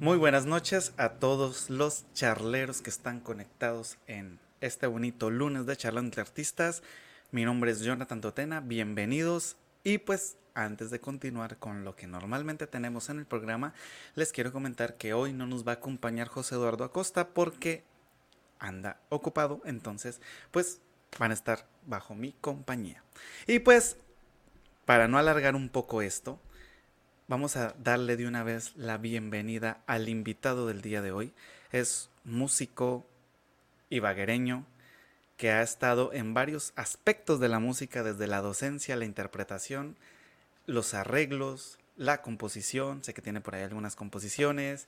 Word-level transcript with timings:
Muy 0.00 0.18
buenas 0.18 0.44
noches 0.44 0.92
a 0.96 1.14
todos 1.14 1.70
los 1.70 2.04
charleros 2.14 2.82
que 2.82 2.90
están 2.90 3.20
conectados 3.20 3.96
en 4.06 4.40
este 4.60 4.86
bonito 4.86 5.30
lunes 5.30 5.66
de 5.66 5.76
Charlando 5.76 6.08
entre 6.08 6.20
Artistas. 6.20 6.82
Mi 7.30 7.44
nombre 7.44 7.70
es 7.70 7.80
Jonathan 7.80 8.20
Totena, 8.20 8.60
bienvenidos. 8.60 9.56
Y 9.84 9.98
pues 9.98 10.36
antes 10.54 10.90
de 10.90 11.00
continuar 11.00 11.58
con 11.58 11.84
lo 11.84 11.94
que 11.94 12.08
normalmente 12.08 12.66
tenemos 12.66 13.08
en 13.08 13.20
el 13.20 13.24
programa, 13.24 13.72
les 14.16 14.32
quiero 14.32 14.52
comentar 14.52 14.96
que 14.96 15.14
hoy 15.14 15.32
no 15.32 15.46
nos 15.46 15.66
va 15.66 15.72
a 15.72 15.76
acompañar 15.76 16.26
José 16.26 16.56
Eduardo 16.56 16.84
Acosta 16.84 17.28
porque 17.28 17.84
anda 18.58 19.00
ocupado, 19.10 19.62
entonces 19.64 20.20
pues 20.50 20.80
van 21.18 21.30
a 21.30 21.34
estar 21.34 21.66
bajo 21.86 22.14
mi 22.14 22.32
compañía. 22.40 23.02
Y 23.46 23.60
pues, 23.60 23.96
para 24.84 25.06
no 25.06 25.18
alargar 25.18 25.54
un 25.54 25.68
poco 25.68 26.02
esto, 26.02 26.40
vamos 27.26 27.56
a 27.56 27.74
darle 27.82 28.16
de 28.16 28.26
una 28.26 28.42
vez 28.42 28.72
la 28.76 28.98
bienvenida 28.98 29.82
al 29.86 30.08
invitado 30.08 30.66
del 30.66 30.82
día 30.82 31.00
de 31.02 31.12
hoy. 31.12 31.32
Es 31.72 32.10
músico 32.24 33.06
ibaguereño 33.90 34.66
que 35.36 35.50
ha 35.50 35.62
estado 35.62 36.12
en 36.12 36.34
varios 36.34 36.72
aspectos 36.76 37.40
de 37.40 37.48
la 37.48 37.58
música, 37.58 38.02
desde 38.02 38.26
la 38.26 38.40
docencia, 38.40 38.96
la 38.96 39.04
interpretación, 39.04 39.96
los 40.66 40.94
arreglos, 40.94 41.78
la 41.96 42.22
composición, 42.22 43.02
sé 43.02 43.14
que 43.14 43.22
tiene 43.22 43.40
por 43.40 43.54
ahí 43.54 43.62
algunas 43.62 43.96
composiciones, 43.96 44.86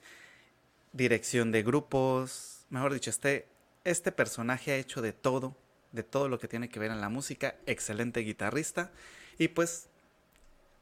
dirección 0.93 1.53
de 1.53 1.63
grupos, 1.63 2.65
mejor 2.71 2.93
dicho, 2.93 3.11
este, 3.11 3.47
este 3.85 4.13
personaje 4.13 4.73
ha 4.73 4.77
hecho 4.77 5.03
de 5.03 5.13
todo, 5.13 5.57
de 5.93 6.03
todo 6.03 6.29
lo 6.29 6.39
que 6.39 6.49
tiene 6.49 6.69
que 6.69 6.81
ver 6.81 6.91
en 6.91 7.01
la 7.01 7.09
música, 7.09 7.57
excelente 7.67 8.21
guitarrista. 8.21 8.93
Y 9.39 9.49
pues 9.49 9.89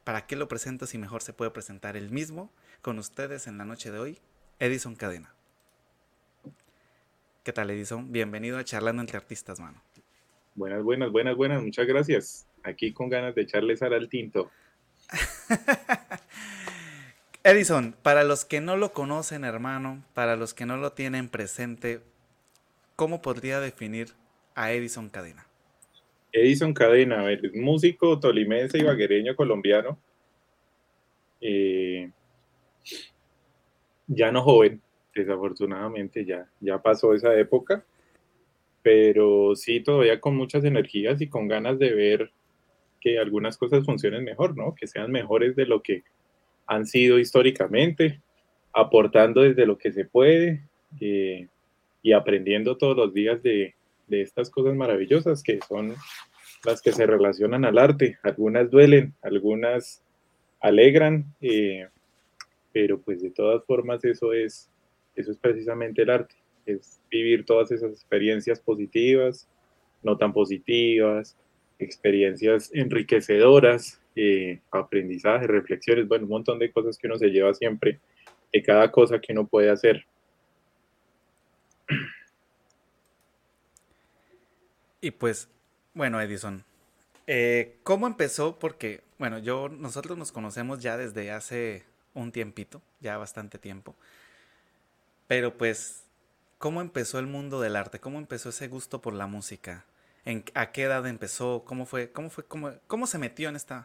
¿Para 0.04 0.26
qué 0.26 0.36
lo 0.36 0.48
presento 0.48 0.86
si 0.86 0.98
mejor 0.98 1.22
se 1.22 1.32
puede 1.32 1.50
presentar 1.50 1.96
el 1.96 2.10
mismo 2.10 2.52
con 2.82 2.98
ustedes 2.98 3.46
en 3.46 3.56
la 3.56 3.64
noche 3.64 3.90
de 3.90 3.98
hoy? 3.98 4.18
Edison 4.58 4.94
Cadena. 4.94 5.32
¿Qué 7.42 7.54
tal, 7.54 7.70
Edison? 7.70 8.12
Bienvenido 8.12 8.58
a 8.58 8.64
Charlando 8.64 9.00
entre 9.00 9.16
Artistas, 9.16 9.60
mano. 9.60 9.82
Buenas, 10.54 10.82
buenas, 10.82 11.10
buenas, 11.10 11.36
buenas. 11.36 11.62
Muchas 11.62 11.86
gracias. 11.86 12.46
Aquí 12.62 12.92
con 12.92 13.08
ganas 13.08 13.34
de 13.34 13.42
echarles 13.42 13.82
al 13.82 14.08
tinto. 14.10 14.50
Edison, 17.42 17.96
para 18.02 18.24
los 18.24 18.44
que 18.44 18.60
no 18.60 18.76
lo 18.76 18.92
conocen, 18.92 19.44
hermano, 19.44 20.04
para 20.12 20.36
los 20.36 20.52
que 20.52 20.66
no 20.66 20.76
lo 20.76 20.92
tienen 20.92 21.30
presente, 21.30 22.02
¿cómo 22.94 23.22
podría 23.22 23.58
definir 23.58 24.12
a 24.54 24.70
Edison 24.72 25.08
Cadena? 25.08 25.46
Edison 26.34 26.74
Cadena, 26.74 27.20
a 27.20 27.24
ver, 27.26 27.46
es 27.46 27.54
músico 27.54 28.18
tolimense 28.18 28.76
y 28.78 28.82
baguereño 28.82 29.36
colombiano. 29.36 29.96
Eh, 31.40 32.10
ya 34.08 34.32
no 34.32 34.42
joven, 34.42 34.82
desafortunadamente 35.14 36.24
ya, 36.24 36.50
ya 36.58 36.82
pasó 36.82 37.14
esa 37.14 37.38
época, 37.38 37.84
pero 38.82 39.54
sí 39.54 39.78
todavía 39.78 40.20
con 40.20 40.36
muchas 40.36 40.64
energías 40.64 41.20
y 41.20 41.28
con 41.28 41.46
ganas 41.46 41.78
de 41.78 41.94
ver 41.94 42.32
que 43.00 43.20
algunas 43.20 43.56
cosas 43.56 43.84
funcionen 43.84 44.24
mejor, 44.24 44.56
¿no? 44.56 44.74
Que 44.74 44.88
sean 44.88 45.12
mejores 45.12 45.54
de 45.54 45.66
lo 45.66 45.82
que 45.82 46.02
han 46.66 46.84
sido 46.84 47.20
históricamente, 47.20 48.20
aportando 48.72 49.42
desde 49.42 49.66
lo 49.66 49.78
que 49.78 49.92
se 49.92 50.04
puede 50.04 50.64
eh, 51.00 51.46
y 52.02 52.12
aprendiendo 52.12 52.76
todos 52.76 52.96
los 52.96 53.14
días 53.14 53.40
de, 53.44 53.76
de 54.06 54.22
estas 54.22 54.50
cosas 54.50 54.74
maravillosas 54.74 55.42
que 55.42 55.58
son 55.66 55.94
las 56.64 56.80
que 56.80 56.92
se 56.92 57.06
relacionan 57.06 57.64
al 57.64 57.78
arte. 57.78 58.18
Algunas 58.22 58.70
duelen, 58.70 59.14
algunas 59.22 60.02
alegran, 60.60 61.26
eh, 61.40 61.88
pero 62.72 63.00
pues 63.00 63.22
de 63.22 63.30
todas 63.30 63.64
formas 63.64 64.04
eso 64.04 64.32
es, 64.32 64.70
eso 65.14 65.30
es 65.30 65.38
precisamente 65.38 66.02
el 66.02 66.10
arte, 66.10 66.34
es 66.66 67.00
vivir 67.10 67.44
todas 67.44 67.70
esas 67.70 67.92
experiencias 67.92 68.60
positivas, 68.60 69.48
no 70.02 70.16
tan 70.16 70.32
positivas, 70.32 71.36
experiencias 71.78 72.70
enriquecedoras, 72.72 74.00
eh, 74.16 74.60
aprendizaje, 74.70 75.46
reflexiones, 75.46 76.08
bueno, 76.08 76.24
un 76.24 76.30
montón 76.30 76.58
de 76.58 76.70
cosas 76.72 76.96
que 76.96 77.06
uno 77.06 77.18
se 77.18 77.28
lleva 77.28 77.52
siempre 77.52 78.00
de 78.52 78.62
cada 78.62 78.90
cosa 78.90 79.20
que 79.20 79.32
uno 79.32 79.46
puede 79.46 79.70
hacer. 79.70 80.06
Y 85.04 85.10
pues, 85.10 85.50
bueno, 85.92 86.18
Edison, 86.18 86.64
eh, 87.26 87.76
¿cómo 87.82 88.06
empezó? 88.06 88.58
Porque, 88.58 89.02
bueno, 89.18 89.38
yo, 89.38 89.68
nosotros 89.68 90.16
nos 90.16 90.32
conocemos 90.32 90.80
ya 90.80 90.96
desde 90.96 91.30
hace 91.30 91.82
un 92.14 92.32
tiempito, 92.32 92.80
ya 93.02 93.18
bastante 93.18 93.58
tiempo. 93.58 93.94
Pero 95.28 95.58
pues, 95.58 96.04
¿cómo 96.56 96.80
empezó 96.80 97.18
el 97.18 97.26
mundo 97.26 97.60
del 97.60 97.76
arte? 97.76 98.00
¿Cómo 98.00 98.18
empezó 98.18 98.48
ese 98.48 98.66
gusto 98.68 99.02
por 99.02 99.12
la 99.12 99.26
música? 99.26 99.84
¿En, 100.24 100.42
¿A 100.54 100.72
qué 100.72 100.84
edad 100.84 101.06
empezó? 101.06 101.64
¿Cómo 101.66 101.84
fue? 101.84 102.10
¿Cómo 102.10 102.30
fue? 102.30 102.44
¿Cómo, 102.44 102.72
cómo 102.86 103.06
se 103.06 103.18
metió 103.18 103.50
en 103.50 103.56
esta? 103.56 103.84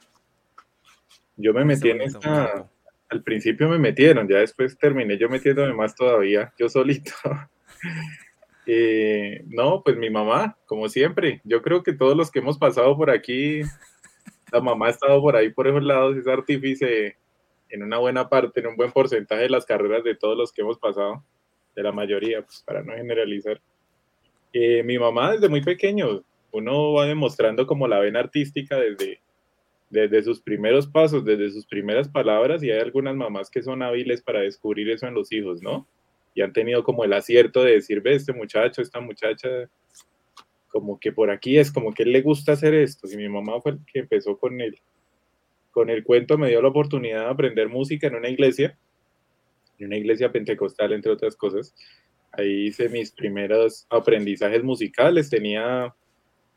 Yo 1.36 1.54
me 1.54 1.66
metí 1.66 1.90
en 1.90 2.00
esta. 2.00 2.66
Al 3.10 3.24
principio 3.24 3.68
me 3.68 3.78
metieron, 3.78 4.26
ya 4.26 4.38
después 4.38 4.78
terminé 4.78 5.18
yo 5.18 5.28
metiéndome 5.28 5.74
más 5.74 5.94
todavía, 5.96 6.54
yo 6.58 6.70
solito. 6.70 7.12
Eh, 8.72 9.46
no, 9.48 9.82
pues 9.84 9.98
mi 9.98 10.12
mamá, 10.12 10.56
como 10.68 10.88
siempre. 10.90 11.42
Yo 11.44 11.64
creo 11.64 11.82
que 11.82 11.92
todos 11.92 12.16
los 12.16 12.30
que 12.30 12.38
hemos 12.38 12.60
pasado 12.60 12.96
por 12.96 13.10
aquí, 13.10 13.62
la 14.54 14.62
mamá 14.62 14.86
ha 14.86 14.90
estado 14.92 15.20
por 15.22 15.36
ahí, 15.36 15.50
por 15.50 15.68
esos 15.68 15.82
lados, 15.82 16.16
es 16.16 16.28
artífice 16.28 17.18
en 17.70 17.82
una 17.82 17.98
buena 17.98 18.30
parte, 18.30 18.60
en 18.60 18.68
un 18.68 18.76
buen 18.76 18.92
porcentaje 18.92 19.42
de 19.42 19.50
las 19.50 19.66
carreras 19.66 20.04
de 20.04 20.14
todos 20.14 20.38
los 20.38 20.54
que 20.54 20.62
hemos 20.62 20.78
pasado, 20.78 21.26
de 21.76 21.82
la 21.82 21.92
mayoría, 21.92 22.44
pues 22.44 22.62
para 22.64 22.84
no 22.84 22.94
generalizar. 22.94 23.60
Eh, 24.54 24.84
mi 24.84 25.00
mamá 25.00 25.32
desde 25.32 25.50
muy 25.50 25.64
pequeño, 25.64 26.24
uno 26.52 26.94
va 26.94 27.08
demostrando 27.08 27.66
como 27.66 27.88
la 27.88 27.98
vena 27.98 28.20
artística 28.20 28.78
desde, 28.78 29.20
desde 29.90 30.22
sus 30.22 30.42
primeros 30.42 30.86
pasos, 30.86 31.26
desde 31.26 31.50
sus 31.50 31.66
primeras 31.66 32.08
palabras, 32.08 32.62
y 32.62 32.70
hay 32.70 32.80
algunas 32.80 33.16
mamás 33.16 33.50
que 33.50 33.64
son 33.64 33.82
hábiles 33.82 34.22
para 34.22 34.42
descubrir 34.42 34.92
eso 34.92 35.08
en 35.08 35.16
los 35.16 35.32
hijos, 35.32 35.60
¿no? 35.64 35.88
Y 36.34 36.42
han 36.42 36.54
tenido 36.54 36.84
como 36.84 37.04
el 37.04 37.14
acierto 37.14 37.64
de 37.64 37.74
decir, 37.74 38.02
ve, 38.02 38.16
este 38.16 38.34
muchacho, 38.34 38.82
esta 38.82 39.00
muchacha, 39.00 39.50
como 40.70 41.00
que 41.00 41.12
por 41.12 41.32
aquí 41.32 41.58
es, 41.58 41.72
como 41.72 41.94
que 41.94 42.04
él 42.04 42.12
le 42.12 42.22
gusta 42.22 42.54
hacer 42.54 42.74
esto. 42.74 43.08
Y 43.12 43.18
mi 43.18 43.30
mamá 43.30 43.60
fue 43.62 43.74
el 43.74 43.80
que 43.92 44.00
empezó 44.00 44.38
con 44.38 44.62
él. 44.62 44.80
Con 45.72 45.90
el 45.90 46.04
cuento 46.04 46.38
me 46.38 46.50
dio 46.50 46.62
la 46.62 46.70
oportunidad 46.70 47.26
de 47.26 47.32
aprender 47.32 47.70
música 47.70 48.08
en 48.08 48.16
una 48.16 48.30
iglesia, 48.30 48.78
en 49.78 49.88
una 49.88 49.98
iglesia 49.98 50.32
pentecostal, 50.32 50.94
entre 50.94 51.12
otras 51.12 51.36
cosas. 51.36 51.74
Ahí 52.32 52.68
hice 52.68 52.90
mis 52.90 53.12
primeros 53.12 53.88
aprendizajes 53.90 54.64
musicales, 54.64 55.30
tenía 55.30 55.94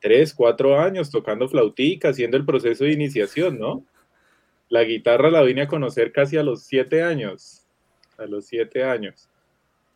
tres, 0.00 0.34
cuatro 0.34 0.78
años 0.78 1.10
tocando 1.10 1.48
flautica, 1.48 2.10
haciendo 2.10 2.36
el 2.36 2.44
proceso 2.44 2.84
de 2.84 2.92
iniciación, 2.92 3.58
¿no? 3.58 3.86
La 4.68 4.84
guitarra 4.84 5.30
la 5.30 5.42
vine 5.42 5.62
a 5.62 5.68
conocer 5.68 6.12
casi 6.12 6.36
a 6.36 6.42
los 6.42 6.64
siete 6.64 7.02
años, 7.02 7.66
a 8.18 8.26
los 8.26 8.46
siete 8.46 8.82
años. 8.82 9.28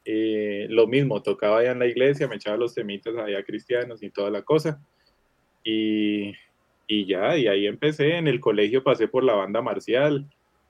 Eh, 0.08 0.68
lo 0.70 0.86
mismo, 0.86 1.20
tocaba 1.20 1.58
allá 1.58 1.72
en 1.72 1.80
la 1.80 1.86
iglesia, 1.86 2.28
me 2.28 2.36
echaba 2.36 2.56
los 2.56 2.74
temitas 2.74 3.16
allá 3.16 3.42
cristianos 3.42 4.02
y 4.04 4.10
toda 4.10 4.30
la 4.30 4.42
cosa. 4.42 4.80
Y, 5.64 6.32
y 6.86 7.06
ya, 7.06 7.36
y 7.36 7.48
ahí 7.48 7.66
empecé. 7.66 8.16
En 8.16 8.28
el 8.28 8.38
colegio 8.38 8.84
pasé 8.84 9.08
por 9.08 9.24
la 9.24 9.34
banda 9.34 9.60
marcial, 9.60 10.24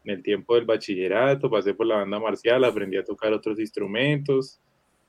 en 0.04 0.10
el 0.10 0.22
tiempo 0.22 0.54
del 0.54 0.64
bachillerato 0.64 1.50
pasé 1.50 1.75
por 1.75 1.86
la 1.86 1.96
banda 1.96 2.19
marcial, 2.19 2.64
aprendí 2.64 2.96
a 2.96 3.04
tocar 3.04 3.32
otros 3.34 3.58
instrumentos, 3.58 4.58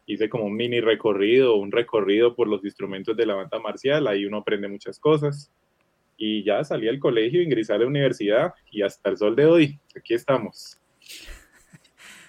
hice 0.08 0.28
como 0.28 0.46
un 0.46 0.56
mini 0.56 0.82
recorrido, 0.82 1.56
un 1.56 1.72
recorrido 1.72 2.36
por 2.36 2.48
los 2.48 2.66
instrumentos 2.66 3.16
de 3.16 3.26
la 3.26 3.36
banda 3.36 3.60
marcial, 3.60 4.08
ahí 4.08 4.26
uno 4.26 4.38
aprende 4.38 4.68
muchas 4.68 5.00
cosas. 5.00 5.52
Y 6.18 6.44
ya 6.44 6.64
salí 6.64 6.90
al 6.90 7.00
colegio, 7.00 7.42
ingresé 7.42 7.74
a 7.74 7.78
la 7.78 7.86
universidad 7.86 8.54
y 8.72 8.82
hasta 8.82 9.10
el 9.10 9.18
sol 9.18 9.36
de 9.36 9.46
hoy, 9.46 9.80
aquí 9.96 10.16
estamos. 10.16 10.82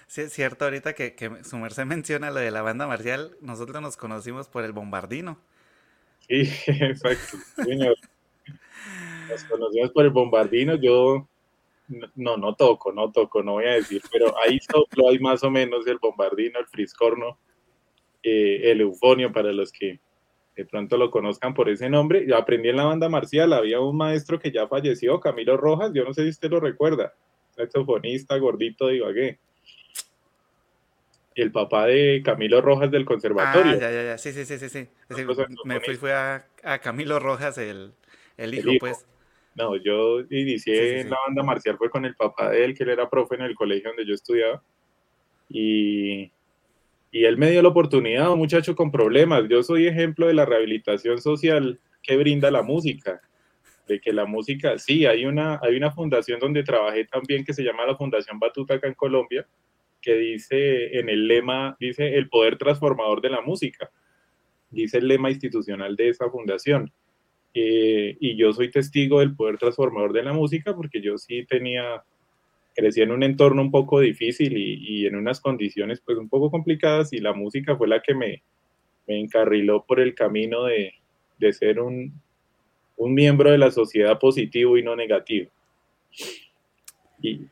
Sí, 0.09 0.21
es 0.21 0.33
cierto, 0.33 0.65
ahorita 0.65 0.93
que, 0.93 1.13
su 1.43 1.57
merced 1.59 1.85
menciona 1.85 2.31
lo 2.31 2.39
de 2.39 2.49
la 2.49 2.63
banda 2.63 2.87
marcial, 2.87 3.37
nosotros 3.41 3.79
nos 3.79 3.95
conocimos 3.95 4.47
por 4.49 4.65
el 4.65 4.71
bombardino. 4.71 5.39
Sí, 6.27 6.49
exacto, 6.67 7.37
Nos 7.57 9.43
conocimos 9.47 9.91
por 9.91 10.05
el 10.05 10.09
bombardino, 10.09 10.75
yo 10.77 11.27
no, 12.15 12.37
no 12.37 12.55
toco, 12.55 12.91
no 12.91 13.11
toco, 13.11 13.43
no 13.43 13.53
voy 13.53 13.65
a 13.65 13.73
decir, 13.73 14.01
pero 14.11 14.33
ahí 14.43 14.57
solo 14.59 15.09
hay 15.09 15.19
más 15.19 15.43
o 15.43 15.51
menos 15.51 15.85
el 15.85 15.99
bombardino, 15.99 16.57
el 16.57 16.65
friscorno, 16.65 17.37
eh, 18.23 18.71
el 18.71 18.81
eufonio 18.81 19.31
para 19.31 19.51
los 19.51 19.71
que 19.71 19.99
de 20.55 20.65
pronto 20.65 20.97
lo 20.97 21.11
conozcan 21.11 21.53
por 21.53 21.69
ese 21.69 21.87
nombre. 21.87 22.25
Yo 22.27 22.35
aprendí 22.35 22.69
en 22.69 22.77
la 22.77 22.85
banda 22.85 23.09
marcial, 23.09 23.53
había 23.53 23.79
un 23.79 23.95
maestro 23.95 24.39
que 24.39 24.51
ya 24.51 24.67
falleció, 24.67 25.19
Camilo 25.19 25.55
Rojas, 25.55 25.91
yo 25.93 26.03
no 26.03 26.15
sé 26.15 26.23
si 26.23 26.29
usted 26.29 26.49
lo 26.49 26.59
recuerda, 26.59 27.13
saxofonista, 27.51 28.35
gordito 28.37 28.87
de 28.87 28.95
Ibagué 28.95 29.39
el 31.35 31.51
papá 31.51 31.85
de 31.85 32.21
Camilo 32.23 32.61
Rojas 32.61 32.91
del 32.91 33.05
conservatorio. 33.05 33.73
Ah, 33.73 33.77
ya, 33.79 33.91
ya, 33.91 34.03
ya, 34.03 34.17
sí, 34.17 34.31
sí, 34.31 34.45
sí, 34.45 34.57
sí, 34.57 34.69
sí. 34.69 34.87
me 35.65 35.79
fui, 35.79 35.95
fue 35.95 36.13
a, 36.13 36.45
Camilo 36.81 37.19
Rojas, 37.19 37.57
el, 37.57 37.93
hijo, 38.37 38.71
pues. 38.79 39.05
No, 39.55 39.75
yo 39.75 40.21
inicié 40.29 41.01
en 41.01 41.09
la 41.09 41.17
banda 41.25 41.43
marcial, 41.43 41.77
fue 41.77 41.89
con 41.89 42.05
el 42.05 42.15
papá 42.15 42.49
de 42.51 42.63
él, 42.63 42.75
que 42.75 42.83
él 42.83 42.89
era 42.89 43.09
profe 43.09 43.35
en 43.35 43.41
el 43.41 43.55
colegio 43.55 43.89
donde 43.89 44.05
yo 44.05 44.13
estudiaba. 44.13 44.61
Y, 45.49 46.31
y 47.11 47.25
él 47.25 47.37
me 47.37 47.51
dio 47.51 47.61
la 47.61 47.69
oportunidad, 47.69 48.31
un 48.31 48.39
muchacho 48.39 48.75
con 48.75 48.91
problemas. 48.91 49.43
Yo 49.49 49.63
soy 49.63 49.87
ejemplo 49.87 50.27
de 50.27 50.33
la 50.33 50.45
rehabilitación 50.45 51.19
social 51.19 51.79
que 52.01 52.17
brinda 52.17 52.51
la 52.51 52.61
música. 52.61 53.21
De 53.87 53.99
que 53.99 54.13
la 54.13 54.25
música, 54.25 54.77
sí, 54.77 55.05
hay 55.05 55.25
una, 55.25 55.59
hay 55.63 55.75
una 55.75 55.91
fundación 55.91 56.39
donde 56.39 56.63
trabajé 56.63 57.05
también 57.05 57.43
que 57.43 57.53
se 57.53 57.63
llama 57.63 57.87
la 57.87 57.95
Fundación 57.95 58.37
Batuta 58.37 58.75
acá 58.75 58.87
en 58.87 58.93
Colombia, 58.93 59.47
que 60.01 60.15
dice 60.15 60.99
en 60.99 61.09
el 61.09 61.27
lema, 61.27 61.75
dice 61.79 62.15
el 62.15 62.29
poder 62.29 62.57
transformador 62.57 63.21
de 63.21 63.29
la 63.29 63.41
música. 63.41 63.89
Dice 64.69 64.99
el 64.99 65.07
lema 65.07 65.31
institucional 65.31 65.95
de 65.95 66.09
esa 66.09 66.29
fundación. 66.29 66.91
Eh, 67.53 68.15
y 68.19 68.35
yo 68.35 68.53
soy 68.53 68.69
testigo 68.69 69.19
del 69.19 69.35
poder 69.35 69.57
transformador 69.57 70.13
de 70.13 70.23
la 70.23 70.33
música 70.33 70.75
porque 70.75 71.01
yo 71.01 71.17
sí 71.17 71.45
tenía, 71.45 72.03
crecí 72.75 73.01
en 73.01 73.11
un 73.11 73.23
entorno 73.23 73.61
un 73.61 73.71
poco 73.71 73.99
difícil 73.99 74.55
y, 74.55 75.07
en 75.07 75.15
unas 75.15 75.41
condiciones 75.41 75.99
pues 76.01 76.17
un 76.19 76.29
poco 76.29 76.51
complicadas 76.51 77.11
y 77.11 77.17
la 77.17 77.33
música 77.33 77.75
fue 77.75 77.87
la 77.87 78.01
que 78.01 78.13
me, 78.13 78.43
me 79.07 79.19
encarriló 79.19 79.83
por 79.83 79.99
el 79.99 80.13
camino 80.13 80.65
de, 80.65 80.93
de 81.39 81.53
ser 81.53 81.79
un, 81.79 82.13
un, 82.97 83.13
miembro 83.15 83.49
de 83.49 83.57
la 83.57 83.71
sociedad 83.71 84.19
positivo 84.19 84.77
y 84.77 84.83
no 84.83 84.95
negativo. 84.95 85.49
Y, 87.21 87.47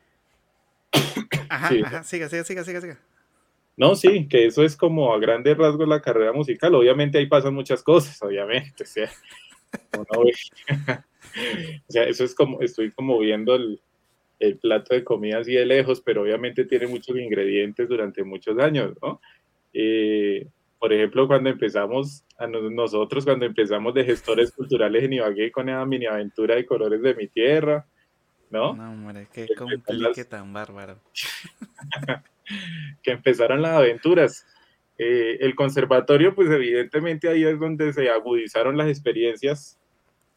ajá, 1.50 1.68
sí. 1.68 1.82
ajá, 1.84 2.02
siga, 2.04 2.28
siga, 2.28 2.44
siga, 2.44 2.80
siga. 2.80 2.98
No, 3.76 3.94
sí, 3.94 4.26
que 4.28 4.46
eso 4.46 4.64
es 4.64 4.76
como 4.76 5.14
a 5.14 5.20
grandes 5.20 5.56
rasgos 5.56 5.88
la 5.88 6.02
carrera 6.02 6.32
musical. 6.32 6.74
Obviamente 6.74 7.16
ahí 7.16 7.26
pasan 7.26 7.54
muchas 7.54 7.82
cosas, 7.82 8.20
obviamente. 8.22 8.84
O 9.92 10.04
sea, 10.06 10.64
o 11.88 11.92
sea, 11.92 12.04
eso 12.04 12.24
es 12.24 12.34
como, 12.34 12.62
estoy 12.62 12.90
como 12.90 13.18
viendo 13.18 13.54
el, 13.54 13.82
el, 14.38 14.56
plato 14.56 14.94
de 14.94 15.04
comida 15.04 15.40
así 15.40 15.52
de 15.52 15.66
lejos, 15.66 16.00
pero 16.00 16.22
obviamente 16.22 16.64
tiene 16.64 16.86
muchos 16.86 17.14
ingredientes 17.18 17.86
durante 17.86 18.24
muchos 18.24 18.58
años, 18.58 18.94
¿no? 19.02 19.20
Eh, 19.74 20.48
por 20.78 20.92
ejemplo, 20.92 21.26
cuando 21.26 21.50
empezamos, 21.50 22.24
a 22.38 22.46
nosotros 22.46 23.24
cuando 23.24 23.44
empezamos 23.44 23.92
de 23.94 24.04
gestores 24.04 24.52
culturales 24.52 25.04
en 25.04 25.14
Ibagué 25.14 25.50
con 25.52 25.68
esa 25.68 25.84
mini 25.84 26.06
aventura 26.06 26.54
de 26.54 26.64
colores 26.64 27.02
de 27.02 27.14
mi 27.14 27.28
tierra, 27.28 27.86
¿no? 28.50 28.74
No, 28.74 28.90
hombre, 28.90 29.26
qué 29.32 29.48
complique 29.56 30.24
tan 30.24 30.52
bárbaro. 30.52 30.98
que 33.02 33.10
empezaron 33.10 33.62
las 33.62 33.72
aventuras. 33.72 34.46
Eh, 34.98 35.38
el 35.40 35.54
conservatorio, 35.54 36.34
pues 36.34 36.50
evidentemente 36.50 37.28
ahí 37.28 37.44
es 37.44 37.58
donde 37.58 37.92
se 37.92 38.10
agudizaron 38.10 38.76
las 38.76 38.88
experiencias 38.88 39.78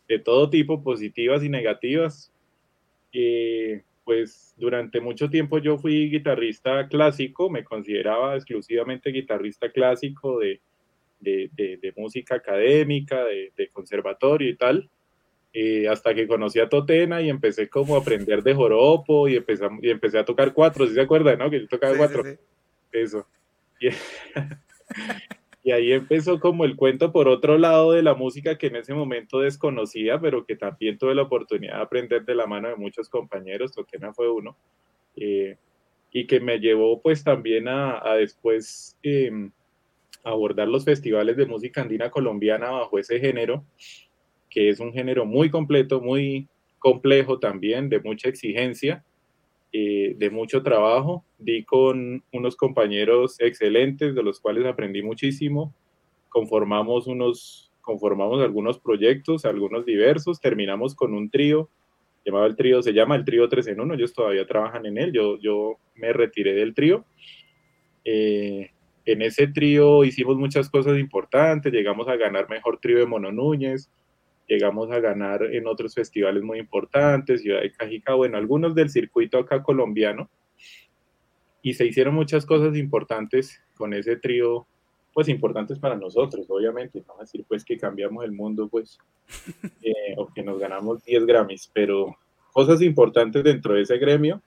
de 0.08 0.19
todo 0.19 0.50
tipo, 0.50 0.84
positivas 0.84 1.44
y 1.44 1.50
negativas. 1.50 2.31
Eh, 3.13 3.81
pues 4.04 4.54
durante 4.58 5.00
mucho 5.00 5.30
tiempo 5.30 5.58
yo 5.60 5.78
fui 5.78 6.10
guitarrista 6.10 6.88
clásico, 6.88 7.50
me 7.50 7.63
consideraba 7.63 8.36
exclusivamente 8.36 9.12
guitarrista 9.12 9.72
clásico 9.72 10.40
de, 10.40 10.60
de, 11.19 11.50
de, 11.56 11.94
música 11.96 12.36
académica, 12.36 13.24
de, 13.24 13.69
conservatorio 13.72 14.50
y 14.50 14.56
tal, 14.56 14.90
eh, 15.53 15.89
hasta 15.89 16.13
que 16.13 16.27
conocí 16.27 16.59
a 16.59 16.69
Totena 16.69 17.21
y 17.21 17.30
empecé 17.30 17.68
como 17.68 17.95
a 17.95 18.00
aprender 18.00 18.42
de 18.42 18.53
joropo 18.53 19.27
y 19.27 19.36
empecé, 19.36 19.68
y 19.81 19.89
empecé 19.89 20.18
a 20.18 20.25
tocar 20.25 20.53
cuatro, 20.53 20.88
si 20.88 20.94
se 20.94 21.01
acuerdan, 21.01 21.39
no? 21.39 21.50
Que 21.50 21.59
yo 21.62 21.68
tocaba 21.68 21.98
cuatro. 21.98 22.24
Eso. 22.92 23.27
Y, 25.63 25.71
ahí 25.71 25.92
empezó 25.92 26.39
como 26.39 26.65
el 26.65 26.75
cuento 26.75 27.12
por 27.12 27.27
otro 27.27 27.59
lado 27.59 27.92
de 27.92 28.01
la 28.01 28.15
música 28.15 28.57
que 28.57 28.65
en 28.68 28.77
ese 28.77 28.95
momento 28.95 29.39
desconocía, 29.39 30.19
pero 30.19 30.44
que 30.44 30.56
también 30.56 30.98
tuve 30.98 31.13
la 31.13 31.21
oportunidad 31.21 31.75
de 31.75 31.81
aprender 31.83 32.25
de 32.25 32.33
la 32.33 32.48
mano 32.48 32.68
de 32.69 32.75
muchos 32.75 33.07
compañeros, 33.09 33.71
Totena 33.71 34.12
fue 34.12 34.31
uno, 34.31 34.57
eh, 35.15 35.57
y 36.12 36.25
que 36.25 36.39
me 36.39 36.57
llevó 36.59 37.00
pues 37.00 37.24
también 37.24 37.68
a, 37.68 38.15
después 38.15 38.98
em, 39.03 39.51
abordar 40.24 40.68
los 40.68 40.83
festivales 40.83 41.38
de 41.38 41.45
música 41.45 41.81
andina 41.81 42.09
colombiana 42.09 42.71
bajo 42.71 42.98
ese 42.98 43.19
género, 43.19 43.63
que 44.51 44.69
es 44.69 44.80
un 44.80 44.94
género 44.94 45.25
muy 45.25 45.50
completo, 45.50 46.01
muy 46.01 46.48
complejo 46.77 47.39
también, 47.39 47.89
de 47.89 48.01
mucha 48.01 48.27
exigencia, 48.27 49.03
eh, 49.71 50.13
de 50.18 50.30
mucho 50.30 50.62
trabajo. 50.62 51.24
Di 51.39 51.63
con 51.63 52.24
unos 52.33 52.56
compañeros 52.57 53.39
excelentes, 53.39 54.13
de 54.13 54.21
los 54.21 54.39
cuales 54.39 54.65
aprendí 54.65 55.01
muchísimo. 55.01 55.74
Conformamos 56.27 57.07
unos, 57.07 57.71
conformamos 57.80 58.42
algunos 58.42 58.77
proyectos, 58.77 59.45
algunos 59.45 59.86
diversos. 59.86 60.42
Terminamos 60.42 60.95
con 60.95 61.13
un 61.13 61.30
trío, 61.30 61.69
llamado 62.25 62.45
el 62.45 62.57
trío, 62.57 62.83
se 62.83 62.94
llama 62.94 63.15
el 63.15 63.24
trío 63.24 63.48
3 63.48 63.68
en 63.68 63.80
1. 63.80 63.94
Ellos 63.94 64.13
todavía 64.13 64.45
trabajan 64.45 64.86
en 64.86 64.98
él. 64.98 65.13
Yo, 65.13 65.39
yo 65.39 65.77
me 65.95 66.12
retiré 66.12 66.53
del 66.53 66.74
trío. 66.74 67.06
Eh, 68.03 68.71
en 69.06 69.21
ese 69.21 69.48
trío 69.48 70.03
hicimos 70.03 70.36
muchas 70.36 70.69
cosas 70.69 71.00
importantes. 71.00 71.71
Llegamos 71.71 72.09
a 72.09 72.18
ganar 72.18 72.50
mejor 72.50 72.80
trío 72.80 72.98
de 73.00 73.06
Mono 73.06 73.31
Núñez 73.31 73.89
llegamos 74.51 74.92
a 74.92 75.00
ganar 75.00 75.44
en 75.44 75.65
otros 75.65 75.95
festivales 75.95 76.44
muy 76.44 76.59
importantes, 76.59 77.42
Ciudad 77.42 77.62
de 77.62 77.71
Cajica, 77.71 78.15
bueno, 78.15 78.38
algunos 78.38 78.75
del 78.75 78.89
circuito 78.89 79.39
acá 79.39 79.63
colombiano, 79.63 80.30
y 81.62 81.74
se 81.74 81.86
hicieron 81.86 82.15
muchas 82.15 82.45
cosas 82.45 82.75
importantes 82.75 83.62
con 83.75 83.94
ese 83.94 84.18
trío, 84.18 84.68
pues 85.13 85.30
importantes 85.30 85.80
para 85.80 85.95
nosotros, 85.95 86.45
obviamente, 86.50 87.01
no 87.07 87.13
decir 87.21 87.45
pues 87.48 87.63
que 87.63 87.77
cambiamos 87.77 88.25
el 88.25 88.33
mundo, 88.33 88.68
pues, 88.68 88.98
eh, 89.83 90.15
o 90.18 90.27
que 90.33 90.44
nos 90.44 90.59
ganamos 90.59 91.01
10 91.06 91.25
Grammys, 91.25 91.71
pero 91.74 92.18
cosas 92.51 92.81
importantes 92.81 93.45
dentro 93.45 93.75
de 93.75 93.83
ese 93.83 93.98
gremio, 94.00 94.42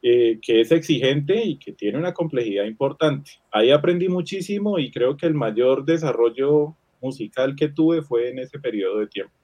eh, 0.00 0.38
que 0.40 0.60
es 0.60 0.70
exigente 0.70 1.44
y 1.44 1.56
que 1.56 1.72
tiene 1.72 1.98
una 1.98 2.14
complejidad 2.14 2.66
importante. 2.66 3.32
Ahí 3.50 3.72
aprendí 3.72 4.08
muchísimo 4.08 4.78
y 4.78 4.92
creo 4.92 5.16
que 5.16 5.26
el 5.26 5.34
mayor 5.34 5.84
desarrollo 5.84 6.76
musical 7.02 7.54
que 7.56 7.68
tuve 7.68 8.00
fue 8.02 8.30
en 8.30 8.38
ese 8.38 8.58
periodo 8.58 9.00
de 9.00 9.06
tiempo. 9.08 9.34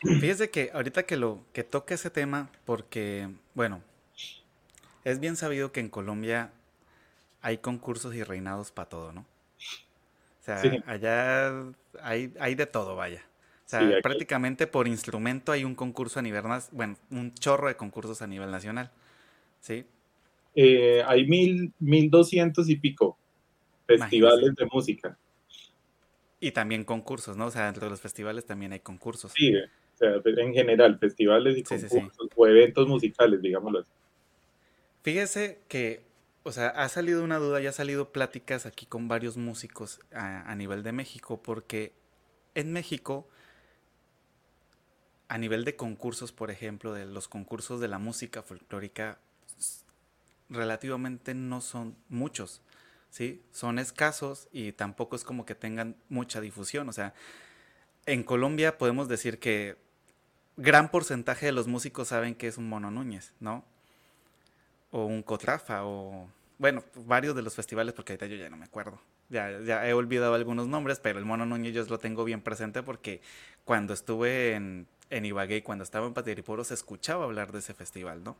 Fíjese 0.00 0.50
que 0.50 0.70
ahorita 0.72 1.04
que 1.04 1.16
lo 1.16 1.44
que 1.52 1.64
toque 1.64 1.94
ese 1.94 2.10
tema, 2.10 2.50
porque, 2.64 3.28
bueno, 3.54 3.82
es 5.04 5.20
bien 5.20 5.36
sabido 5.36 5.72
que 5.72 5.80
en 5.80 5.88
Colombia 5.88 6.52
hay 7.42 7.58
concursos 7.58 8.14
y 8.14 8.22
reinados 8.22 8.70
para 8.70 8.88
todo, 8.88 9.12
¿no? 9.12 9.20
O 9.20 10.44
sea, 10.44 10.62
allá 10.86 11.52
hay, 12.02 12.32
hay 12.38 12.54
de 12.54 12.66
todo, 12.66 12.96
vaya. 12.96 13.24
O 13.66 13.68
sea, 13.68 14.00
prácticamente 14.02 14.66
por 14.66 14.88
instrumento 14.88 15.52
hay 15.52 15.64
un 15.64 15.74
concurso 15.74 16.20
a 16.20 16.22
nivel, 16.22 16.42
bueno, 16.72 16.96
un 17.10 17.34
chorro 17.34 17.68
de 17.68 17.76
concursos 17.76 18.22
a 18.22 18.26
nivel 18.26 18.50
nacional, 18.50 18.90
¿sí? 19.60 19.84
Eh, 20.54 21.02
hay 21.06 21.26
mil, 21.26 21.72
mil 21.78 22.08
doscientos 22.10 22.70
y 22.70 22.76
pico 22.76 23.18
festivales 23.86 24.54
de 24.54 24.66
música. 24.72 25.18
Y 26.40 26.52
también 26.52 26.84
concursos, 26.84 27.36
¿no? 27.36 27.46
O 27.46 27.50
sea, 27.50 27.66
dentro 27.66 27.84
de 27.84 27.90
los 27.90 28.00
festivales 28.00 28.44
también 28.44 28.72
hay 28.72 28.80
concursos. 28.80 29.32
Sí, 29.34 29.54
o 29.54 29.96
sea, 29.98 30.20
en 30.24 30.54
general, 30.54 30.98
festivales 30.98 31.58
y 31.58 31.64
concursos 31.64 32.28
o 32.36 32.46
eventos 32.46 32.86
musicales, 32.86 33.42
digámoslo 33.42 33.80
así. 33.80 33.90
Fíjese 35.02 35.60
que, 35.68 36.02
o 36.44 36.52
sea, 36.52 36.68
ha 36.68 36.88
salido 36.88 37.24
una 37.24 37.38
duda 37.38 37.60
y 37.60 37.66
ha 37.66 37.72
salido 37.72 38.12
pláticas 38.12 38.66
aquí 38.66 38.86
con 38.86 39.08
varios 39.08 39.36
músicos 39.36 40.00
a, 40.12 40.48
a 40.48 40.54
nivel 40.54 40.82
de 40.84 40.92
México, 40.92 41.42
porque 41.42 41.92
en 42.54 42.72
México, 42.72 43.28
a 45.28 45.38
nivel 45.38 45.64
de 45.64 45.74
concursos, 45.74 46.30
por 46.30 46.50
ejemplo, 46.50 46.92
de 46.92 47.06
los 47.06 47.26
concursos 47.26 47.80
de 47.80 47.88
la 47.88 47.98
música 47.98 48.42
folclórica, 48.42 49.18
relativamente 50.48 51.34
no 51.34 51.60
son 51.60 51.96
muchos. 52.08 52.62
¿Sí? 53.10 53.42
Son 53.52 53.78
escasos 53.78 54.48
y 54.52 54.72
tampoco 54.72 55.16
es 55.16 55.24
como 55.24 55.44
que 55.44 55.54
tengan 55.54 55.96
mucha 56.08 56.40
difusión. 56.40 56.88
O 56.88 56.92
sea, 56.92 57.14
en 58.06 58.22
Colombia 58.22 58.78
podemos 58.78 59.08
decir 59.08 59.38
que 59.38 59.76
gran 60.56 60.90
porcentaje 60.90 61.46
de 61.46 61.52
los 61.52 61.66
músicos 61.66 62.08
saben 62.08 62.34
que 62.34 62.48
es 62.48 62.58
un 62.58 62.68
Mono 62.68 62.90
Núñez, 62.90 63.32
¿no? 63.40 63.64
O 64.90 65.04
un 65.04 65.22
Cotrafa, 65.22 65.84
o 65.84 66.28
bueno, 66.58 66.82
varios 66.94 67.36
de 67.36 67.42
los 67.42 67.54
festivales, 67.54 67.94
porque 67.94 68.12
ahorita 68.12 68.26
yo 68.26 68.36
ya 68.36 68.50
no 68.50 68.56
me 68.56 68.64
acuerdo. 68.64 69.00
Ya, 69.28 69.60
ya 69.60 69.86
he 69.86 69.92
olvidado 69.92 70.34
algunos 70.34 70.66
nombres, 70.66 71.00
pero 71.00 71.18
el 71.18 71.24
Mono 71.24 71.46
Núñez 71.46 71.74
yo 71.74 71.84
lo 71.84 71.98
tengo 71.98 72.24
bien 72.24 72.40
presente 72.40 72.82
porque 72.82 73.20
cuando 73.64 73.92
estuve 73.92 74.54
en, 74.54 74.88
en 75.10 75.24
Ibagué 75.26 75.62
cuando 75.62 75.84
estaba 75.84 76.06
en 76.06 76.14
Patiriporo 76.14 76.64
se 76.64 76.74
escuchaba 76.74 77.24
hablar 77.24 77.52
de 77.52 77.58
ese 77.60 77.74
festival, 77.74 78.24
¿no? 78.24 78.36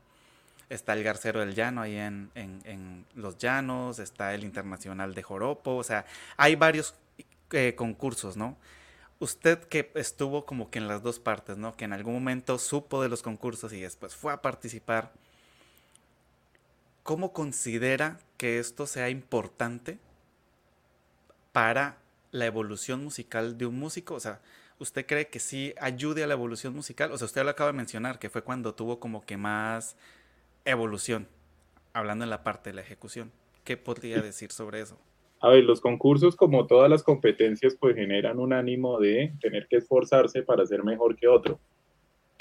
Está 0.68 0.92
el 0.92 1.02
Garcero 1.02 1.40
del 1.40 1.54
Llano 1.54 1.82
ahí 1.82 1.96
en, 1.96 3.06
Los 3.14 3.38
Llanos, 3.38 3.98
está 3.98 4.34
el 4.34 4.44
Internacional 4.44 5.14
de 5.14 5.22
Joropo, 5.22 5.76
o 5.76 5.84
sea, 5.84 6.04
hay 6.36 6.56
varios 6.56 6.94
eh, 7.52 7.74
concursos, 7.74 8.36
¿no? 8.36 8.56
Usted 9.20 9.58
que 9.64 9.90
estuvo 9.94 10.44
como 10.44 10.70
que 10.70 10.78
en 10.78 10.86
las 10.86 11.02
dos 11.02 11.18
partes, 11.18 11.56
¿no? 11.56 11.76
Que 11.76 11.86
en 11.86 11.92
algún 11.92 12.14
momento 12.14 12.58
supo 12.58 13.02
de 13.02 13.08
los 13.08 13.22
concursos 13.22 13.72
y 13.72 13.80
después 13.80 14.14
fue 14.14 14.32
a 14.32 14.42
participar. 14.42 15.12
¿Cómo 17.02 17.32
considera 17.32 18.20
que 18.36 18.58
esto 18.58 18.86
sea 18.86 19.08
importante 19.10 19.98
para 21.52 21.96
la 22.30 22.46
evolución 22.46 23.02
musical 23.02 23.58
de 23.58 23.66
un 23.66 23.78
músico? 23.78 24.14
O 24.14 24.20
sea, 24.20 24.40
¿usted 24.78 25.04
cree 25.06 25.28
que 25.28 25.40
sí 25.40 25.74
ayude 25.80 26.22
a 26.22 26.28
la 26.28 26.34
evolución 26.34 26.74
musical? 26.74 27.10
O 27.10 27.18
sea, 27.18 27.24
usted 27.24 27.42
lo 27.42 27.50
acaba 27.50 27.72
de 27.72 27.76
mencionar, 27.76 28.20
que 28.20 28.30
fue 28.30 28.42
cuando 28.42 28.74
tuvo 28.74 29.00
como 29.00 29.24
que 29.24 29.36
más 29.36 29.96
evolución 30.64 31.28
hablando 31.92 32.24
en 32.24 32.30
la 32.30 32.44
parte 32.44 32.70
de 32.70 32.74
la 32.74 32.82
ejecución. 32.82 33.32
¿Qué 33.64 33.76
podría 33.76 34.20
decir 34.20 34.50
sobre 34.50 34.80
eso? 34.80 34.98
A 35.40 35.50
ver, 35.50 35.64
los 35.64 35.80
concursos, 35.80 36.34
como 36.34 36.66
todas 36.66 36.90
las 36.90 37.02
competencias, 37.02 37.76
pues 37.78 37.94
generan 37.94 38.38
un 38.38 38.52
ánimo 38.52 38.98
de 38.98 39.32
tener 39.40 39.68
que 39.68 39.76
esforzarse 39.76 40.42
para 40.42 40.66
ser 40.66 40.82
mejor 40.82 41.16
que 41.16 41.28
otro. 41.28 41.60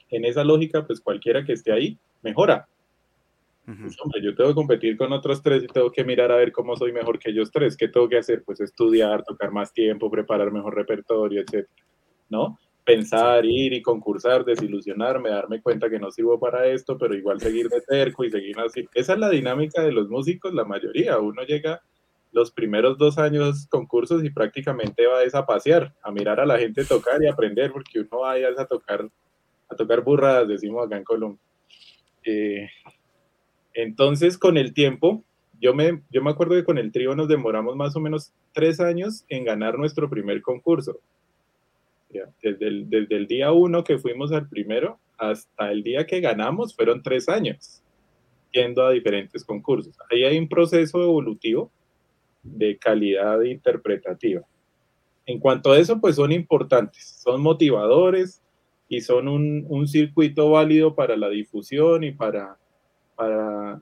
En 0.09 0.25
esa 0.25 0.43
lógica, 0.43 0.85
pues 0.85 0.99
cualquiera 1.01 1.43
que 1.45 1.53
esté 1.53 1.71
ahí, 1.71 1.97
mejora. 2.23 2.67
Pues, 3.65 3.99
hombre, 4.01 4.21
yo 4.23 4.33
tengo 4.33 4.51
que 4.51 4.55
competir 4.55 4.95
con 4.95 5.11
otros 5.11 5.43
tres 5.43 5.61
y 5.63 5.67
tengo 5.67 5.91
que 5.91 6.05
mirar 6.05 6.31
a 6.31 6.37
ver 6.37 6.53
cómo 6.53 6.77
soy 6.77 6.93
mejor 6.93 7.19
que 7.19 7.31
ellos 7.31 7.51
tres. 7.51 7.75
¿Qué 7.75 7.89
tengo 7.89 8.07
que 8.07 8.17
hacer? 8.17 8.41
Pues 8.45 8.61
estudiar, 8.61 9.23
tocar 9.23 9.51
más 9.51 9.73
tiempo, 9.73 10.09
preparar 10.09 10.51
mejor 10.51 10.73
repertorio, 10.73 11.41
etcétera. 11.41 11.67
¿No? 12.29 12.57
Pensar, 12.87 13.43
ir 13.45 13.73
y 13.73 13.81
concursar, 13.81 14.45
desilusionarme, 14.45 15.29
darme 15.29 15.61
cuenta 15.61 15.89
que 15.89 15.99
no 15.99 16.09
sirvo 16.09 16.39
para 16.39 16.67
esto, 16.67 16.97
pero 16.97 17.13
igual 17.15 17.41
seguir 17.41 17.67
de 17.67 17.81
cerco 17.81 18.23
y 18.23 18.31
seguir 18.31 18.57
así. 18.61 18.87
Esa 18.93 19.11
es 19.11 19.19
la 19.19 19.29
dinámica 19.29 19.81
de 19.81 19.91
los 19.91 20.07
músicos, 20.07 20.53
la 20.53 20.63
mayoría. 20.63 21.19
Uno 21.19 21.43
llega 21.43 21.81
los 22.31 22.49
primeros 22.49 22.97
dos 22.97 23.17
años 23.17 23.67
concursos 23.69 24.23
y 24.23 24.29
prácticamente 24.29 25.05
va 25.05 25.19
a 25.33 25.45
pasear, 25.45 25.93
a 26.01 26.11
mirar 26.11 26.39
a 26.39 26.45
la 26.45 26.57
gente 26.57 26.85
tocar 26.85 27.21
y 27.21 27.27
aprender, 27.27 27.73
porque 27.73 27.99
uno 27.99 28.21
va 28.21 28.35
a 28.35 28.65
tocar, 28.65 29.09
a 29.67 29.75
tocar 29.75 30.01
burradas, 30.01 30.47
decimos 30.47 30.85
acá 30.85 30.95
en 30.95 31.03
Colombia. 31.03 31.41
Eh, 32.23 32.69
entonces, 33.73 34.37
con 34.37 34.55
el 34.55 34.73
tiempo, 34.73 35.25
yo 35.59 35.73
me, 35.73 36.03
yo 36.09 36.23
me 36.23 36.29
acuerdo 36.29 36.55
que 36.55 36.63
con 36.63 36.77
el 36.77 36.93
trío 36.93 37.15
nos 37.15 37.27
demoramos 37.27 37.75
más 37.75 37.97
o 37.97 37.99
menos 37.99 38.31
tres 38.53 38.79
años 38.79 39.25
en 39.27 39.43
ganar 39.43 39.77
nuestro 39.77 40.09
primer 40.09 40.41
concurso. 40.41 41.01
Desde, 42.09 42.67
el, 42.67 42.89
desde 42.89 43.15
el 43.15 43.27
día 43.27 43.51
uno 43.51 43.83
que 43.83 43.97
fuimos 43.97 44.31
al 44.31 44.47
primero 44.47 44.99
hasta 45.17 45.71
el 45.71 45.83
día 45.83 46.05
que 46.05 46.21
ganamos 46.21 46.75
fueron 46.75 47.01
tres 47.01 47.27
años 47.27 47.81
yendo 48.51 48.85
a 48.85 48.91
diferentes 48.91 49.43
concursos. 49.43 49.95
Ahí 50.09 50.23
hay 50.23 50.37
un 50.37 50.47
proceso 50.47 51.03
evolutivo 51.03 51.71
de 52.43 52.77
calidad 52.77 53.41
interpretativa. 53.41 54.41
En 55.25 55.39
cuanto 55.39 55.73
a 55.73 55.79
eso, 55.79 55.99
pues 55.99 56.15
son 56.15 56.31
importantes, 56.31 57.21
son 57.23 57.41
motivadores 57.41 58.41
y 58.87 59.01
son 59.01 59.27
un, 59.27 59.65
un 59.67 59.87
circuito 59.87 60.49
válido 60.51 60.95
para 60.95 61.17
la 61.17 61.29
difusión 61.29 62.05
y 62.05 62.11
para 62.11 62.57
para, 63.17 63.81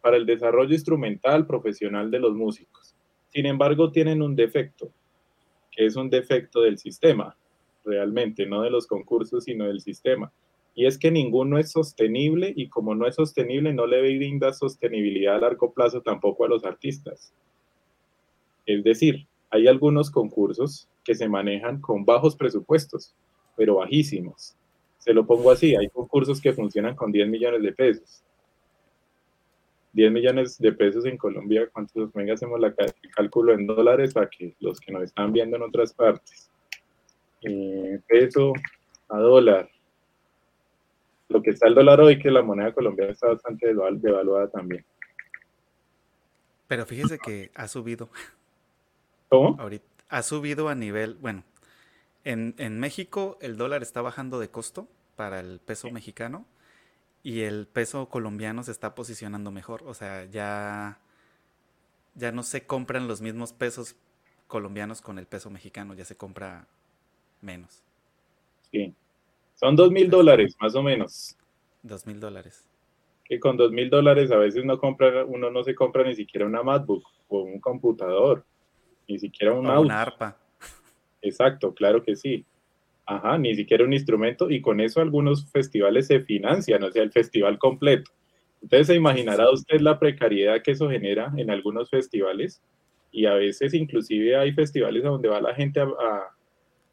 para 0.00 0.16
el 0.18 0.26
desarrollo 0.26 0.74
instrumental 0.74 1.46
profesional 1.46 2.10
de 2.10 2.20
los 2.20 2.34
músicos. 2.34 2.94
Sin 3.30 3.46
embargo, 3.46 3.90
tienen 3.90 4.22
un 4.22 4.36
defecto, 4.36 4.92
que 5.72 5.86
es 5.86 5.96
un 5.96 6.10
defecto 6.10 6.60
del 6.60 6.78
sistema, 6.78 7.36
realmente, 7.84 8.46
no 8.46 8.62
de 8.62 8.70
los 8.70 8.86
concursos, 8.86 9.44
sino 9.44 9.66
del 9.66 9.80
sistema. 9.80 10.32
Y 10.74 10.86
es 10.86 10.98
que 10.98 11.10
ninguno 11.10 11.58
es 11.58 11.70
sostenible 11.70 12.52
y 12.54 12.68
como 12.68 12.94
no 12.94 13.06
es 13.06 13.14
sostenible, 13.14 13.72
no 13.72 13.86
le 13.86 14.00
brinda 14.00 14.52
sostenibilidad 14.52 15.36
a 15.36 15.40
largo 15.40 15.72
plazo 15.72 16.02
tampoco 16.02 16.44
a 16.44 16.48
los 16.48 16.64
artistas. 16.64 17.32
Es 18.66 18.82
decir, 18.82 19.26
hay 19.50 19.68
algunos 19.68 20.10
concursos 20.10 20.88
que 21.04 21.14
se 21.14 21.28
manejan 21.28 21.80
con 21.80 22.04
bajos 22.04 22.34
presupuestos, 22.34 23.14
pero 23.56 23.76
bajísimos. 23.76 24.56
Se 24.98 25.12
lo 25.12 25.26
pongo 25.26 25.50
así, 25.50 25.76
hay 25.76 25.88
concursos 25.88 26.40
que 26.40 26.52
funcionan 26.52 26.96
con 26.96 27.12
10 27.12 27.28
millones 27.28 27.62
de 27.62 27.72
pesos 27.72 28.24
10 29.94 30.10
millones 30.10 30.58
de 30.58 30.72
pesos 30.72 31.06
en 31.06 31.16
Colombia, 31.16 31.68
¿cuántos? 31.72 32.12
Venga, 32.12 32.34
hacemos 32.34 32.60
el 32.62 33.10
cálculo 33.14 33.54
en 33.54 33.66
dólares 33.66 34.12
para 34.12 34.28
que 34.28 34.54
los 34.58 34.80
que 34.80 34.92
nos 34.92 35.04
están 35.04 35.32
viendo 35.32 35.56
en 35.56 35.62
otras 35.62 35.94
partes. 35.94 36.50
Eh, 37.44 38.00
peso 38.06 38.52
a 39.08 39.18
dólar. 39.18 39.70
Lo 41.28 41.42
que 41.42 41.50
está 41.50 41.68
el 41.68 41.74
dólar 41.74 42.00
hoy, 42.00 42.18
que 42.18 42.30
la 42.30 42.42
moneda 42.42 42.72
colombiana 42.72 43.12
está 43.12 43.28
bastante 43.28 43.74
devaluada 43.74 44.48
también. 44.48 44.84
Pero 46.68 46.86
fíjese 46.86 47.18
que 47.18 47.50
ha 47.54 47.68
subido. 47.68 48.08
¿Cómo? 49.28 49.56
Ahorita, 49.60 49.84
ha 50.08 50.22
subido 50.22 50.68
a 50.68 50.74
nivel, 50.74 51.14
bueno, 51.20 51.44
en, 52.24 52.54
en 52.58 52.78
México 52.80 53.36
el 53.40 53.56
dólar 53.56 53.82
está 53.82 54.00
bajando 54.00 54.38
de 54.38 54.48
costo 54.48 54.88
para 55.16 55.40
el 55.40 55.60
peso 55.60 55.90
mexicano 55.90 56.46
y 57.22 57.40
el 57.40 57.66
peso 57.66 58.08
colombiano 58.08 58.62
se 58.62 58.70
está 58.70 58.94
posicionando 58.94 59.50
mejor. 59.50 59.82
O 59.86 59.94
sea, 59.94 60.24
ya, 60.26 60.98
ya 62.14 62.32
no 62.32 62.42
se 62.42 62.66
compran 62.66 63.08
los 63.08 63.20
mismos 63.20 63.52
pesos 63.52 63.96
colombianos 64.46 65.00
con 65.00 65.18
el 65.18 65.26
peso 65.26 65.50
mexicano, 65.50 65.94
ya 65.94 66.04
se 66.04 66.16
compra 66.16 66.68
menos. 67.44 67.82
Sí. 68.70 68.92
Son 69.54 69.76
dos 69.76 69.90
mil 69.90 70.10
dólares, 70.10 70.56
más 70.60 70.74
o 70.74 70.82
menos. 70.82 71.36
Dos 71.82 72.06
mil 72.06 72.18
dólares. 72.18 72.66
Que 73.24 73.38
con 73.38 73.56
dos 73.56 73.70
mil 73.70 73.88
dólares 73.88 74.30
a 74.32 74.36
veces 74.36 74.64
no 74.64 74.78
compra, 74.78 75.24
uno 75.24 75.50
no 75.50 75.62
se 75.62 75.74
compra 75.74 76.02
ni 76.02 76.14
siquiera 76.14 76.46
una 76.46 76.62
MacBook 76.62 77.04
o 77.28 77.42
un 77.42 77.60
computador, 77.60 78.44
ni 79.08 79.18
siquiera 79.18 79.52
un 79.52 79.66
Una 79.66 80.02
arpa. 80.02 80.36
Exacto, 81.22 81.72
claro 81.72 82.02
que 82.02 82.16
sí. 82.16 82.44
Ajá, 83.06 83.36
ni 83.38 83.54
siquiera 83.54 83.84
un 83.84 83.92
instrumento 83.92 84.50
y 84.50 84.60
con 84.60 84.80
eso 84.80 85.00
algunos 85.00 85.50
festivales 85.50 86.06
se 86.06 86.20
financian, 86.20 86.82
o 86.82 86.90
sea, 86.90 87.02
el 87.02 87.12
festival 87.12 87.58
completo. 87.58 88.10
Entonces 88.62 88.86
se 88.86 88.94
imaginará 88.94 89.50
usted 89.50 89.80
la 89.80 89.98
precariedad 89.98 90.62
que 90.62 90.70
eso 90.70 90.88
genera 90.88 91.30
en 91.36 91.50
algunos 91.50 91.90
festivales 91.90 92.62
y 93.12 93.26
a 93.26 93.34
veces 93.34 93.74
inclusive 93.74 94.36
hay 94.36 94.52
festivales 94.52 95.02
donde 95.02 95.28
va 95.28 95.40
la 95.40 95.54
gente 95.54 95.80
a, 95.80 95.84
a, 95.84 96.34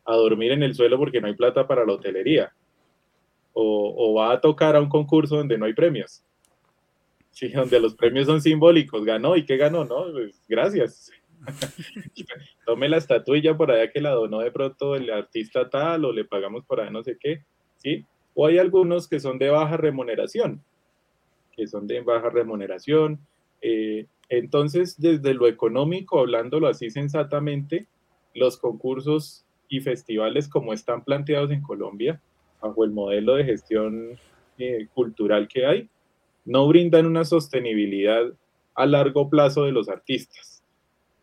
dormir 0.05 0.51
en 0.51 0.63
el 0.63 0.75
suelo 0.75 0.97
porque 0.97 1.21
no 1.21 1.27
hay 1.27 1.35
plata 1.35 1.67
para 1.67 1.85
la 1.85 1.93
hotelería 1.93 2.53
o, 3.53 3.93
o, 3.97 4.13
va 4.13 4.33
a 4.33 4.41
tocar 4.41 4.75
a 4.75 4.81
un 4.81 4.89
concurso 4.89 5.37
donde 5.37 5.57
no 5.57 5.65
hay 5.65 5.73
premios. 5.73 6.23
Sí, 7.31 7.49
donde 7.53 7.79
los 7.79 7.95
premios 7.95 8.27
son 8.27 8.41
simbólicos, 8.41 9.03
ganó 9.05 9.35
y 9.35 9.45
qué 9.45 9.57
ganó, 9.57 9.85
¿no? 9.85 10.11
Pues 10.11 10.43
gracias. 10.47 11.11
Tome 12.65 12.87
la 12.87 12.97
estatuilla 12.97 13.57
por 13.57 13.71
allá 13.71 13.91
que 13.91 14.01
la 14.01 14.11
donó 14.11 14.39
de 14.39 14.51
pronto 14.51 14.95
el 14.95 15.09
artista 15.09 15.69
tal 15.69 16.05
o 16.05 16.13
le 16.13 16.23
pagamos 16.23 16.63
por 16.65 16.79
allá 16.79 16.91
no 16.91 17.03
sé 17.03 17.17
qué, 17.19 17.43
¿sí? 17.77 18.05
O 18.35 18.45
hay 18.45 18.59
algunos 18.59 19.07
que 19.07 19.19
son 19.19 19.39
de 19.39 19.49
baja 19.49 19.75
remuneración, 19.75 20.63
que 21.51 21.67
son 21.67 21.87
de 21.87 22.01
baja 22.01 22.29
remuneración. 22.29 23.19
Eh, 23.61 24.05
entonces, 24.29 24.99
desde 24.99 25.33
lo 25.33 25.47
económico, 25.47 26.19
hablándolo 26.19 26.67
así 26.67 26.89
sensatamente, 26.89 27.87
los 28.33 28.57
concursos 28.57 29.45
y 29.71 29.81
festivales 29.81 30.47
como 30.47 30.73
están 30.73 31.03
planteados 31.03 31.49
en 31.49 31.63
Colombia, 31.63 32.21
bajo 32.61 32.85
el 32.85 32.91
modelo 32.91 33.35
de 33.35 33.45
gestión 33.45 34.19
eh, 34.59 34.87
cultural 34.93 35.47
que 35.47 35.65
hay, 35.65 35.89
no 36.45 36.67
brindan 36.67 37.07
una 37.07 37.25
sostenibilidad 37.25 38.31
a 38.75 38.85
largo 38.85 39.29
plazo 39.29 39.63
de 39.63 39.71
los 39.71 39.89
artistas 39.89 40.51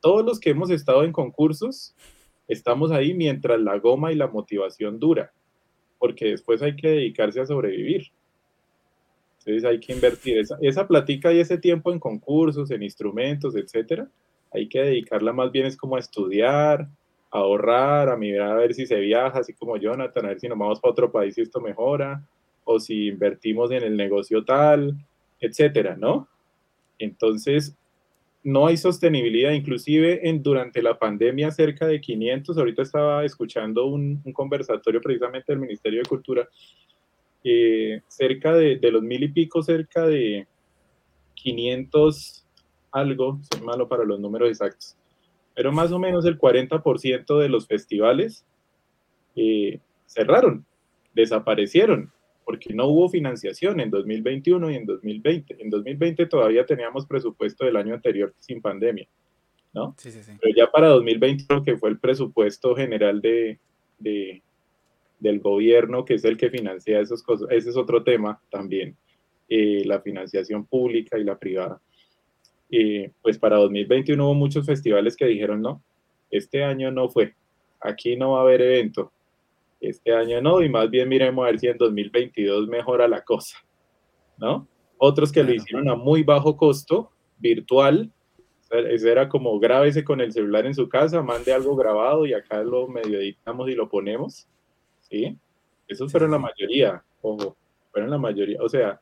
todos 0.00 0.25
los 0.25 0.38
que 0.38 0.50
hemos 0.50 0.71
estado 0.71 1.05
en 1.05 1.12
concursos, 1.12 1.95
estamos 2.47 2.90
ahí 2.90 3.14
mientras 3.14 3.61
la 3.61 3.78
goma 3.78 4.12
y 4.12 4.17
la 4.17 4.28
motivación 4.28 4.99
dura, 4.99 5.33
porque 5.99 6.26
después 6.26 6.62
hay 6.62 6.76
que 6.76 6.88
dedicarse 6.88 7.40
a 7.40 7.47
sobrevivir. 7.47 8.07
Entonces 9.38 9.64
hay 9.64 9.81
que 9.81 9.93
invertir 9.93 10.38
esa, 10.38 10.59
esa 10.61 10.87
platica 10.87 11.33
y 11.33 11.40
ese 11.40 11.59
tiempo 11.59 11.93
en 11.93 11.99
concursos, 11.99 12.71
en 12.71 12.83
instrumentos, 12.83 13.57
etcétera. 13.57 14.09
Hay 14.52 14.69
que 14.69 14.81
dedicarla 14.81 15.33
más 15.33 15.50
bien 15.52 15.67
es 15.67 15.76
como 15.76 15.97
a 15.97 16.00
estudiar, 16.00 16.88
a 17.30 17.38
ahorrar, 17.38 18.08
a 18.08 18.16
mirar 18.16 18.52
a 18.52 18.61
ver 18.61 18.75
si 18.75 18.87
se 18.87 18.97
viaja, 18.97 19.38
así 19.38 19.52
como 19.52 19.76
Jonathan, 19.76 20.25
a 20.25 20.28
ver 20.28 20.40
si 20.40 20.49
nos 20.49 20.58
vamos 20.58 20.80
para 20.80 20.92
otro 20.92 21.12
país 21.12 21.37
y 21.37 21.42
esto 21.42 21.61
mejora, 21.61 22.23
o 22.64 22.78
si 22.78 23.08
invertimos 23.08 23.70
en 23.70 23.82
el 23.82 23.97
negocio 23.97 24.44
tal, 24.44 24.94
etcétera, 25.40 25.97
¿no? 25.97 26.28
Entonces, 26.99 27.76
no 28.42 28.66
hay 28.66 28.76
sostenibilidad, 28.76 29.52
inclusive 29.52 30.28
en, 30.28 30.42
durante 30.42 30.82
la 30.82 30.99
pandemia 30.99 31.50
cerca 31.50 31.87
de 31.87 32.00
500, 32.00 32.56
ahorita 32.56 32.82
estaba 32.82 33.25
escuchando 33.25 33.87
un, 33.87 34.23
conversatorio 34.32 35.00
precisamente 35.00 35.52
del 35.52 35.61
Ministerio 35.61 36.00
de 36.02 36.08
Cultura, 36.08 36.49
cerca 38.08 38.54
de, 38.54 38.78
los 38.90 39.02
mil 39.02 39.23
y 39.23 39.28
pico, 39.28 39.62
cerca 39.62 40.06
de 40.06 40.47
500 41.35 42.44
algo, 42.90 43.38
soy 43.50 43.62
malo 43.64 43.87
para 43.87 44.04
los 44.04 44.18
números 44.18 44.49
exactos, 44.49 44.97
pero 45.58 45.72
más 45.72 45.90
o 45.90 45.98
menos 45.98 46.24
el 46.24 46.38
40% 46.38 47.36
de 47.36 47.48
los 47.48 47.66
festivales 47.66 48.44
eh, 49.34 49.80
cerraron, 50.06 50.64
desaparecieron 51.16 52.12
porque 52.44 52.72
no 52.72 52.86
hubo 52.86 53.08
financiación 53.08 53.80
en 53.80 53.90
2021 53.90 54.70
y 54.70 54.76
en 54.76 54.86
2020. 54.86 55.56
En 55.58 55.68
2020 55.68 56.26
todavía 56.26 56.64
teníamos 56.64 57.06
presupuesto 57.06 57.64
del 57.64 57.76
año 57.76 57.92
anterior 57.92 58.32
sin 58.38 58.62
pandemia, 58.62 59.08
¿no? 59.74 59.96
Sí, 59.98 60.12
sí, 60.12 60.22
sí. 60.22 60.30
Pero 60.40 60.54
ya 60.54 60.70
para 60.70 60.90
2021, 60.90 61.64
que 61.64 61.76
fue 61.76 61.88
el 61.90 61.98
presupuesto 61.98 62.76
general 62.76 63.20
de, 63.20 63.58
del 63.98 65.40
gobierno, 65.40 66.04
que 66.04 66.14
es 66.14 66.24
el 66.24 66.36
que 66.36 66.50
financia 66.50 67.00
esas 67.00 67.20
cosas, 67.20 67.48
ese 67.50 67.70
es 67.70 67.76
otro 67.76 68.04
tema 68.04 68.40
también, 68.48 68.96
eh, 69.48 69.82
la 69.84 70.00
financiación 70.02 70.64
pública 70.66 71.18
y 71.18 71.24
la 71.24 71.36
privada. 71.36 71.80
Eh, 72.70 73.10
pues 73.22 73.38
para 73.38 73.56
2021 73.56 74.22
hubo 74.25 74.34
muchos 74.34 74.66
festivales 74.66 75.16
que 75.16 75.26
dijeron, 75.26 75.62
no, 75.62 75.82
este 76.30 76.64
año 76.64 76.90
no 76.90 77.08
fue, 77.08 77.34
aquí 77.80 78.16
no 78.16 78.32
va 78.32 78.40
a 78.40 78.42
haber 78.42 78.60
evento, 78.60 79.10
este 79.80 80.12
año 80.12 80.40
no, 80.42 80.60
y 80.62 80.68
más 80.68 80.90
bien 80.90 81.08
miremos 81.08 81.44
a 81.44 81.50
ver 81.50 81.58
si 81.58 81.68
en 81.68 81.78
2022 81.78 82.68
mejora 82.68 83.08
la 83.08 83.22
cosa, 83.22 83.56
¿no? 84.37 84.66
Otros 84.98 85.30
que 85.30 85.44
lo 85.44 85.52
hicieron 85.52 85.88
a 85.88 85.94
muy 85.94 86.25
bajo 86.25 86.56
costo, 86.56 87.10
virtual. 87.38 88.10
Ese 88.70 89.10
era 89.10 89.28
como 89.28 89.58
grábese 89.58 90.04
con 90.04 90.20
el 90.20 90.32
celular 90.32 90.66
en 90.66 90.75
su 90.75 90.88
casa, 90.88 91.22
mande 91.22 91.52
algo 91.52 91.75
grabado 91.76 92.26
y 92.26 92.34
acá 92.34 92.62
lo 92.62 92.87
medio 92.88 93.18
editamos 93.18 93.68
y 93.70 93.75
lo 93.75 93.88
ponemos. 93.88 94.46
¿Sí? 95.08 95.38
Esos 95.87 96.12
fueron 96.12 96.32
la 96.32 96.38
mayoría, 96.38 97.02
ojo, 97.22 97.56
fueron 97.92 98.10
la 98.10 98.18
mayoría. 98.18 98.58
O 98.60 98.68
sea, 98.68 99.00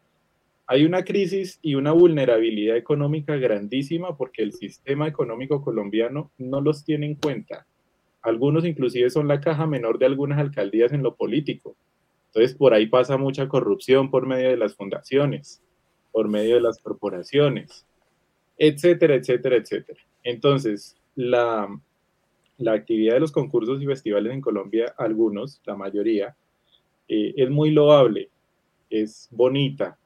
hay 0.67 0.85
una 0.85 1.05
crisis 1.05 1.59
y 1.63 1.77
una 1.77 1.93
vulnerabilidad 1.93 2.77
económica 2.77 3.37
grandísima 3.37 4.17
porque 4.17 4.43
el 4.43 4.53
sistema 4.53 5.07
económico 5.07 5.63
colombiano 5.63 6.33
no 6.39 6.61
los 6.61 6.85
tiene 6.85 7.07
en 7.07 7.15
cuenta. 7.15 7.67
Algunos 8.23 8.65
inclusive 8.65 9.09
son 9.11 9.29
la 9.29 9.41
caja 9.41 9.67
menor 9.67 9.99
de 9.99 10.07
algunas 10.07 10.39
alcaldías 10.39 10.93
en 10.93 11.05
lo 11.05 11.15
político. 11.15 11.77
Entonces 12.29 12.57
por 12.57 12.75
ahí 12.75 12.87
pasa 12.87 13.17
mucha 13.17 13.49
corrupción 13.49 14.11
por 14.11 14.27
medio 14.27 14.51
de 14.51 14.57
las 14.57 14.75
fundaciones, 14.75 15.63
por 16.11 16.29
medio 16.29 16.57
de 16.57 16.63
las 16.63 16.79
corporaciones, 16.79 17.87
etcétera, 18.59 19.15
etcétera, 19.15 19.57
etcétera. 19.57 20.01
Entonces, 20.25 20.97
la, 21.15 21.69
actividad 22.67 23.15
de 23.15 23.21
los 23.21 23.31
concursos 23.31 23.81
y 23.81 23.87
festivales 23.87 24.33
en 24.33 24.41
Colombia, 24.41 24.93
algunos, 24.99 25.61
la 25.65 25.77
mayoría, 25.77 26.35
eh, 27.07 27.35
es 27.37 27.51
muy 27.51 27.71
loable, 27.71 28.31
es 28.91 29.29
bonita, 29.31 29.97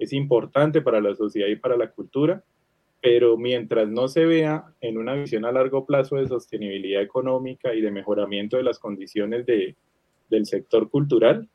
es 0.00 0.14
importante 0.14 0.80
para 0.80 1.00
la 1.00 1.14
sociedad 1.14 1.46
y 1.46 1.56
para 1.56 1.76
la 1.76 1.90
cultura, 1.90 2.42
pero 3.02 3.36
mientras 3.36 3.88
no 3.88 4.08
se 4.08 4.24
vea 4.24 4.64
en 4.80 4.98
una 4.98 5.14
visión 5.14 5.44
a 5.44 5.52
largo 5.52 5.84
plazo 5.86 6.16
de 6.16 6.26
sostenibilidad 6.26 7.02
económica 7.02 7.74
y 7.74 7.82
de 7.82 7.90
mejoramiento 7.90 8.56
de 8.56 8.62
las 8.62 8.78
condiciones 8.78 9.44
de, 9.44 9.76
del 10.30 10.46
sector 10.46 10.88
cultural, 10.90 11.48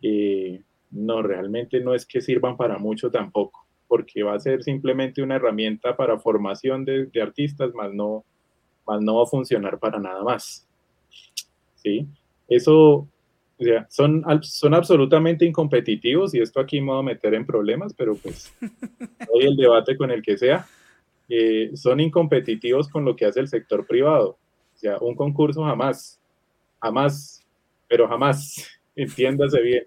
eh, 0.00 0.62
no, 0.92 1.22
realmente 1.22 1.80
no 1.80 1.94
es 1.94 2.06
que 2.06 2.20
sirvan 2.20 2.56
para 2.56 2.78
mucho 2.78 3.10
tampoco, 3.10 3.66
porque 3.88 4.22
va 4.22 4.34
a 4.34 4.40
ser 4.40 4.62
simplemente 4.62 5.20
una 5.20 5.36
herramienta 5.36 5.96
para 5.96 6.18
formación 6.18 6.84
de, 6.84 7.06
de 7.06 7.20
artistas, 7.20 7.74
más 7.74 7.92
no, 7.92 8.24
más 8.86 9.00
no 9.00 9.16
va 9.16 9.24
a 9.24 9.26
funcionar 9.26 9.80
para 9.80 9.98
nada 9.98 10.22
más. 10.22 10.68
¿Sí? 11.74 12.06
Eso 12.48 13.08
sea, 13.62 13.86
son, 13.90 14.24
son 14.42 14.74
absolutamente 14.74 15.44
incompetitivos 15.44 16.34
y 16.34 16.40
esto 16.40 16.60
aquí 16.60 16.80
me 16.80 16.92
voy 16.92 17.00
a 17.00 17.02
meter 17.02 17.34
en 17.34 17.46
problemas, 17.46 17.94
pero 17.94 18.14
pues 18.14 18.52
hoy 19.32 19.44
el 19.44 19.56
debate 19.56 19.96
con 19.96 20.10
el 20.10 20.22
que 20.22 20.38
sea. 20.38 20.66
Eh, 21.28 21.70
son 21.74 22.00
incompetitivos 22.00 22.88
con 22.88 23.04
lo 23.04 23.16
que 23.16 23.24
hace 23.24 23.40
el 23.40 23.48
sector 23.48 23.86
privado. 23.86 24.36
O 24.74 24.78
sea, 24.78 24.98
un 24.98 25.14
concurso 25.14 25.64
jamás, 25.64 26.20
jamás, 26.80 27.46
pero 27.88 28.08
jamás, 28.08 28.66
entiéndase 28.96 29.60
bien, 29.62 29.84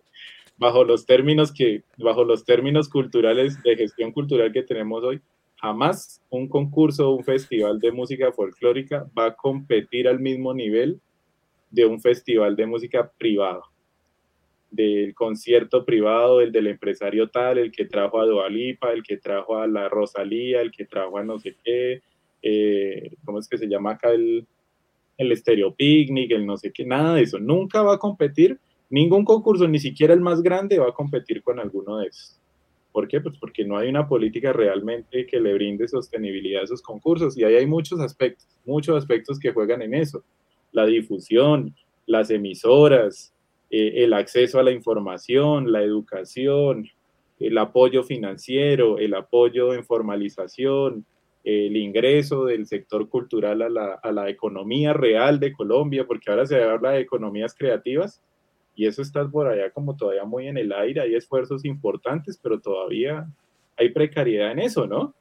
bajo 0.57 0.83
los 0.83 1.05
términos 1.05 1.51
que, 1.51 1.83
bajo 1.97 2.23
los 2.23 2.45
términos 2.45 2.89
culturales 2.89 3.61
de 3.63 3.75
gestión 3.75 4.11
cultural 4.11 4.51
que 4.51 4.63
tenemos 4.63 5.03
hoy, 5.03 5.21
jamás 5.57 6.21
un 6.29 6.47
concurso 6.47 7.09
o 7.09 7.15
un 7.15 7.23
festival 7.23 7.79
de 7.79 7.91
música 7.91 8.31
folclórica 8.31 9.05
va 9.17 9.27
a 9.27 9.35
competir 9.35 10.07
al 10.07 10.19
mismo 10.19 10.53
nivel 10.53 10.99
de 11.75 11.85
un 11.85 11.99
festival 11.99 12.55
de 12.55 12.65
música 12.65 13.11
privado, 13.17 13.63
del 14.71 15.13
concierto 15.13 15.83
privado, 15.83 16.39
el 16.39 16.51
del 16.51 16.67
empresario 16.67 17.29
tal, 17.29 17.57
el 17.57 17.71
que 17.71 17.85
trajo 17.85 18.19
a 18.19 18.25
Dualipa, 18.25 18.93
el 18.93 19.03
que 19.03 19.17
trajo 19.17 19.57
a 19.57 19.67
la 19.67 19.89
Rosalía, 19.89 20.61
el 20.61 20.71
que 20.71 20.85
trajo 20.85 21.17
a 21.17 21.23
no 21.23 21.37
sé 21.37 21.55
qué, 21.63 22.01
eh, 22.41 23.11
¿cómo 23.25 23.39
es 23.39 23.49
que 23.49 23.57
se 23.57 23.67
llama 23.67 23.91
acá 23.91 24.11
el, 24.11 24.47
el 25.17 25.31
Estéreo 25.33 25.75
Picnic, 25.75 26.31
el 26.31 26.45
no 26.45 26.55
sé 26.55 26.71
qué, 26.71 26.85
nada 26.85 27.15
de 27.15 27.23
eso. 27.23 27.39
Nunca 27.39 27.81
va 27.81 27.95
a 27.95 27.99
competir, 27.99 28.57
ningún 28.89 29.25
concurso, 29.25 29.67
ni 29.67 29.79
siquiera 29.79 30.13
el 30.13 30.21
más 30.21 30.41
grande, 30.41 30.79
va 30.79 30.89
a 30.89 30.93
competir 30.93 31.43
con 31.43 31.59
alguno 31.59 31.97
de 31.97 32.07
esos. 32.07 32.39
¿Por 32.93 33.09
qué? 33.09 33.19
Pues 33.19 33.37
porque 33.37 33.65
no 33.65 33.77
hay 33.77 33.89
una 33.89 34.07
política 34.07 34.53
realmente 34.53 35.25
que 35.25 35.41
le 35.41 35.53
brinde 35.53 35.89
sostenibilidad 35.89 36.61
a 36.61 36.63
esos 36.63 36.81
concursos 36.81 37.37
y 37.37 37.43
ahí 37.43 37.55
hay 37.55 37.65
muchos 37.65 37.99
aspectos, 37.99 38.47
muchos 38.65 38.95
aspectos 38.95 39.37
que 39.37 39.51
juegan 39.51 39.81
en 39.81 39.93
eso 39.95 40.23
la 40.75 40.85
difusión, 40.85 41.73
las 42.05 42.29
emisoras, 42.29 43.33
eh, 43.71 44.03
el 44.03 44.13
acceso 44.13 44.59
a 44.59 44.63
la 44.63 44.71
información, 44.71 45.71
la 45.71 45.81
educación, 45.81 46.87
el 47.39 47.57
apoyo 47.57 48.03
financiero, 48.03 48.97
el 48.97 49.13
apoyo 49.13 49.73
en 49.73 49.85
formalización, 49.85 51.05
el 51.45 51.77
ingreso 51.77 52.45
del 52.45 52.65
sector 52.65 53.07
cultural 53.07 53.61
a 53.61 53.69
la, 53.69 53.93
a 53.93 54.11
la, 54.11 54.29
economía 54.29 54.91
real 54.93 55.39
de 55.39 55.53
Colombia, 55.53 56.05
porque 56.05 56.29
ahora 56.29 56.45
se 56.45 56.61
habla 56.61 56.91
de 56.91 57.01
economías 57.01 57.55
creativas 57.57 58.21
y 58.75 58.85
eso 58.87 59.01
está 59.01 59.25
por 59.29 59.47
allá 59.47 59.69
como 59.71 59.95
todavía 59.95 60.25
muy 60.25 60.47
en 60.47 60.57
el 60.57 60.73
aire, 60.73 61.01
hay 61.01 61.15
esfuerzos 61.15 61.63
importantes, 61.63 62.37
pero 62.41 62.59
todavía 62.59 63.27
hay 63.77 63.89
precariedad 63.89 64.51
en 64.51 64.59
eso, 64.59 64.87
¿no? 64.87 65.13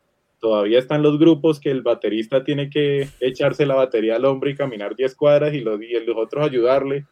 Todavía 0.44 0.78
están 0.78 1.02
los 1.02 1.18
grupos 1.18 1.58
que 1.58 1.70
el 1.70 1.80
baterista 1.80 2.44
tiene 2.44 2.68
que 2.68 3.08
echarse 3.18 3.64
la 3.64 3.76
batería 3.76 4.16
al 4.16 4.26
hombro 4.26 4.50
y 4.50 4.54
caminar 4.54 4.94
10 4.94 5.14
cuadras 5.14 5.54
y 5.54 5.60
los, 5.60 5.80
y 5.80 5.98
los 6.04 6.18
otros 6.18 6.44
ayudarle 6.44 7.06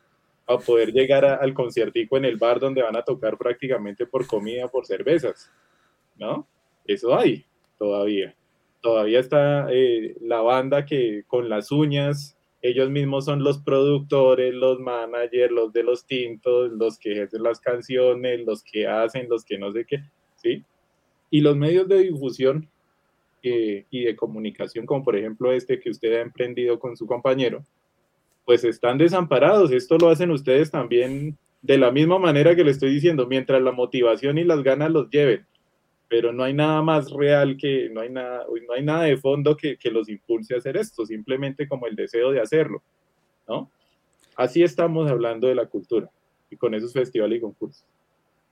a 0.47 0.59
poder 0.59 0.93
llegar 0.93 1.25
al 1.25 1.55
conciertico 1.55 2.19
en 2.19 2.27
el 2.27 2.37
bar 2.37 2.61
donde 2.61 2.83
van 2.83 2.95
a 2.95 3.01
tocar 3.01 3.39
prácticamente 3.39 4.05
por 4.05 4.27
comida, 4.27 4.69
por 4.69 4.85
cervezas, 4.85 5.51
¿no? 6.19 6.47
Eso 6.87 7.19
hay 7.19 7.47
todavía. 7.79 8.35
Todavía 8.83 9.21
está 9.21 9.67
eh, 9.73 10.15
la 10.21 10.43
banda 10.43 10.85
que 10.85 11.25
con 11.27 11.49
las 11.49 11.73
uñas, 11.73 12.37
ellos 12.61 12.91
mismos 12.91 13.25
son 13.25 13.43
los 13.43 13.57
productores, 13.57 14.53
los 14.53 14.79
managers, 14.79 15.51
los 15.51 15.73
de 15.73 15.85
los 15.85 16.05
tintos, 16.05 16.71
los 16.73 16.99
que 16.99 17.23
hacen 17.23 17.43
las 17.43 17.61
canciones, 17.61 18.45
los 18.45 18.63
que 18.63 18.87
hacen, 18.87 19.27
los 19.31 19.43
que 19.43 19.57
no 19.57 19.73
sé 19.73 19.87
qué, 19.87 20.03
¿sí? 20.37 20.63
Y 21.31 21.41
los 21.41 21.57
medios 21.57 21.89
de 21.89 21.97
difusión 22.01 22.69
eh, 23.43 23.87
y 23.91 24.05
de 24.05 24.17
comunicación, 24.17 24.87
como 24.87 25.05
por 25.05 25.17
ejemplo 25.17 25.53
este 25.53 25.81
que 25.81 25.91
usted 25.91 26.15
ha 26.15 26.21
emprendido 26.21 26.79
con 26.79 26.97
su 26.97 27.07
compañero, 27.07 27.65
pues 28.45 28.65
están 28.65 28.99
desamparados. 28.99 29.73
Esto 29.73 29.99
lo 29.99 30.09
hacen 30.09 30.31
ustedes 30.31 30.71
también 30.71 31.37
de 31.61 31.79
la 31.79 31.91
misma 31.91 32.19
manera 32.19 32.55
que 32.55 32.65
le 32.65 32.73
estoy 32.73 32.93
diciendo, 32.95 33.27
mientras 33.27 33.63
la 33.63 33.73
motivación 33.73 34.39
y 34.39 34.45
las 34.45 34.63
ganas 34.63 34.91
los 34.91 35.11
lleven. 35.11 35.47
Pero 36.09 36.33
no 36.33 36.45
hay 36.45 36.53
nada 36.53 36.83
más 36.83 37.11
real 37.11 37.57
que, 37.57 37.89
no 37.91 38.01
hay 38.01 38.11
nada, 38.11 38.45
no 38.47 38.75
hay 38.75 38.83
nada 38.85 39.05
de 39.05 39.17
fondo 39.17 39.57
que, 39.57 39.77
que 39.77 39.91
los 39.91 40.09
impulse 40.09 40.55
a 40.55 40.59
hacer 40.59 40.77
esto, 40.77 41.07
simplemente 41.07 41.67
como 41.67 41.87
el 41.87 41.97
deseo 41.97 42.31
de 42.33 42.41
hacerlo, 42.41 42.83
¿no? 43.49 43.71
Así 44.37 44.63
estamos 44.63 45.11
hablando 45.11 45.47
de 45.49 45.55
la 45.55 45.67
cultura 45.67 46.11
y 46.51 46.57
con 46.57 46.75
esos 46.75 46.93
festivales 46.93 47.39
y 47.39 47.41
concursos. 47.41 47.85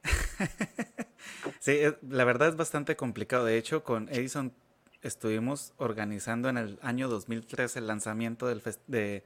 sí, 1.58 1.80
la 2.08 2.24
verdad 2.24 2.48
es 2.48 2.56
bastante 2.56 2.96
complicado. 2.96 3.44
De 3.44 3.58
hecho, 3.58 3.82
con 3.82 4.08
Edison 4.08 4.52
estuvimos 5.02 5.72
organizando 5.76 6.48
en 6.48 6.58
el 6.58 6.78
año 6.82 7.08
2003 7.08 7.76
el 7.76 7.86
lanzamiento 7.86 8.46
del 8.48 8.62
de, 8.86 9.24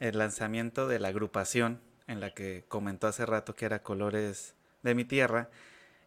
el 0.00 0.18
lanzamiento 0.18 0.88
de 0.88 0.98
la 0.98 1.08
agrupación 1.08 1.80
en 2.06 2.20
la 2.20 2.30
que 2.30 2.64
comentó 2.68 3.06
hace 3.06 3.26
rato 3.26 3.54
que 3.54 3.66
era 3.66 3.82
Colores 3.82 4.54
de 4.82 4.94
mi 4.94 5.04
tierra 5.04 5.50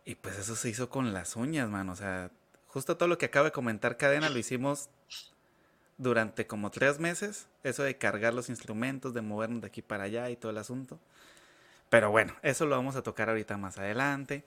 y 0.06 0.16
pues 0.16 0.38
eso 0.38 0.56
se 0.56 0.70
hizo 0.70 0.90
con 0.90 1.14
las 1.14 1.36
uñas, 1.36 1.70
man, 1.70 1.90
o 1.90 1.96
sea, 1.96 2.32
justo 2.68 2.98
todo 2.98 3.10
lo 3.10 3.18
que 3.18 3.26
acaba 3.26 3.46
de 3.46 3.52
comentar 3.52 3.98
Cadena 3.98 4.30
lo 4.30 4.38
hicimos 4.40 4.90
durante 5.98 6.48
como 6.48 6.70
tres 6.70 7.00
meses, 7.00 7.48
eso 7.64 7.84
de 7.84 7.98
cargar 7.98 8.34
los 8.34 8.50
instrumentos, 8.50 9.14
de 9.14 9.22
movernos 9.22 9.62
de 9.62 9.68
aquí 9.68 9.82
para 9.82 10.04
allá 10.04 10.30
y 10.30 10.36
todo 10.36 10.52
el 10.52 10.60
asunto. 10.60 11.00
Pero 11.90 12.12
bueno, 12.12 12.36
eso 12.42 12.66
lo 12.66 12.76
vamos 12.76 12.96
a 12.96 13.02
tocar 13.02 13.30
ahorita 13.30 13.58
más 13.58 13.78
adelante. 13.78 14.44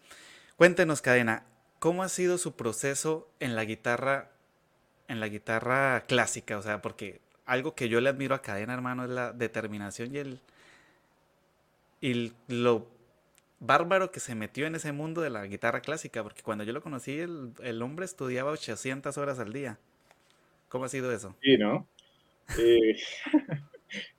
Cuéntenos, 0.57 1.03
Cadena, 1.03 1.45
¿cómo 1.79 2.03
ha 2.03 2.09
sido 2.09 2.39
su 2.39 2.55
proceso 2.55 3.29
en 3.41 3.57
la 3.57 3.65
guitarra 3.65 4.31
en 5.11 5.19
la 5.19 5.29
guitarra 5.29 6.05
clásica, 6.07 6.57
o 6.57 6.63
sea, 6.63 6.81
porque 6.81 7.21
algo 7.45 7.75
que 7.75 7.89
yo 7.89 8.01
le 8.01 8.09
admiro 8.09 8.37
a 8.37 8.43
Cadena, 8.43 8.73
hermano, 8.73 9.05
es 9.05 9.11
la 9.11 9.33
determinación 9.33 10.15
y 10.15 10.19
el 10.19 10.41
y 12.01 12.33
lo 12.49 12.87
bárbaro 13.59 14.13
que 14.13 14.21
se 14.21 14.37
metió 14.37 14.67
en 14.67 14.77
ese 14.77 14.93
mundo 14.93 15.21
de 15.21 15.31
la 15.31 15.45
guitarra 15.47 15.81
clásica, 15.81 16.23
porque 16.23 16.43
cuando 16.43 16.63
yo 16.65 16.73
lo 16.73 16.81
conocí, 16.81 17.19
el, 17.19 17.83
hombre 17.83 18.05
estudiaba 18.05 18.53
800 18.53 19.19
horas 19.19 19.41
al 19.41 19.53
día. 19.53 19.79
¿Cómo 20.69 20.85
ha 20.85 20.89
sido 20.89 21.13
eso? 21.13 21.37
Sí, 21.43 21.59
¿no? 21.59 21.89
Eh, 22.57 22.97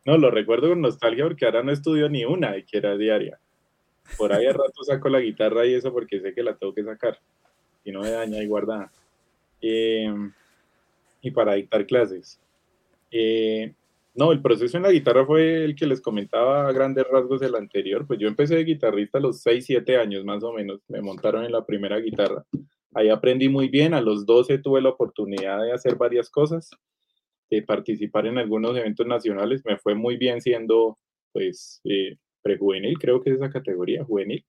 no, 0.05 0.17
lo 0.17 0.29
recuerdo 0.29 0.67
con 0.67 0.81
nostalgia 0.81 1.23
porque 1.23 1.45
ahora 1.45 1.63
no 1.63 1.71
estudio 1.71 2.09
ni 2.09 2.25
una 2.25 2.57
y 2.57 2.63
que 2.63 2.77
era 2.77 2.97
diaria. 2.97 3.39
Por 4.17 4.33
ahí 4.33 4.45
a 4.45 4.51
rato 4.51 4.83
saco 4.83 5.07
la 5.07 5.21
guitarra 5.21 5.65
y 5.65 5.73
eso 5.73 5.93
porque 5.93 6.19
sé 6.19 6.33
que 6.33 6.43
la 6.43 6.55
tengo 6.55 6.75
que 6.75 6.83
sacar 6.83 7.17
y 7.85 7.93
no 7.93 8.01
me 8.01 8.11
daña 8.11 8.43
y 8.43 8.47
guarda. 8.47 8.91
Eh, 9.61 10.13
y 11.21 11.31
para 11.31 11.53
dictar 11.53 11.85
clases. 11.85 12.39
Eh, 13.11 13.73
no, 14.13 14.31
el 14.31 14.41
proceso 14.41 14.75
en 14.77 14.83
la 14.83 14.91
guitarra 14.91 15.25
fue 15.25 15.63
el 15.63 15.75
que 15.75 15.85
les 15.85 16.01
comentaba 16.01 16.67
a 16.67 16.71
grandes 16.73 17.05
rasgos 17.09 17.41
el 17.41 17.55
anterior. 17.55 18.05
Pues 18.05 18.19
yo 18.19 18.27
empecé 18.27 18.55
de 18.55 18.65
guitarrista 18.65 19.19
a 19.19 19.21
los 19.21 19.41
6, 19.41 19.65
7 19.65 19.97
años 19.97 20.25
más 20.25 20.43
o 20.43 20.51
menos. 20.51 20.81
Me 20.89 21.01
montaron 21.01 21.45
en 21.45 21.51
la 21.51 21.65
primera 21.65 21.97
guitarra. 21.99 22.43
Ahí 22.93 23.09
aprendí 23.09 23.47
muy 23.47 23.69
bien. 23.69 23.93
A 23.93 24.01
los 24.01 24.25
12 24.25 24.57
tuve 24.57 24.81
la 24.81 24.89
oportunidad 24.89 25.63
de 25.63 25.71
hacer 25.71 25.95
varias 25.95 26.29
cosas, 26.29 26.69
de 27.49 27.61
participar 27.61 28.25
en 28.27 28.37
algunos 28.37 28.75
eventos 28.75 29.07
nacionales. 29.07 29.63
Me 29.65 29.77
fue 29.77 29.95
muy 29.95 30.17
bien 30.17 30.41
siendo, 30.41 30.97
pues, 31.31 31.79
eh, 31.85 32.17
prejuvenil, 32.41 32.97
creo 32.99 33.21
que 33.21 33.29
es 33.29 33.37
esa 33.37 33.49
categoría, 33.49 34.03
juvenil. 34.03 34.43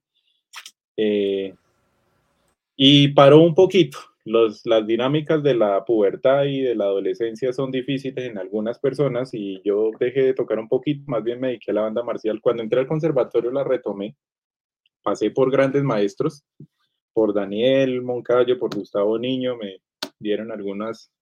Eh, 0.96 1.54
Y 2.76 3.08
paró 3.08 3.40
un 3.40 3.54
poquito. 3.54 3.98
Las 4.24 4.62
dinámicas 4.86 5.42
de 5.42 5.54
la 5.54 5.84
pubertad 5.84 6.44
y 6.44 6.60
de 6.60 6.76
la 6.76 6.84
adolescencia 6.84 7.52
son 7.52 7.72
difíciles 7.72 8.24
en 8.24 8.38
algunas 8.38 8.78
personas 8.78 9.30
y 9.34 9.60
yo 9.64 9.90
dejé 9.98 10.22
de 10.22 10.34
tocar 10.34 10.60
un 10.60 10.68
poquito, 10.68 11.02
más 11.06 11.24
bien 11.24 11.40
me 11.40 11.48
dediqué 11.48 11.72
a 11.72 11.74
la 11.74 11.82
banda 11.82 12.04
marcial. 12.04 12.40
Cuando 12.40 12.62
entré 12.62 12.78
al 12.78 12.86
conservatorio 12.86 13.50
la 13.50 13.64
retomé, 13.64 14.16
pasé 15.02 15.32
por 15.32 15.50
grandes 15.50 15.82
maestros, 15.82 16.44
por 17.12 17.34
Daniel 17.34 18.02
Moncayo, 18.02 18.58
por 18.60 18.74
Gustavo 18.74 19.18
Niño, 19.18 19.56
me 19.56 19.82
dieron 20.20 20.52
algunas, 20.52 21.12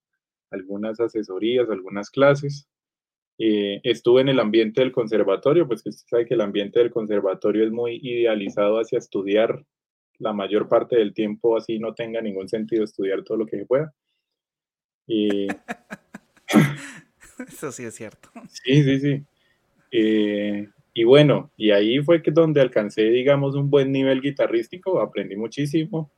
algunas 0.51 1.01
asesorías, 1.01 1.71
algunas 1.71 2.11
clases. 2.11 2.69
Eh, 3.39 3.81
estuve 3.83 4.21
en 4.21 4.29
el 4.29 4.41
ambiente 4.41 4.83
del 4.83 4.93
conservatorio, 4.93 5.67
pues 5.67 5.83
que 5.83 5.89
usted 5.89 6.07
sabe 6.07 6.27
que 6.27 6.35
el 6.35 6.43
ambiente 6.43 6.81
del 6.81 6.91
conservatorio 6.91 7.65
es 7.65 7.73
muy 7.73 7.99
idealizado 8.03 8.79
hacia 8.79 8.99
estudiar 8.99 9.65
la 10.21 10.33
mayor 10.33 10.69
parte 10.69 10.97
del 10.97 11.13
tiempo, 11.13 11.57
así 11.57 11.79
no 11.79 11.95
tenga 11.95 12.21
ningún 12.21 12.49
sentido 12.49 12.85
estudiar 12.85 13.25
todo 13.25 13.39
lo 13.39 13.47
que 13.47 13.59
se 13.59 13.67
pueda. 13.67 13.93
Y... 15.07 15.49
Eso 17.49 17.73
sí 17.73 17.85
es 17.85 17.95
cierto. 17.95 18.29
Sí, 18.49 18.83
sí, 18.85 19.01
sí. 19.01 19.25
Eh, 19.91 20.69
y 20.93 21.05
bueno, 21.05 21.51
y 21.57 21.71
ahí 21.71 22.01
fue 22.01 22.23
que 22.23 22.31
donde 22.31 22.61
alcancé, 22.61 23.03
digamos, 23.05 23.55
un 23.55 23.71
buen 23.71 23.91
nivel 23.93 24.21
guitarrístico, 24.21 25.01
aprendí 25.01 25.37
muchísimo. 25.37 26.11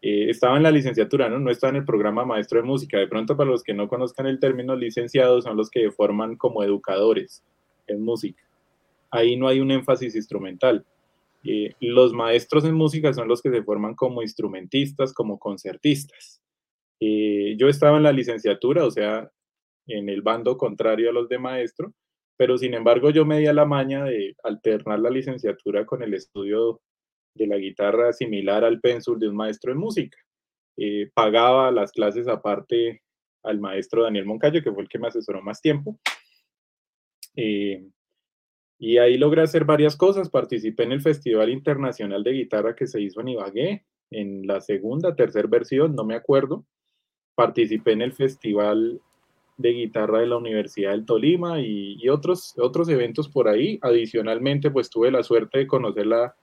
Eh, 0.00 0.30
estaba 0.30 0.56
en 0.56 0.62
la 0.62 0.70
licenciatura, 0.70 1.28
¿no? 1.28 1.38
No 1.38 1.50
estaba 1.50 1.70
en 1.70 1.76
el 1.76 1.84
programa 1.84 2.24
maestro 2.24 2.60
de 2.60 2.66
música. 2.66 2.98
De 2.98 3.08
pronto, 3.08 3.36
para 3.36 3.50
los 3.50 3.62
que 3.62 3.74
no 3.74 3.88
conozcan 3.88 4.26
el 4.26 4.38
término 4.38 4.76
licenciados, 4.76 5.44
son 5.44 5.56
los 5.56 5.70
que 5.70 5.90
forman 5.90 6.36
como 6.36 6.62
educadores 6.62 7.42
en 7.86 8.02
música. 8.02 8.42
Ahí 9.10 9.36
no 9.36 9.48
hay 9.48 9.60
un 9.60 9.70
énfasis 9.70 10.14
instrumental. 10.14 10.84
Eh, 11.44 11.74
los 11.80 12.12
maestros 12.12 12.64
en 12.64 12.74
música 12.74 13.12
son 13.12 13.28
los 13.28 13.42
que 13.42 13.50
se 13.50 13.62
forman 13.62 13.94
como 13.94 14.22
instrumentistas, 14.22 15.12
como 15.12 15.38
concertistas. 15.38 16.40
Eh, 17.00 17.56
yo 17.58 17.68
estaba 17.68 17.96
en 17.96 18.04
la 18.04 18.12
licenciatura, 18.12 18.84
o 18.86 18.90
sea, 18.90 19.28
en 19.88 20.08
el 20.08 20.22
bando 20.22 20.56
contrario 20.56 21.10
a 21.10 21.12
los 21.12 21.28
de 21.28 21.38
maestro, 21.38 21.92
pero 22.36 22.56
sin 22.58 22.74
embargo 22.74 23.10
yo 23.10 23.24
me 23.24 23.38
di 23.38 23.46
a 23.46 23.52
la 23.52 23.64
maña 23.64 24.04
de 24.04 24.36
alternar 24.44 25.00
la 25.00 25.10
licenciatura 25.10 25.84
con 25.84 26.02
el 26.02 26.14
estudio 26.14 26.80
de 27.34 27.46
la 27.46 27.56
guitarra 27.56 28.12
similar 28.12 28.64
al 28.64 28.80
pénsul 28.80 29.18
de 29.18 29.28
un 29.28 29.36
maestro 29.36 29.72
de 29.72 29.78
música. 29.78 30.18
Eh, 30.76 31.10
pagaba 31.12 31.70
las 31.70 31.92
clases 31.92 32.28
aparte 32.28 33.02
al 33.42 33.58
maestro 33.58 34.04
Daniel 34.04 34.26
Moncayo, 34.26 34.62
que 34.62 34.72
fue 34.72 34.82
el 34.82 34.88
que 34.88 34.98
me 34.98 35.08
asesoró 35.08 35.42
más 35.42 35.60
tiempo. 35.60 35.98
Y 38.82 38.98
ahí 38.98 39.16
logré 39.16 39.42
hacer 39.42 39.64
varias 39.64 39.96
cosas. 39.96 40.28
Participé 40.28 40.82
en 40.82 40.90
el 40.90 41.00
Festival 41.00 41.50
Internacional 41.50 42.24
de 42.24 42.32
Guitarra 42.32 42.74
que 42.74 42.88
se 42.88 43.00
hizo 43.00 43.20
en 43.20 43.28
Ibagué, 43.28 43.84
en 44.10 44.44
la 44.44 44.60
segunda, 44.60 45.14
tercera 45.14 45.46
versión, 45.46 45.94
no 45.94 46.02
me 46.02 46.16
acuerdo. 46.16 46.66
Participé 47.36 47.92
en 47.92 48.02
el 48.02 48.12
Festival 48.12 49.00
de 49.56 49.68
Guitarra 49.70 50.18
de 50.18 50.26
la 50.26 50.36
Universidad 50.36 50.90
del 50.90 51.06
Tolima 51.06 51.60
y, 51.60 52.08
otros, 52.08 52.54
otros 52.58 52.88
eventos 52.88 53.28
por 53.28 53.46
ahí. 53.46 53.78
Adicionalmente, 53.82 54.72
pues 54.72 54.90
tuve 54.90 55.12
la 55.12 55.22
suerte 55.22 55.58
de 55.58 55.68
conocer 55.68 56.06
la, 56.06 56.34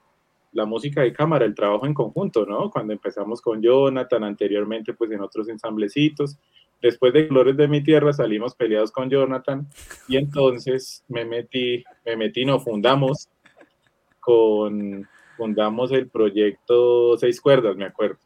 la 0.53 0.65
música 0.65 1.01
de 1.01 1.11
cámara, 1.11 1.43
el 1.43 1.55
trabajo 1.55 1.87
en 1.87 1.93
conjunto, 1.93 2.45
¿no? 2.45 2.71
Cuando 2.71 2.93
empezamos 2.93 3.41
con 3.41 3.61
Jonathan, 3.61 4.23
anteriormente 4.23 4.93
pues 4.93 5.11
en 5.11 5.19
otros 5.19 5.49
ensamblecitos. 5.49 6.37
Después 6.81 7.13
de 7.13 7.27
Glores 7.27 7.57
de 7.57 7.67
mi 7.67 7.83
Tierra 7.83 8.13
salimos 8.13 8.55
peleados 8.55 8.91
con 8.91 9.09
Jonathan 9.09 9.67
y 10.07 10.17
entonces 10.17 11.03
me 11.09 11.25
metí, 11.25 11.83
me 12.05 12.15
metí, 12.15 12.45
no, 12.45 12.59
fundamos 12.59 13.27
con, 14.19 15.07
fundamos 15.35 15.91
el 15.91 16.09
proyecto 16.09 17.17
Seis 17.17 17.41
Cuerdas, 17.41 17.75
me 17.75 17.85
acuerdo. 17.85 18.19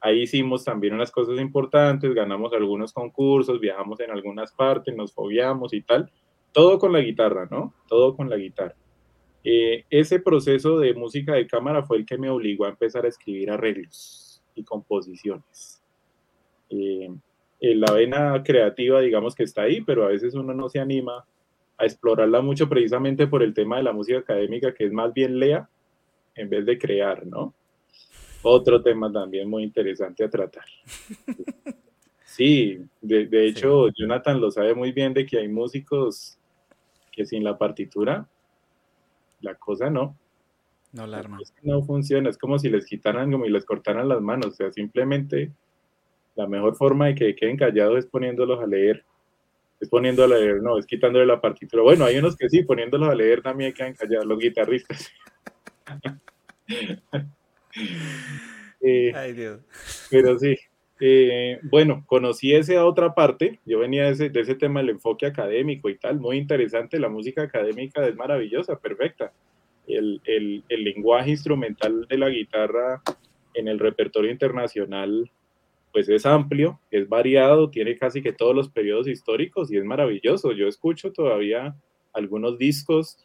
Ahí 0.00 0.22
hicimos 0.22 0.64
también 0.64 0.94
unas 0.94 1.10
cosas 1.10 1.40
importantes, 1.40 2.14
ganamos 2.14 2.52
algunos 2.52 2.92
concursos, 2.92 3.58
viajamos 3.58 3.98
en 4.00 4.10
algunas 4.10 4.52
partes, 4.52 4.94
nos 4.94 5.12
fobiamos 5.12 5.72
y 5.72 5.80
tal. 5.80 6.10
Todo 6.52 6.78
con 6.78 6.92
la 6.92 7.00
guitarra, 7.00 7.48
¿no? 7.50 7.74
Todo 7.88 8.14
con 8.14 8.30
la 8.30 8.36
guitarra. 8.36 8.76
Eh, 9.44 9.84
ese 9.90 10.20
proceso 10.20 10.78
de 10.78 10.94
música 10.94 11.34
de 11.34 11.46
cámara 11.46 11.82
fue 11.82 11.96
el 11.96 12.06
que 12.06 12.18
me 12.18 12.30
obligó 12.30 12.66
a 12.66 12.70
empezar 12.70 13.04
a 13.04 13.08
escribir 13.08 13.50
arreglos 13.50 14.42
y 14.54 14.62
composiciones. 14.62 15.82
Eh, 16.70 17.08
la 17.60 17.92
vena 17.92 18.42
creativa, 18.42 19.00
digamos 19.00 19.34
que 19.34 19.42
está 19.42 19.62
ahí, 19.62 19.80
pero 19.80 20.04
a 20.04 20.08
veces 20.08 20.34
uno 20.34 20.54
no 20.54 20.68
se 20.68 20.78
anima 20.78 21.24
a 21.76 21.84
explorarla 21.84 22.40
mucho 22.40 22.68
precisamente 22.68 23.26
por 23.26 23.42
el 23.42 23.54
tema 23.54 23.76
de 23.76 23.84
la 23.84 23.92
música 23.92 24.18
académica, 24.18 24.74
que 24.74 24.84
es 24.84 24.92
más 24.92 25.12
bien 25.12 25.38
lea 25.38 25.68
en 26.34 26.48
vez 26.48 26.66
de 26.66 26.78
crear, 26.78 27.26
¿no? 27.26 27.54
Otro 28.42 28.80
tema 28.82 29.10
también 29.12 29.50
muy 29.50 29.64
interesante 29.64 30.24
a 30.24 30.30
tratar. 30.30 30.64
Sí, 32.38 32.78
de, 33.00 33.48
hecho, 33.48 33.88
Jonathan 33.88 34.40
lo 34.40 34.52
sabe 34.52 34.72
muy 34.72 34.92
bien 34.92 35.12
de 35.12 35.26
que 35.26 35.38
hay 35.38 35.48
músicos 35.48 36.38
que 37.10 37.26
sin 37.26 37.42
la 37.42 37.58
partitura 37.58 38.28
la 39.40 39.56
cosa 39.56 39.90
no. 39.90 40.16
No 40.92 41.06
la 41.06 41.18
arma. 41.18 41.38
No 41.62 41.82
funciona, 41.82 42.30
es 42.30 42.38
como 42.38 42.58
si 42.60 42.68
les 42.68 42.86
quitaran, 42.86 43.32
como 43.32 43.44
si 43.44 43.50
les 43.50 43.64
cortaran 43.64 44.08
las 44.08 44.20
manos, 44.20 44.46
o 44.46 44.52
sea, 44.52 44.70
simplemente 44.70 45.50
la 46.38 46.46
mejor 46.46 46.76
forma 46.76 47.06
de 47.06 47.16
que 47.16 47.34
queden 47.34 47.56
callados 47.56 47.98
es 47.98 48.06
poniéndolos 48.06 48.62
a 48.62 48.66
leer. 48.66 49.04
Es 49.80 49.88
poniéndolos 49.88 50.38
a 50.38 50.40
leer, 50.40 50.62
no, 50.62 50.78
es 50.78 50.86
quitándole 50.86 51.26
la 51.26 51.40
partitura. 51.40 51.82
Bueno, 51.82 52.04
hay 52.04 52.16
unos 52.16 52.36
que 52.36 52.48
sí, 52.48 52.62
poniéndolos 52.62 53.08
a 53.08 53.14
leer 53.14 53.42
también 53.42 53.72
quedan 53.72 53.94
callados, 53.94 54.26
los 54.26 54.38
guitarristas. 54.38 55.10
Eh, 58.80 59.12
Ay, 59.12 59.32
Dios. 59.32 59.60
Pero 60.08 60.38
sí, 60.38 60.56
eh, 61.00 61.58
bueno, 61.62 62.04
conocí 62.06 62.54
esa 62.54 62.86
otra 62.86 63.12
parte, 63.12 63.58
yo 63.64 63.80
venía 63.80 64.04
de 64.04 64.10
ese, 64.10 64.30
de 64.30 64.40
ese 64.40 64.54
tema 64.54 64.80
del 64.80 64.90
enfoque 64.90 65.26
académico 65.26 65.88
y 65.88 65.98
tal, 65.98 66.20
muy 66.20 66.36
interesante, 66.36 67.00
la 67.00 67.08
música 67.08 67.42
académica 67.42 68.06
es 68.06 68.14
maravillosa, 68.14 68.78
perfecta. 68.78 69.32
El, 69.88 70.20
el, 70.24 70.62
el, 70.68 70.84
lenguaje 70.84 71.30
instrumental 71.30 72.06
de 72.08 72.18
la 72.18 72.28
guitarra 72.28 73.02
en 73.54 73.66
el 73.66 73.80
repertorio 73.80 74.30
internacional 74.30 75.28
pues 75.92 76.08
es 76.08 76.26
amplio, 76.26 76.80
es 76.90 77.08
variado, 77.08 77.70
tiene 77.70 77.96
casi 77.96 78.22
que 78.22 78.32
todos 78.32 78.54
los 78.54 78.68
periodos 78.68 79.08
históricos 79.08 79.70
y 79.72 79.76
es 79.76 79.84
maravilloso. 79.84 80.52
Yo 80.52 80.68
escucho 80.68 81.12
todavía 81.12 81.74
algunos 82.12 82.58
discos, 82.58 83.18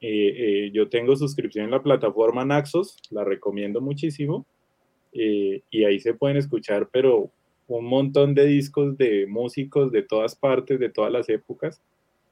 eh, 0.00 0.66
eh, 0.66 0.70
yo 0.72 0.88
tengo 0.88 1.16
suscripción 1.16 1.66
en 1.66 1.70
la 1.70 1.82
plataforma 1.82 2.44
Naxos, 2.44 2.98
la 3.10 3.24
recomiendo 3.24 3.80
muchísimo 3.80 4.44
eh, 5.12 5.62
y 5.70 5.84
ahí 5.84 5.98
se 5.98 6.14
pueden 6.14 6.36
escuchar, 6.36 6.88
pero 6.92 7.30
un 7.68 7.86
montón 7.86 8.34
de 8.34 8.44
discos 8.44 8.98
de 8.98 9.26
músicos 9.26 9.90
de 9.92 10.02
todas 10.02 10.36
partes, 10.36 10.78
de 10.78 10.90
todas 10.90 11.10
las 11.10 11.28
épocas, 11.28 11.80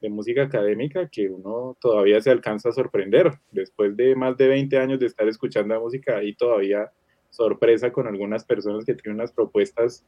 de 0.02 0.10
música 0.10 0.42
académica, 0.42 1.08
que 1.08 1.28
uno 1.28 1.76
todavía 1.80 2.20
se 2.20 2.30
alcanza 2.30 2.68
a 2.68 2.72
sorprender. 2.72 3.30
Después 3.52 3.96
de 3.96 4.16
más 4.16 4.36
de 4.36 4.48
20 4.48 4.76
años 4.78 4.98
de 4.98 5.06
estar 5.06 5.26
escuchando 5.28 5.74
la 5.74 5.80
música, 5.80 6.18
ahí 6.18 6.34
todavía 6.34 6.90
sorpresa 7.32 7.92
con 7.92 8.06
algunas 8.06 8.44
personas 8.44 8.84
que 8.84 8.94
tienen 8.94 9.16
unas 9.16 9.32
propuestas 9.32 10.06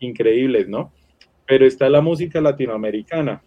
increíbles, 0.00 0.68
¿no? 0.68 0.92
Pero 1.46 1.64
está 1.64 1.88
la 1.88 2.02
música 2.02 2.40
latinoamericana. 2.40 3.42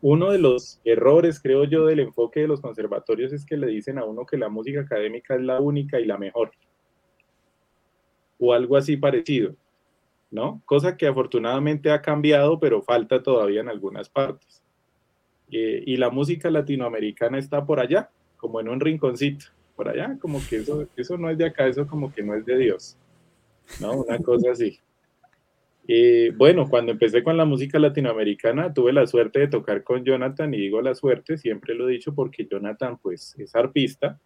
Uno 0.00 0.30
de 0.30 0.38
los 0.38 0.80
errores, 0.84 1.40
creo 1.40 1.64
yo, 1.64 1.86
del 1.86 2.00
enfoque 2.00 2.40
de 2.40 2.48
los 2.48 2.60
conservatorios 2.60 3.32
es 3.32 3.44
que 3.44 3.56
le 3.56 3.66
dicen 3.66 3.98
a 3.98 4.04
uno 4.04 4.24
que 4.26 4.36
la 4.36 4.48
música 4.48 4.82
académica 4.82 5.34
es 5.34 5.40
la 5.40 5.60
única 5.60 5.98
y 5.98 6.04
la 6.04 6.18
mejor 6.18 6.52
o 8.38 8.52
algo 8.52 8.76
así 8.76 8.96
parecido, 8.96 9.54
¿no? 10.30 10.62
Cosa 10.64 10.96
que 10.96 11.06
afortunadamente 11.06 11.90
ha 11.90 12.00
cambiado, 12.00 12.60
pero 12.60 12.82
falta 12.82 13.22
todavía 13.22 13.60
en 13.60 13.68
algunas 13.68 14.08
partes. 14.08 14.62
Eh, 15.50 15.82
y 15.86 15.96
la 15.96 16.10
música 16.10 16.50
latinoamericana 16.50 17.38
está 17.38 17.64
por 17.64 17.80
allá, 17.80 18.10
como 18.36 18.60
en 18.60 18.68
un 18.68 18.80
rinconcito, 18.80 19.46
por 19.78 19.88
allá, 19.88 20.18
como 20.20 20.40
que 20.50 20.56
eso, 20.56 20.88
eso 20.96 21.16
no 21.16 21.30
es 21.30 21.38
de 21.38 21.46
acá, 21.46 21.68
eso 21.68 21.86
como 21.86 22.12
que 22.12 22.20
no 22.20 22.34
es 22.34 22.44
de 22.44 22.58
Dios, 22.58 22.98
¿no? 23.80 24.02
Una 24.02 24.18
cosa 24.18 24.50
así. 24.50 24.80
Eh, 25.86 26.32
bueno, 26.36 26.68
cuando 26.68 26.90
empecé 26.90 27.22
con 27.22 27.36
la 27.36 27.44
música 27.44 27.78
latinoamericana, 27.78 28.74
tuve 28.74 28.92
la 28.92 29.06
suerte 29.06 29.38
de 29.38 29.46
tocar 29.46 29.84
con 29.84 30.04
Jonathan, 30.04 30.52
y 30.52 30.58
digo 30.58 30.82
la 30.82 30.96
suerte, 30.96 31.38
siempre 31.38 31.76
lo 31.76 31.88
he 31.88 31.92
dicho 31.92 32.12
porque 32.12 32.44
Jonathan, 32.50 32.98
pues, 33.00 33.36
es 33.38 33.54
arpista, 33.54 34.18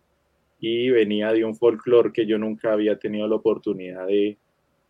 y 0.59 0.89
venía 0.89 1.31
de 1.35 1.45
un 1.45 1.55
folclore 1.55 2.13
que 2.15 2.25
yo 2.25 2.39
nunca 2.39 2.73
había 2.73 2.99
tenido 2.99 3.29
la 3.29 3.35
oportunidad 3.35 4.07
de, 4.07 4.39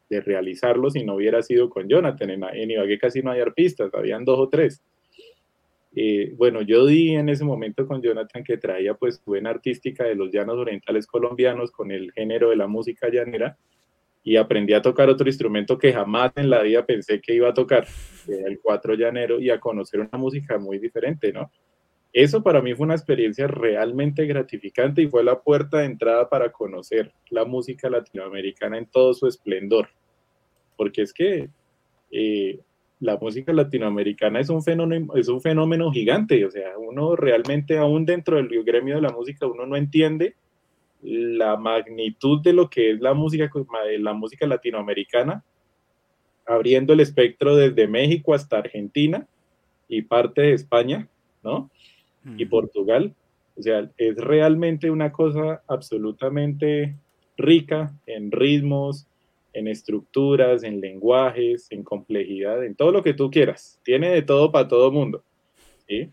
de 0.08 0.20
realizarlo 0.20 0.90
si 0.90 1.02
no 1.02 1.16
hubiera 1.16 1.42
sido 1.42 1.68
con 1.70 1.88
Jonathan. 1.88 2.30
En, 2.30 2.44
en 2.44 2.70
Ibagué 2.70 2.98
casi 2.98 3.20
no 3.20 3.32
hay 3.32 3.40
arpistas, 3.40 3.92
habían 3.94 4.24
dos 4.24 4.38
o 4.38 4.48
tres. 4.48 4.80
Eh, 5.94 6.32
bueno, 6.36 6.62
yo 6.62 6.86
di 6.86 7.10
en 7.10 7.28
ese 7.28 7.44
momento 7.44 7.86
con 7.86 8.00
Jonathan 8.00 8.42
que 8.42 8.56
traía 8.56 8.94
pues 8.94 9.22
buena 9.24 9.50
artística 9.50 10.04
de 10.04 10.14
los 10.14 10.30
llanos 10.32 10.56
orientales 10.56 11.06
colombianos 11.06 11.70
con 11.70 11.90
el 11.90 12.12
género 12.12 12.50
de 12.50 12.56
la 12.56 12.66
música 12.66 13.08
llanera 13.10 13.58
y 14.24 14.36
aprendí 14.36 14.72
a 14.72 14.80
tocar 14.80 15.10
otro 15.10 15.28
instrumento 15.28 15.76
que 15.76 15.92
jamás 15.92 16.32
en 16.36 16.48
la 16.48 16.62
vida 16.62 16.86
pensé 16.86 17.20
que 17.20 17.34
iba 17.34 17.48
a 17.48 17.54
tocar, 17.54 17.86
el 18.28 18.60
cuatro 18.60 18.94
llanero, 18.94 19.40
y 19.40 19.50
a 19.50 19.58
conocer 19.58 20.00
una 20.00 20.16
música 20.16 20.58
muy 20.58 20.78
diferente, 20.78 21.32
¿no? 21.32 21.50
eso 22.12 22.42
para 22.42 22.60
mí 22.60 22.74
fue 22.74 22.84
una 22.84 22.94
experiencia 22.94 23.46
realmente 23.46 24.26
gratificante 24.26 25.02
y 25.02 25.08
fue 25.08 25.24
la 25.24 25.40
puerta 25.40 25.78
de 25.78 25.86
entrada 25.86 26.28
para 26.28 26.52
conocer 26.52 27.12
la 27.30 27.44
música 27.44 27.88
latinoamericana 27.88 28.76
en 28.76 28.86
todo 28.86 29.14
su 29.14 29.26
esplendor. 29.26 29.88
Porque 30.76 31.02
es 31.02 31.12
que 31.12 31.48
eh, 32.10 32.60
la 33.02 33.16
música 33.16 33.52
latinoamericana 33.52 34.38
es 34.38 34.48
un, 34.48 34.62
fenómeno, 34.62 35.16
es 35.16 35.26
un 35.26 35.40
fenómeno 35.40 35.90
gigante, 35.90 36.44
o 36.44 36.50
sea, 36.52 36.78
uno 36.78 37.16
realmente 37.16 37.76
aún 37.76 38.06
dentro 38.06 38.36
del 38.36 38.62
gremio 38.62 38.94
de 38.94 39.02
la 39.02 39.10
música, 39.10 39.44
uno 39.44 39.66
no 39.66 39.74
entiende 39.74 40.36
la 41.02 41.56
magnitud 41.56 42.40
de 42.42 42.52
lo 42.52 42.70
que 42.70 42.92
es 42.92 43.00
la 43.00 43.12
música, 43.12 43.50
la 43.98 44.12
música 44.12 44.46
latinoamericana, 44.46 45.42
abriendo 46.46 46.92
el 46.92 47.00
espectro 47.00 47.56
desde 47.56 47.88
México 47.88 48.34
hasta 48.34 48.58
Argentina 48.58 49.26
y 49.88 50.02
parte 50.02 50.42
de 50.42 50.52
España, 50.52 51.08
¿no? 51.42 51.70
y 52.36 52.46
Portugal. 52.46 53.12
O 53.56 53.62
sea, 53.62 53.90
es 53.96 54.16
realmente 54.16 54.92
una 54.92 55.10
cosa 55.10 55.60
absolutamente 55.66 56.94
rica 57.36 57.92
en 58.06 58.30
ritmos, 58.30 59.08
en 59.52 59.68
estructuras, 59.68 60.62
en 60.62 60.80
lenguajes, 60.80 61.66
en 61.70 61.82
complejidad, 61.82 62.64
en 62.64 62.74
todo 62.74 62.90
lo 62.90 63.02
que 63.02 63.14
tú 63.14 63.30
quieras. 63.30 63.80
Tiene 63.84 64.10
de 64.10 64.22
todo 64.22 64.50
para 64.50 64.68
todo 64.68 64.90
mundo. 64.90 65.22
¿sí? 65.86 66.10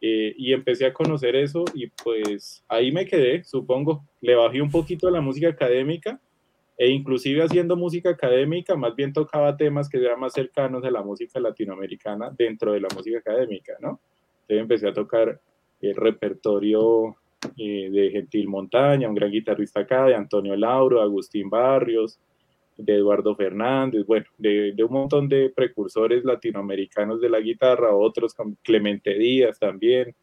Eh, 0.00 0.34
y 0.36 0.52
empecé 0.52 0.86
a 0.86 0.92
conocer 0.92 1.34
eso 1.34 1.64
y 1.74 1.88
pues 1.88 2.64
ahí 2.68 2.92
me 2.92 3.04
quedé, 3.04 3.42
supongo. 3.44 4.04
Le 4.20 4.34
bajé 4.34 4.62
un 4.62 4.70
poquito 4.70 5.08
a 5.08 5.10
la 5.10 5.20
música 5.20 5.48
académica 5.48 6.20
e 6.76 6.88
inclusive 6.90 7.42
haciendo 7.42 7.76
música 7.76 8.10
académica, 8.10 8.76
más 8.76 8.94
bien 8.94 9.12
tocaba 9.12 9.56
temas 9.56 9.88
que 9.88 9.98
eran 9.98 10.20
más 10.20 10.32
cercanos 10.32 10.84
a 10.84 10.90
la 10.92 11.02
música 11.02 11.40
latinoamericana 11.40 12.32
dentro 12.38 12.72
de 12.72 12.80
la 12.80 12.88
música 12.94 13.18
académica, 13.18 13.72
¿no? 13.80 14.00
Entonces 14.42 14.62
empecé 14.62 14.88
a 14.88 14.92
tocar 14.92 15.40
el 15.80 15.96
repertorio 15.96 17.16
eh, 17.56 17.90
de 17.90 18.10
Gentil 18.12 18.46
Montaña, 18.46 19.08
un 19.08 19.16
gran 19.16 19.32
guitarrista 19.32 19.80
acá, 19.80 20.04
de 20.04 20.14
Antonio 20.14 20.54
Lauro, 20.54 21.02
Agustín 21.02 21.50
Barrios, 21.50 22.20
de 22.78 22.94
Eduardo 22.94 23.36
Fernández, 23.36 24.06
bueno, 24.06 24.24
de, 24.38 24.74
un 24.82 24.92
montón 24.92 25.28
de 25.28 25.50
precursores 25.50 26.24
latinoamericanos 26.24 27.20
de 27.20 27.28
la 27.28 27.40
guitarra, 27.40 27.94
otros 27.94 28.32
como 28.32 28.56
Clemente 28.62 29.14
Díaz 29.14 29.58
también, 29.58 30.14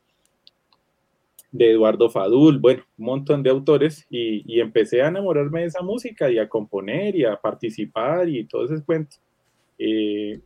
de 1.52 1.72
Eduardo 1.72 2.10
Fadul, 2.10 2.58
bueno, 2.58 2.84
un 2.98 3.06
montón 3.06 3.44
de 3.44 3.52
autores, 3.52 4.08
y, 4.10 4.60
empecé 4.60 5.04
a 5.04 5.10
enamorarme 5.10 5.62
de 5.62 5.68
esa 5.68 5.84
música 5.84 6.32
y 6.32 6.40
a 6.40 6.50
componer 6.50 7.16
y 7.16 7.26
a 7.26 7.36
participar 7.36 8.28
y 8.28 8.46
todo 8.46 8.66
ese 8.66 8.84
cuento. 8.84 9.18
Eh, 9.78 10.40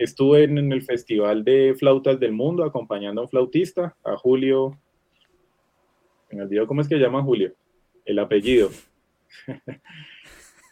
Estuve 0.00 0.44
en, 0.44 0.72
el 0.72 0.80
Festival 0.80 1.44
de 1.44 1.74
Flautas 1.78 2.18
del 2.18 2.32
Mundo 2.32 2.64
acompañando 2.64 3.20
a 3.20 3.24
un 3.24 3.28
flautista, 3.28 3.94
a 4.02 4.16
Julio. 4.16 4.78
Me 6.30 6.40
olvidó 6.40 6.66
cómo 6.66 6.80
es 6.80 6.88
que 6.88 6.96
llama 6.96 7.22
Julio, 7.22 7.52
el 8.06 8.18
apellido. 8.18 8.70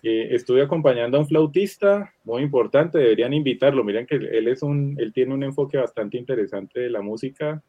Eh, 0.03 0.29
estuve 0.31 0.63
acompañando 0.63 1.17
a 1.17 1.21
un 1.21 1.27
flautista 1.27 2.15
muy 2.25 2.43
importante, 2.43 2.99
deberían 2.99 3.33
invitarlo. 3.33 3.83
Miren 3.83 4.07
que 4.07 4.17
él 4.17 4.49
es 4.49 4.63
un, 4.63 4.97
él 4.99 5.13
tiene 5.13 5.35
un 5.35 5.43
enfoque 5.43 5.77
bastante 5.77 6.17
interesante 6.17 6.81
de 6.81 6.91
la 6.91 7.03
música 7.03 7.63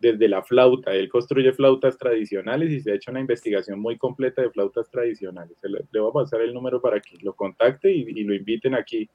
desde 0.00 0.28
la 0.28 0.42
flauta. 0.42 0.94
Él 0.94 1.08
construye 1.08 1.52
flautas 1.52 1.98
tradicionales 1.98 2.70
y 2.70 2.80
se 2.80 2.92
ha 2.92 2.94
hecho 2.94 3.10
una 3.10 3.20
investigación 3.20 3.78
muy 3.80 3.96
completa 3.98 4.42
de 4.42 4.50
flautas 4.50 4.90
tradicionales. 4.90 5.56
Le, 5.62 6.00
voy 6.00 6.10
a 6.10 6.12
pasar 6.12 6.40
el 6.40 6.54
número 6.54 6.80
para 6.80 7.00
que 7.00 7.16
lo 7.22 7.34
contacte 7.34 7.90
y, 7.90 8.24
lo 8.24 8.34
inviten 8.34 8.74
aquí. 8.74 9.08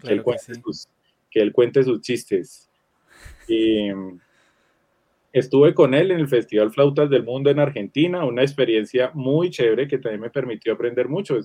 Claro 0.00 0.24
que 0.24 0.36
que 1.30 1.40
él 1.40 1.52
cuente 1.52 1.82
sus 1.82 2.00
chistes. 2.00 2.70
estuve 5.32 5.74
con 5.74 5.94
él 5.94 6.10
en 6.10 6.20
el 6.20 6.28
Festival 6.28 6.70
Flautas 6.70 7.10
del 7.10 7.24
Mundo 7.24 7.50
en 7.50 7.58
Argentina, 7.58 8.24
una 8.24 8.42
experiencia 8.42 9.10
muy 9.14 9.50
chévere 9.50 9.86
que 9.86 9.98
también 9.98 10.22
me 10.22 10.30
permitió 10.30 10.72
aprender 10.72 11.08
mucho. 11.08 11.36
Es, 11.36 11.44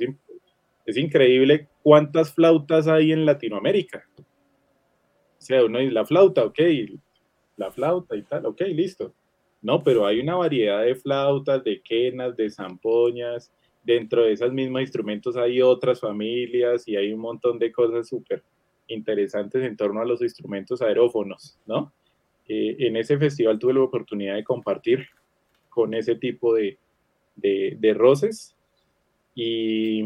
es 0.85 0.97
increíble 0.97 1.67
cuántas 1.81 2.33
flautas 2.33 2.87
hay 2.87 3.11
en 3.11 3.25
Latinoamérica. 3.25 4.03
O 4.17 5.45
sea, 5.45 5.65
uno 5.65 5.79
dice 5.79 5.91
la 5.91 6.05
flauta, 6.05 6.45
ok, 6.45 6.59
la 7.57 7.71
flauta 7.71 8.15
y 8.15 8.23
tal, 8.23 8.45
ok, 8.45 8.61
listo. 8.69 9.13
No, 9.61 9.83
pero 9.83 10.05
hay 10.05 10.19
una 10.19 10.35
variedad 10.35 10.83
de 10.83 10.95
flautas, 10.95 11.63
de 11.63 11.81
quenas, 11.81 12.35
de 12.35 12.49
zampoñas. 12.49 13.51
Dentro 13.83 14.23
de 14.23 14.33
esos 14.33 14.51
mismos 14.53 14.81
instrumentos 14.81 15.35
hay 15.35 15.61
otras 15.61 15.99
familias 15.99 16.87
y 16.87 16.95
hay 16.95 17.11
un 17.11 17.19
montón 17.19 17.59
de 17.59 17.71
cosas 17.71 18.07
súper 18.07 18.43
interesantes 18.87 19.63
en 19.63 19.75
torno 19.75 20.01
a 20.01 20.05
los 20.05 20.21
instrumentos 20.21 20.81
aerófonos, 20.81 21.57
¿no? 21.65 21.93
Eh, 22.47 22.75
en 22.79 22.97
ese 22.97 23.17
festival 23.17 23.57
tuve 23.57 23.73
la 23.73 23.81
oportunidad 23.81 24.35
de 24.35 24.43
compartir 24.43 25.07
con 25.69 25.93
ese 25.93 26.15
tipo 26.15 26.53
de, 26.53 26.77
de, 27.35 27.93
roces 27.93 28.55
y, 29.33 30.03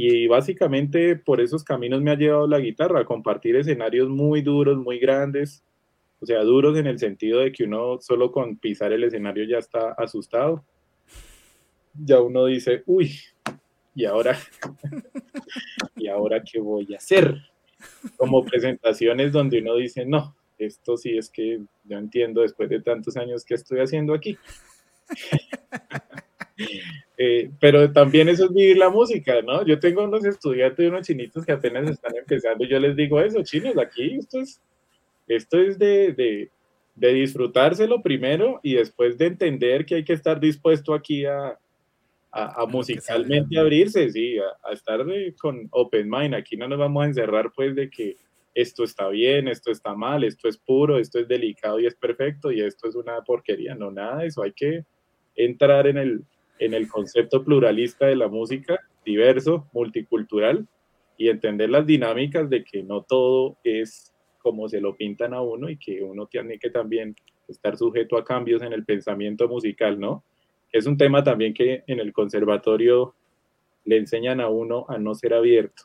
y, 0.00 0.28
básicamente 0.28 1.16
por 1.16 1.40
esos 1.40 1.64
caminos 1.64 2.00
me 2.02 2.12
ha 2.12 2.14
llevado 2.14 2.46
la 2.46 2.60
guitarra, 2.60 3.00
a 3.00 3.04
compartir 3.04 3.56
escenarios 3.56 4.08
muy 4.08 4.42
duros, 4.42 4.78
muy 4.78 5.00
grandes, 5.00 5.64
o 6.20 6.26
sea, 6.26 6.44
duros 6.44 6.78
en 6.78 6.86
el 6.86 7.00
sentido 7.00 7.40
de 7.40 7.50
que 7.50 7.64
uno 7.64 7.98
solo 8.00 8.30
con 8.30 8.58
pisar 8.58 8.92
el 8.92 9.02
escenario 9.02 9.44
ya 9.44 9.58
está 9.58 9.90
asustado. 9.92 10.64
Ya 11.94 12.20
uno 12.20 12.44
dice, 12.44 12.84
uy, 12.86 13.12
¿y 13.96 14.04
ahora? 14.04 14.38
¿Y 15.96 16.06
ahora 16.06 16.44
qué 16.44 16.60
voy 16.60 16.94
a 16.94 16.98
hacer? 16.98 17.36
como 18.16 18.44
presentaciones 18.44 19.32
donde 19.32 19.60
uno 19.60 19.76
dice, 19.76 20.04
no, 20.04 20.36
esto 20.58 20.96
sí 20.96 21.16
es 21.16 21.28
que 21.28 21.60
yo 21.84 21.98
entiendo 21.98 22.42
después 22.42 22.68
de 22.68 22.80
tantos 22.80 23.16
años 23.16 23.44
que 23.44 23.54
estoy 23.54 23.80
haciendo 23.80 24.14
aquí. 24.14 24.36
Eh, 27.20 27.50
pero 27.60 27.90
también 27.90 28.28
eso 28.28 28.44
es 28.44 28.54
vivir 28.54 28.76
la 28.78 28.90
música, 28.90 29.42
¿no? 29.42 29.66
Yo 29.66 29.80
tengo 29.80 30.04
unos 30.04 30.24
estudiantes 30.24 30.84
y 30.84 30.88
unos 30.88 31.04
chinitos 31.04 31.44
que 31.44 31.50
apenas 31.50 31.90
están 31.90 32.16
empezando 32.16 32.62
y 32.62 32.68
yo 32.68 32.78
les 32.78 32.94
digo 32.94 33.20
eso, 33.20 33.42
chinos, 33.42 33.76
aquí 33.76 34.14
esto 34.14 34.40
es, 34.40 34.62
esto 35.26 35.58
es 35.58 35.80
de, 35.80 36.12
de, 36.12 36.48
de 36.94 37.12
disfrutárselo 37.14 38.02
primero 38.02 38.60
y 38.62 38.74
después 38.74 39.18
de 39.18 39.26
entender 39.26 39.84
que 39.84 39.96
hay 39.96 40.04
que 40.04 40.12
estar 40.12 40.38
dispuesto 40.38 40.94
aquí 40.94 41.24
a, 41.24 41.58
a, 42.30 42.66
musicalmente 42.66 43.58
abrirse, 43.58 44.10
sí, 44.10 44.36
a, 44.38 44.72
estar 44.72 45.04
con 45.40 45.66
open 45.72 46.08
mind. 46.08 46.34
Aquí 46.34 46.56
no 46.56 46.68
nos 46.68 46.78
vamos 46.78 47.02
a 47.02 47.06
encerrar 47.06 47.50
pues 47.52 47.74
de 47.74 47.90
que 47.90 48.16
esto 48.54 48.84
está 48.84 49.08
bien, 49.08 49.48
esto 49.48 49.72
está 49.72 49.94
mal, 49.94 50.22
esto 50.22 50.48
es 50.48 50.56
puro, 50.56 50.98
esto 50.98 51.18
es 51.18 51.26
delicado 51.26 51.80
y 51.80 51.86
es 51.86 51.94
perfecto 51.94 52.52
y 52.52 52.60
esto 52.60 52.88
es 52.88 52.94
una 52.94 53.22
porquería. 53.22 53.74
No, 53.74 53.90
nada 53.90 54.18
de 54.18 54.28
eso. 54.28 54.42
Hay 54.42 54.52
que 54.52 54.84
entrar 55.34 55.86
en 55.86 55.98
el, 55.98 56.24
en 56.58 56.74
el 56.74 56.88
concepto 56.88 57.44
pluralista 57.44 58.06
de 58.06 58.16
la 58.16 58.28
música, 58.28 58.78
diverso, 59.04 59.66
multicultural 59.72 60.66
y 61.16 61.28
entender 61.28 61.70
las 61.70 61.86
dinámicas 61.86 62.48
de 62.50 62.64
que 62.64 62.82
no 62.82 63.02
todo 63.02 63.56
es 63.64 64.14
como 64.38 64.68
se 64.68 64.80
lo 64.80 64.96
pintan 64.96 65.34
a 65.34 65.42
uno 65.42 65.68
y 65.68 65.76
que 65.76 66.02
uno 66.02 66.26
tiene 66.26 66.58
que 66.58 66.70
también 66.70 67.14
estar 67.48 67.76
sujeto 67.76 68.16
a 68.16 68.24
cambios 68.24 68.62
en 68.62 68.72
el 68.72 68.84
pensamiento 68.84 69.48
musical, 69.48 69.98
¿no? 69.98 70.22
es 70.72 70.86
un 70.86 70.96
tema 70.96 71.24
también 71.24 71.54
que 71.54 71.82
en 71.86 72.00
el 72.00 72.12
conservatorio 72.12 73.14
le 73.84 73.96
enseñan 73.96 74.40
a 74.40 74.48
uno 74.48 74.84
a 74.88 74.98
no 74.98 75.14
ser 75.14 75.34
abierto, 75.34 75.84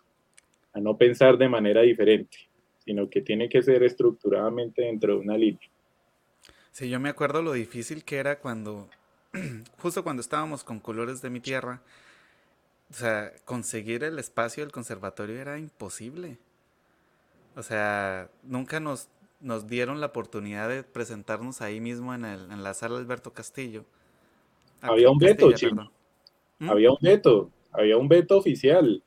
a 0.74 0.80
no 0.80 0.98
pensar 0.98 1.38
de 1.38 1.48
manera 1.48 1.82
diferente, 1.82 2.38
sino 2.80 3.10
que 3.10 3.22
tiene 3.22 3.48
que 3.48 3.62
ser 3.64 3.84
estructuradamente 3.84 4.82
dentro 4.82 5.14
de 5.14 5.20
una 5.20 5.38
línea. 5.38 5.70
Sí, 6.72 6.90
yo 6.90 7.00
me 7.00 7.10
acuerdo 7.10 7.42
lo 7.42 7.54
difícil 7.54 8.04
que 8.04 8.18
era 8.18 8.40
cuando, 8.40 8.90
justo 9.80 10.04
cuando 10.04 10.22
estábamos 10.22 10.64
con 10.64 10.80
Colores 10.80 11.22
de 11.22 11.30
mi 11.30 11.40
Tierra, 11.40 11.82
o 12.92 12.94
sea, 12.94 13.32
conseguir 13.46 14.04
el 14.04 14.20
espacio 14.20 14.64
del 14.64 14.72
conservatorio 14.72 15.40
era 15.40 15.58
imposible. 15.58 16.38
O 17.56 17.64
sea, 17.64 18.30
nunca 18.44 18.80
nos, 18.80 19.10
nos 19.40 19.68
dieron 19.68 20.00
la 20.00 20.08
oportunidad 20.08 20.70
de 20.70 20.84
presentarnos 20.84 21.62
ahí 21.62 21.80
mismo 21.80 22.14
en, 22.14 22.26
el, 22.26 22.52
en 22.52 22.64
la 22.64 22.74
sala 22.74 22.98
Alberto 22.98 23.34
Castillo. 23.34 23.86
Había 24.82 25.10
un 25.10 25.18
veto, 25.18 25.52
chino. 25.54 25.92
¿Mm? 26.60 26.70
Había 26.70 26.92
un 26.92 26.98
veto, 27.02 27.50
había 27.72 27.98
un 27.98 28.08
veto 28.08 28.38
oficial. 28.38 29.02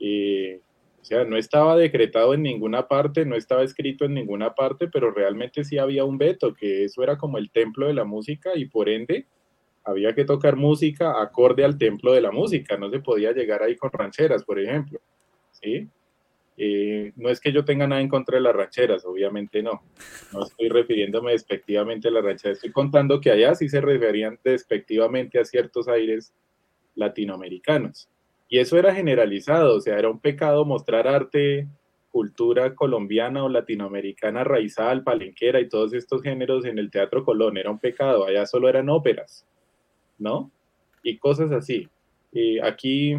o 0.00 1.04
sea, 1.04 1.24
no 1.24 1.36
estaba 1.36 1.76
decretado 1.76 2.34
en 2.34 2.42
ninguna 2.42 2.86
parte, 2.86 3.24
no 3.24 3.34
estaba 3.34 3.62
escrito 3.62 4.04
en 4.04 4.14
ninguna 4.14 4.54
parte, 4.54 4.86
pero 4.88 5.10
realmente 5.10 5.64
sí 5.64 5.78
había 5.78 6.04
un 6.04 6.18
veto, 6.18 6.54
que 6.54 6.84
eso 6.84 7.02
era 7.02 7.16
como 7.16 7.38
el 7.38 7.50
templo 7.50 7.86
de 7.86 7.94
la 7.94 8.04
música 8.04 8.50
y 8.54 8.66
por 8.66 8.88
ende 8.88 9.26
había 9.88 10.14
que 10.14 10.24
tocar 10.24 10.56
música 10.56 11.20
acorde 11.20 11.64
al 11.64 11.78
templo 11.78 12.12
de 12.12 12.20
la 12.20 12.30
música, 12.30 12.76
no 12.76 12.90
se 12.90 13.00
podía 13.00 13.32
llegar 13.32 13.62
ahí 13.62 13.76
con 13.76 13.90
rancheras, 13.90 14.44
por 14.44 14.60
ejemplo. 14.60 15.00
¿sí? 15.50 15.88
Eh, 16.58 17.12
no 17.16 17.30
es 17.30 17.40
que 17.40 17.52
yo 17.52 17.64
tenga 17.64 17.86
nada 17.86 18.00
en 18.00 18.08
contra 18.08 18.36
de 18.36 18.42
las 18.42 18.54
rancheras, 18.54 19.04
obviamente 19.06 19.62
no. 19.62 19.82
No 20.32 20.42
estoy 20.44 20.68
refiriéndome 20.68 21.32
despectivamente 21.32 22.08
a 22.08 22.10
las 22.10 22.24
rancheras. 22.24 22.58
Estoy 22.58 22.72
contando 22.72 23.20
que 23.20 23.30
allá 23.30 23.54
sí 23.54 23.68
se 23.68 23.80
referían 23.80 24.38
despectivamente 24.44 25.38
a 25.38 25.44
ciertos 25.44 25.88
aires 25.88 26.34
latinoamericanos. 26.94 28.08
Y 28.48 28.58
eso 28.58 28.78
era 28.78 28.94
generalizado, 28.94 29.76
o 29.76 29.80
sea, 29.80 29.98
era 29.98 30.10
un 30.10 30.20
pecado 30.20 30.64
mostrar 30.64 31.06
arte 31.06 31.68
cultura 32.10 32.74
colombiana 32.74 33.44
o 33.44 33.48
latinoamericana 33.48 34.42
raizal, 34.42 35.04
palenquera 35.04 35.60
y 35.60 35.68
todos 35.68 35.92
estos 35.92 36.22
géneros 36.22 36.64
en 36.64 36.78
el 36.78 36.90
Teatro 36.90 37.24
Colón. 37.24 37.56
Era 37.56 37.70
un 37.70 37.78
pecado, 37.78 38.26
allá 38.26 38.46
solo 38.46 38.68
eran 38.68 38.88
óperas, 38.88 39.46
¿no? 40.18 40.50
Y 41.02 41.16
cosas 41.18 41.52
así. 41.52 41.88
Y 42.32 42.58
aquí, 42.58 43.16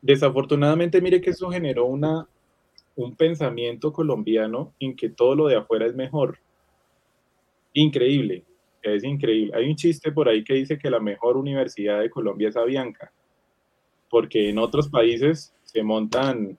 desafortunadamente, 0.00 1.00
mire 1.00 1.20
que 1.20 1.30
eso 1.30 1.50
generó 1.50 1.86
una, 1.86 2.26
un 2.94 3.14
pensamiento 3.14 3.92
colombiano 3.92 4.72
en 4.80 4.96
que 4.96 5.08
todo 5.08 5.34
lo 5.34 5.46
de 5.46 5.56
afuera 5.56 5.86
es 5.86 5.94
mejor. 5.94 6.38
Increíble, 7.72 8.44
es 8.82 9.04
increíble. 9.04 9.52
Hay 9.54 9.68
un 9.68 9.76
chiste 9.76 10.12
por 10.12 10.28
ahí 10.28 10.42
que 10.42 10.54
dice 10.54 10.78
que 10.78 10.90
la 10.90 11.00
mejor 11.00 11.36
universidad 11.36 12.00
de 12.00 12.10
Colombia 12.10 12.48
es 12.48 12.56
Avianca, 12.56 13.12
porque 14.08 14.48
en 14.48 14.58
otros 14.58 14.88
países 14.88 15.52
se 15.64 15.82
montan 15.82 16.58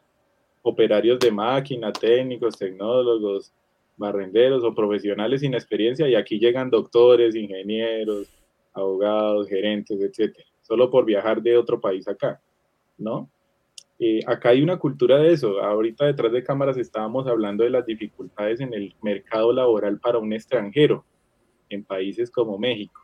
operarios 0.61 1.19
de 1.19 1.31
máquina, 1.31 1.91
técnicos, 1.91 2.57
tecnólogos, 2.57 3.51
barrenderos 3.95 4.63
o 4.63 4.75
profesionales 4.75 5.41
sin 5.41 5.53
experiencia 5.53 6.07
y 6.07 6.15
aquí 6.15 6.39
llegan 6.39 6.69
doctores, 6.69 7.35
ingenieros, 7.35 8.27
abogados, 8.77 9.47
gerentes, 9.47 9.99
etcétera, 9.99 10.45
solo 10.61 10.89
por 10.89 11.05
viajar 11.05 11.41
de 11.41 11.57
otro 11.57 11.79
país 11.79 12.07
acá, 12.07 12.41
¿no? 12.97 13.29
Eh, 13.99 14.19
acá 14.27 14.49
hay 14.49 14.61
una 14.61 14.77
cultura 14.77 15.17
de 15.17 15.33
eso. 15.33 15.59
Ahorita 15.61 16.05
detrás 16.05 16.31
de 16.31 16.43
cámaras 16.43 16.77
estábamos 16.77 17.27
hablando 17.27 17.63
de 17.63 17.71
las 17.71 17.85
dificultades 17.85 18.59
en 18.59 18.73
el 18.73 18.95
mercado 19.01 19.51
laboral 19.51 19.99
para 19.99 20.19
un 20.19 20.31
extranjero 20.33 21.03
en 21.69 21.83
países 21.83 22.29
como 22.29 22.57
México. 22.57 23.01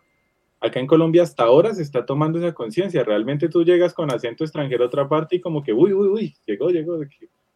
Acá 0.59 0.79
en 0.79 0.88
Colombia 0.88 1.23
hasta 1.23 1.43
ahora 1.43 1.73
se 1.73 1.81
está 1.81 2.05
tomando 2.05 2.38
esa 2.38 2.53
conciencia. 2.53 3.03
Realmente 3.03 3.49
tú 3.49 3.63
llegas 3.63 3.93
con 3.93 4.13
acento 4.13 4.43
extranjero 4.43 4.83
a 4.83 4.88
otra 4.88 5.09
parte 5.09 5.36
y 5.38 5.41
como 5.41 5.63
que, 5.63 5.73
uy, 5.73 5.93
uy, 5.93 6.07
uy, 6.07 6.36
llegó, 6.45 6.69
llegó, 6.69 6.99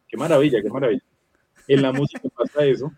qué, 0.08 0.16
maravilla, 0.16 0.60
qué 0.60 0.68
maravilla. 0.68 1.02
En 1.68 1.82
la 1.82 1.92
música 1.92 2.28
pasa 2.36 2.66
eso 2.66 2.92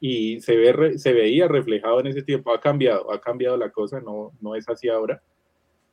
y 0.00 0.40
se, 0.40 0.56
ve, 0.56 0.98
se 0.98 1.12
veía 1.12 1.48
reflejado 1.48 2.00
en 2.00 2.08
ese 2.08 2.22
tiempo. 2.22 2.52
Ha 2.52 2.60
cambiado, 2.60 3.12
ha 3.12 3.20
cambiado 3.20 3.56
la 3.56 3.70
cosa, 3.70 4.00
no, 4.00 4.32
no 4.40 4.54
es 4.54 4.68
así 4.68 4.88
ahora 4.88 5.22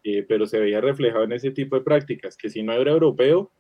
eh, 0.08 0.22
pero 0.22 0.46
se 0.46 0.60
veía 0.60 0.82
reflejado 0.82 1.24
en 1.24 1.32
ese 1.32 1.50
tipo 1.50 1.76
de 1.76 1.82
prácticas, 1.82 2.38
que 2.38 2.52
si 2.52 2.62
no 2.62 2.74
era 2.74 2.92
europeo, 2.92 3.52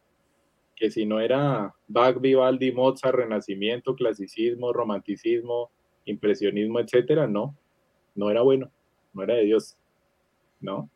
que 0.76 0.92
si 0.92 1.04
no 1.04 1.20
era 1.20 1.74
Bach, 1.88 2.22
Vivaldi, 2.22 2.72
Mozart, 2.72 3.16
Renacimiento, 3.16 3.96
Clasicismo, 3.96 4.72
Romanticismo, 4.72 5.72
Impresionismo, 6.06 6.80
etcétera, 6.80 7.26
no, 7.26 7.58
no 8.14 8.30
era 8.30 8.44
bueno, 8.44 8.72
no 9.14 9.24
era 9.24 9.34
de 9.34 9.46
Dios, 9.46 9.76
¿no? 10.60 10.88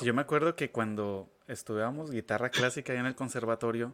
Yo 0.00 0.14
me 0.14 0.22
acuerdo 0.22 0.56
que 0.56 0.70
cuando 0.70 1.28
estudiábamos 1.46 2.10
guitarra 2.10 2.48
clásica 2.48 2.94
en 2.94 3.04
el 3.04 3.14
conservatorio, 3.14 3.92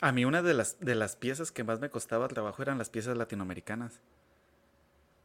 a 0.00 0.12
mí 0.12 0.24
una 0.24 0.42
de 0.42 0.54
las, 0.54 0.78
de 0.80 0.94
las 0.94 1.16
piezas 1.16 1.52
que 1.52 1.64
más 1.64 1.80
me 1.80 1.90
costaba 1.90 2.28
trabajo 2.28 2.62
eran 2.62 2.78
las 2.78 2.90
piezas 2.90 3.16
latinoamericanas. 3.16 4.00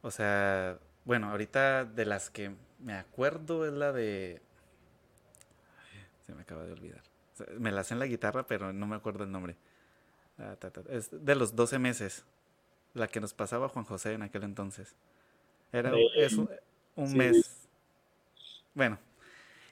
O 0.02 0.12
sea, 0.12 0.80
bueno, 1.06 1.30
ahorita 1.32 1.86
de 1.86 2.06
las 2.06 2.30
que 2.30 2.52
me 2.80 2.94
acuerdo 2.94 3.66
es 3.66 3.74
la 3.74 3.92
de. 3.92 4.42
Se 6.26 6.34
me 6.34 6.42
acaba 6.42 6.64
de 6.64 6.74
olvidar. 6.74 7.02
Me 7.58 7.72
la 7.72 7.84
sé 7.84 7.94
en 7.94 8.00
la 8.00 8.08
guitarra, 8.08 8.46
pero 8.48 8.74
no 8.74 8.88
me 8.88 8.96
acuerdo 8.96 9.24
el 9.24 9.32
nombre. 9.32 9.56
Ah, 10.40 10.56
es 10.90 11.10
de 11.12 11.36
los 11.36 11.56
12 11.56 11.80
meses. 11.80 12.26
La 12.94 13.08
que 13.08 13.20
nos 13.20 13.34
pasaba 13.34 13.70
Juan 13.70 13.86
José 13.86 14.14
en 14.14 14.22
aquel 14.22 14.44
entonces. 14.44 14.96
Era 15.72 15.92
un, 16.96 17.18
mes. 17.18 17.68
Bueno. 18.74 18.98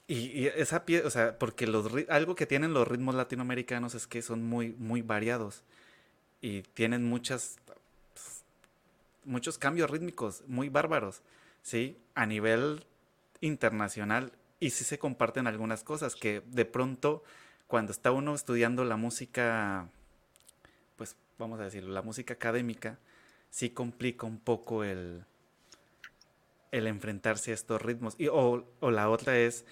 Y, 0.08 0.48
esa 0.48 0.86
pieza, 0.86 1.08
o 1.08 1.10
sea, 1.10 1.39
porque 1.39 1.65
los 1.65 1.91
algo 2.10 2.36
que 2.36 2.46
tienen 2.46 2.74
los 2.74 2.88
ritmos 2.88 3.15
latinoamericanos 3.15 3.96
es 3.96 4.08
que 4.08 4.22
son 4.22 4.44
muy, 4.44 4.74
muy 4.74 5.02
variados. 5.02 5.63
Y 6.41 6.62
tienen 6.62 7.04
muchas 7.04 7.58
muchos 9.26 9.58
cambios 9.58 9.89
rítmicos 9.89 10.44
muy 10.48 10.70
bárbaros, 10.70 11.22
¿sí? 11.63 11.98
A 12.13 12.26
nivel 12.26 12.86
internacional 13.41 14.32
y 14.60 14.70
sí 14.70 14.84
se 14.84 14.98
comparten 15.00 15.48
algunas 15.48 15.84
cosas 15.84 16.15
que 16.15 16.41
de 16.46 16.65
pronto 16.65 17.24
cuando 17.68 17.91
está 17.91 18.12
uno 18.12 18.36
estudiando 18.36 18.86
la 18.86 18.96
música, 18.96 19.89
pues 20.96 21.15
vamos 21.38 21.60
a 21.60 21.63
decirlo, 21.63 21.91
la 21.91 22.04
música 22.04 22.36
académica, 22.36 23.00
sí 23.50 23.72
complica 23.72 24.28
un 24.28 24.39
poco 24.39 24.84
el, 24.84 25.26
el 26.72 26.88
enfrentarse 26.88 27.52
a 27.52 27.56
estos 27.56 27.82
ritmos. 27.82 28.15
Y, 28.20 28.28
o, 28.28 28.65
o 28.80 28.91
la 28.91 29.10
otra 29.10 29.38
es 29.38 29.65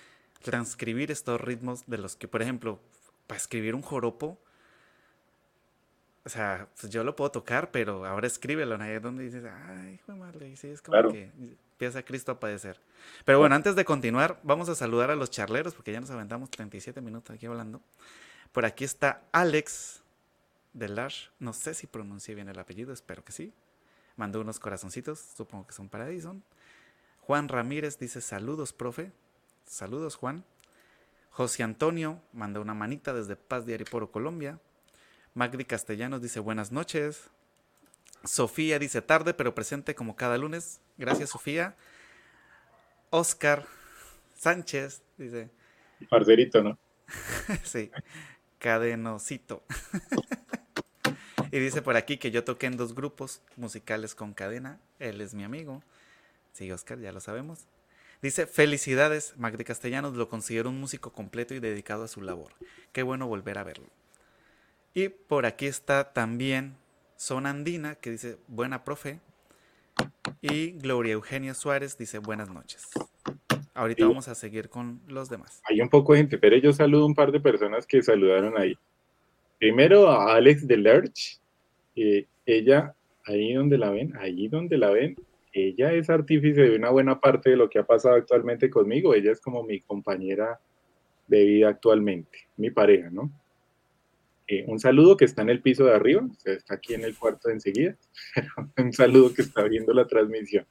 transcribir 0.43 1.11
estos 1.11 1.41
ritmos 1.41 1.83
de 1.87 1.97
los 1.97 2.15
que, 2.15 2.27
por 2.27 2.41
ejemplo, 2.41 2.79
para 3.25 3.37
escribir 3.39 3.73
un 3.73 3.81
joropo, 3.81 4.37
o 6.25 6.29
sea, 6.29 6.69
pues 6.79 6.91
yo 6.91 7.03
lo 7.03 7.15
puedo 7.15 7.31
tocar, 7.31 7.71
pero 7.71 8.05
ahora 8.05 8.27
escríbelo, 8.27 8.77
¿no? 8.77 8.99
donde 9.01 9.23
dices, 9.23 9.43
ay, 9.45 9.95
hijo 9.95 10.11
de 10.11 10.17
madre, 10.17 10.55
sí, 10.55 10.67
es 10.67 10.81
como 10.81 11.11
que 11.11 11.31
empieza 11.37 12.03
Cristo 12.03 12.31
a 12.31 12.39
padecer. 12.39 12.79
Pero 13.25 13.39
bueno, 13.39 13.55
antes 13.55 13.75
de 13.75 13.83
continuar, 13.83 14.39
vamos 14.43 14.69
a 14.69 14.75
saludar 14.75 15.11
a 15.11 15.15
los 15.15 15.29
charleros, 15.29 15.73
porque 15.73 15.91
ya 15.91 15.99
nos 15.99 16.11
aventamos 16.11 16.49
37 16.49 17.01
minutos 17.01 17.35
aquí 17.35 17.45
hablando. 17.45 17.81
Por 18.53 18.65
aquí 18.65 18.85
está 18.85 19.23
Alex 19.31 20.01
de 20.73 20.87
Lash, 20.87 21.27
no 21.39 21.53
sé 21.53 21.73
si 21.73 21.87
pronuncié 21.87 22.35
bien 22.35 22.47
el 22.47 22.59
apellido, 22.59 22.93
espero 22.93 23.23
que 23.23 23.31
sí. 23.31 23.53
Mandó 24.15 24.39
unos 24.41 24.59
corazoncitos, 24.59 25.19
supongo 25.35 25.67
que 25.67 25.73
son 25.73 25.89
para 25.89 26.07
Edison. 26.07 26.43
Juan 27.21 27.47
Ramírez 27.47 27.97
dice, 27.97 28.21
saludos, 28.21 28.73
profe. 28.73 29.11
Saludos, 29.65 30.15
Juan. 30.15 30.43
José 31.29 31.63
Antonio 31.63 32.21
manda 32.31 32.59
una 32.59 32.75
manita 32.75 33.13
desde 33.13 33.35
Paz 33.35 33.65
de 33.65 33.73
Ariporo, 33.73 34.11
Colombia. 34.11 34.59
Magdi 35.33 35.65
Castellanos 35.65 36.21
dice 36.21 36.39
buenas 36.39 36.71
noches. 36.71 37.31
Sofía 38.23 38.77
dice 38.77 39.01
tarde 39.01 39.33
pero 39.33 39.55
presente 39.55 39.95
como 39.95 40.15
cada 40.15 40.37
lunes. 40.37 40.79
Gracias 40.97 41.31
Sofía. 41.31 41.75
Oscar 43.09 43.65
Sánchez 44.35 45.01
dice. 45.17 45.49
Parcerito, 46.09 46.61
¿no? 46.61 46.77
sí. 47.63 47.89
Cadenocito. 48.59 49.63
y 51.51 51.59
dice 51.59 51.81
por 51.81 51.95
aquí 51.97 52.17
que 52.17 52.29
yo 52.29 52.43
toqué 52.43 52.67
en 52.67 52.77
dos 52.77 52.93
grupos 52.93 53.41
musicales 53.57 54.13
con 54.13 54.33
cadena. 54.33 54.79
Él 54.99 55.19
es 55.19 55.33
mi 55.33 55.43
amigo. 55.43 55.81
Sí, 56.53 56.71
Oscar, 56.71 56.99
ya 56.99 57.11
lo 57.11 57.19
sabemos. 57.19 57.65
Dice, 58.23 58.47
felicidades, 58.47 59.33
Magdi 59.37 59.65
Castellanos 59.65 60.15
lo 60.15 60.29
considero 60.29 60.69
un 60.69 60.79
músico 60.79 61.11
completo 61.11 61.55
y 61.55 61.59
dedicado 61.59 62.05
a 62.05 62.07
su 62.07 62.21
labor. 62.21 62.53
Qué 62.93 63.03
bueno 63.03 63.27
volver 63.27 63.57
a 63.57 63.65
verlo. 63.65 63.89
Y 64.93 65.09
por 65.09 65.45
aquí 65.45 65.65
está 65.65 66.13
también 66.13 66.77
Son 67.17 67.45
Andina, 67.45 67.95
que 67.95 68.11
dice 68.11 68.37
buena 68.47 68.85
profe. 68.85 69.19
Y 70.41 70.71
Gloria 70.71 71.11
Eugenia 71.11 71.53
Suárez 71.53 71.97
dice 71.97 72.19
buenas 72.19 72.49
noches. 72.49 72.87
Ahorita 73.73 74.07
vamos 74.07 74.29
a 74.29 74.35
seguir 74.35 74.69
con 74.69 75.01
los 75.05 75.27
demás. 75.27 75.61
Hay 75.69 75.81
un 75.81 75.89
poco 75.89 76.13
de 76.13 76.19
gente, 76.19 76.37
pero 76.37 76.55
yo 76.55 76.71
saludo 76.71 77.03
a 77.03 77.07
un 77.07 77.15
par 77.15 77.29
de 77.33 77.41
personas 77.41 77.85
que 77.85 78.01
saludaron 78.01 78.57
ahí. 78.57 78.77
Primero 79.59 80.09
a 80.09 80.35
Alex 80.35 80.65
de 80.65 80.77
Lerch. 80.77 81.41
ella, 82.45 82.95
ahí 83.25 83.53
donde 83.53 83.77
la 83.77 83.89
ven, 83.89 84.15
ahí 84.15 84.47
donde 84.47 84.77
la 84.77 84.91
ven, 84.91 85.17
ella 85.53 85.93
es 85.93 86.09
artífice 86.09 86.61
de 86.61 86.75
una 86.75 86.89
buena 86.89 87.19
parte 87.19 87.51
de 87.51 87.55
lo 87.55 87.69
que 87.69 87.79
ha 87.79 87.85
pasado 87.85 88.15
actualmente 88.15 88.69
conmigo. 88.69 89.13
Ella 89.13 89.31
es 89.31 89.39
como 89.39 89.63
mi 89.63 89.79
compañera 89.79 90.59
de 91.27 91.45
vida 91.45 91.69
actualmente, 91.69 92.37
mi 92.57 92.71
pareja, 92.71 93.09
¿no? 93.11 93.31
Eh, 94.47 94.65
un 94.67 94.79
saludo 94.79 95.15
que 95.15 95.25
está 95.25 95.41
en 95.41 95.49
el 95.49 95.61
piso 95.61 95.85
de 95.85 95.93
arriba, 95.93 96.27
está 96.43 96.75
aquí 96.75 96.93
en 96.93 97.03
el 97.03 97.17
cuarto 97.17 97.49
enseguida, 97.49 97.95
un 98.77 98.91
saludo 98.91 99.33
que 99.33 99.41
está 99.41 99.63
viendo 99.63 99.93
la 99.93 100.05
transmisión. 100.05 100.65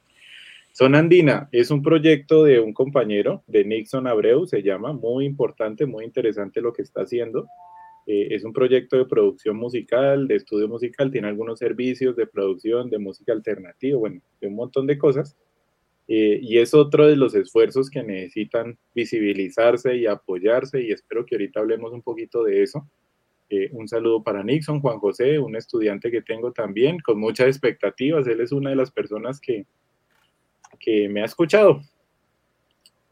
Son 0.73 0.95
Andina 0.95 1.49
es 1.51 1.71
un 1.71 1.81
proyecto 1.81 2.43
de 2.43 2.59
un 2.59 2.73
compañero, 2.73 3.43
de 3.47 3.63
Nixon 3.63 4.07
Abreu, 4.07 4.45
se 4.45 4.61
llama, 4.61 4.93
muy 4.93 5.25
importante, 5.25 5.85
muy 5.85 6.05
interesante 6.05 6.61
lo 6.61 6.73
que 6.73 6.81
está 6.81 7.01
haciendo. 7.01 7.47
Eh, 8.05 8.27
es 8.31 8.43
un 8.43 8.53
proyecto 8.53 8.97
de 8.97 9.05
producción 9.05 9.55
musical, 9.55 10.27
de 10.27 10.35
estudio 10.35 10.67
musical, 10.67 11.11
tiene 11.11 11.27
algunos 11.27 11.59
servicios 11.59 12.15
de 12.15 12.27
producción, 12.27 12.89
de 12.89 12.99
música 12.99 13.31
alternativa, 13.31 13.97
bueno, 13.97 14.21
de 14.41 14.47
un 14.47 14.55
montón 14.55 14.87
de 14.87 14.97
cosas. 14.97 15.37
Eh, 16.07 16.39
y 16.41 16.57
es 16.57 16.73
otro 16.73 17.07
de 17.07 17.15
los 17.15 17.33
esfuerzos 17.33 17.89
que 17.89 18.03
necesitan 18.03 18.77
visibilizarse 18.93 19.95
y 19.95 20.05
apoyarse, 20.05 20.81
y 20.81 20.91
espero 20.91 21.25
que 21.25 21.35
ahorita 21.35 21.61
hablemos 21.61 21.93
un 21.93 22.01
poquito 22.01 22.43
de 22.43 22.63
eso. 22.63 22.85
Eh, 23.49 23.69
un 23.71 23.87
saludo 23.87 24.21
para 24.21 24.43
Nixon, 24.43 24.81
Juan 24.81 24.99
José, 24.99 25.39
un 25.39 25.55
estudiante 25.55 26.11
que 26.11 26.21
tengo 26.21 26.51
también, 26.51 26.99
con 26.99 27.19
muchas 27.19 27.47
expectativas. 27.47 28.27
Él 28.27 28.41
es 28.41 28.51
una 28.51 28.71
de 28.71 28.75
las 28.75 28.91
personas 28.91 29.39
que, 29.39 29.65
que 30.79 31.07
me 31.07 31.21
ha 31.21 31.25
escuchado. 31.25 31.81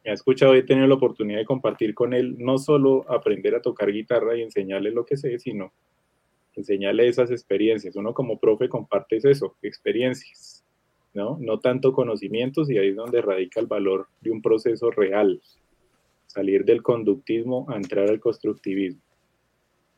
Me 0.04 0.12
ha 0.12 0.14
escuchado 0.14 0.56
y 0.56 0.60
he 0.60 0.64
tenido 0.64 0.88
la 0.88 0.96
oportunidad 0.96 1.40
de 1.40 1.46
compartir 1.46 1.94
con 1.94 2.14
él, 2.14 2.36
no 2.40 2.58
solo 2.58 3.06
aprender 3.10 3.56
a 3.56 3.62
tocar 3.62 3.92
guitarra 3.92 4.36
y 4.36 4.42
enseñarle 4.42 4.92
lo 4.92 5.06
que 5.06 5.18
sé, 5.18 5.38
sino 5.38 5.72
enseñarle 6.56 7.08
esas 7.08 7.32
experiencias. 7.32 7.96
Uno 7.96 8.14
como 8.14 8.40
profe 8.40 8.68
comparte 8.68 9.18
eso, 9.24 9.56
experiencias, 9.62 10.64
¿no? 11.14 11.38
No 11.40 11.60
tanto 11.60 11.94
conocimientos 11.94 12.70
y 12.70 12.78
ahí 12.78 12.90
es 12.90 12.96
donde 12.96 13.22
radica 13.22 13.60
el 13.60 13.68
valor 13.68 14.08
de 14.22 14.32
un 14.32 14.42
proceso 14.42 14.90
real. 14.92 15.42
Salir 16.28 16.66
del 16.66 16.82
conductismo 16.82 17.68
a 17.70 17.76
entrar 17.76 18.10
al 18.10 18.20
constructivismo 18.20 19.02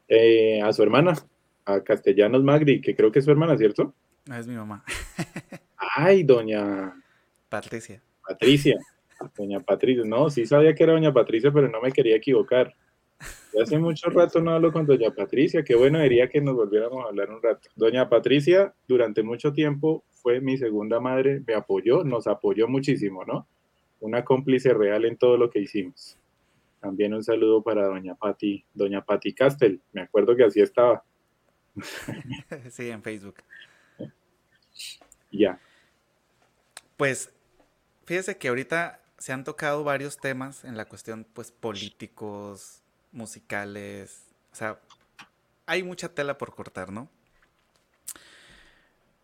Eh, 0.10 0.62
a 0.62 0.74
su 0.74 0.84
hermana, 0.84 1.14
a 1.66 1.82
Castellanos 1.82 2.44
Magri, 2.44 2.82
que 2.82 2.94
creo 2.94 3.12
que 3.12 3.20
es 3.20 3.26
su 3.26 3.32
hermana, 3.32 3.58
¿cierto? 3.58 3.94
No, 4.26 4.36
es 4.36 4.48
mi 4.48 4.56
mamá. 4.56 4.84
Ay, 5.78 6.24
doña 6.24 6.94
Patricia. 7.50 8.02
Patricia. 8.28 8.78
Doña 9.38 9.60
Patricia. 9.60 10.04
No, 10.06 10.30
sí 10.30 10.46
sabía 10.46 10.74
que 10.74 10.84
era 10.84 10.94
doña 10.94 11.14
Patricia, 11.14 11.52
pero 11.52 11.68
no 11.70 11.82
me 11.82 11.92
quería 11.92 12.16
equivocar. 12.16 12.74
hace 13.62 13.78
mucho 13.78 14.10
rato 14.10 14.42
no 14.42 14.52
hablo 14.52 14.72
con 14.72 14.86
doña 14.86 15.12
Patricia. 15.12 15.64
Qué 15.64 15.76
bueno 15.76 16.00
sería 16.00 16.30
que 16.30 16.42
nos 16.42 16.56
volviéramos 16.56 17.06
a 17.06 17.10
hablar 17.10 17.30
un 17.32 17.42
rato. 17.42 17.70
Doña 17.76 18.10
Patricia, 18.10 18.74
durante 18.88 19.24
mucho 19.24 19.54
tiempo, 19.54 20.04
fue 20.12 20.40
mi 20.42 20.58
segunda 20.58 21.00
madre, 21.00 21.42
me 21.46 21.54
apoyó, 21.54 22.04
nos 22.04 22.28
apoyó 22.28 22.68
muchísimo, 22.68 23.26
¿no? 23.26 23.48
Una 24.00 24.24
cómplice 24.24 24.74
real 24.74 25.06
en 25.06 25.18
todo 25.18 25.38
lo 25.38 25.50
que 25.50 25.60
hicimos. 25.60 26.18
También 26.80 27.14
un 27.14 27.24
saludo 27.24 27.64
para 27.64 27.86
doña 27.86 28.16
Pati, 28.16 28.66
doña 28.74 29.06
Pati 29.06 29.34
Castel. 29.34 29.82
Me 29.94 30.02
acuerdo 30.02 30.36
que 30.36 30.44
así 30.44 30.62
estaba. 30.62 31.04
Sí, 32.70 32.90
en 32.90 33.02
Facebook. 33.02 33.36
Ya. 35.32 35.60
Pues 36.98 37.34
fíjese 38.06 38.38
que 38.38 38.50
ahorita 38.50 39.00
se 39.24 39.32
han 39.32 39.46
tocado 39.46 39.86
varios 39.86 40.18
temas 40.18 40.66
en 40.66 40.76
la 40.76 40.84
cuestión, 40.84 41.26
pues, 41.32 41.50
políticos, 41.50 42.82
musicales. 43.14 44.26
O 44.52 44.56
sea, 44.58 44.82
hay 45.66 45.82
mucha 45.82 46.10
tela 46.10 46.38
por 46.38 46.54
cortar, 46.54 46.92
¿no? 46.92 47.08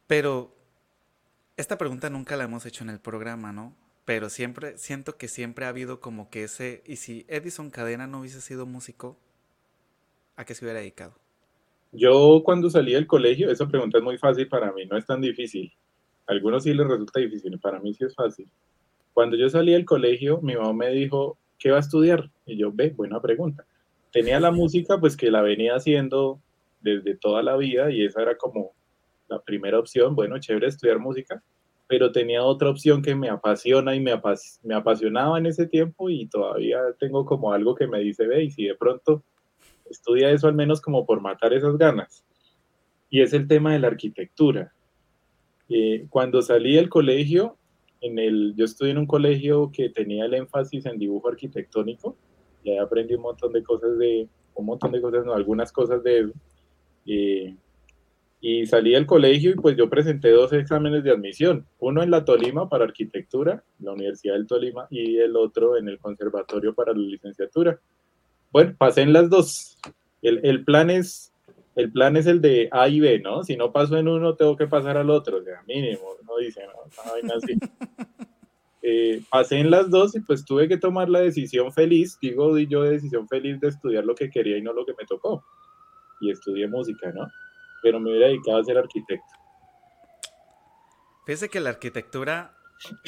Pero 0.07 0.55
esta 1.57 1.77
pregunta 1.77 2.09
nunca 2.09 2.37
la 2.37 2.45
hemos 2.45 2.65
hecho 2.65 2.85
en 2.85 2.91
el 2.91 3.01
programa, 3.01 3.51
¿no? 3.51 3.75
Pero 4.05 4.29
siempre, 4.29 4.77
siento 4.77 5.17
que 5.17 5.27
siempre 5.27 5.65
ha 5.65 5.67
habido 5.67 5.99
como 5.99 6.29
que 6.29 6.45
ese, 6.45 6.81
y 6.85 6.95
si 6.95 7.25
Edison 7.27 7.69
Cadena 7.69 8.07
no 8.07 8.21
hubiese 8.21 8.39
sido 8.39 8.65
músico, 8.65 9.17
¿a 10.37 10.45
qué 10.45 10.55
se 10.55 10.63
hubiera 10.63 10.79
dedicado? 10.79 11.13
Yo 11.91 12.41
cuando 12.45 12.69
salí 12.69 12.93
del 12.93 13.05
colegio, 13.05 13.51
esa 13.51 13.67
pregunta 13.67 13.97
es 13.97 14.03
muy 14.05 14.17
fácil 14.17 14.47
para 14.47 14.71
mí, 14.71 14.85
no 14.85 14.95
es 14.95 15.05
tan 15.05 15.19
difícil. 15.19 15.73
A 16.25 16.31
algunos 16.31 16.63
sí 16.63 16.73
les 16.73 16.87
resulta 16.87 17.19
difícil, 17.19 17.59
para 17.59 17.81
mí 17.81 17.93
sí 17.93 18.05
es 18.05 18.15
fácil. 18.15 18.49
Cuando 19.13 19.35
yo 19.37 19.49
salí 19.49 19.73
del 19.73 19.85
colegio, 19.85 20.39
mi 20.41 20.55
mamá 20.55 20.73
me 20.73 20.89
dijo, 20.89 21.37
¿qué 21.57 21.71
va 21.71 21.77
a 21.77 21.81
estudiar? 21.81 22.29
Y 22.45 22.57
yo, 22.57 22.71
ve, 22.73 22.91
buena 22.91 23.21
pregunta. 23.21 23.65
Tenía 24.11 24.39
la 24.39 24.51
música, 24.51 24.99
pues 24.99 25.15
que 25.15 25.29
la 25.29 25.41
venía 25.41 25.75
haciendo 25.75 26.39
desde 26.81 27.15
toda 27.15 27.43
la 27.43 27.57
vida 27.57 27.91
y 27.91 28.05
esa 28.05 28.21
era 28.21 28.37
como 28.37 28.71
la 29.27 29.39
primera 29.41 29.77
opción, 29.77 30.15
bueno, 30.15 30.39
chévere 30.39 30.67
estudiar 30.67 30.99
música, 30.99 31.43
pero 31.87 32.11
tenía 32.11 32.43
otra 32.43 32.69
opción 32.69 33.01
que 33.01 33.15
me 33.15 33.29
apasiona 33.29 33.95
y 33.95 33.99
me, 33.99 34.19
me 34.63 34.75
apasionaba 34.75 35.37
en 35.37 35.45
ese 35.45 35.67
tiempo 35.67 36.09
y 36.09 36.27
todavía 36.27 36.79
tengo 36.99 37.25
como 37.25 37.53
algo 37.53 37.75
que 37.75 37.87
me 37.87 37.99
dice, 37.99 38.27
ve, 38.27 38.43
y 38.43 38.51
si 38.51 38.65
de 38.65 38.75
pronto 38.75 39.23
estudia 39.89 40.31
eso 40.31 40.47
al 40.47 40.55
menos 40.55 40.81
como 40.81 41.05
por 41.05 41.21
matar 41.21 41.53
esas 41.53 41.77
ganas. 41.77 42.23
Y 43.09 43.21
es 43.21 43.33
el 43.33 43.47
tema 43.47 43.73
de 43.73 43.79
la 43.79 43.87
arquitectura. 43.87 44.71
Eh, 45.67 46.05
cuando 46.09 46.41
salí 46.41 46.75
del 46.75 46.89
colegio, 46.89 47.57
en 48.01 48.19
el, 48.19 48.53
yo 48.55 48.65
estudié 48.65 48.91
en 48.91 48.99
un 48.99 49.07
colegio 49.07 49.71
que 49.71 49.89
tenía 49.89 50.25
el 50.25 50.33
énfasis 50.33 50.85
en 50.85 50.97
dibujo 50.97 51.29
arquitectónico 51.29 52.15
y 52.63 52.71
ahí 52.71 52.77
aprendí 52.77 53.15
un 53.15 53.21
montón 53.21 53.53
de 53.53 53.63
cosas 53.63 53.97
de, 53.97 54.27
un 54.55 54.65
montón 54.65 54.91
de 54.91 55.01
cosas, 55.01 55.25
no, 55.25 55.33
algunas 55.33 55.71
cosas 55.71 56.03
de 56.03 56.31
eh, 57.05 57.55
y 58.41 58.65
salí 58.65 58.91
del 58.91 59.05
colegio 59.05 59.51
y 59.51 59.55
pues 59.55 59.75
yo 59.75 59.89
presenté 59.89 60.31
dos 60.31 60.53
exámenes 60.53 61.03
de 61.03 61.11
admisión, 61.11 61.65
uno 61.79 62.03
en 62.03 62.11
la 62.11 62.23
Tolima 62.23 62.69
para 62.69 62.85
arquitectura, 62.85 63.63
la 63.79 63.91
Universidad 63.91 64.35
del 64.35 64.47
Tolima, 64.47 64.87
y 64.89 65.17
el 65.17 65.35
otro 65.35 65.77
en 65.77 65.89
el 65.89 65.99
conservatorio 65.99 66.73
para 66.73 66.93
la 66.93 66.99
licenciatura. 66.99 67.79
Bueno, 68.51 68.75
pasé 68.77 69.01
en 69.01 69.13
las 69.13 69.29
dos. 69.29 69.77
El, 70.21 70.39
el, 70.45 70.63
plan 70.63 70.89
es, 70.89 71.28
el 71.79 71.91
plan 71.91 72.17
es 72.17 72.25
el 72.25 72.41
de 72.41 72.67
A 72.71 72.87
y 72.87 72.99
B, 72.99 73.19
¿no? 73.19 73.43
Si 73.43 73.55
no 73.55 73.71
paso 73.71 73.97
en 73.97 74.07
uno, 74.07 74.35
tengo 74.35 74.55
que 74.55 74.67
pasar 74.67 74.97
al 74.97 75.09
otro, 75.09 75.37
o 75.37 75.43
sea, 75.43 75.63
mínimo, 75.67 76.15
no 76.27 76.37
dice, 76.37 76.61
no, 76.65 77.33
así. 77.35 77.57
Eh, 78.81 79.21
pasé 79.29 79.59
en 79.59 79.69
las 79.69 79.89
dos 79.89 80.15
y 80.15 80.21
pues 80.21 80.45
tuve 80.45 80.69
que 80.69 80.77
tomar 80.77 81.09
la 81.09 81.19
decisión 81.19 81.73
feliz, 81.73 82.17
digo 82.21 82.55
di 82.55 82.65
yo 82.65 82.83
de 82.83 82.91
decisión 82.91 83.27
feliz 83.27 83.59
de 83.59 83.67
estudiar 83.67 84.05
lo 84.05 84.15
que 84.15 84.29
quería 84.29 84.57
y 84.57 84.61
no 84.61 84.71
lo 84.71 84.85
que 84.85 84.93
me 84.97 85.05
tocó. 85.05 85.43
Y 86.21 86.31
estudié 86.31 86.65
música, 86.65 87.11
¿no? 87.11 87.27
pero 87.81 87.99
me 87.99 88.11
hubiera 88.11 88.27
dedicado 88.27 88.57
a 88.57 88.63
ser 88.63 88.77
arquitecto. 88.77 89.25
Fíjese 91.25 91.49
que 91.49 91.59
la 91.59 91.69
arquitectura, 91.69 92.55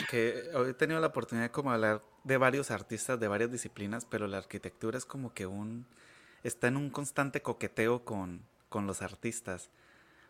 que 0.10 0.44
he 0.68 0.74
tenido 0.74 1.00
la 1.00 1.08
oportunidad 1.08 1.48
de 1.48 1.52
como 1.52 1.72
hablar 1.72 2.04
de 2.24 2.38
varios 2.38 2.70
artistas 2.72 3.20
de 3.20 3.28
varias 3.28 3.52
disciplinas, 3.52 4.06
pero 4.06 4.28
la 4.28 4.38
arquitectura 4.38 4.98
es 4.98 5.06
como 5.06 5.34
que 5.34 5.48
un, 5.48 5.88
está 6.44 6.68
en 6.68 6.78
un 6.78 6.90
constante 6.92 7.42
coqueteo 7.42 8.06
con, 8.06 8.44
con 8.72 8.88
los 8.88 9.02
artistas. 9.02 9.70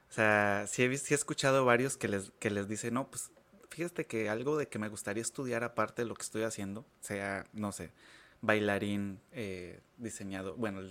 O 0.09 0.13
sea, 0.13 0.65
sí 0.67 0.83
he, 0.83 0.97
sí 0.97 1.13
he 1.13 1.15
escuchado 1.15 1.63
varios 1.63 1.95
que 1.95 2.07
les, 2.09 2.31
que 2.39 2.49
les 2.49 2.67
dicen, 2.67 2.95
no, 2.95 3.09
pues 3.09 3.31
fíjate 3.69 4.07
que 4.07 4.29
algo 4.29 4.57
de 4.57 4.67
que 4.67 4.79
me 4.79 4.89
gustaría 4.89 5.21
estudiar 5.21 5.63
aparte 5.63 6.01
de 6.01 6.07
lo 6.09 6.15
que 6.15 6.23
estoy 6.23 6.43
haciendo, 6.43 6.85
sea, 6.99 7.45
no 7.53 7.71
sé, 7.71 7.91
bailarín, 8.41 9.21
eh, 9.31 9.79
diseñador. 9.97 10.57
Bueno, 10.57 10.81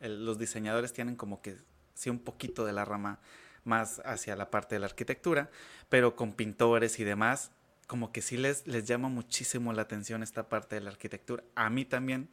los 0.00 0.38
diseñadores 0.38 0.94
tienen 0.94 1.14
como 1.14 1.42
que 1.42 1.56
sí 1.92 2.08
un 2.08 2.18
poquito 2.18 2.64
de 2.64 2.72
la 2.72 2.86
rama 2.86 3.20
más 3.64 4.00
hacia 4.04 4.34
la 4.34 4.50
parte 4.50 4.74
de 4.74 4.78
la 4.80 4.86
arquitectura, 4.86 5.50
pero 5.90 6.16
con 6.16 6.32
pintores 6.32 6.98
y 6.98 7.04
demás, 7.04 7.52
como 7.86 8.12
que 8.12 8.22
sí 8.22 8.38
les, 8.38 8.66
les 8.66 8.86
llama 8.86 9.08
muchísimo 9.08 9.74
la 9.74 9.82
atención 9.82 10.22
esta 10.22 10.48
parte 10.48 10.76
de 10.76 10.80
la 10.80 10.90
arquitectura. 10.90 11.44
A 11.54 11.68
mí 11.68 11.84
también, 11.84 12.30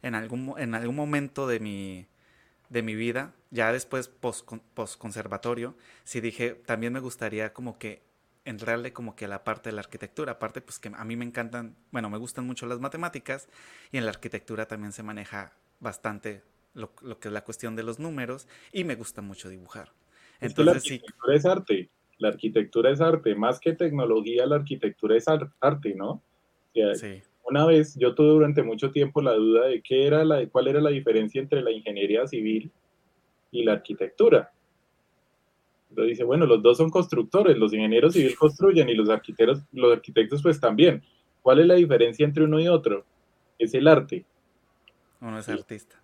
en 0.00 0.14
algún, 0.14 0.54
en 0.58 0.74
algún 0.76 0.96
momento 0.96 1.48
de 1.48 1.58
mi, 1.58 2.06
de 2.72 2.82
mi 2.82 2.94
vida, 2.94 3.34
ya 3.50 3.70
después 3.70 4.08
post, 4.08 4.50
post 4.72 4.98
conservatorio, 4.98 5.76
sí 6.04 6.22
dije, 6.22 6.52
también 6.64 6.94
me 6.94 7.00
gustaría 7.00 7.52
como 7.52 7.78
que 7.78 8.00
entrarle 8.46 8.94
como 8.94 9.14
que 9.14 9.26
a 9.26 9.28
la 9.28 9.44
parte 9.44 9.68
de 9.68 9.74
la 9.74 9.82
arquitectura. 9.82 10.32
Aparte, 10.32 10.62
pues 10.62 10.78
que 10.78 10.90
a 10.92 11.04
mí 11.04 11.14
me 11.14 11.26
encantan, 11.26 11.76
bueno, 11.90 12.08
me 12.08 12.16
gustan 12.16 12.46
mucho 12.46 12.64
las 12.64 12.80
matemáticas 12.80 13.46
y 13.92 13.98
en 13.98 14.06
la 14.06 14.10
arquitectura 14.10 14.66
también 14.66 14.92
se 14.92 15.02
maneja 15.02 15.52
bastante 15.80 16.42
lo, 16.72 16.94
que 16.94 17.28
es 17.28 17.32
la 17.32 17.44
cuestión 17.44 17.76
de 17.76 17.82
los 17.82 17.98
números 17.98 18.48
y 18.72 18.84
me 18.84 18.94
gusta 18.94 19.20
mucho 19.20 19.50
dibujar. 19.50 19.92
Entonces, 20.40 20.64
la 20.64 20.72
arquitectura 20.72 21.36
es 21.36 21.44
arte, 21.44 21.90
la 22.18 22.28
arquitectura 22.28 22.90
es 22.90 23.00
arte, 23.02 23.34
más 23.34 23.60
que 23.60 23.74
tecnología, 23.74 24.46
la 24.46 24.56
arquitectura 24.56 25.14
es 25.14 25.26
arte, 25.28 25.94
¿no? 25.94 26.22
sí. 26.94 27.22
Una 27.44 27.66
vez 27.66 27.96
yo 27.98 28.14
tuve 28.14 28.28
durante 28.28 28.62
mucho 28.62 28.90
tiempo 28.90 29.20
la 29.20 29.34
duda 29.34 29.66
de 29.66 29.82
qué 29.82 30.06
era 30.06 30.24
la, 30.24 30.46
cuál 30.48 30.68
era 30.68 30.80
la 30.80 30.90
diferencia 30.90 31.40
entre 31.40 31.62
la 31.62 31.70
ingeniería 31.70 32.26
civil 32.26 32.70
y 33.50 33.64
la 33.64 33.72
arquitectura. 33.72 34.52
Entonces 35.90 36.10
dice, 36.10 36.24
bueno, 36.24 36.46
los 36.46 36.62
dos 36.62 36.78
son 36.78 36.88
constructores, 36.88 37.58
los 37.58 37.74
ingenieros 37.74 38.14
civiles 38.14 38.36
construyen 38.36 38.88
y 38.88 38.94
los 38.94 39.10
arquitectos, 39.10 39.62
los 39.72 39.92
arquitectos 39.92 40.42
pues 40.42 40.58
también. 40.58 41.02
¿Cuál 41.42 41.58
es 41.58 41.66
la 41.66 41.74
diferencia 41.74 42.24
entre 42.24 42.44
uno 42.44 42.60
y 42.60 42.68
otro? 42.68 43.04
Es 43.58 43.74
el 43.74 43.86
arte. 43.86 44.24
Uno 45.20 45.38
es 45.38 45.48
artista. 45.48 46.02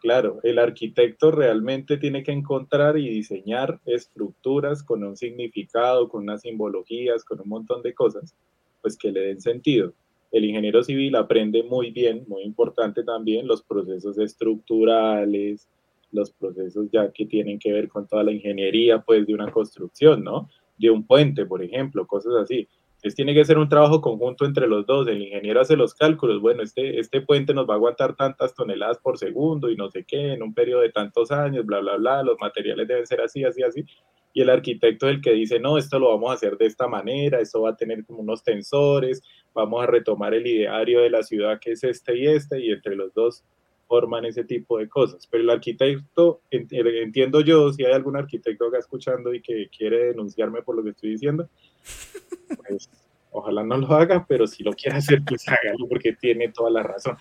Claro, 0.00 0.40
el 0.42 0.58
arquitecto 0.58 1.30
realmente 1.30 1.98
tiene 1.98 2.22
que 2.22 2.32
encontrar 2.32 2.96
y 2.96 3.08
diseñar 3.10 3.80
estructuras 3.84 4.82
con 4.82 5.04
un 5.04 5.16
significado, 5.16 6.08
con 6.08 6.22
unas 6.22 6.40
simbologías, 6.40 7.22
con 7.22 7.40
un 7.40 7.48
montón 7.48 7.82
de 7.82 7.92
cosas, 7.92 8.34
pues 8.80 8.96
que 8.96 9.12
le 9.12 9.20
den 9.20 9.40
sentido. 9.42 9.92
El 10.30 10.44
ingeniero 10.44 10.82
civil 10.82 11.16
aprende 11.16 11.62
muy 11.62 11.90
bien, 11.90 12.24
muy 12.28 12.42
importante 12.42 13.02
también, 13.02 13.46
los 13.46 13.62
procesos 13.62 14.18
estructurales, 14.18 15.68
los 16.12 16.30
procesos 16.32 16.88
ya 16.92 17.10
que 17.10 17.26
tienen 17.26 17.58
que 17.58 17.72
ver 17.72 17.88
con 17.88 18.06
toda 18.06 18.24
la 18.24 18.32
ingeniería, 18.32 19.00
pues, 19.00 19.26
de 19.26 19.34
una 19.34 19.50
construcción, 19.50 20.22
¿no? 20.22 20.48
De 20.78 20.90
un 20.90 21.06
puente, 21.06 21.46
por 21.46 21.62
ejemplo, 21.62 22.06
cosas 22.06 22.34
así. 22.42 22.68
Entonces 23.00 23.16
tiene 23.16 23.32
que 23.32 23.46
ser 23.46 23.56
un 23.56 23.68
trabajo 23.68 24.02
conjunto 24.02 24.44
entre 24.44 24.68
los 24.68 24.84
dos. 24.84 25.08
El 25.08 25.22
ingeniero 25.22 25.60
hace 25.62 25.74
los 25.74 25.94
cálculos. 25.94 26.38
Bueno, 26.42 26.62
este, 26.62 27.00
este 27.00 27.22
puente 27.22 27.54
nos 27.54 27.66
va 27.66 27.72
a 27.72 27.76
aguantar 27.76 28.14
tantas 28.14 28.54
toneladas 28.54 28.98
por 28.98 29.16
segundo 29.16 29.70
y 29.70 29.76
no 29.76 29.90
sé 29.90 30.04
qué, 30.04 30.34
en 30.34 30.42
un 30.42 30.52
periodo 30.52 30.82
de 30.82 30.90
tantos 30.90 31.30
años, 31.30 31.64
bla, 31.64 31.80
bla, 31.80 31.96
bla. 31.96 32.22
Los 32.22 32.36
materiales 32.38 32.86
deben 32.86 33.06
ser 33.06 33.22
así, 33.22 33.42
así, 33.42 33.62
así. 33.62 33.86
Y 34.34 34.42
el 34.42 34.50
arquitecto 34.50 35.08
es 35.08 35.14
el 35.14 35.20
que 35.22 35.32
dice, 35.32 35.58
no, 35.58 35.78
esto 35.78 35.98
lo 35.98 36.10
vamos 36.10 36.30
a 36.30 36.34
hacer 36.34 36.58
de 36.58 36.66
esta 36.66 36.86
manera, 36.88 37.40
esto 37.40 37.62
va 37.62 37.70
a 37.70 37.76
tener 37.76 38.04
como 38.04 38.20
unos 38.20 38.44
tensores, 38.44 39.22
vamos 39.54 39.82
a 39.82 39.86
retomar 39.86 40.34
el 40.34 40.46
ideario 40.46 41.00
de 41.00 41.10
la 41.10 41.22
ciudad 41.22 41.58
que 41.60 41.72
es 41.72 41.84
este 41.84 42.16
y 42.16 42.26
este, 42.26 42.60
y 42.60 42.70
entre 42.70 42.96
los 42.96 43.12
dos 43.14 43.44
forman 43.90 44.24
ese 44.24 44.44
tipo 44.44 44.78
de 44.78 44.88
cosas. 44.88 45.26
Pero 45.26 45.42
el 45.42 45.50
arquitecto, 45.50 46.42
entiendo 46.50 47.40
yo, 47.40 47.72
si 47.72 47.84
hay 47.84 47.92
algún 47.92 48.16
arquitecto 48.16 48.66
acá 48.66 48.78
escuchando 48.78 49.34
y 49.34 49.42
que 49.42 49.68
quiere 49.76 50.06
denunciarme 50.06 50.62
por 50.62 50.76
lo 50.76 50.84
que 50.84 50.90
estoy 50.90 51.10
diciendo, 51.10 51.48
pues 52.68 52.88
ojalá 53.32 53.64
no 53.64 53.76
lo 53.78 53.88
haga, 53.88 54.24
pero 54.28 54.46
si 54.46 54.62
lo 54.62 54.72
quiere 54.74 54.98
hacer, 54.98 55.22
pues 55.26 55.48
hágalo 55.48 55.88
porque 55.88 56.12
tiene 56.12 56.50
toda 56.50 56.70
la 56.70 56.84
razón. 56.84 57.16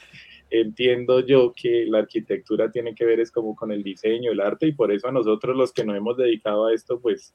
Entiendo 0.51 1.21
yo 1.21 1.53
que 1.55 1.86
la 1.88 1.99
arquitectura 1.99 2.71
tiene 2.71 2.93
que 2.93 3.05
ver 3.05 3.19
es 3.19 3.32
como 3.32 3.55
con 3.55 3.71
el 3.71 3.82
diseño, 3.82 4.32
el 4.32 4.39
arte, 4.39 4.67
y 4.67 4.73
por 4.73 4.91
eso 4.91 5.07
a 5.07 5.11
nosotros 5.11 5.57
los 5.57 5.73
que 5.73 5.84
nos 5.84 5.97
hemos 5.97 6.17
dedicado 6.17 6.67
a 6.67 6.73
esto, 6.73 6.99
pues 6.99 7.34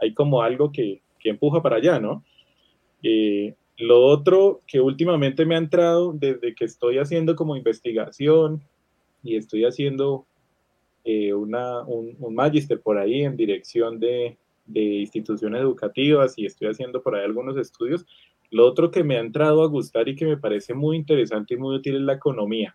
hay 0.00 0.14
como 0.14 0.42
algo 0.42 0.70
que, 0.70 1.02
que 1.18 1.30
empuja 1.30 1.60
para 1.62 1.76
allá, 1.76 1.98
¿no? 1.98 2.24
Eh, 3.02 3.54
lo 3.78 4.04
otro 4.04 4.60
que 4.66 4.80
últimamente 4.80 5.46
me 5.46 5.54
ha 5.54 5.58
entrado 5.58 6.12
desde 6.12 6.54
que 6.54 6.64
estoy 6.64 6.98
haciendo 6.98 7.36
como 7.36 7.56
investigación 7.56 8.62
y 9.22 9.36
estoy 9.36 9.64
haciendo 9.64 10.26
eh, 11.04 11.32
una, 11.32 11.82
un, 11.82 12.16
magister 12.34 12.80
por 12.80 12.98
ahí 12.98 13.22
en 13.22 13.36
dirección 13.36 14.00
de, 14.00 14.36
de 14.66 14.80
instituciones 14.80 15.60
educativas 15.60 16.34
y 16.36 16.46
estoy 16.46 16.68
haciendo 16.68 17.02
por 17.02 17.14
ahí 17.14 17.24
algunos 17.24 17.56
estudios. 17.56 18.04
Lo 18.50 18.66
otro 18.66 18.90
que 18.90 19.04
me 19.04 19.16
ha 19.16 19.20
entrado 19.20 19.62
a 19.62 19.68
gustar 19.68 20.08
y 20.08 20.16
que 20.16 20.26
me 20.26 20.36
parece 20.36 20.74
muy 20.74 20.96
interesante 20.96 21.54
y 21.54 21.56
muy 21.56 21.76
útil 21.76 21.96
es 21.96 22.02
la 22.02 22.14
economía. 22.14 22.74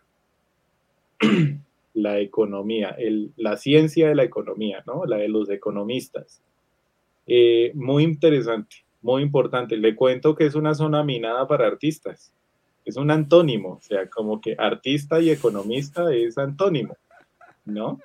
la 1.94 2.18
economía, 2.18 2.90
el, 2.98 3.32
la 3.36 3.56
ciencia 3.56 4.08
de 4.08 4.14
la 4.14 4.24
economía, 4.24 4.82
¿no? 4.86 5.04
La 5.06 5.18
de 5.18 5.28
los 5.28 5.48
economistas. 5.48 6.42
Eh, 7.26 7.72
muy 7.74 8.02
interesante, 8.02 8.83
muy 9.04 9.22
importante. 9.22 9.76
Le 9.76 9.94
cuento 9.94 10.34
que 10.34 10.46
es 10.46 10.54
una 10.54 10.74
zona 10.74 11.04
minada 11.04 11.46
para 11.46 11.66
artistas. 11.66 12.32
Es 12.86 12.96
un 12.96 13.10
antónimo, 13.10 13.74
o 13.74 13.80
sea, 13.80 14.08
como 14.08 14.40
que 14.40 14.56
artista 14.58 15.20
y 15.20 15.30
economista 15.30 16.12
es 16.12 16.38
antónimo, 16.38 16.96
¿no? 17.66 18.00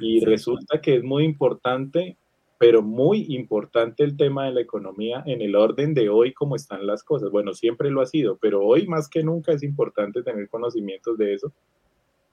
Y 0.00 0.24
resulta 0.24 0.80
que 0.80 0.96
es 0.96 1.02
muy 1.02 1.24
importante, 1.24 2.16
pero 2.56 2.82
muy 2.82 3.26
importante 3.34 4.04
el 4.04 4.16
tema 4.16 4.46
de 4.46 4.52
la 4.52 4.60
economía 4.60 5.24
en 5.26 5.42
el 5.42 5.56
orden 5.56 5.92
de 5.92 6.08
hoy 6.08 6.32
como 6.32 6.54
están 6.54 6.86
las 6.86 7.02
cosas. 7.02 7.30
Bueno, 7.30 7.52
siempre 7.52 7.90
lo 7.90 8.00
ha 8.00 8.06
sido, 8.06 8.38
pero 8.40 8.64
hoy 8.64 8.86
más 8.86 9.08
que 9.08 9.24
nunca 9.24 9.52
es 9.52 9.64
importante 9.64 10.22
tener 10.22 10.48
conocimientos 10.48 11.18
de 11.18 11.34
eso. 11.34 11.52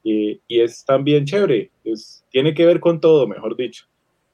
y 0.04 0.40
es 0.48 0.86
también 0.86 1.26
chévere, 1.26 1.72
es, 1.84 2.24
tiene 2.30 2.54
que 2.54 2.68
ver 2.68 2.80
con 2.80 3.00
todo, 3.00 3.28
mejor 3.28 3.56
dicho. 3.56 3.88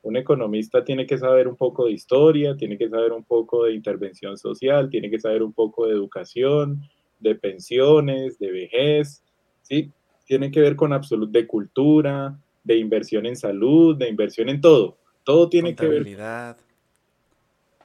Un 0.03 0.15
economista 0.17 0.83
tiene 0.83 1.05
que 1.05 1.17
saber 1.17 1.47
un 1.47 1.55
poco 1.55 1.85
de 1.85 1.91
historia, 1.91 2.55
tiene 2.57 2.77
que 2.77 2.89
saber 2.89 3.11
un 3.11 3.23
poco 3.23 3.65
de 3.65 3.73
intervención 3.73 4.37
social, 4.37 4.89
tiene 4.89 5.09
que 5.09 5.19
saber 5.19 5.43
un 5.43 5.53
poco 5.53 5.85
de 5.85 5.93
educación, 5.93 6.81
de 7.19 7.35
pensiones, 7.35 8.39
de 8.39 8.51
vejez, 8.51 9.23
¿sí? 9.61 9.91
Tiene 10.25 10.49
que 10.49 10.61
ver 10.61 10.75
con 10.75 10.91
absoluto 10.91 11.31
de 11.31 11.45
cultura, 11.45 12.37
de 12.63 12.77
inversión 12.77 13.25
en 13.25 13.35
salud, 13.35 13.95
de 13.95 14.09
inversión 14.09 14.49
en 14.49 14.61
todo. 14.61 14.97
Todo 15.23 15.49
tiene 15.49 15.75
que 15.75 15.87
ver. 15.87 16.55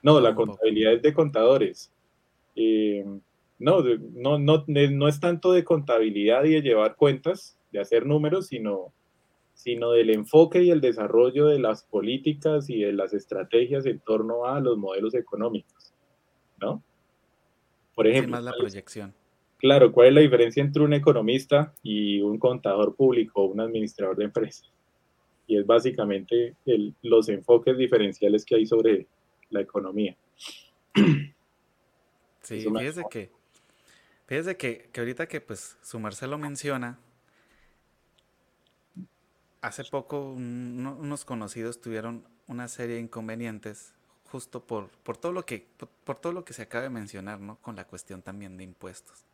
No, 0.02 0.20
la 0.20 0.34
contabilidad 0.34 0.94
es 0.94 1.02
de 1.02 1.12
contadores. 1.12 1.90
Eh, 2.54 3.04
no, 3.58 3.82
no, 4.14 4.38
no, 4.38 4.64
no 4.66 5.08
es 5.08 5.20
tanto 5.20 5.52
de 5.52 5.64
contabilidad 5.64 6.44
y 6.44 6.54
de 6.54 6.62
llevar 6.62 6.96
cuentas, 6.96 7.58
de 7.72 7.80
hacer 7.80 8.06
números, 8.06 8.48
sino, 8.48 8.92
sino 9.56 9.90
del 9.92 10.10
enfoque 10.10 10.62
y 10.62 10.70
el 10.70 10.80
desarrollo 10.80 11.46
de 11.46 11.58
las 11.58 11.82
políticas 11.82 12.68
y 12.68 12.82
de 12.82 12.92
las 12.92 13.14
estrategias 13.14 13.86
en 13.86 13.98
torno 14.00 14.44
a 14.44 14.60
los 14.60 14.76
modelos 14.76 15.14
económicos, 15.14 15.94
¿no? 16.60 16.82
Por 17.94 18.06
ejemplo. 18.06 18.32
más 18.32 18.44
la 18.44 18.52
proyección. 18.52 19.14
Claro, 19.56 19.90
¿cuál 19.90 20.08
es 20.08 20.14
la 20.14 20.20
diferencia 20.20 20.62
entre 20.62 20.82
un 20.82 20.92
economista 20.92 21.72
y 21.82 22.20
un 22.20 22.38
contador 22.38 22.94
público 22.94 23.40
o 23.40 23.46
un 23.46 23.60
administrador 23.60 24.16
de 24.16 24.24
empresas? 24.24 24.70
Y 25.46 25.56
es 25.58 25.66
básicamente 25.66 26.54
los 27.02 27.30
enfoques 27.30 27.78
diferenciales 27.78 28.44
que 28.44 28.56
hay 28.56 28.66
sobre 28.66 29.06
la 29.48 29.62
economía. 29.62 30.16
Sí, 32.42 32.60
fíjese 32.60 33.02
que, 33.10 33.30
fíjese 34.26 34.56
que, 34.56 34.90
que 34.92 35.00
ahorita 35.00 35.26
que 35.26 35.40
pues 35.40 35.78
su 35.80 35.98
Marcelo 35.98 36.36
menciona, 36.36 37.00
hace 39.66 39.84
poco 39.84 40.20
unos 40.20 41.24
conocidos 41.24 41.80
tuvieron 41.80 42.24
una 42.46 42.68
serie 42.68 42.96
de 42.96 43.00
inconvenientes 43.02 43.94
justo 44.30 44.64
por, 44.64 44.88
por 44.88 45.16
todo 45.16 45.32
lo 45.32 45.44
que 45.44 45.66
por, 46.04 46.18
todo 46.18 46.32
lo 46.32 46.44
que 46.44 46.52
se 46.52 46.62
acaba 46.62 46.84
de 46.84 46.90
mencionar, 46.90 47.40
¿no? 47.40 47.56
Con 47.62 47.74
la 47.74 47.86
cuestión 47.86 48.22
también 48.22 48.56
de 48.56 48.64
impuestos. 48.64 49.24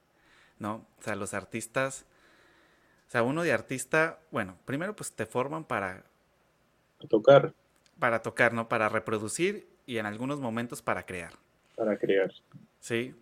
¿No? 0.58 0.86
O 0.98 1.02
sea, 1.02 1.16
los 1.16 1.34
artistas 1.34 2.06
o 3.08 3.10
sea, 3.12 3.22
uno 3.24 3.42
de 3.42 3.52
artista, 3.52 4.20
bueno, 4.30 4.56
primero 4.64 4.96
pues 4.96 5.12
te 5.12 5.26
forman 5.26 5.64
para 5.64 6.02
tocar. 7.10 7.52
Para 7.98 8.22
tocar, 8.22 8.54
¿no? 8.54 8.70
Para 8.70 8.88
reproducir 8.88 9.68
y 9.84 9.98
en 9.98 10.06
algunos 10.06 10.40
momentos 10.40 10.80
para 10.80 11.04
crear. 11.04 11.34
Para 11.76 11.98
crear. 11.98 12.32
Sí. 12.80 13.14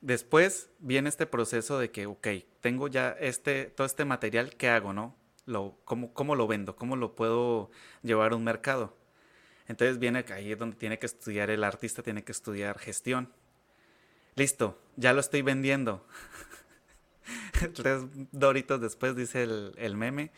Después 0.00 0.70
viene 0.80 1.08
este 1.08 1.26
proceso 1.26 1.78
de 1.78 1.92
que, 1.92 2.06
ok, 2.06 2.26
tengo 2.60 2.88
ya 2.88 3.10
este, 3.20 3.66
todo 3.66 3.86
este 3.86 4.04
material, 4.04 4.50
¿qué 4.56 4.68
hago, 4.68 4.92
no? 4.92 5.14
Lo, 5.46 5.78
cómo, 5.84 6.12
cómo 6.12 6.34
lo 6.34 6.46
vendo, 6.46 6.76
cómo 6.76 6.96
lo 6.96 7.14
puedo 7.14 7.70
llevar 8.02 8.32
a 8.32 8.36
un 8.36 8.44
mercado. 8.44 8.94
Entonces 9.68 9.98
viene 9.98 10.24
ahí 10.32 10.52
es 10.52 10.58
donde 10.58 10.76
tiene 10.76 10.98
que 10.98 11.06
estudiar 11.06 11.50
el 11.50 11.64
artista, 11.64 12.02
tiene 12.02 12.22
que 12.22 12.32
estudiar 12.32 12.78
gestión. 12.78 13.32
Listo, 14.34 14.78
ya 14.96 15.12
lo 15.12 15.20
estoy 15.20 15.42
vendiendo. 15.42 16.06
Tres 17.74 18.02
doritos 18.32 18.80
después 18.80 19.16
dice 19.16 19.42
el, 19.42 19.72
el, 19.78 19.96
meme. 19.96 20.30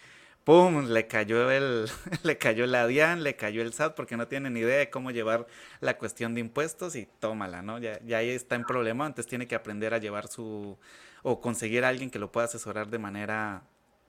¡Pum! 0.45 0.87
Le 0.87 1.07
cayó 1.09 1.51
el, 1.51 1.91
le 2.23 2.39
cayó 2.39 2.67
la 2.67 2.87
DIAN, 2.87 3.23
le 3.23 3.37
cayó 3.37 3.61
el 3.61 3.75
SAT 3.75 3.95
porque 3.95 4.17
no 4.17 4.29
tiene 4.29 4.51
ni 4.51 4.61
idea 4.61 4.79
de 4.79 4.89
cómo 4.89 5.11
llevar 5.11 5.47
la 5.81 5.99
cuestión 5.99 6.35
de 6.35 6.41
impuestos 6.41 6.97
y 6.97 7.07
tómala, 7.19 7.61
¿no? 7.61 7.79
Ya, 7.79 8.01
ya 8.05 8.19
ahí 8.19 8.31
está 8.31 8.55
en 8.55 8.65
problema, 8.65 9.07
entonces 9.07 9.29
tiene 9.29 9.47
que 9.47 9.57
aprender 9.57 9.93
a 9.93 9.99
llevar 9.99 10.29
su, 10.29 10.79
o 11.23 11.41
conseguir 11.41 11.85
a 11.85 11.89
alguien 11.89 12.11
que 12.11 12.19
lo 12.19 12.33
pueda 12.33 12.47
asesorar 12.47 12.89
de 12.89 12.99
manera 12.99 13.63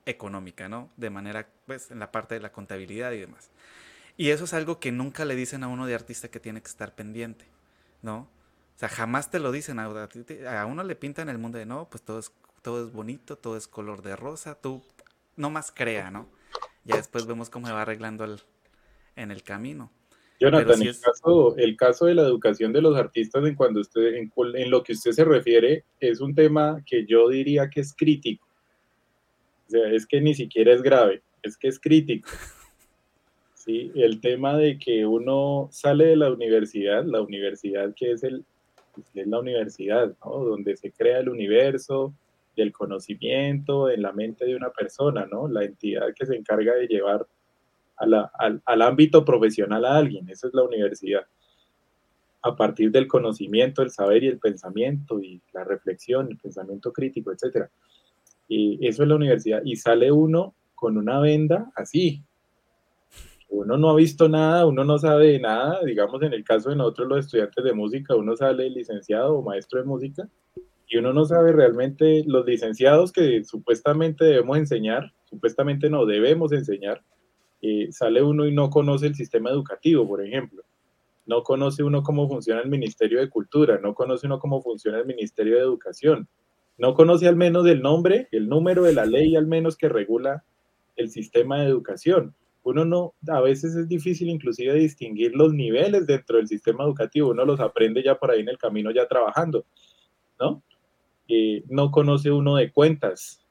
económica, 0.06 0.70
¿no? 0.70 0.90
De 0.98 1.10
manera, 1.10 1.48
pues, 1.66 1.92
en 1.92 2.00
la 2.00 2.12
parte 2.12 2.36
de 2.36 2.42
la 2.42 2.52
contabilidad 2.52 3.12
y 3.12 3.20
demás. 3.20 3.50
Y 4.18 4.32
eso 4.32 4.44
es 4.44 4.54
algo 4.54 4.80
que 4.80 4.92
nunca 4.92 5.26
le 5.26 5.36
dicen 5.36 5.64
a 5.64 5.68
uno 5.68 5.86
de 5.86 5.96
artista 5.96 6.28
que 6.28 6.40
tiene 6.40 6.62
que 6.62 6.68
estar 6.68 6.94
pendiente, 6.94 7.46
¿no? 8.02 8.28
O 8.76 8.80
sea, 8.80 8.90
jamás 8.90 9.32
te 9.32 9.40
lo 9.40 9.52
dicen. 9.52 9.80
A, 9.80 10.66
uno 10.66 10.84
le 10.84 10.96
pintan 10.96 11.30
el 11.30 11.38
mundo 11.38 11.58
de, 11.58 11.66
no, 11.66 11.90
pues 11.90 12.04
todo 12.04 12.20
es, 12.20 12.32
todo 12.62 12.86
es 12.86 12.92
bonito, 12.92 13.38
todo 13.38 13.56
es 13.56 13.68
color 13.68 14.02
de 14.02 14.16
rosa, 14.16 14.56
tú 14.56 14.84
no 15.38 15.50
más 15.50 15.72
crea, 15.72 16.12
¿no? 16.12 16.28
Ya 16.84 16.98
después 16.98 17.26
vemos 17.28 17.50
cómo 17.50 17.68
se 17.68 17.74
va 17.74 17.84
arreglando 17.84 18.24
el, 18.26 18.42
en 19.16 19.32
el 19.32 19.44
camino. 19.44 19.92
Jonathan, 20.40 20.82
el, 20.82 21.00
caso, 21.00 21.58
el 21.58 21.78
caso 21.78 22.06
de 22.06 22.16
la 22.16 22.24
educación 22.24 22.72
de 22.74 22.82
los 22.82 22.98
artistas 22.98 23.46
en, 23.46 23.56
cuando 23.56 23.82
usted, 23.82 24.16
en 24.16 24.72
lo 24.72 24.84
que 24.84 24.94
usted 24.94 25.12
se 25.12 25.26
refiere 25.26 25.84
es 26.00 26.22
un 26.22 26.34
tema 26.34 26.82
que 26.86 27.06
yo 27.06 27.28
diría 27.28 27.70
que 27.70 27.82
es 27.82 27.94
crítico 27.94 28.49
o 29.70 29.72
sea, 29.72 29.92
es 29.92 30.08
que 30.08 30.20
ni 30.20 30.34
siquiera 30.34 30.74
es 30.74 30.82
grave, 30.82 31.22
es 31.44 31.56
que 31.56 31.68
es 31.68 31.80
crítico. 31.80 32.28
¿sí? 33.54 33.92
El 33.94 34.20
tema 34.20 34.58
de 34.58 34.80
que 34.80 35.06
uno 35.06 35.70
sale 35.72 36.08
de 36.08 36.16
la 36.16 36.32
universidad, 36.32 37.06
la 37.06 37.22
universidad 37.22 37.94
que 37.96 38.14
es, 38.14 38.24
el, 38.24 38.44
es 39.14 39.28
la 39.28 39.40
universidad, 39.40 40.16
¿no? 40.26 40.44
donde 40.44 40.76
se 40.76 40.92
crea 40.92 41.20
el 41.20 41.30
universo 41.30 42.16
del 42.58 42.72
conocimiento 42.72 43.92
en 43.92 44.02
la 44.02 44.12
mente 44.12 44.46
de 44.46 44.56
una 44.56 44.72
persona, 44.72 45.28
¿no? 45.32 45.48
la 45.48 45.64
entidad 45.64 46.16
que 46.16 46.26
se 46.26 46.36
encarga 46.36 46.74
de 46.74 46.88
llevar 46.88 47.28
al, 47.98 48.32
al 48.66 48.82
ámbito 48.82 49.24
profesional 49.24 49.86
a 49.86 49.98
alguien, 49.98 50.28
eso 50.30 50.48
es 50.48 50.54
la 50.56 50.64
universidad 50.64 51.28
a 52.42 52.56
partir 52.56 52.90
del 52.92 53.08
conocimiento, 53.08 53.82
el 53.82 53.92
saber 53.92 54.24
y 54.24 54.28
el 54.28 54.40
pensamiento 54.40 55.20
y 55.22 55.42
la 55.54 55.64
reflexión, 55.64 56.30
el 56.32 56.38
pensamiento 56.38 56.94
crítico, 56.94 57.32
etcétera. 57.32 57.70
Y 58.50 58.86
eso 58.86 59.04
es 59.04 59.10
la 59.10 59.16
universidad. 59.16 59.62
Y 59.64 59.78
sale 59.78 60.12
uno 60.12 60.56
con 60.76 60.98
una 60.98 61.20
venda 61.22 61.72
así. 61.76 62.24
Uno 63.48 63.78
no 63.78 63.90
ha 63.92 63.96
visto 63.96 64.28
nada, 64.28 64.66
uno 64.66 64.84
no 64.84 64.98
sabe 64.98 65.28
de 65.28 65.40
nada. 65.40 65.80
Digamos, 65.86 66.22
en 66.24 66.34
el 66.34 66.44
caso 66.44 66.70
de 66.70 66.76
nosotros 66.76 67.08
los 67.08 67.20
estudiantes 67.26 67.64
de 67.64 67.74
música, 67.74 68.16
uno 68.16 68.36
sale 68.36 68.70
licenciado 68.70 69.38
o 69.38 69.44
maestro 69.44 69.80
de 69.80 69.86
música 69.86 70.28
y 70.88 70.98
uno 70.98 71.14
no 71.14 71.24
sabe 71.24 71.52
realmente 71.52 72.24
los 72.26 72.46
licenciados 72.46 73.12
que 73.12 73.44
supuestamente 73.44 74.26
debemos 74.26 74.58
enseñar, 74.58 75.14
supuestamente 75.26 75.90
no 75.90 76.06
debemos 76.06 76.52
enseñar. 76.52 77.04
Eh, 77.62 77.92
sale 77.92 78.24
uno 78.24 78.48
y 78.48 78.54
no 78.54 78.72
conoce 78.72 79.06
el 79.06 79.16
sistema 79.16 79.52
educativo, 79.52 80.08
por 80.08 80.26
ejemplo. 80.26 80.64
No 81.28 81.44
conoce 81.44 81.84
uno 81.84 82.02
cómo 82.02 82.28
funciona 82.28 82.62
el 82.62 82.70
Ministerio 82.70 83.20
de 83.20 83.30
Cultura, 83.30 83.80
no 83.80 83.94
conoce 83.94 84.26
uno 84.26 84.40
cómo 84.40 84.64
funciona 84.64 84.98
el 84.98 85.06
Ministerio 85.06 85.58
de 85.58 85.62
Educación 85.62 86.28
no 86.80 86.94
conoce 86.96 87.28
al 87.28 87.36
menos 87.36 87.68
el 87.68 87.82
nombre, 87.82 88.28
el 88.32 88.50
número 88.50 88.84
de 88.84 88.94
la 88.94 89.06
ley 89.06 89.36
al 89.36 89.46
menos 89.46 89.78
que 89.78 89.90
regula 89.90 90.44
el 90.96 91.10
sistema 91.10 91.60
de 91.60 91.68
educación. 91.68 92.36
Uno 92.64 92.86
no, 92.86 93.14
a 93.28 93.42
veces 93.42 93.76
es 93.76 93.88
difícil 93.88 94.30
inclusive 94.30 94.74
distinguir 94.74 95.36
los 95.36 95.54
niveles 95.54 96.08
dentro 96.08 96.38
del 96.38 96.48
sistema 96.48 96.84
educativo, 96.84 97.30
uno 97.30 97.46
los 97.46 97.60
aprende 97.60 98.04
ya 98.04 98.16
por 98.16 98.32
ahí 98.32 98.42
en 98.42 98.50
el 98.50 98.58
camino 98.58 98.92
ya 98.92 99.08
trabajando, 99.08 99.66
¿no? 100.40 100.64
Eh, 101.28 101.64
no 101.68 101.92
conoce 101.92 102.32
uno 102.32 102.56
de 102.56 102.72
cuentas, 102.72 103.46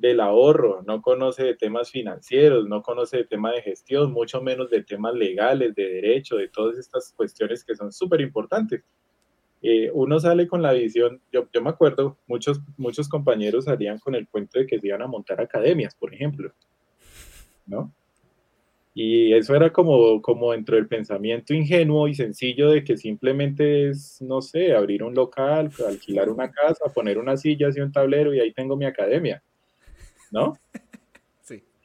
del 0.00 0.20
ahorro, 0.20 0.82
no 0.86 1.02
conoce 1.02 1.44
de 1.44 1.54
temas 1.54 1.90
financieros, 1.90 2.66
no 2.66 2.82
conoce 2.82 3.18
de 3.18 3.24
temas 3.24 3.54
de 3.54 3.62
gestión, 3.62 4.12
mucho 4.12 4.40
menos 4.40 4.70
de 4.70 4.82
temas 4.82 5.14
legales, 5.14 5.74
de 5.74 5.88
derecho, 5.88 6.36
de 6.36 6.48
todas 6.48 6.78
estas 6.78 7.12
cuestiones 7.12 7.62
que 7.64 7.76
son 7.76 7.92
súper 7.92 8.22
importantes. 8.22 8.82
Eh, 9.62 9.90
uno 9.92 10.18
sale 10.18 10.48
con 10.48 10.62
la 10.62 10.72
visión, 10.72 11.20
yo, 11.30 11.46
yo, 11.52 11.62
me 11.62 11.70
acuerdo, 11.70 12.16
muchos, 12.26 12.60
muchos 12.78 13.08
compañeros 13.08 13.66
salían 13.66 13.98
con 13.98 14.14
el 14.14 14.26
cuento 14.26 14.58
de 14.58 14.66
que 14.66 14.80
se 14.80 14.86
iban 14.86 15.02
a 15.02 15.06
montar 15.06 15.40
academias, 15.40 15.94
por 15.94 16.14
ejemplo, 16.14 16.52
¿no? 17.66 17.92
Y 18.94 19.32
eso 19.34 19.54
era 19.54 19.72
como, 19.72 20.20
como 20.20 20.52
dentro 20.52 20.76
del 20.76 20.88
pensamiento 20.88 21.54
ingenuo 21.54 22.08
y 22.08 22.14
sencillo 22.14 22.70
de 22.70 22.82
que 22.82 22.96
simplemente 22.96 23.90
es, 23.90 24.20
no 24.20 24.42
sé, 24.42 24.74
abrir 24.74 25.04
un 25.04 25.14
local, 25.14 25.70
alquilar 25.86 26.28
una 26.28 26.50
casa, 26.50 26.92
poner 26.92 27.18
una 27.18 27.36
silla 27.36 27.68
y 27.74 27.80
un 27.80 27.92
tablero 27.92 28.34
y 28.34 28.40
ahí 28.40 28.52
tengo 28.52 28.76
mi 28.76 28.86
academia, 28.86 29.42
¿no? 30.32 30.54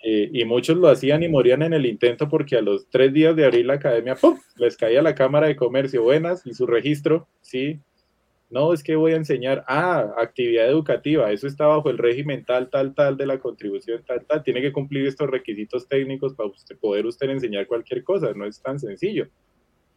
Eh, 0.08 0.30
y 0.32 0.46
muchos 0.46 0.78
lo 0.78 0.88
hacían 0.88 1.24
y 1.24 1.28
morían 1.28 1.64
en 1.64 1.74
el 1.74 1.88
intento 1.88 2.30
porque 2.30 2.56
a 2.56 2.62
los 2.62 2.88
tres 2.92 3.12
días 3.12 3.36
de 3.36 3.44
abrir 3.44 3.66
la 3.66 3.74
academia, 3.74 4.14
¡pum! 4.14 4.38
les 4.56 4.78
caía 4.78 5.02
la 5.02 5.16
Cámara 5.16 5.48
de 5.48 5.56
Comercio, 5.56 6.04
buenas, 6.04 6.46
y 6.46 6.54
su 6.54 6.68
registro, 6.68 7.28
¿sí? 7.42 7.80
No, 8.52 8.72
es 8.72 8.84
que 8.84 8.96
voy 8.96 9.14
a 9.14 9.16
enseñar, 9.16 9.66
ah, 9.68 10.14
actividad 10.20 10.70
educativa, 10.70 11.32
eso 11.32 11.48
está 11.48 11.66
bajo 11.66 11.90
el 11.90 11.98
régimen 11.98 12.46
tal, 12.46 12.70
tal, 12.70 12.94
tal 12.94 13.18
de 13.18 13.26
la 13.26 13.40
contribución, 13.40 14.04
tal, 14.06 14.24
tal, 14.28 14.44
tiene 14.44 14.62
que 14.62 14.72
cumplir 14.72 15.08
estos 15.08 15.28
requisitos 15.28 15.88
técnicos 15.88 16.36
para 16.36 16.50
usted, 16.50 16.78
poder 16.78 17.08
usted 17.08 17.28
enseñar 17.32 17.66
cualquier 17.66 18.04
cosa, 18.04 18.32
no 18.36 18.46
es 18.46 18.62
tan 18.62 18.80
sencillo, 18.80 19.28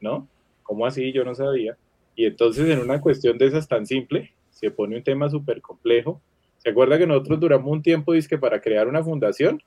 ¿no? 0.01 0.27
¿Cómo 0.63 0.87
así? 0.87 1.13
Yo 1.13 1.23
no 1.23 1.35
sabía. 1.35 1.77
Y 2.17 2.25
entonces 2.25 2.67
en 2.71 2.79
una 2.79 3.03
cuestión 3.03 3.37
de 3.37 3.45
esas 3.45 3.69
tan 3.69 3.85
simple, 3.85 4.33
se 4.49 4.71
pone 4.71 4.97
un 4.97 5.03
tema 5.03 5.29
súper 5.29 5.61
complejo. 5.61 6.23
¿Se 6.57 6.71
acuerda 6.71 6.97
que 6.97 7.07
nosotros 7.07 7.39
duramos 7.39 7.71
un 7.71 7.83
tiempo, 7.83 8.15
que 8.27 8.39
para 8.39 8.59
crear 8.63 8.89
una 8.89 9.05
fundación? 9.05 9.61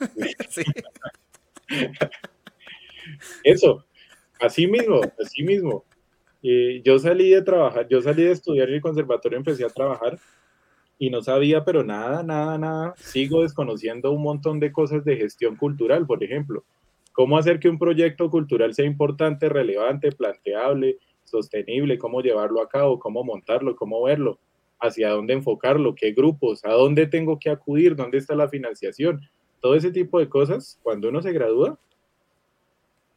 Eso, 3.44 3.84
así 4.40 4.66
mismo, 4.66 5.00
así 5.22 5.42
mismo. 5.42 5.84
Y 6.42 6.82
yo 6.82 6.98
salí 6.98 7.30
de 7.30 7.42
trabajar, 7.42 7.86
yo 7.88 8.00
salí 8.00 8.22
de 8.22 8.32
estudiar 8.32 8.68
en 8.68 8.76
el 8.76 8.80
conservatorio, 8.80 9.38
empecé 9.38 9.64
a 9.64 9.68
trabajar 9.68 10.18
y 10.98 11.10
no 11.10 11.22
sabía, 11.22 11.64
pero 11.64 11.84
nada, 11.84 12.22
nada, 12.22 12.58
nada. 12.58 12.94
Sigo 12.96 13.42
desconociendo 13.42 14.12
un 14.12 14.22
montón 14.22 14.60
de 14.60 14.72
cosas 14.72 15.04
de 15.04 15.16
gestión 15.16 15.56
cultural, 15.56 16.06
por 16.06 16.22
ejemplo. 16.22 16.64
Cómo 17.12 17.38
hacer 17.38 17.58
que 17.58 17.68
un 17.68 17.78
proyecto 17.78 18.30
cultural 18.30 18.74
sea 18.74 18.86
importante, 18.86 19.48
relevante, 19.48 20.12
planteable, 20.12 20.98
sostenible, 21.24 21.98
cómo 21.98 22.22
llevarlo 22.22 22.62
a 22.62 22.68
cabo, 22.68 22.98
cómo 22.98 23.24
montarlo, 23.24 23.76
cómo 23.76 24.02
verlo, 24.02 24.38
hacia 24.78 25.10
dónde 25.10 25.34
enfocarlo, 25.34 25.94
qué 25.94 26.12
grupos, 26.12 26.64
a 26.64 26.72
dónde 26.72 27.06
tengo 27.06 27.38
que 27.38 27.50
acudir, 27.50 27.96
dónde 27.96 28.18
está 28.18 28.34
la 28.34 28.48
financiación. 28.48 29.20
Todo 29.60 29.74
ese 29.74 29.90
tipo 29.90 30.18
de 30.18 30.28
cosas, 30.28 30.78
cuando 30.82 31.08
uno 31.08 31.20
se 31.22 31.32
gradúa, 31.32 31.78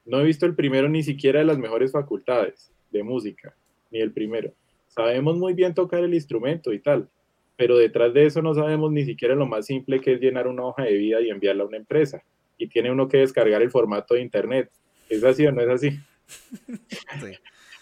no 0.05 0.19
he 0.19 0.23
visto 0.23 0.45
el 0.45 0.55
primero 0.55 0.89
ni 0.89 1.03
siquiera 1.03 1.39
de 1.39 1.45
las 1.45 1.57
mejores 1.57 1.91
facultades 1.91 2.71
de 2.91 3.03
música, 3.03 3.55
ni 3.91 4.01
el 4.01 4.11
primero. 4.11 4.51
Sabemos 4.87 5.37
muy 5.37 5.53
bien 5.53 5.73
tocar 5.73 6.03
el 6.03 6.13
instrumento 6.13 6.73
y 6.73 6.79
tal, 6.79 7.09
pero 7.55 7.77
detrás 7.77 8.13
de 8.13 8.25
eso 8.25 8.41
no 8.41 8.53
sabemos 8.53 8.91
ni 8.91 9.05
siquiera 9.05 9.35
lo 9.35 9.45
más 9.45 9.65
simple 9.65 10.01
que 10.01 10.13
es 10.13 10.19
llenar 10.19 10.47
una 10.47 10.65
hoja 10.65 10.83
de 10.83 10.93
vida 10.93 11.21
y 11.21 11.29
enviarla 11.29 11.63
a 11.63 11.67
una 11.67 11.77
empresa. 11.77 12.23
Y 12.57 12.67
tiene 12.67 12.91
uno 12.91 13.07
que 13.07 13.17
descargar 13.17 13.61
el 13.61 13.71
formato 13.71 14.13
de 14.13 14.21
internet. 14.21 14.69
¿Es 15.09 15.23
así 15.23 15.45
o 15.47 15.51
no 15.51 15.61
es 15.61 15.69
así? 15.69 15.99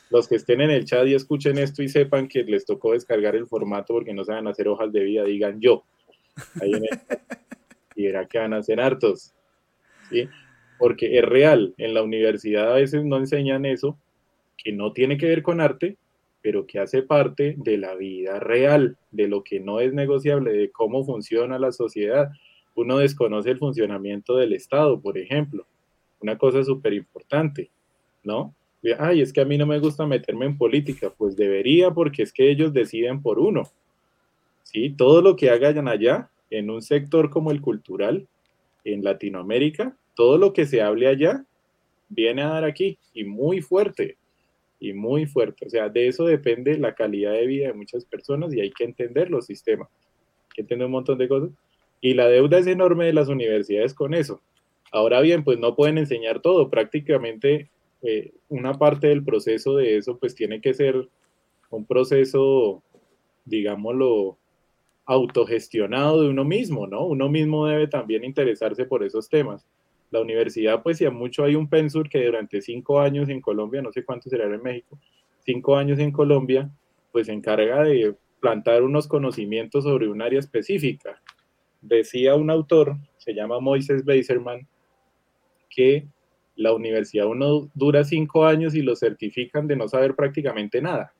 Los 0.09 0.27
que 0.27 0.35
estén 0.35 0.61
en 0.61 0.71
el 0.71 0.85
chat 0.85 1.07
y 1.07 1.15
escuchen 1.15 1.57
esto 1.57 1.81
y 1.83 1.89
sepan 1.89 2.27
que 2.27 2.43
les 2.43 2.65
tocó 2.65 2.91
descargar 2.93 3.35
el 3.35 3.47
formato 3.47 3.93
porque 3.93 4.13
no 4.13 4.25
saben 4.25 4.47
hacer 4.47 4.67
hojas 4.67 4.91
de 4.91 5.03
vida, 5.03 5.23
digan 5.23 5.59
yo. 5.59 5.83
Y 7.95 8.05
verá 8.05 8.27
que 8.27 8.39
van 8.39 8.53
a 8.53 8.57
hacer 8.57 8.79
hartos. 8.79 9.33
¿sí? 10.09 10.27
Porque 10.79 11.17
es 11.17 11.25
real, 11.25 11.73
en 11.77 11.93
la 11.93 12.03
universidad 12.03 12.71
a 12.71 12.75
veces 12.75 13.03
no 13.03 13.17
enseñan 13.17 13.65
eso 13.65 13.97
que 14.57 14.71
no 14.71 14.93
tiene 14.93 15.17
que 15.17 15.27
ver 15.27 15.41
con 15.41 15.61
arte, 15.61 15.97
pero 16.41 16.65
que 16.65 16.79
hace 16.79 17.03
parte 17.03 17.55
de 17.57 17.77
la 17.77 17.95
vida 17.95 18.39
real, 18.39 18.97
de 19.11 19.27
lo 19.27 19.43
que 19.43 19.59
no 19.59 19.79
es 19.79 19.93
negociable, 19.93 20.53
de 20.53 20.71
cómo 20.71 21.05
funciona 21.05 21.59
la 21.59 21.71
sociedad. 21.71 22.31
Uno 22.75 22.97
desconoce 22.97 23.51
el 23.51 23.59
funcionamiento 23.59 24.37
del 24.37 24.53
Estado, 24.53 24.99
por 24.99 25.17
ejemplo. 25.17 25.65
Una 26.19 26.37
cosa 26.37 26.63
súper 26.63 26.93
importante, 26.93 27.69
¿no? 28.23 28.55
Ay, 28.97 29.21
es 29.21 29.31
que 29.31 29.41
a 29.41 29.45
mí 29.45 29.57
no 29.57 29.67
me 29.67 29.79
gusta 29.79 30.07
meterme 30.07 30.45
en 30.45 30.57
política. 30.57 31.11
Pues 31.15 31.35
debería, 31.35 31.91
porque 31.91 32.23
es 32.23 32.33
que 32.33 32.49
ellos 32.49 32.73
deciden 32.73 33.21
por 33.21 33.37
uno. 33.37 33.63
¿Sí? 34.63 34.89
Todo 34.89 35.21
lo 35.21 35.35
que 35.35 35.49
hagan 35.49 35.87
allá, 35.87 36.30
en 36.51 36.69
un 36.69 36.81
sector 36.81 37.29
como 37.29 37.51
el 37.51 37.61
cultural, 37.61 38.27
en 38.83 39.03
Latinoamérica, 39.03 39.97
todo 40.15 40.37
lo 40.37 40.53
que 40.53 40.65
se 40.65 40.81
hable 40.81 41.07
allá, 41.07 41.45
viene 42.09 42.43
a 42.43 42.49
dar 42.49 42.65
aquí, 42.65 42.97
y 43.13 43.23
muy 43.23 43.61
fuerte 43.61 44.17
y 44.79 44.93
muy 44.93 45.25
fuerte. 45.25 45.65
O 45.67 45.69
sea, 45.69 45.89
de 45.89 46.07
eso 46.07 46.25
depende 46.25 46.77
la 46.77 46.95
calidad 46.95 47.33
de 47.33 47.45
vida 47.45 47.67
de 47.67 47.73
muchas 47.73 48.03
personas 48.03 48.53
y 48.53 48.59
hay 48.59 48.71
que 48.71 48.83
entender 48.83 49.29
los 49.29 49.45
sistemas, 49.45 49.87
hay 49.89 50.55
que 50.55 50.61
entender 50.61 50.87
un 50.87 50.91
montón 50.91 51.17
de 51.17 51.27
cosas. 51.27 51.51
Y 52.01 52.15
la 52.15 52.27
deuda 52.27 52.57
es 52.57 52.67
enorme 52.67 53.05
de 53.05 53.13
las 53.13 53.29
universidades 53.29 53.93
con 53.93 54.13
eso. 54.13 54.41
Ahora 54.91 55.21
bien, 55.21 55.43
pues 55.43 55.59
no 55.59 55.75
pueden 55.75 55.99
enseñar 55.99 56.41
todo. 56.41 56.69
Prácticamente 56.69 57.69
eh, 58.01 58.33
una 58.49 58.73
parte 58.73 59.07
del 59.07 59.23
proceso 59.23 59.75
de 59.77 59.97
eso 59.97 60.17
pues 60.17 60.33
tiene 60.33 60.59
que 60.59 60.73
ser 60.73 61.07
un 61.69 61.85
proceso, 61.85 62.81
digámoslo, 63.45 64.37
autogestionado 65.13 66.23
de 66.23 66.29
uno 66.29 66.45
mismo, 66.45 66.87
¿no? 66.87 67.05
Uno 67.05 67.29
mismo 67.29 67.67
debe 67.67 67.87
también 67.87 68.23
interesarse 68.23 68.85
por 68.85 69.03
esos 69.03 69.29
temas 69.29 69.67
la 70.11 70.19
universidad, 70.19 70.83
pues 70.83 70.97
si 70.97 71.05
a 71.05 71.11
mucho 71.11 71.43
hay 71.43 71.55
un 71.55 71.69
pensur 71.69 72.09
que 72.09 72.25
durante 72.25 72.61
cinco 72.61 72.99
años 72.99 73.29
en 73.29 73.39
Colombia, 73.39 73.81
no 73.81 73.93
sé 73.93 74.03
cuánto 74.03 74.29
será 74.29 74.45
en 74.45 74.61
México, 74.61 74.99
cinco 75.39 75.77
años 75.77 75.99
en 75.99 76.11
Colombia, 76.11 76.69
pues 77.13 77.27
se 77.27 77.33
encarga 77.33 77.83
de 77.83 78.13
plantar 78.41 78.83
unos 78.83 79.07
conocimientos 79.07 79.85
sobre 79.85 80.09
un 80.09 80.21
área 80.21 80.39
específica. 80.39 81.21
Decía 81.79 82.35
un 82.35 82.49
autor, 82.49 82.97
se 83.17 83.33
llama 83.33 83.61
Moises 83.61 84.03
Beiserman, 84.03 84.67
que 85.69 86.05
la 86.55 86.73
universidad 86.73 87.27
uno 87.27 87.69
dura 87.73 88.03
cinco 88.03 88.45
años 88.45 88.75
y 88.75 88.81
lo 88.81 88.97
certifican 88.97 89.65
de 89.65 89.77
no 89.77 89.87
saber 89.87 90.15
prácticamente 90.15 90.81
nada. 90.81 91.13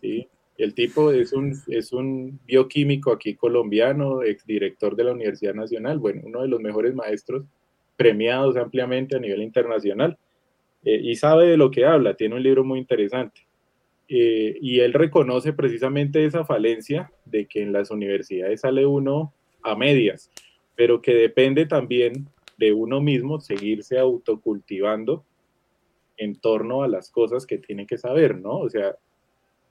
¿Sí? 0.00 0.28
El 0.60 0.74
tipo 0.74 1.10
es 1.10 1.32
un, 1.32 1.54
es 1.68 1.90
un 1.90 2.38
bioquímico 2.46 3.12
aquí 3.12 3.34
colombiano, 3.34 4.22
exdirector 4.22 4.94
de 4.94 5.04
la 5.04 5.12
Universidad 5.12 5.54
Nacional, 5.54 5.98
bueno, 5.98 6.20
uno 6.24 6.42
de 6.42 6.48
los 6.48 6.60
mejores 6.60 6.94
maestros 6.94 7.46
premiados 7.96 8.58
ampliamente 8.58 9.16
a 9.16 9.20
nivel 9.20 9.40
internacional 9.40 10.18
eh, 10.84 11.00
y 11.02 11.16
sabe 11.16 11.46
de 11.46 11.56
lo 11.56 11.70
que 11.70 11.86
habla, 11.86 12.14
tiene 12.14 12.34
un 12.34 12.42
libro 12.42 12.62
muy 12.62 12.78
interesante. 12.78 13.40
Eh, 14.06 14.58
y 14.60 14.80
él 14.80 14.92
reconoce 14.92 15.54
precisamente 15.54 16.26
esa 16.26 16.44
falencia 16.44 17.10
de 17.24 17.46
que 17.46 17.62
en 17.62 17.72
las 17.72 17.90
universidades 17.90 18.60
sale 18.60 18.84
uno 18.84 19.32
a 19.62 19.74
medias, 19.74 20.30
pero 20.76 21.00
que 21.00 21.14
depende 21.14 21.64
también 21.64 22.26
de 22.58 22.74
uno 22.74 23.00
mismo 23.00 23.40
seguirse 23.40 23.98
autocultivando 23.98 25.24
en 26.18 26.36
torno 26.36 26.82
a 26.82 26.88
las 26.88 27.10
cosas 27.10 27.46
que 27.46 27.56
tiene 27.56 27.86
que 27.86 27.96
saber, 27.96 28.36
¿no? 28.36 28.58
O 28.58 28.68
sea, 28.68 28.94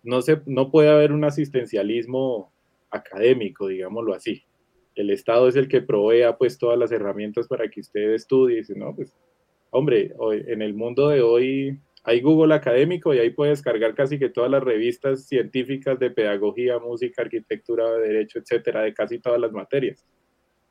no, 0.03 0.21
se, 0.21 0.41
no 0.45 0.71
puede 0.71 0.89
haber 0.89 1.11
un 1.11 1.23
asistencialismo 1.23 2.51
académico, 2.89 3.67
digámoslo 3.67 4.13
así. 4.13 4.43
El 4.95 5.09
Estado 5.11 5.47
es 5.47 5.55
el 5.55 5.67
que 5.67 5.81
provea 5.81 6.37
pues 6.37 6.57
todas 6.57 6.77
las 6.77 6.91
herramientas 6.91 7.47
para 7.47 7.69
que 7.69 7.79
usted 7.79 8.13
estudie. 8.13 8.57
Dice, 8.57 8.75
pues, 8.95 9.15
hombre, 9.69 10.13
hoy, 10.17 10.43
en 10.47 10.61
el 10.61 10.73
mundo 10.73 11.09
de 11.09 11.21
hoy 11.21 11.79
hay 12.03 12.21
Google 12.21 12.53
académico 12.55 13.13
y 13.13 13.19
ahí 13.19 13.29
puede 13.29 13.51
descargar 13.51 13.93
casi 13.93 14.17
que 14.17 14.29
todas 14.29 14.49
las 14.49 14.63
revistas 14.63 15.27
científicas 15.27 15.99
de 15.99 16.11
pedagogía, 16.11 16.79
música, 16.79 17.21
arquitectura, 17.21 17.91
derecho, 17.93 18.39
etcétera, 18.39 18.81
de 18.81 18.93
casi 18.93 19.19
todas 19.19 19.39
las 19.39 19.51
materias. 19.51 20.05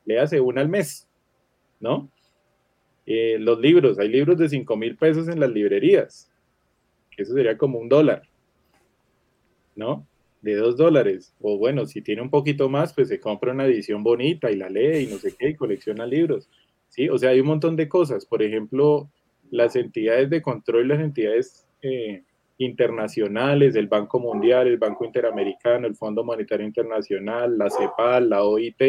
Le 0.05 0.19
hace 0.19 0.39
una 0.39 0.61
al 0.61 0.69
mes, 0.69 1.07
¿no? 1.79 2.11
Eh, 3.05 3.37
los 3.39 3.59
libros, 3.59 3.97
hay 3.99 4.09
libros 4.09 4.37
de 4.37 4.49
5 4.49 4.75
mil 4.75 4.95
pesos 4.95 5.27
en 5.27 5.39
las 5.39 5.49
librerías, 5.49 6.31
eso 7.17 7.33
sería 7.33 7.57
como 7.57 7.79
un 7.79 7.89
dólar. 7.89 8.28
¿No? 9.79 10.05
De 10.43 10.55
dos 10.55 10.77
dólares. 10.77 11.33
O 11.41 11.57
bueno, 11.57 11.87
si 11.87 12.01
tiene 12.01 12.21
un 12.21 12.29
poquito 12.29 12.69
más, 12.69 12.93
pues 12.93 13.07
se 13.07 13.19
compra 13.19 13.53
una 13.53 13.65
edición 13.65 14.03
bonita 14.03 14.51
y 14.51 14.57
la 14.57 14.69
lee 14.69 14.99
y 14.99 15.07
no 15.07 15.17
sé 15.17 15.33
qué, 15.37 15.49
y 15.49 15.55
colecciona 15.55 16.05
libros. 16.05 16.47
¿sí? 16.89 17.09
O 17.09 17.17
sea, 17.17 17.31
hay 17.31 17.39
un 17.39 17.47
montón 17.47 17.75
de 17.75 17.89
cosas. 17.89 18.25
Por 18.25 18.43
ejemplo, 18.43 19.09
las 19.49 19.75
entidades 19.75 20.29
de 20.29 20.41
control, 20.41 20.89
las 20.89 20.99
entidades 20.99 21.65
eh, 21.81 22.23
internacionales, 22.57 23.75
el 23.75 23.87
Banco 23.87 24.19
Mundial, 24.19 24.67
el 24.67 24.77
Banco 24.77 25.05
Interamericano, 25.05 25.87
el 25.87 25.95
Fondo 25.95 26.23
Monetario 26.23 26.65
Internacional, 26.65 27.57
la 27.57 27.69
CEPAL, 27.69 28.29
la 28.29 28.43
OIT, 28.43 28.81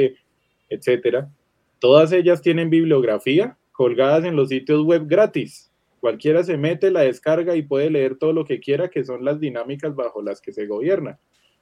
etcétera. 0.69 1.31
Todas 1.79 2.13
ellas 2.13 2.43
tienen 2.43 2.69
bibliografía 2.69 3.57
colgadas 3.73 4.25
en 4.25 4.37
los 4.37 4.51
sitios 4.51 4.85
web 4.85 5.07
gratis. 5.07 5.70
Cualquiera 6.01 6.43
se 6.43 6.57
mete, 6.57 6.91
la 6.91 7.03
descarga 7.03 7.55
y 7.57 7.63
puede 7.63 7.91
leer 7.91 8.17
todo 8.17 8.33
lo 8.33 8.45
que 8.45 8.59
quiera, 8.59 8.89
que 8.89 9.05
son 9.05 9.25
las 9.25 9.39
dinámicas 9.39 9.95
bajo 9.95 10.23
las 10.23 10.41
que 10.41 10.53
se 10.53 10.67
gobierna. 10.67 11.19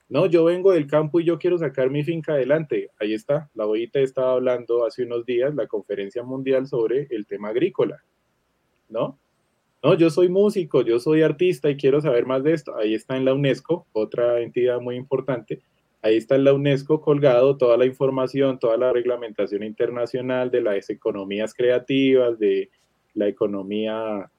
No, 0.09 0.27
yo 0.27 0.45
vengo 0.45 0.73
del 0.73 0.87
campo 0.87 1.21
y 1.21 1.25
yo 1.25 1.39
quiero 1.39 1.59
sacar 1.59 1.91
mi 1.91 2.03
finca 2.03 2.33
adelante. 2.33 2.91
Ahí 2.99 3.13
está, 3.13 3.51
la 3.55 3.67
OIT 3.67 3.97
estaba 3.97 4.33
hablando 4.33 4.87
hace 4.87 5.03
unos 5.03 5.27
días, 5.27 5.55
la 5.55 5.67
conferencia 5.67 6.23
mundial 6.23 6.67
sobre 6.67 7.09
el 7.11 7.27
tema 7.27 7.49
agrícola. 7.49 8.03
¿No? 8.89 9.19
No, 9.83 9.95
yo 9.95 10.09
soy 10.09 10.29
músico, 10.29 10.83
yo 10.83 10.99
soy 10.99 11.23
artista 11.23 11.69
y 11.69 11.77
quiero 11.77 12.01
saber 12.01 12.25
más 12.25 12.43
de 12.43 12.53
esto. 12.53 12.77
Ahí 12.77 12.95
está 12.95 13.17
en 13.17 13.25
la 13.25 13.35
UNESCO, 13.35 13.87
otra 13.93 14.41
entidad 14.41 14.81
muy 14.81 14.97
importante. 14.97 15.61
Ahí 16.01 16.17
está 16.17 16.37
en 16.37 16.45
la 16.45 16.55
UNESCO 16.55 17.01
colgado 17.01 17.57
toda 17.57 17.77
la 17.77 17.85
información, 17.85 18.59
toda 18.59 18.77
la 18.77 18.93
reglamentación 18.93 19.63
internacional 19.63 20.51
de 20.51 20.63
las 20.63 20.91
economías 20.91 21.55
creativas, 21.55 22.39
de 22.39 22.71
la 23.15 23.29
economía 23.29 24.31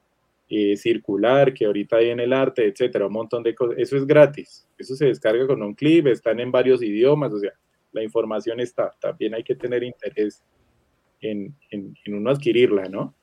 eh, 0.48 0.76
circular 0.76 1.54
que 1.54 1.64
ahorita 1.64 1.96
hay 1.98 2.10
en 2.10 2.18
el 2.18 2.32
arte, 2.32 2.66
etcétera, 2.66 3.06
un 3.06 3.12
montón 3.12 3.42
de 3.42 3.54
cosas. 3.54 3.76
Eso 3.78 3.96
es 3.96 4.04
gratis. 4.04 4.66
Eso 4.76 4.96
se 4.96 5.06
descarga 5.06 5.46
con 5.46 5.62
un 5.62 5.74
clip, 5.74 6.08
están 6.08 6.40
en 6.40 6.50
varios 6.50 6.82
idiomas, 6.82 7.32
o 7.32 7.38
sea, 7.38 7.52
la 7.92 8.02
información 8.02 8.58
está, 8.58 8.90
también 9.00 9.34
hay 9.34 9.44
que 9.44 9.54
tener 9.54 9.82
interés 9.82 10.42
en, 11.20 11.54
en, 11.70 11.94
uno 12.08 12.30
adquirirla, 12.30 12.88
¿no? 12.88 13.14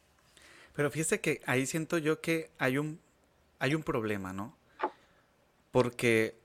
Pero 0.74 0.92
fíjese 0.92 1.20
que 1.20 1.42
ahí 1.46 1.66
siento 1.66 1.98
yo 1.98 2.22
que 2.22 2.52
hay 2.58 2.78
un, 2.78 3.00
hay 3.60 3.76
un 3.76 3.84
problema, 3.84 4.34
¿no? 4.34 4.56
Porque, 5.72 6.36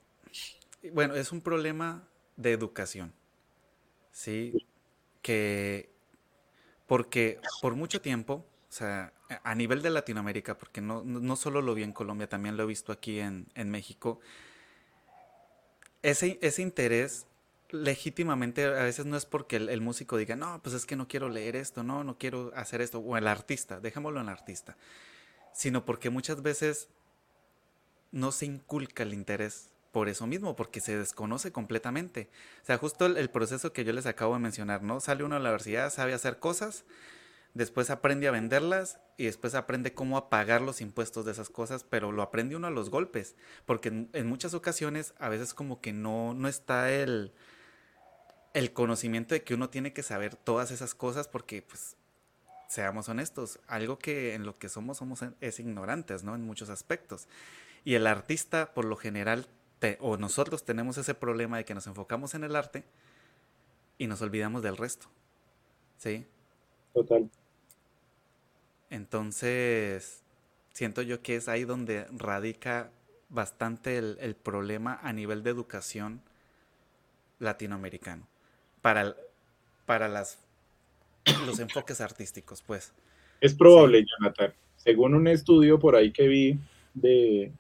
bueno, 0.93 1.15
es 1.15 1.31
un 1.33 1.43
problema 1.43 2.09
de 2.37 2.53
educación, 2.53 3.13
¿sí? 4.11 4.67
Que, 5.21 5.91
porque 6.87 7.39
por 7.61 7.77
mucho 7.77 8.01
tiempo, 8.01 8.45
o 8.73 8.75
sea, 8.75 9.13
a 9.45 9.55
nivel 9.55 9.83
de 9.83 9.91
Latinoamérica, 9.91 10.57
porque 10.57 10.81
no, 10.81 11.05
no 11.05 11.37
solo 11.37 11.61
lo 11.61 11.75
vi 11.75 11.83
en 11.83 11.93
Colombia, 11.93 12.27
también 12.27 12.57
lo 12.57 12.63
he 12.63 12.67
visto 12.67 12.91
aquí 12.91 13.21
en, 13.21 13.47
en 13.55 13.71
México, 13.71 14.19
ese, 16.01 16.39
ese 16.41 16.63
interés 16.63 17.27
legítimamente 17.69 18.65
a 18.65 18.83
veces 18.83 19.05
no 19.05 19.19
es 19.19 19.27
porque 19.27 19.57
el, 19.57 19.81
músico 19.83 20.17
diga, 20.17 20.37
no, 20.37 20.59
pues 20.63 20.75
es 20.75 20.87
que 20.87 20.97
no 20.97 21.07
quiero 21.07 21.29
leer 21.29 21.55
esto, 21.55 21.83
no, 21.83 22.03
no 22.03 22.17
quiero 22.17 22.51
hacer 22.57 22.81
esto, 22.81 23.01
o 23.01 23.15
el 23.19 23.29
artista, 23.29 23.79
dejémoslo 23.79 24.21
en 24.21 24.29
el 24.29 24.33
artista, 24.33 24.79
sino 25.53 25.85
porque 25.85 26.09
muchas 26.09 26.41
veces 26.41 26.89
no 28.11 28.33
se 28.33 28.47
inculca 28.47 29.03
el 29.03 29.13
interés 29.13 29.69
por 29.93 30.09
eso 30.09 30.27
mismo, 30.27 30.57
porque 30.57 30.81
se 30.81 30.97
desconoce 30.97 31.53
completamente. 31.53 32.31
O 32.63 32.65
sea, 32.65 32.79
justo 32.79 33.05
el, 33.05 33.19
el 33.19 33.29
proceso 33.29 33.75
que 33.75 33.85
yo 33.85 33.93
les 33.93 34.07
acabo 34.07 34.33
de 34.33 34.41
mencionar, 34.41 34.83
¿no? 34.83 34.99
Sale 34.99 35.25
uno 35.25 35.37
a 35.37 35.41
la 35.41 35.51
universidad, 35.51 35.93
sabe 35.93 36.15
hacer 36.15 36.39
cosas, 36.39 36.87
después 37.55 37.91
aprende 37.91 38.29
a 38.29 38.31
venderlas 38.31 38.99
y 39.17 39.25
después 39.27 39.55
aprende 39.55 39.95
cómo 39.95 40.17
apagar 40.17 40.61
los 40.61 40.81
impuestos 40.81 41.25
de 41.25 41.33
esas 41.33 41.51
cosas, 41.51 41.85
pero 41.85 42.13
lo 42.13 42.23
aprende 42.23 42.57
uno 42.57 42.67
a 42.67 42.71
los 42.71 42.91
golpes, 42.91 43.37
porque 43.67 43.89
en, 44.13 44.27
muchas 44.27 44.55
ocasiones 44.55 45.15
a 45.19 45.29
veces 45.29 45.55
como 45.55 45.81
que 45.81 45.93
no, 45.93 46.35
no 46.35 46.49
está 46.49 46.93
el, 46.93 47.33
el 48.55 48.73
conocimiento 48.73 49.35
de 49.35 49.43
que 49.43 49.55
uno 49.55 49.71
tiene 49.71 49.93
que 49.93 50.03
saber 50.03 50.37
todas 50.37 50.71
esas 50.71 50.95
cosas 50.95 51.29
porque 51.29 51.63
pues 51.63 51.97
seamos 52.69 53.09
honestos, 53.09 53.61
algo 53.67 53.99
que 53.99 54.35
en 54.35 54.47
lo 54.47 54.59
que 54.59 54.69
somos 54.69 54.99
somos 54.99 55.21
es 55.41 55.61
ignorantes, 55.61 56.25
¿no? 56.25 56.35
En 56.35 56.43
muchos 56.43 56.71
aspectos. 56.71 57.29
Y 57.85 57.95
el 57.95 58.07
artista 58.07 58.73
por 58.73 58.87
lo 58.87 58.97
general 58.97 59.47
o 60.01 60.17
nosotros 60.17 60.65
tenemos 60.65 60.97
ese 60.99 61.15
problema 61.15 61.57
de 61.57 61.65
que 61.65 61.75
nos 61.75 61.87
enfocamos 61.87 62.35
en 62.35 62.45
el 62.45 62.55
arte 62.55 62.85
y 63.99 64.07
nos 64.07 64.23
olvidamos 64.23 64.63
del 64.63 64.77
resto. 64.77 65.09
¿Sí? 65.99 66.27
Total. 66.95 67.29
Entonces, 68.93 70.23
siento 70.75 71.01
yo 71.01 71.23
que 71.23 71.37
es 71.37 71.49
ahí 71.49 71.65
donde 71.65 72.05
radica 72.11 72.91
bastante 73.31 73.97
el, 73.97 74.35
problema 74.35 75.01
a 75.03 75.15
nivel 75.15 75.43
de 75.43 75.49
educación 75.49 76.21
latinoamericano. 77.39 78.29
Para, 78.83 79.17
para 79.87 80.09
las, 80.09 80.39
los 81.47 81.59
enfoques 81.59 82.03
artísticos, 82.03 82.61
pues. 82.61 82.93
Es 83.41 83.55
probable, 83.55 84.05
Jonathan. 84.05 84.53
Según 84.77 85.15
un 85.15 85.27
estudio 85.27 85.79
por 85.79 85.97
ahí 85.97 86.13
que 86.13 86.29
vi 86.29 86.59
de, 86.93 87.51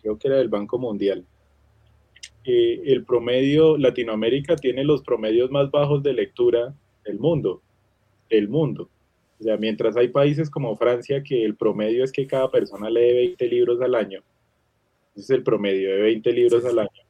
creo 0.00 0.16
que 0.20 0.28
era 0.28 0.36
del 0.36 0.48
Banco 0.48 0.78
Mundial, 0.78 1.24
eh, 2.44 2.80
el 2.86 3.04
promedio, 3.04 3.76
Latinoamérica 3.76 4.54
tiene 4.54 4.84
los 4.84 5.02
promedios 5.02 5.50
más 5.50 5.68
bajos 5.72 6.04
de 6.04 6.12
lectura 6.12 6.72
del 7.04 7.18
mundo. 7.18 7.60
El 8.28 8.48
mundo. 8.48 8.88
O 9.38 9.42
sea, 9.42 9.56
mientras 9.56 9.96
hay 9.96 10.08
países 10.08 10.48
como 10.48 10.76
Francia 10.76 11.22
que 11.22 11.44
el 11.44 11.56
promedio 11.56 12.04
es 12.04 12.12
que 12.12 12.26
cada 12.26 12.50
persona 12.50 12.88
lee 12.88 13.14
20 13.14 13.48
libros 13.48 13.80
al 13.82 13.94
año, 13.94 14.22
ese 15.14 15.24
es 15.24 15.30
el 15.30 15.42
promedio 15.42 15.90
de 15.90 16.02
20 16.02 16.32
libros 16.32 16.64
al 16.64 16.78
año. 16.78 17.02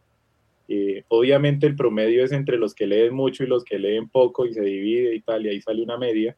Eh, 0.68 1.04
obviamente 1.08 1.66
el 1.66 1.76
promedio 1.76 2.24
es 2.24 2.32
entre 2.32 2.56
los 2.56 2.74
que 2.74 2.86
leen 2.86 3.14
mucho 3.14 3.44
y 3.44 3.46
los 3.46 3.64
que 3.64 3.78
leen 3.78 4.08
poco 4.08 4.46
y 4.46 4.52
se 4.52 4.62
divide 4.62 5.14
y 5.14 5.20
tal, 5.20 5.46
y 5.46 5.50
ahí 5.50 5.60
sale 5.60 5.82
una 5.82 5.96
media, 5.96 6.36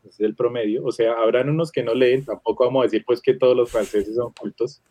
ese 0.00 0.08
es 0.08 0.20
el 0.20 0.34
promedio. 0.34 0.84
O 0.84 0.90
sea, 0.90 1.12
habrán 1.12 1.48
unos 1.48 1.70
que 1.70 1.84
no 1.84 1.94
leen, 1.94 2.24
tampoco 2.24 2.64
vamos 2.64 2.82
a 2.82 2.84
decir 2.84 3.04
pues 3.06 3.20
que 3.20 3.34
todos 3.34 3.56
los 3.56 3.70
franceses 3.70 4.16
son 4.16 4.32
cultos, 4.32 4.82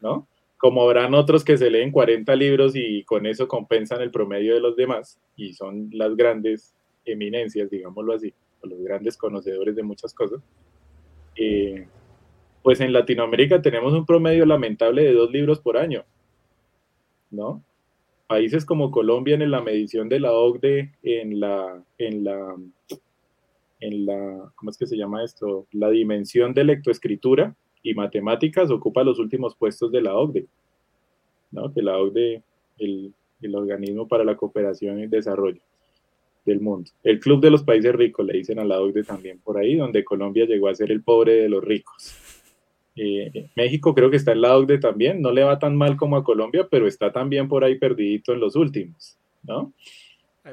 ¿no? 0.00 0.26
Como 0.56 0.82
habrán 0.82 1.14
otros 1.14 1.44
que 1.44 1.56
se 1.56 1.70
leen 1.70 1.92
40 1.92 2.34
libros 2.34 2.74
y 2.74 3.04
con 3.04 3.26
eso 3.26 3.46
compensan 3.46 4.00
el 4.00 4.10
promedio 4.10 4.54
de 4.54 4.60
los 4.60 4.74
demás 4.74 5.20
y 5.36 5.52
son 5.52 5.90
las 5.92 6.16
grandes 6.16 6.74
eminencias, 7.04 7.70
digámoslo 7.70 8.14
así 8.14 8.32
los 8.66 8.80
grandes 8.80 9.16
conocedores 9.16 9.76
de 9.76 9.82
muchas 9.82 10.14
cosas, 10.14 10.40
eh, 11.36 11.86
pues 12.62 12.80
en 12.80 12.92
Latinoamérica 12.92 13.60
tenemos 13.60 13.92
un 13.92 14.06
promedio 14.06 14.46
lamentable 14.46 15.04
de 15.04 15.12
dos 15.12 15.30
libros 15.30 15.60
por 15.60 15.76
año, 15.76 16.04
¿no? 17.30 17.62
Países 18.26 18.64
como 18.64 18.90
Colombia 18.90 19.34
en 19.34 19.50
la 19.50 19.60
medición 19.60 20.08
de 20.08 20.20
la 20.20 20.32
OCDE, 20.32 20.92
en 21.02 21.40
la, 21.40 21.84
en 21.98 22.24
la, 22.24 22.56
en 23.80 24.06
la, 24.06 24.52
¿cómo 24.54 24.70
es 24.70 24.78
que 24.78 24.86
se 24.86 24.96
llama 24.96 25.22
esto? 25.22 25.66
La 25.72 25.90
dimensión 25.90 26.54
de 26.54 26.64
lectoescritura 26.64 27.54
y 27.82 27.94
matemáticas 27.94 28.70
ocupa 28.70 29.04
los 29.04 29.18
últimos 29.18 29.54
puestos 29.54 29.92
de 29.92 30.00
la 30.00 30.16
OCDE, 30.16 30.46
¿no? 31.50 31.72
Que 31.72 31.82
la 31.82 31.98
OCDE, 31.98 32.42
el, 32.78 33.12
el 33.42 33.54
organismo 33.54 34.08
para 34.08 34.24
la 34.24 34.36
cooperación 34.36 35.00
y 35.00 35.06
desarrollo 35.06 35.60
del 36.44 36.60
mundo. 36.60 36.90
El 37.02 37.20
Club 37.20 37.40
de 37.40 37.50
los 37.50 37.62
Países 37.62 37.94
Ricos, 37.94 38.26
le 38.26 38.34
dicen 38.34 38.58
a 38.58 38.64
la 38.64 38.80
OCDE 38.80 39.04
también 39.04 39.40
por 39.40 39.58
ahí, 39.58 39.76
donde 39.76 40.04
Colombia 40.04 40.46
llegó 40.46 40.68
a 40.68 40.74
ser 40.74 40.90
el 40.90 41.02
pobre 41.02 41.34
de 41.34 41.48
los 41.48 41.64
ricos. 41.64 42.14
Eh, 42.96 43.50
México 43.56 43.94
creo 43.94 44.10
que 44.10 44.16
está 44.16 44.32
en 44.32 44.42
la 44.42 44.56
OCDE 44.56 44.78
también, 44.78 45.20
no 45.20 45.32
le 45.32 45.42
va 45.42 45.58
tan 45.58 45.76
mal 45.76 45.96
como 45.96 46.16
a 46.16 46.24
Colombia, 46.24 46.68
pero 46.70 46.86
está 46.86 47.12
también 47.12 47.48
por 47.48 47.64
ahí 47.64 47.78
perdidito 47.78 48.32
en 48.32 48.40
los 48.40 48.54
últimos, 48.56 49.16
¿no? 49.42 49.72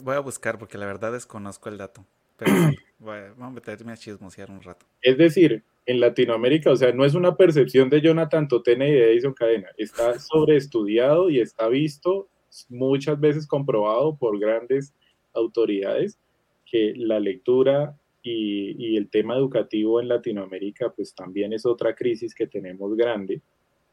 Voy 0.04 0.16
a 0.16 0.20
buscar 0.20 0.58
porque 0.58 0.78
la 0.78 0.86
verdad 0.86 1.12
desconozco 1.12 1.70
el 1.70 1.78
dato, 1.78 2.06
pero 2.38 2.52
vamos 3.00 3.42
a 3.42 3.50
meterme 3.50 3.92
a 3.92 3.98
chismosear 3.98 4.50
un 4.50 4.62
rato. 4.62 4.86
Es 5.02 5.18
decir, 5.18 5.64
en 5.86 6.00
Latinoamérica, 6.00 6.72
o 6.72 6.76
sea, 6.76 6.94
no 6.94 7.06
es 7.06 7.14
una 7.14 7.36
percepción 7.36 7.90
de 7.90 8.02
Jonathan 8.02 8.48
Totena 8.48 8.88
y 8.88 8.92
de 8.92 9.12
Edison 9.12 9.34
Cadena, 9.34 9.68
está 9.78 10.18
sobreestudiado 10.18 11.30
y 11.30 11.40
está 11.40 11.68
visto 11.68 12.30
muchas 12.70 13.20
veces 13.20 13.48
comprobado 13.48 14.16
por 14.18 14.40
grandes 14.40 14.94
autoridades 15.34 16.18
que 16.66 16.94
la 16.96 17.20
lectura 17.20 17.96
y, 18.24 18.98
el 18.98 19.10
tema 19.10 19.36
educativo 19.36 20.00
en 20.00 20.08
Latinoamérica 20.08 20.92
pues 20.96 21.14
también 21.14 21.54
es 21.54 21.66
otra 21.66 21.96
crisis 21.96 22.36
que 22.36 22.48
tenemos 22.48 22.96
grande 22.96 23.42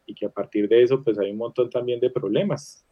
y 0.06 0.14
que 0.14 0.26
a 0.26 0.30
partir 0.30 0.68
de 0.68 0.82
eso 0.82 1.02
pues 1.02 1.18
hay 1.18 1.30
un 1.30 1.38
montón 1.38 1.70
también 1.70 2.00
de 2.00 2.10
problemas, 2.10 2.84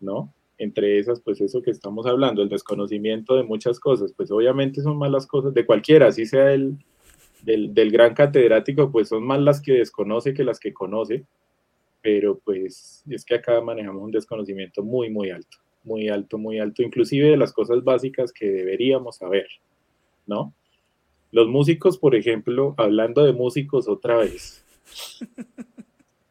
¿no? 0.00 0.32
Entre 0.58 0.98
esas 0.98 1.20
pues 1.20 1.40
eso 1.40 1.62
que 1.62 1.70
estamos 1.70 2.06
hablando, 2.06 2.42
el 2.42 2.48
desconocimiento 2.48 3.36
de 3.36 3.42
muchas 3.42 3.78
cosas, 3.78 4.12
pues 4.16 4.30
obviamente 4.30 4.80
son 4.80 4.98
malas 4.98 5.26
cosas 5.26 5.52
de 5.52 5.66
cualquiera, 5.66 6.08
así 6.08 6.26
sea 6.26 6.52
el, 6.52 6.78
del, 7.42 7.74
del 7.74 7.90
gran 7.90 8.14
catedrático, 8.14 8.90
pues 8.90 9.08
son 9.08 9.24
más 9.24 9.40
las 9.40 9.60
que 9.60 9.74
desconoce 9.74 10.34
que 10.34 10.44
las 10.44 10.58
que 10.58 10.72
conoce, 10.72 11.24
pero 12.02 12.38
pues 12.38 13.04
es 13.10 13.24
que 13.24 13.34
acá 13.34 13.60
manejamos 13.60 14.02
un 14.02 14.10
desconocimiento 14.10 14.82
muy, 14.82 15.10
muy 15.10 15.30
alto 15.30 15.58
muy 15.86 16.08
alto, 16.08 16.36
muy 16.36 16.58
alto, 16.58 16.82
inclusive 16.82 17.30
de 17.30 17.36
las 17.36 17.52
cosas 17.52 17.82
básicas 17.82 18.32
que 18.32 18.46
deberíamos 18.50 19.16
saber, 19.16 19.46
¿no? 20.26 20.52
Los 21.30 21.48
músicos, 21.48 21.96
por 21.96 22.14
ejemplo, 22.14 22.74
hablando 22.76 23.24
de 23.24 23.32
músicos 23.32 23.88
otra 23.88 24.18
vez, 24.18 24.64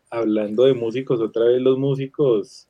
hablando 0.09 0.65
de 0.65 0.73
músicos 0.73 1.19
otra 1.21 1.45
vez, 1.45 1.61
los 1.61 1.77
músicos 1.77 2.67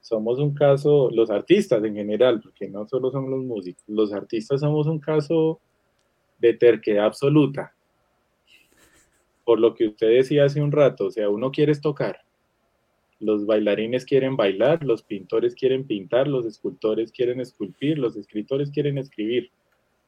somos 0.00 0.38
un 0.38 0.54
caso, 0.54 1.10
los 1.10 1.30
artistas 1.30 1.82
en 1.84 1.94
general, 1.94 2.40
porque 2.40 2.68
no 2.68 2.86
solo 2.86 3.10
son 3.10 3.30
los 3.30 3.42
músicos, 3.42 3.84
los 3.86 4.12
artistas 4.12 4.60
somos 4.60 4.86
un 4.86 4.98
caso 4.98 5.60
de 6.38 6.54
terquedad 6.54 7.06
absoluta. 7.06 7.74
Por 9.44 9.60
lo 9.60 9.74
que 9.74 9.88
usted 9.88 10.08
decía 10.08 10.44
hace 10.44 10.60
un 10.60 10.72
rato, 10.72 11.06
o 11.06 11.10
sea, 11.10 11.28
uno 11.28 11.50
quiere 11.50 11.74
tocar, 11.76 12.20
los 13.20 13.44
bailarines 13.46 14.04
quieren 14.06 14.34
bailar, 14.34 14.82
los 14.82 15.02
pintores 15.02 15.54
quieren 15.54 15.86
pintar, 15.86 16.26
los 16.26 16.46
escultores 16.46 17.12
quieren 17.12 17.40
esculpir, 17.40 17.98
los 17.98 18.16
escritores 18.16 18.70
quieren 18.70 18.96
escribir. 18.98 19.50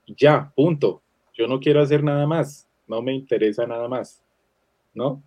Ya, 0.07 0.51
punto. 0.57 1.03
Yo 1.35 1.47
no 1.47 1.61
quiero 1.61 1.81
hacer 1.81 2.03
nada 2.03 2.27
más, 2.27 2.69
no 2.87 3.03
me 3.03 3.15
interesa 3.15 3.67
nada 3.67 3.87
más, 3.87 4.23
¿no? 4.95 5.23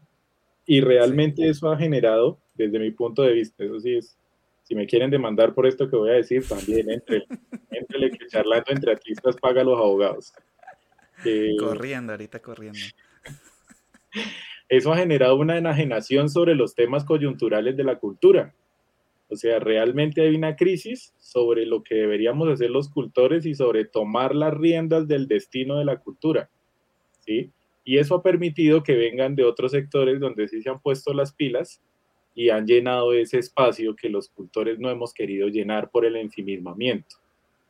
Y 0.65 0.81
realmente 0.81 1.47
eso 1.47 1.69
ha 1.69 1.77
generado, 1.77 2.39
desde 2.55 2.79
mi 2.79 2.91
punto 2.91 3.21
de 3.21 3.33
vista, 3.33 3.63
eso 3.63 3.79
sí 3.79 3.97
es, 3.97 4.17
si 4.63 4.73
me 4.75 4.87
quieren 4.87 5.11
demandar 5.11 5.53
por 5.53 5.67
esto 5.67 5.89
que 5.89 5.95
voy 5.95 6.09
a 6.09 6.13
decir, 6.13 6.47
también 6.47 6.89
entre, 6.89 7.25
entre 7.69 8.11
que 8.11 8.27
charlando 8.27 8.71
entre 8.71 8.91
artistas 8.91 9.35
paga 9.37 9.63
los 9.63 9.77
abogados. 9.77 10.33
Eh, 11.23 11.55
corriendo, 11.57 12.11
ahorita 12.11 12.41
corriendo. 12.41 12.77
eso 14.69 14.91
ha 14.91 14.97
generado 14.97 15.35
una 15.35 15.57
enajenación 15.57 16.29
sobre 16.29 16.55
los 16.55 16.73
temas 16.73 17.03
coyunturales 17.03 17.77
de 17.77 17.83
la 17.83 17.97
cultura. 17.97 18.53
O 19.29 19.35
sea, 19.35 19.59
realmente 19.59 20.21
hay 20.21 20.35
una 20.35 20.55
crisis 20.55 21.13
sobre 21.19 21.65
lo 21.65 21.83
que 21.83 21.95
deberíamos 21.95 22.47
hacer 22.49 22.69
los 22.69 22.89
cultores 22.89 23.45
y 23.45 23.55
sobre 23.55 23.85
tomar 23.85 24.35
las 24.35 24.53
riendas 24.53 25.07
del 25.07 25.27
destino 25.27 25.77
de 25.77 25.85
la 25.85 25.97
cultura. 25.97 26.49
¿sí? 27.19 27.51
Y 27.83 27.97
eso 27.97 28.15
ha 28.15 28.23
permitido 28.23 28.83
que 28.83 28.95
vengan 28.95 29.35
de 29.35 29.43
otros 29.43 29.71
sectores 29.71 30.19
donde 30.19 30.47
sí 30.47 30.61
se 30.61 30.69
han 30.69 30.79
puesto 30.79 31.13
las 31.13 31.33
pilas 31.33 31.81
y 32.33 32.49
han 32.49 32.67
llenado 32.67 33.13
ese 33.13 33.39
espacio 33.39 33.95
que 33.95 34.09
los 34.09 34.29
cultores 34.29 34.79
no 34.79 34.89
hemos 34.89 35.13
querido 35.13 35.47
llenar 35.47 35.89
por 35.89 36.05
el 36.05 36.17
ensimismamiento, 36.17 37.15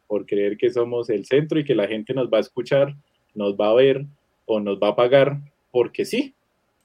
por 0.07 0.25
creer 0.25 0.57
que 0.57 0.71
somos 0.71 1.09
el 1.09 1.25
centro 1.25 1.59
y 1.59 1.63
que 1.63 1.75
la 1.75 1.87
gente 1.87 2.13
nos 2.13 2.29
va 2.29 2.37
a 2.37 2.41
escuchar, 2.41 2.95
nos 3.33 3.55
va 3.55 3.69
a 3.69 3.75
ver 3.75 4.05
o 4.45 4.59
nos 4.59 4.79
va 4.79 4.89
a 4.89 4.95
pagar 4.95 5.39
porque 5.71 6.05
sí, 6.05 6.33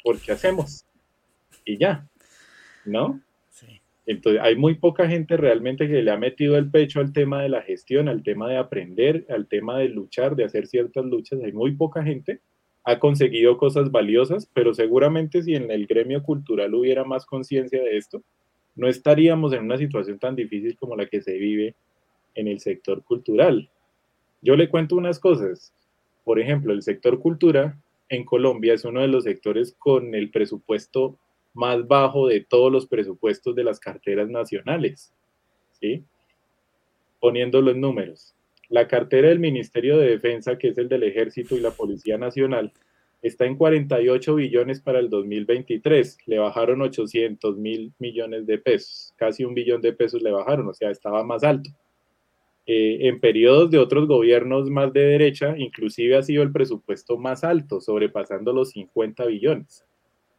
porque 0.03 0.33
hacemos. 0.33 0.85
Y 1.65 1.79
ya, 1.79 2.07
¿no? 2.85 3.21
Sí. 3.51 3.81
Entonces, 4.07 4.41
hay 4.43 4.57
muy 4.57 4.75
poca 4.75 5.09
gente 5.09 5.37
realmente 5.37 5.89
que 5.89 6.03
le 6.03 6.11
ha 6.11 6.17
metido 6.17 6.57
el 6.57 6.71
pecho 6.71 7.01
al 7.01 7.13
tema 7.13 7.43
de 7.43 7.49
la 7.49 7.63
gestión, 7.63 8.09
al 8.09 8.23
tema 8.23 8.49
de 8.49 8.57
aprender, 8.57 9.27
al 9.29 9.47
tema 9.47 9.79
de 9.79 9.89
luchar, 9.89 10.37
de 10.37 10.45
hacer 10.45 10.67
ciertas 10.67 11.05
luchas. 11.05 11.41
Hay 11.43 11.53
muy 11.53 11.73
poca 11.73 12.03
gente 12.03 12.41
ha 12.85 12.99
conseguido 12.99 13.59
cosas 13.59 13.91
valiosas, 13.91 14.49
pero 14.53 14.75
seguramente 14.75 15.43
si 15.43 15.55
en 15.55 15.71
el 15.71 15.87
gremio 15.87 16.23
cultural 16.23 16.75
hubiera 16.75 17.05
más 17.05 17.27
conciencia 17.27 17.83
de 17.83 17.97
esto, 17.97 18.23
no 18.75 18.89
estaríamos 18.89 19.53
en 19.53 19.65
una 19.65 19.77
situación 19.77 20.19
tan 20.19 20.35
difícil 20.35 20.77
como 20.77 20.97
la 20.97 21.07
que 21.07 21.21
se 21.21 21.37
vive 21.37 21.75
en 22.35 22.49
el 22.49 22.61
sector 22.61 23.05
cultural. 23.05 23.69
Yo 24.41 24.57
le 24.57 24.71
cuento 24.71 24.97
unas 24.97 25.19
cosas. 25.19 25.75
Por 26.25 26.41
ejemplo, 26.41 26.73
el 26.73 26.83
sector 26.83 27.21
cultura 27.21 27.79
en 28.11 28.25
Colombia 28.25 28.75
es 28.75 28.85
uno 28.85 29.01
de 29.01 29.09
los 29.09 29.25
sectores 29.25 29.75
con 29.79 30.15
el 30.15 30.31
presupuesto 30.31 31.17
más 31.55 31.87
bajo 31.87 32.27
de 32.27 32.41
todos 32.41 32.71
los 32.71 32.87
presupuestos 32.87 33.55
de 33.55 33.65
las 33.65 33.81
carteras 33.81 34.29
nacionales. 34.29 35.15
¿sí? 35.81 36.05
Poniéndolo 37.21 37.71
en 37.71 37.81
números. 37.81 38.35
La 38.69 38.87
cartera 38.87 39.29
del 39.29 39.39
Ministerio 39.39 39.97
de 39.99 40.11
Defensa, 40.11 40.59
que 40.59 40.69
es 40.69 40.79
el 40.79 40.89
del 40.89 41.05
Ejército 41.05 41.57
y 41.57 41.61
la 41.61 41.71
Policía 41.71 42.19
Nacional, 42.19 42.73
está 43.23 43.45
en 43.45 43.57
48 43.57 44.35
billones 44.35 44.81
para 44.81 44.99
el 44.99 45.09
2023. 45.09 46.19
Le 46.27 46.39
bajaron 46.39 46.83
800 46.83 47.57
mil 47.59 47.93
millones 47.99 48.47
de 48.47 48.59
pesos, 48.59 49.13
casi 49.17 49.45
un 49.45 49.55
billón 49.55 49.81
de 49.83 49.93
pesos 49.93 50.23
le 50.23 50.31
bajaron, 50.31 50.69
o 50.69 50.75
sea, 50.75 50.91
estaba 50.91 51.25
más 51.25 51.45
alto. 51.45 51.71
Eh, 52.67 53.09
en 53.09 53.21
periodos 53.21 53.71
de 53.71 53.79
otros 53.79 54.07
gobiernos 54.07 54.71
más 54.71 54.93
de 54.93 55.01
derecha, 55.01 55.57
inclusive 55.59 56.17
ha 56.17 56.23
sido 56.23 56.43
el 56.43 56.53
presupuesto 56.53 57.17
más 57.19 57.43
alto, 57.43 57.81
sobrepasando 57.81 58.53
los 58.53 58.71
50 58.71 59.27
billones, 59.27 59.85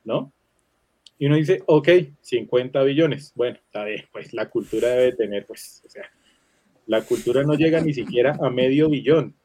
¿no? 0.03 0.31
Y 1.17 1.27
uno 1.27 1.35
dice, 1.35 1.61
ok, 1.67 1.89
50 2.21 2.81
billones. 2.83 3.31
Bueno, 3.35 3.59
pues 4.11 4.33
la 4.33 4.49
cultura 4.49 4.89
debe 4.89 5.11
tener, 5.13 5.45
pues, 5.45 5.83
o 5.85 5.89
sea, 5.89 6.05
la 6.87 7.03
cultura 7.03 7.43
no 7.43 7.53
llega 7.53 7.79
ni 7.79 7.93
siquiera 7.93 8.37
a 8.41 8.49
medio 8.49 8.89
billón. 8.89 9.35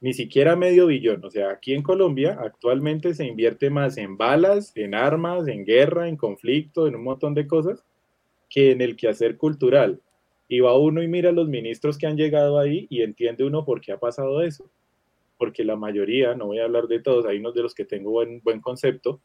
Ni 0.00 0.12
siquiera 0.12 0.52
a 0.52 0.56
medio 0.56 0.86
billón. 0.86 1.24
O 1.24 1.30
sea, 1.30 1.50
aquí 1.50 1.74
en 1.74 1.82
Colombia 1.82 2.38
actualmente 2.40 3.12
se 3.12 3.24
invierte 3.24 3.70
más 3.70 3.96
en 3.96 4.16
balas, 4.16 4.72
en 4.76 4.94
armas, 4.94 5.48
en 5.48 5.64
guerra, 5.64 6.08
en 6.08 6.16
conflicto, 6.16 6.86
en 6.86 6.94
un 6.94 7.04
montón 7.04 7.34
de 7.34 7.46
cosas, 7.46 7.84
que 8.48 8.70
en 8.70 8.82
el 8.82 8.94
quehacer 8.94 9.36
cultural. 9.36 10.00
Y 10.48 10.60
va 10.60 10.76
uno 10.76 11.02
y 11.02 11.08
mira 11.08 11.32
los 11.32 11.48
ministros 11.48 11.96
que 11.96 12.06
han 12.06 12.16
llegado 12.16 12.58
ahí 12.58 12.86
y 12.90 13.02
entiende 13.02 13.44
uno 13.44 13.64
por 13.64 13.80
qué 13.80 13.92
ha 13.92 13.98
pasado 13.98 14.42
eso. 14.42 14.70
Porque 15.38 15.64
la 15.64 15.76
mayoría, 15.76 16.34
no 16.34 16.46
voy 16.46 16.58
a 16.58 16.64
hablar 16.64 16.88
de 16.88 17.00
todos, 17.00 17.26
hay 17.26 17.38
unos 17.38 17.54
de 17.54 17.62
los 17.62 17.74
que 17.74 17.84
tengo 17.84 18.10
buen, 18.10 18.60
concepto, 18.60 19.20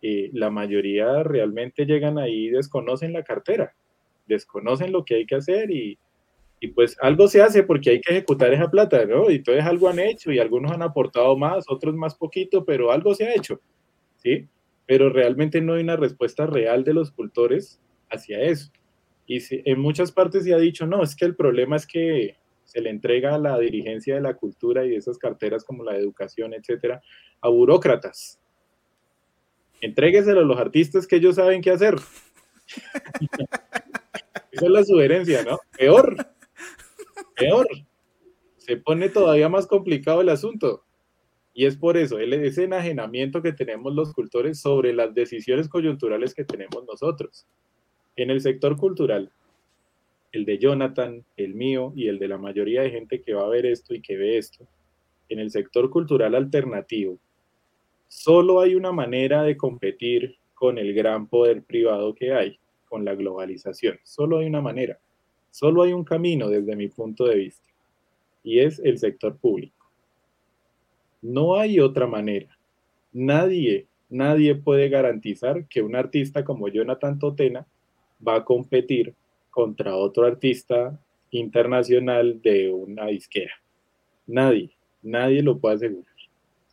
y 0.00 0.28
la 0.38 0.50
mayoría 0.50 1.22
realmente 1.22 1.86
llegan 1.86 2.18
ahí 2.18 2.46
y 2.46 2.50
desconocen 2.50 3.12
la 3.12 3.22
cartera 3.22 3.74
desconocen 4.26 4.92
lo 4.92 5.04
que 5.04 5.16
hay 5.16 5.26
que 5.26 5.36
hacer 5.36 5.70
y, 5.70 5.98
pues 6.74 6.96
algo 7.00 7.28
se 7.28 7.42
hace 7.42 7.62
porque 7.62 7.90
hay 7.90 8.00
que 8.00 8.12
ejecutar 8.12 8.52
esa 8.52 8.68
plata, 8.68 9.04
¿no? 9.04 9.30
Y 9.30 9.36
entonces 9.36 9.64
algo 9.64 9.88
han 9.88 10.00
hecho 10.00 10.32
y 10.32 10.40
algunos 10.40 10.72
han 10.72 10.82
aportado 10.82 11.36
más, 11.36 11.64
otros 11.68 11.94
más 11.94 12.16
poquito, 12.16 12.64
pero 12.64 12.90
algo 12.90 13.14
se 13.14 13.24
ha 13.24 13.34
hecho, 13.34 13.60
¿sí? 14.16 14.48
Pero 14.84 15.10
realmente 15.10 15.60
no 15.60 15.74
hay 15.74 15.84
una 15.84 15.94
respuesta 15.94 16.44
real 16.44 16.82
de 16.82 16.94
los 16.94 17.12
cultores 17.12 17.80
hacia 18.10 18.40
eso. 18.40 18.72
Y 19.26 19.38
en 19.70 19.80
muchas 19.80 20.12
partes 20.12 20.44
se 20.44 20.54
ha 20.54 20.58
dicho, 20.58 20.86
no, 20.86 21.02
es 21.02 21.16
que 21.16 21.24
el 21.24 21.34
problema 21.34 21.76
es 21.76 21.86
que 21.86 22.36
se 22.64 22.80
le 22.80 22.90
entrega 22.90 23.34
a 23.34 23.38
la 23.38 23.58
dirigencia 23.58 24.14
de 24.14 24.20
la 24.20 24.34
cultura 24.34 24.84
y 24.84 24.94
esas 24.94 25.18
carteras 25.18 25.64
como 25.64 25.84
la 25.84 25.96
educación, 25.96 26.54
etcétera, 26.54 27.00
a 27.40 27.48
burócratas. 27.48 28.38
Entrégueselo 29.80 30.40
a 30.40 30.44
los 30.44 30.58
artistas 30.58 31.06
que 31.06 31.16
ellos 31.16 31.36
saben 31.36 31.60
qué 31.60 31.70
hacer. 31.70 31.96
Esa 34.50 34.64
es 34.64 34.70
la 34.70 34.84
sugerencia, 34.84 35.42
¿no? 35.44 35.58
Peor. 35.76 36.16
Peor. 37.36 37.68
Se 38.56 38.76
pone 38.78 39.08
todavía 39.10 39.48
más 39.48 39.66
complicado 39.66 40.22
el 40.22 40.28
asunto. 40.28 40.82
Y 41.52 41.66
es 41.66 41.76
por 41.76 41.96
eso, 41.96 42.18
ese 42.18 42.64
enajenamiento 42.64 43.42
que 43.42 43.52
tenemos 43.52 43.94
los 43.94 44.12
cultores 44.12 44.60
sobre 44.60 44.92
las 44.92 45.14
decisiones 45.14 45.68
coyunturales 45.68 46.34
que 46.34 46.44
tenemos 46.44 46.84
nosotros. 46.84 47.46
En 48.16 48.30
el 48.30 48.40
sector 48.40 48.78
cultural, 48.78 49.30
el 50.32 50.46
de 50.46 50.56
Jonathan, 50.56 51.22
el 51.36 51.54
mío 51.54 51.92
y 51.94 52.08
el 52.08 52.18
de 52.18 52.28
la 52.28 52.38
mayoría 52.38 52.80
de 52.80 52.90
gente 52.90 53.20
que 53.20 53.34
va 53.34 53.44
a 53.44 53.50
ver 53.50 53.66
esto 53.66 53.94
y 53.94 54.00
que 54.00 54.16
ve 54.16 54.38
esto, 54.38 54.66
en 55.28 55.38
el 55.38 55.50
sector 55.50 55.90
cultural 55.90 56.34
alternativo, 56.34 57.18
solo 58.08 58.60
hay 58.60 58.74
una 58.74 58.90
manera 58.90 59.42
de 59.42 59.58
competir 59.58 60.38
con 60.54 60.78
el 60.78 60.94
gran 60.94 61.26
poder 61.26 61.62
privado 61.62 62.14
que 62.14 62.32
hay, 62.32 62.58
con 62.88 63.04
la 63.04 63.14
globalización. 63.14 63.98
Solo 64.02 64.38
hay 64.38 64.46
una 64.46 64.62
manera, 64.62 64.98
solo 65.50 65.82
hay 65.82 65.92
un 65.92 66.04
camino 66.04 66.48
desde 66.48 66.74
mi 66.74 66.88
punto 66.88 67.26
de 67.26 67.34
vista, 67.34 67.68
y 68.42 68.60
es 68.60 68.78
el 68.78 68.98
sector 68.98 69.36
público. 69.36 69.90
No 71.20 71.56
hay 71.56 71.80
otra 71.80 72.06
manera. 72.06 72.56
Nadie, 73.12 73.88
nadie 74.08 74.54
puede 74.54 74.88
garantizar 74.88 75.66
que 75.66 75.82
un 75.82 75.96
artista 75.96 76.44
como 76.44 76.68
Jonathan 76.68 77.18
Totena 77.18 77.66
va 78.26 78.36
a 78.36 78.44
competir 78.44 79.14
contra 79.50 79.96
otro 79.96 80.26
artista 80.26 80.98
internacional 81.30 82.40
de 82.42 82.70
una 82.70 83.06
disquera. 83.06 83.52
Nadie, 84.26 84.70
nadie 85.02 85.42
lo 85.42 85.58
puede 85.58 85.76
asegurar. 85.76 86.14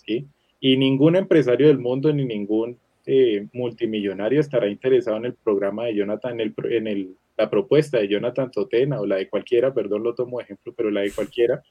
¿sí? 0.06 0.28
Y 0.60 0.78
ningún 0.78 1.16
empresario 1.16 1.68
del 1.68 1.80
mundo 1.80 2.12
ni 2.14 2.26
ningún 2.26 2.78
eh, 3.06 3.48
multimillonario 3.54 4.40
estará 4.40 4.68
interesado 4.68 5.18
en 5.18 5.26
el 5.26 5.34
programa 5.34 5.86
de 5.86 5.96
Jonathan, 5.96 6.40
en, 6.40 6.42
el, 6.42 6.72
en 6.72 6.88
el, 6.88 7.16
la 7.38 7.50
propuesta 7.50 8.00
de 8.00 8.08
Jonathan 8.08 8.50
Totena 8.50 9.00
o 9.00 9.06
la 9.06 9.18
de 9.18 9.30
cualquiera, 9.30 9.74
perdón, 9.74 10.04
lo 10.04 10.16
tomo 10.16 10.38
de 10.38 10.46
ejemplo, 10.46 10.74
pero 10.76 10.90
la 10.90 11.02
de 11.02 11.12
cualquiera, 11.12 11.62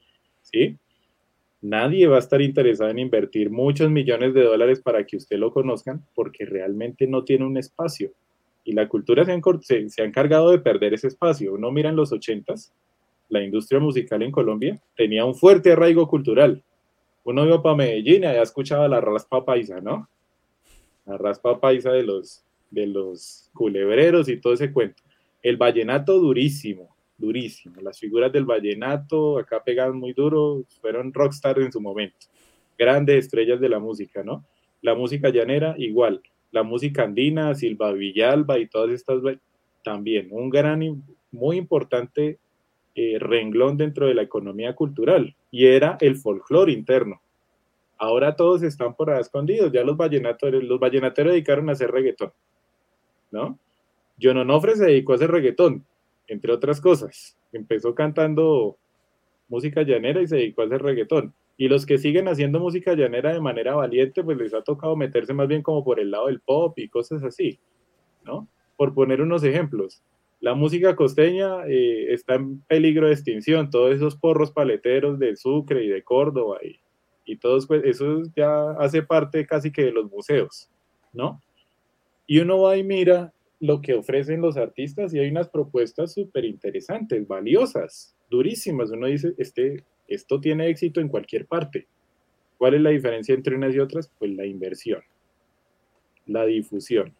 ¿sí? 0.42 0.76
Nadie 1.62 2.08
va 2.08 2.16
a 2.16 2.18
estar 2.18 2.42
interesado 2.42 2.90
en 2.90 2.98
invertir 2.98 3.48
muchos 3.48 3.88
millones 3.88 4.34
de 4.34 4.42
dólares 4.42 4.80
para 4.80 5.06
que 5.06 5.16
usted 5.16 5.38
lo 5.38 5.52
conozcan 5.52 6.04
porque 6.14 6.44
realmente 6.44 7.06
no 7.06 7.22
tiene 7.22 7.46
un 7.46 7.56
espacio. 7.56 8.12
Y 8.64 8.72
la 8.72 8.88
cultura 8.88 9.24
se, 9.24 9.40
se, 9.62 9.88
se 9.88 10.02
ha 10.02 10.04
encargado 10.04 10.50
de 10.50 10.58
perder 10.58 10.94
ese 10.94 11.08
espacio. 11.08 11.54
Uno 11.54 11.70
mira 11.70 11.90
en 11.90 11.96
los 11.96 12.12
ochentas, 12.12 12.72
la 13.28 13.42
industria 13.42 13.80
musical 13.80 14.22
en 14.22 14.30
Colombia 14.30 14.80
tenía 14.96 15.24
un 15.24 15.34
fuerte 15.34 15.72
arraigo 15.72 16.06
cultural. 16.06 16.62
Uno 17.24 17.44
iba 17.46 17.62
para 17.62 17.76
Medellín 17.76 18.24
y 18.24 18.26
allá 18.26 18.42
escuchaba 18.42 18.88
la 18.88 19.00
raspa 19.00 19.44
paisa, 19.44 19.80
¿no? 19.80 20.08
la 21.06 21.18
raspa 21.18 21.58
paisa 21.58 21.92
de 21.92 22.02
los, 22.02 22.44
de 22.70 22.86
los 22.86 23.50
culebreros 23.54 24.28
y 24.28 24.38
todo 24.38 24.52
ese 24.52 24.72
cuento. 24.72 25.02
El 25.42 25.56
vallenato 25.56 26.18
durísimo, 26.18 26.94
durísimo. 27.18 27.80
Las 27.80 27.98
figuras 27.98 28.32
del 28.32 28.44
vallenato 28.44 29.38
acá 29.38 29.62
pegaban 29.62 29.96
muy 29.96 30.12
duro, 30.12 30.64
fueron 30.80 31.12
rockstar 31.12 31.58
en 31.58 31.72
su 31.72 31.80
momento. 31.80 32.26
Grandes 32.78 33.24
estrellas 33.24 33.60
de 33.60 33.68
la 33.68 33.78
música, 33.78 34.22
¿no? 34.22 34.44
La 34.80 34.94
música 34.94 35.28
llanera, 35.30 35.74
igual. 35.78 36.22
La 36.52 36.62
música 36.62 37.02
andina, 37.02 37.54
Silva 37.54 37.92
Villalba 37.92 38.58
y 38.58 38.68
todas 38.68 38.90
estas, 38.90 39.20
también. 39.82 40.28
Un 40.30 40.50
gran, 40.50 41.02
muy 41.32 41.56
importante 41.56 42.38
eh, 42.94 43.16
renglón 43.18 43.76
dentro 43.76 44.06
de 44.06 44.14
la 44.14 44.22
economía 44.22 44.74
cultural. 44.74 45.34
Y 45.50 45.66
era 45.66 45.96
el 46.00 46.16
folclore 46.16 46.72
interno. 46.72 47.20
Ahora 48.02 48.34
todos 48.34 48.62
están 48.62 48.94
por 48.94 49.10
escondidos, 49.10 49.70
ya 49.72 49.84
los 49.84 49.96
vallenateros, 49.96 50.64
los 50.64 50.80
vallenateros 50.80 51.34
dedicaron 51.34 51.68
a 51.68 51.72
hacer 51.72 51.90
reggaetón, 51.90 52.32
¿no? 53.30 53.60
John 54.20 54.38
Onofre 54.38 54.74
se 54.74 54.86
dedicó 54.86 55.12
a 55.12 55.16
hacer 55.16 55.30
reggaetón, 55.30 55.86
entre 56.26 56.52
otras 56.52 56.80
cosas. 56.80 57.38
Empezó 57.52 57.94
cantando 57.94 58.76
música 59.48 59.82
llanera 59.82 60.20
y 60.20 60.26
se 60.26 60.34
dedicó 60.34 60.62
a 60.62 60.64
hacer 60.64 60.82
reggaetón. 60.82 61.32
Y 61.62 61.68
los 61.68 61.86
que 61.86 61.98
siguen 61.98 62.26
haciendo 62.26 62.58
música 62.58 62.94
llanera 62.94 63.32
de 63.32 63.40
manera 63.40 63.76
valiente, 63.76 64.24
pues 64.24 64.36
les 64.36 64.52
ha 64.52 64.62
tocado 64.62 64.96
meterse 64.96 65.32
más 65.32 65.46
bien 65.46 65.62
como 65.62 65.84
por 65.84 66.00
el 66.00 66.10
lado 66.10 66.26
del 66.26 66.40
pop 66.40 66.76
y 66.78 66.88
cosas 66.88 67.22
así, 67.22 67.60
¿no? 68.24 68.48
Por 68.76 68.94
poner 68.94 69.20
unos 69.20 69.44
ejemplos. 69.44 70.02
La 70.40 70.54
música 70.54 70.96
costeña 70.96 71.64
eh, 71.68 72.12
está 72.12 72.34
en 72.34 72.60
peligro 72.62 73.06
de 73.06 73.12
extinción, 73.12 73.70
todos 73.70 73.94
esos 73.94 74.16
porros 74.16 74.50
paleteros 74.50 75.20
de 75.20 75.36
Sucre 75.36 75.84
y 75.84 75.88
de 75.88 76.02
Córdoba 76.02 76.58
y 76.64 76.80
y 77.24 77.36
todos, 77.36 77.66
pues, 77.66 77.84
eso 77.84 78.22
ya 78.36 78.72
hace 78.72 79.02
parte 79.02 79.46
casi 79.46 79.70
que 79.70 79.84
de 79.84 79.92
los 79.92 80.10
museos, 80.10 80.68
¿no? 81.12 81.40
Y 82.26 82.38
uno 82.40 82.60
va 82.60 82.76
y 82.76 82.84
mira 82.84 83.32
lo 83.60 83.80
que 83.80 83.94
ofrecen 83.94 84.40
los 84.40 84.56
artistas 84.56 85.14
y 85.14 85.20
hay 85.20 85.28
unas 85.30 85.48
propuestas 85.48 86.14
súper 86.14 86.44
interesantes, 86.44 87.26
valiosas, 87.28 88.16
durísimas. 88.28 88.90
Uno 88.90 89.06
dice, 89.06 89.34
este, 89.38 89.84
esto 90.14 90.40
tiene 90.40 90.68
éxito 90.68 91.00
en 91.00 91.08
cualquier 91.08 91.46
parte. 91.46 91.86
¿Cuál 92.58 92.74
es 92.74 92.80
la 92.80 92.90
diferencia 92.90 93.34
entre 93.34 93.56
unas 93.56 93.74
y 93.74 93.80
otras? 93.80 94.10
Pues 94.18 94.30
la 94.32 94.46
inversión, 94.46 95.02
la 96.26 96.44
difusión. 96.44 97.14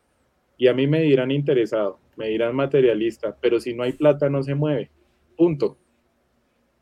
Y 0.56 0.68
a 0.68 0.74
mí 0.74 0.86
me 0.86 1.02
dirán 1.02 1.30
interesado, 1.30 1.98
me 2.16 2.28
dirán 2.28 2.54
materialista, 2.54 3.36
pero 3.40 3.58
si 3.58 3.74
no 3.74 3.82
hay 3.82 3.92
plata 3.92 4.30
no 4.30 4.42
se 4.42 4.54
mueve. 4.54 4.90
Punto. 5.36 5.76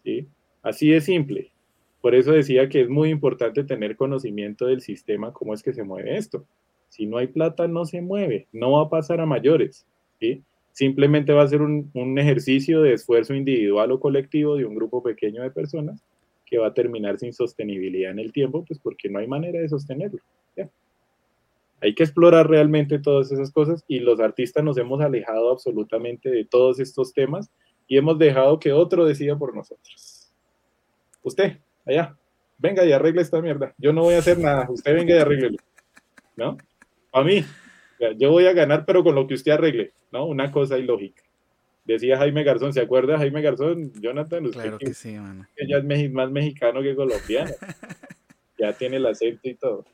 ¿Sí? 0.05 0.27
Así 0.63 0.91
de 0.91 1.01
simple. 1.01 1.53
Por 2.01 2.15
eso 2.15 2.33
decía 2.33 2.69
que 2.69 2.83
es 2.83 2.89
muy 2.89 3.11
importante 3.11 3.65
tener 3.65 3.97
conocimiento 3.97 4.67
del 4.67 4.81
sistema, 4.81 5.33
cómo 5.33 5.55
es 5.55 5.63
que 5.63 5.73
se 5.73 5.85
mueve 5.85 6.17
esto. 6.17 6.47
Si 6.89 7.07
no 7.07 7.19
hay 7.19 7.29
plata, 7.29 7.69
no 7.69 7.85
se 7.85 8.03
mueve, 8.03 8.49
no 8.53 8.73
va 8.73 8.83
a 8.83 8.89
pasar 8.89 9.21
a 9.21 9.27
mayores. 9.27 9.87
¿sí? 10.19 10.43
Simplemente 10.73 11.33
va 11.33 11.43
a 11.43 11.49
ser 11.49 11.63
un, 11.63 11.91
un 11.95 12.19
ejercicio 12.19 12.83
de 12.83 12.95
esfuerzo 12.95 13.35
individual 13.35 13.93
o 13.93 14.01
colectivo 14.01 14.57
de 14.57 14.65
un 14.65 14.75
grupo 14.75 15.03
pequeño 15.03 15.43
de 15.43 15.51
personas 15.51 16.03
que 16.51 16.59
va 16.59 16.67
a 16.67 16.75
terminar 16.75 17.19
sin 17.19 17.33
sostenibilidad 17.33 18.11
en 18.11 18.19
el 18.19 18.33
tiempo, 18.33 18.65
pues 18.65 18.81
porque 18.81 19.09
no 19.09 19.21
hay 19.21 19.27
manera 19.29 19.61
de 19.61 19.69
sostenerlo. 19.69 20.21
Hay 21.83 21.95
que 21.95 22.03
explorar 22.03 22.47
realmente 22.47 22.99
todas 22.99 23.33
esas 23.33 23.51
cosas 23.51 23.85
y 23.89 24.01
los 24.01 24.21
artistas 24.21 24.63
nos 24.63 24.77
hemos 24.77 25.01
alejado 25.01 25.51
absolutamente 25.51 26.29
de 26.29 26.45
todos 26.45 26.79
estos 26.79 27.15
temas 27.15 27.51
y 27.89 27.97
hemos 27.97 28.19
dejado 28.19 28.59
que 28.59 28.73
otro 28.73 29.07
decida 29.07 29.39
por 29.39 29.55
nosotros. 29.55 30.31
Usted, 31.23 31.57
allá, 31.87 32.19
venga 32.59 32.85
y 32.85 32.93
arregle 32.93 33.23
esta 33.23 33.41
mierda. 33.41 33.75
Yo 33.79 33.95
no 33.95 34.03
voy 34.03 34.15
a 34.15 34.19
hacer 34.19 34.39
nada, 34.39 34.67
usted 34.69 34.95
venga 34.95 35.15
y 35.15 35.19
arregle. 35.19 35.57
¿No? 36.37 36.59
A 37.13 37.23
mí, 37.23 37.45
yo 38.19 38.31
voy 38.31 38.45
a 38.47 38.53
ganar, 38.53 38.85
pero 38.85 39.03
con 39.03 39.15
lo 39.15 39.27
que 39.27 39.35
usted 39.35 39.53
arregle, 39.53 39.93
¿no? 40.13 40.27
Una 40.27 40.51
cosa 40.51 40.79
ilógica. 40.79 41.23
Decía 41.85 42.19
Jaime 42.19 42.45
Garzón, 42.45 42.73
¿se 42.73 42.81
acuerda 42.81 43.19
Jaime 43.19 43.43
Garzón? 43.43 43.93
Jonathan, 44.01 44.47
usted 44.47 44.63
claro 44.63 44.79
que, 44.79 44.95
sí, 44.95 45.13
mano. 45.15 45.47
Ella 45.57 45.79
es 45.79 46.13
más 46.13 46.31
mexicano 46.31 46.83
que 46.83 46.95
colombiano. 46.95 47.51
ya 48.59 48.73
tiene 48.75 48.99
el 48.99 49.07
acento 49.07 49.49
y 49.49 49.55
todo. 49.55 49.85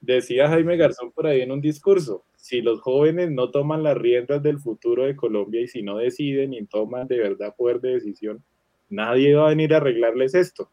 Decía 0.00 0.48
Jaime 0.48 0.76
Garzón 0.76 1.10
por 1.10 1.26
ahí 1.26 1.40
en 1.40 1.50
un 1.50 1.60
discurso, 1.60 2.24
si 2.36 2.62
los 2.62 2.80
jóvenes 2.80 3.30
no 3.30 3.50
toman 3.50 3.82
las 3.82 3.96
riendas 3.96 4.42
del 4.42 4.58
futuro 4.58 5.04
de 5.04 5.16
Colombia 5.16 5.60
y 5.60 5.68
si 5.68 5.82
no 5.82 5.98
deciden 5.98 6.54
y 6.54 6.64
toman 6.66 7.08
de 7.08 7.18
verdad 7.18 7.54
poder 7.56 7.80
de 7.80 7.94
decisión, 7.94 8.44
nadie 8.88 9.34
va 9.34 9.46
a 9.46 9.48
venir 9.50 9.74
a 9.74 9.78
arreglarles 9.78 10.34
esto, 10.34 10.70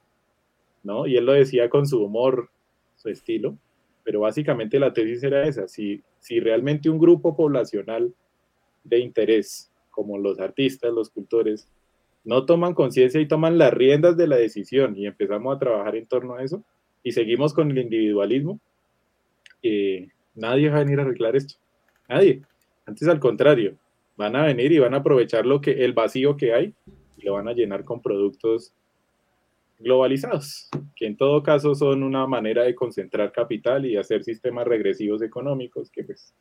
¿no? 0.84 1.08
Y 1.08 1.18
él 1.18 1.26
lo 1.26 1.34
decía 1.34 1.70
con 1.70 1.88
su 1.88 2.04
humor, 2.04 2.50
su 2.98 3.10
estilo, 3.10 3.58
pero 4.04 4.20
básicamente 4.20 4.80
la 4.80 4.94
tesis 4.94 5.24
era 5.24 5.48
esa, 5.48 5.68
si, 5.68 6.04
si 6.20 6.40
realmente 6.40 6.90
un 6.90 7.00
grupo 7.00 7.36
poblacional 7.36 8.14
de 8.86 9.00
interés, 9.00 9.70
como 9.92 10.18
los 10.18 10.40
artistas, 10.40 10.94
los 10.94 11.10
cultores, 11.10 11.68
no 12.24 12.46
toman 12.46 12.74
conciencia 12.74 13.20
y 13.20 13.28
toman 13.28 13.58
las 13.58 13.74
riendas 13.74 14.18
de 14.18 14.28
la 14.28 14.38
decisión 14.38 14.98
y 14.98 15.06
empezamos 15.06 15.56
a 15.56 15.60
trabajar 15.60 15.96
en 15.96 16.08
torno 16.08 16.36
a 16.36 16.44
eso 16.44 16.64
y 17.04 17.12
seguimos 17.12 17.54
con 17.54 17.70
el 17.70 17.78
individualismo, 17.78 18.60
nadie 20.34 20.70
va 20.70 20.78
a 20.78 20.84
venir 20.84 21.00
a 21.00 21.04
arreglar 21.04 21.36
esto. 21.36 21.56
Nadie. 22.10 22.42
Antes 22.86 23.08
al 23.08 23.20
contrario, 23.20 23.76
van 24.18 24.36
a 24.36 24.46
venir 24.46 24.72
y 24.72 24.80
van 24.80 24.94
a 24.94 24.98
aprovechar 24.98 25.46
lo 25.46 25.62
que 25.62 25.86
el 25.86 25.94
vacío 25.94 26.38
que 26.38 26.54
hay 26.54 26.74
y 27.18 27.26
lo 27.26 27.34
van 27.34 27.48
a 27.48 27.54
llenar 27.54 27.84
con 27.84 28.02
productos 28.02 28.74
globalizados, 29.80 30.70
que 30.96 31.06
en 31.06 31.18
todo 31.18 31.44
caso 31.44 31.76
son 31.76 32.02
una 32.02 32.26
manera 32.28 32.64
de 32.64 32.76
concentrar 32.76 33.32
capital 33.32 33.86
y 33.86 33.98
hacer 33.98 34.24
sistemas 34.24 34.66
regresivos 34.66 35.22
económicos, 35.22 35.90
que 35.92 36.04
pues 36.04 36.34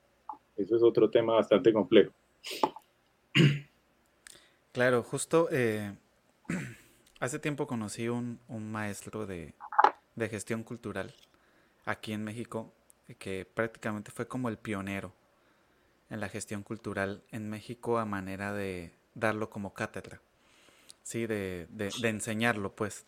eso 0.57 0.77
es 0.77 0.83
otro 0.83 1.11
tema 1.11 1.35
bastante 1.35 1.73
complejo. 1.73 2.13
Claro, 4.73 5.03
justo 5.03 5.49
eh, 5.53 5.95
hace 7.21 7.39
tiempo 7.39 7.67
conocí 7.67 8.09
un, 8.09 8.41
un 8.49 8.73
maestro 8.73 9.27
de, 9.27 9.55
de 10.17 10.29
gestión 10.29 10.65
cultural 10.65 11.15
aquí 11.85 12.13
en 12.13 12.25
México 12.25 12.73
que 13.19 13.45
prácticamente 13.45 14.11
fue 14.11 14.27
como 14.27 14.49
el 14.49 14.59
pionero 14.59 15.13
en 16.11 16.21
la 16.21 16.29
gestión 16.29 16.63
cultural 16.63 17.23
en 17.31 17.49
México 17.49 17.99
a 17.99 18.05
manera 18.05 18.53
de 18.53 18.93
darlo 19.15 19.51
como 19.51 19.75
cátedra, 19.75 20.21
sí, 21.03 21.27
de, 21.27 21.67
de, 21.71 22.09
enseñarlo, 22.09 22.75
pues. 22.75 23.05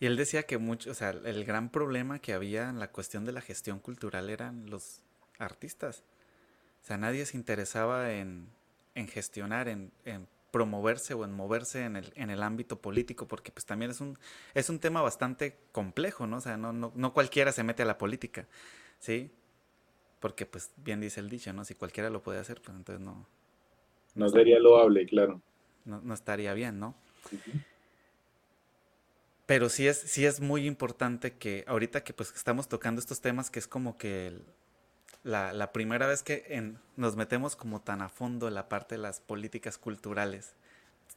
Y 0.00 0.06
él 0.06 0.16
decía 0.16 0.44
que 0.44 0.58
mucho, 0.58 0.90
o 0.90 0.94
sea, 0.94 1.10
el 1.10 1.44
gran 1.44 1.70
problema 1.70 2.18
que 2.18 2.34
había 2.34 2.68
en 2.68 2.78
la 2.78 2.90
cuestión 2.90 3.24
de 3.24 3.32
la 3.32 3.40
gestión 3.40 3.78
cultural 3.78 4.30
eran 4.30 4.68
los 4.70 5.00
artistas. 5.38 6.02
O 6.84 6.86
sea, 6.86 6.98
nadie 6.98 7.24
se 7.24 7.38
interesaba 7.38 8.12
en, 8.12 8.46
en 8.94 9.08
gestionar, 9.08 9.68
en, 9.68 9.90
en 10.04 10.28
promoverse 10.50 11.14
o 11.14 11.24
en 11.24 11.32
moverse 11.32 11.82
en 11.82 11.96
el, 11.96 12.12
en 12.14 12.28
el 12.28 12.42
ámbito 12.42 12.78
político, 12.78 13.26
porque 13.26 13.50
pues 13.50 13.64
también 13.64 13.90
es 13.90 14.02
un, 14.02 14.18
es 14.52 14.68
un 14.68 14.78
tema 14.78 15.00
bastante 15.00 15.56
complejo, 15.72 16.26
¿no? 16.26 16.36
O 16.36 16.40
sea, 16.42 16.58
no, 16.58 16.74
no, 16.74 16.92
no 16.94 17.14
cualquiera 17.14 17.52
se 17.52 17.62
mete 17.62 17.84
a 17.84 17.86
la 17.86 17.96
política, 17.96 18.46
¿sí? 18.98 19.30
Porque 20.20 20.44
pues 20.44 20.72
bien 20.76 21.00
dice 21.00 21.20
el 21.20 21.30
dicho, 21.30 21.54
¿no? 21.54 21.64
Si 21.64 21.74
cualquiera 21.74 22.10
lo 22.10 22.22
puede 22.22 22.38
hacer, 22.38 22.60
pues 22.60 22.76
entonces 22.76 23.02
no... 23.02 23.26
No 24.14 24.28
sería 24.28 24.58
loable, 24.58 25.06
claro. 25.06 25.40
No, 25.86 26.02
no 26.02 26.12
estaría 26.12 26.52
bien, 26.52 26.78
¿no? 26.78 26.94
Pero 29.46 29.70
sí 29.70 29.88
es, 29.88 29.98
sí 29.98 30.26
es 30.26 30.42
muy 30.42 30.66
importante 30.66 31.32
que 31.32 31.64
ahorita 31.66 32.04
que 32.04 32.12
pues 32.12 32.34
estamos 32.34 32.68
tocando 32.68 33.00
estos 33.00 33.22
temas, 33.22 33.50
que 33.50 33.58
es 33.58 33.66
como 33.66 33.96
que 33.96 34.26
el, 34.26 34.44
la, 35.24 35.72
primera 35.72 36.06
vez 36.06 36.22
que 36.22 36.74
nos 36.96 37.16
metemos 37.16 37.56
como 37.56 37.80
tan 37.80 38.02
a 38.02 38.08
fondo 38.08 38.46
en 38.46 38.54
la 38.54 38.68
parte 38.68 38.94
de 38.94 39.00
las 39.02 39.20
políticas 39.20 39.78
culturales, 39.78 40.54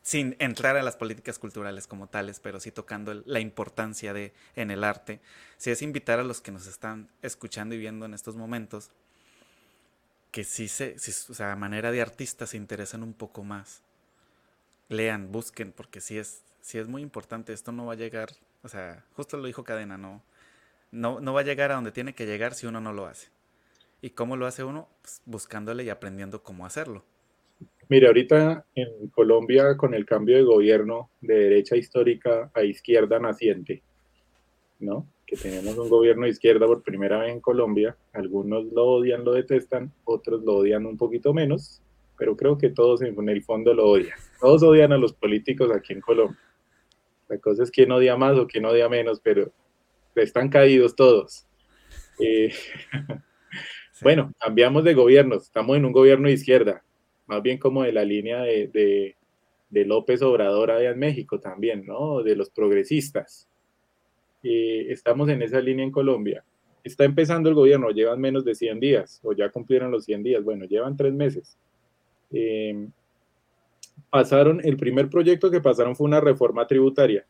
sin 0.01 0.37
entrar 0.39 0.77
a 0.77 0.81
las 0.81 0.95
políticas 0.95 1.37
culturales 1.37 1.87
como 1.87 2.07
tales, 2.07 2.39
pero 2.39 2.61
sí 2.61 2.71
tocando 2.71 3.13
la 3.25 3.41
importancia 3.41 4.13
de 4.13 4.33
en 4.55 4.71
el 4.71 4.85
arte, 4.85 5.19
sí 5.57 5.69
es 5.71 5.81
invitar 5.81 6.19
a 6.19 6.23
los 6.23 6.39
que 6.39 6.51
nos 6.51 6.67
están 6.67 7.09
escuchando 7.21 7.75
y 7.75 7.79
viendo 7.79 8.05
en 8.05 8.13
estos 8.13 8.37
momentos 8.37 8.91
que 10.31 10.45
sí 10.45 10.69
se, 10.69 10.95
o 11.29 11.33
sea, 11.33 11.51
a 11.51 11.55
manera 11.57 11.91
de 11.91 12.01
artistas 12.01 12.51
se 12.51 12.57
interesan 12.57 13.03
un 13.03 13.13
poco 13.13 13.43
más. 13.43 13.81
Lean, 14.87 15.31
busquen, 15.31 15.73
porque 15.73 15.99
sí 15.99 16.17
es, 16.17 16.43
sí 16.61 16.77
es 16.77 16.87
muy 16.87 17.01
importante. 17.01 17.51
Esto 17.51 17.73
no 17.73 17.85
va 17.85 17.93
a 17.93 17.97
llegar, 17.97 18.29
o 18.63 18.69
sea, 18.69 19.03
justo 19.15 19.35
lo 19.35 19.47
dijo 19.47 19.65
Cadena, 19.65 19.97
no, 19.97 20.23
no, 20.91 21.19
no 21.19 21.33
va 21.33 21.41
a 21.41 21.43
llegar 21.43 21.71
a 21.71 21.75
donde 21.75 21.91
tiene 21.91 22.13
que 22.13 22.25
llegar 22.25 22.53
si 22.53 22.67
uno 22.67 22.79
no 22.79 22.93
lo 22.93 23.07
hace. 23.07 23.27
¿Y 24.01 24.11
cómo 24.11 24.35
lo 24.35 24.45
hace 24.45 24.63
uno? 24.63 24.89
Pues 25.01 25.21
buscándole 25.25 25.83
y 25.83 25.89
aprendiendo 25.89 26.43
cómo 26.43 26.65
hacerlo. 26.65 27.03
Mire, 27.89 28.07
ahorita 28.07 28.65
en 28.75 29.07
Colombia 29.09 29.77
con 29.77 29.93
el 29.93 30.05
cambio 30.05 30.35
de 30.35 30.43
gobierno 30.43 31.09
de 31.21 31.35
derecha 31.35 31.75
histórica 31.75 32.51
a 32.53 32.63
izquierda 32.63 33.17
naciente, 33.17 33.81
¿no? 34.79 35.07
Que 35.25 35.37
tenemos 35.37 35.77
un 35.77 35.89
gobierno 35.89 36.25
de 36.25 36.31
izquierda 36.31 36.67
por 36.67 36.83
primera 36.83 37.19
vez 37.19 37.31
en 37.31 37.39
Colombia, 37.39 37.95
algunos 38.13 38.65
lo 38.65 38.85
odian, 38.85 39.23
lo 39.23 39.33
detestan, 39.33 39.91
otros 40.03 40.43
lo 40.43 40.57
odian 40.57 40.85
un 40.85 40.97
poquito 40.97 41.33
menos, 41.33 41.81
pero 42.17 42.35
creo 42.35 42.57
que 42.57 42.69
todos 42.69 43.01
en 43.01 43.29
el 43.29 43.43
fondo 43.43 43.73
lo 43.73 43.87
odian. 43.87 44.17
Todos 44.39 44.63
odian 44.63 44.91
a 44.91 44.97
los 44.97 45.13
políticos 45.13 45.71
aquí 45.73 45.93
en 45.93 46.01
Colombia. 46.01 46.39
La 47.29 47.37
cosa 47.37 47.63
es 47.63 47.71
quién 47.71 47.91
odia 47.91 48.17
más 48.17 48.37
o 48.37 48.47
quién 48.47 48.65
odia 48.65 48.89
menos, 48.89 49.21
pero 49.21 49.51
están 50.15 50.49
caídos 50.49 50.95
todos. 50.95 51.45
Eh, 52.19 52.53
Bueno, 54.01 54.33
cambiamos 54.39 54.83
de 54.83 54.93
gobierno, 54.93 55.35
estamos 55.35 55.77
en 55.77 55.85
un 55.85 55.91
gobierno 55.91 56.27
de 56.27 56.33
izquierda, 56.33 56.83
más 57.25 57.41
bien 57.41 57.57
como 57.57 57.83
de 57.83 57.91
la 57.91 58.03
línea 58.03 58.41
de, 58.41 59.15
López 59.69 60.21
Obrador 60.21 60.71
allá 60.71 60.91
en 60.91 60.99
México 60.99 61.39
también, 61.39 61.85
¿no? 61.85 62.23
De 62.23 62.35
los 62.35 62.49
progresistas. 62.49 63.47
estamos 64.43 65.29
en 65.29 65.41
esa 65.41 65.59
línea 65.59 65.85
en 65.85 65.91
Colombia. 65.91 66.43
Está 66.83 67.03
empezando 67.03 67.49
el 67.49 67.55
gobierno, 67.55 67.89
llevan 67.89 68.21
menos 68.21 68.45
de 68.45 68.55
100 68.55 68.79
días, 68.79 69.19
o 69.23 69.33
ya 69.33 69.49
cumplieron 69.49 69.91
los 69.91 70.05
100 70.05 70.23
días, 70.23 70.43
bueno, 70.43 70.65
llevan 70.65 70.95
tres 70.95 71.13
meses. 71.13 71.57
Eh, 72.31 72.87
pasaron, 74.09 74.61
el 74.63 74.77
primer 74.77 75.09
proyecto 75.09 75.51
que 75.51 75.59
pasaron 75.59 75.95
fue 75.95 76.05
una 76.05 76.21
reforma 76.21 76.65
tributaria 76.65 77.25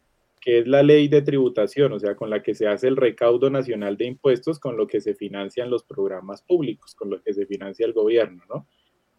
es 0.47 0.65
la 0.65 0.81
ley 0.81 1.09
de 1.09 1.21
tributación, 1.21 1.91
o 1.91 1.99
sea, 1.99 2.15
con 2.15 2.29
la 2.29 2.41
que 2.41 2.55
se 2.55 2.67
hace 2.67 2.87
el 2.87 2.95
recaudo 2.95 3.49
nacional 3.49 3.97
de 3.97 4.05
impuestos, 4.05 4.59
con 4.59 4.77
lo 4.77 4.87
que 4.87 5.01
se 5.01 5.13
financian 5.13 5.69
los 5.69 5.83
programas 5.83 6.41
públicos, 6.41 6.95
con 6.95 7.09
lo 7.09 7.21
que 7.21 7.33
se 7.33 7.45
financia 7.45 7.85
el 7.85 7.91
gobierno, 7.91 8.43
¿no? 8.47 8.65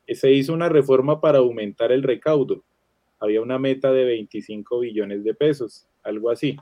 Se 0.09 0.33
hizo 0.33 0.55
una 0.55 0.71
reforma 0.71 1.21
para 1.21 1.41
aumentar 1.41 1.93
el 1.93 2.03
recaudo. 2.03 2.65
Había 3.21 3.43
una 3.43 3.59
meta 3.59 3.93
de 3.93 4.07
25 4.07 4.81
billones 4.81 5.23
de 5.23 5.35
pesos, 5.35 5.87
algo 6.03 6.31
así. 6.31 6.57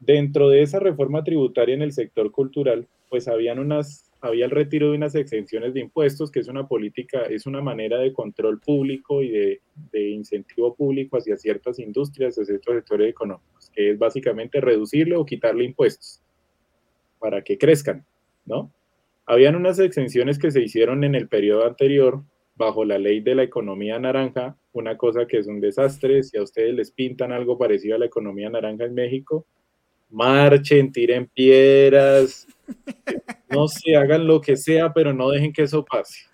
Dentro 0.00 0.48
de 0.48 0.62
esa 0.62 0.80
reforma 0.80 1.22
tributaria 1.22 1.74
en 1.74 1.82
el 1.82 1.92
sector 1.92 2.30
cultural, 2.30 2.88
pues 3.10 3.28
habían 3.28 3.58
unas 3.58 4.10
había 4.24 4.46
el 4.46 4.50
retiro 4.50 4.90
de 4.90 4.96
unas 4.96 5.14
exenciones 5.14 5.74
de 5.74 5.80
impuestos, 5.80 6.30
que 6.30 6.40
es 6.40 6.48
una 6.48 6.66
política, 6.66 7.22
es 7.24 7.44
una 7.44 7.60
manera 7.60 7.98
de 7.98 8.12
control 8.12 8.58
público 8.58 9.22
y 9.22 9.28
de, 9.28 9.60
incentivo 9.92 10.74
público 10.74 11.18
hacia 11.18 11.36
ciertas 11.36 11.78
industrias, 11.78 12.34
hacia 12.34 12.46
ciertos 12.46 12.74
sectores 12.74 13.10
económicos, 13.10 13.70
que 13.74 13.90
es 13.90 13.98
básicamente 13.98 14.62
reducirle 14.62 15.16
o 15.16 15.26
quitarle 15.26 15.64
impuestos 15.64 16.22
para 17.18 17.42
que 17.42 17.58
crezcan, 17.58 18.06
¿no? 18.46 18.72
Habían 19.26 19.56
unas 19.56 19.78
exenciones 19.78 20.38
que 20.38 20.50
se 20.50 20.62
hicieron 20.62 21.04
en 21.04 21.14
el 21.14 21.28
periodo 21.28 21.66
anterior 21.66 22.22
bajo 22.56 22.84
la 22.84 22.98
ley 22.98 23.20
de 23.20 23.34
la 23.34 23.42
economía 23.42 23.98
naranja, 23.98 24.56
una 24.72 24.96
cosa 24.96 25.26
que 25.26 25.38
es 25.38 25.46
un 25.46 25.60
desastre, 25.60 26.22
si 26.22 26.38
a 26.38 26.42
ustedes 26.42 26.74
les 26.74 26.90
pintan 26.90 27.30
algo 27.32 27.58
parecido 27.58 27.96
a 27.96 27.98
la 27.98 28.06
economía 28.06 28.48
naranja 28.48 28.84
en 28.86 28.94
México, 28.94 29.46
marchen, 30.10 30.92
tiren 30.92 31.26
piedras, 31.26 32.46
No 33.50 33.68
se 33.68 33.96
hagan 33.96 34.26
lo 34.26 34.40
que 34.40 34.56
sea, 34.56 34.92
pero 34.92 35.12
no 35.12 35.30
dejen 35.30 35.52
que 35.52 35.62
eso 35.62 35.84
pase. 35.84 36.26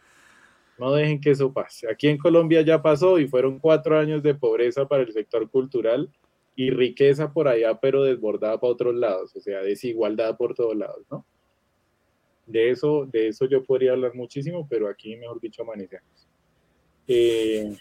No 0.79 0.93
dejen 0.93 1.21
que 1.21 1.31
eso 1.31 1.53
pase. 1.53 1.91
Aquí 1.91 2.09
en 2.09 2.17
Colombia 2.17 2.63
ya 2.63 2.81
pasó 2.81 3.19
y 3.19 3.29
fueron 3.29 3.59
cuatro 3.59 3.99
años 3.99 4.23
de 4.23 4.35
pobreza 4.35 4.87
para 4.89 5.03
el 5.03 5.13
sector 5.13 5.49
cultural 5.51 6.09
y 6.57 6.71
riqueza 6.71 7.33
por 7.33 7.49
allá, 7.49 7.79
pero 7.79 8.03
desbordada 8.03 8.59
para 8.59 8.73
otros 8.73 8.95
lados, 8.95 9.35
o 9.37 9.41
sea, 9.41 9.61
desigualdad 9.61 10.37
por 10.37 10.55
todos 10.55 10.77
lados, 10.77 11.07
¿no? 11.11 11.25
De 12.47 12.71
eso, 12.71 13.07
de 13.07 13.29
eso 13.29 13.47
yo 13.47 13.63
podría 13.63 13.93
hablar 13.93 14.15
muchísimo, 14.15 14.67
pero 14.69 14.89
aquí, 14.89 15.17
mejor 15.17 15.41
dicho, 15.41 15.63
amanecemos. 15.63 16.29
Eh, 17.07 17.77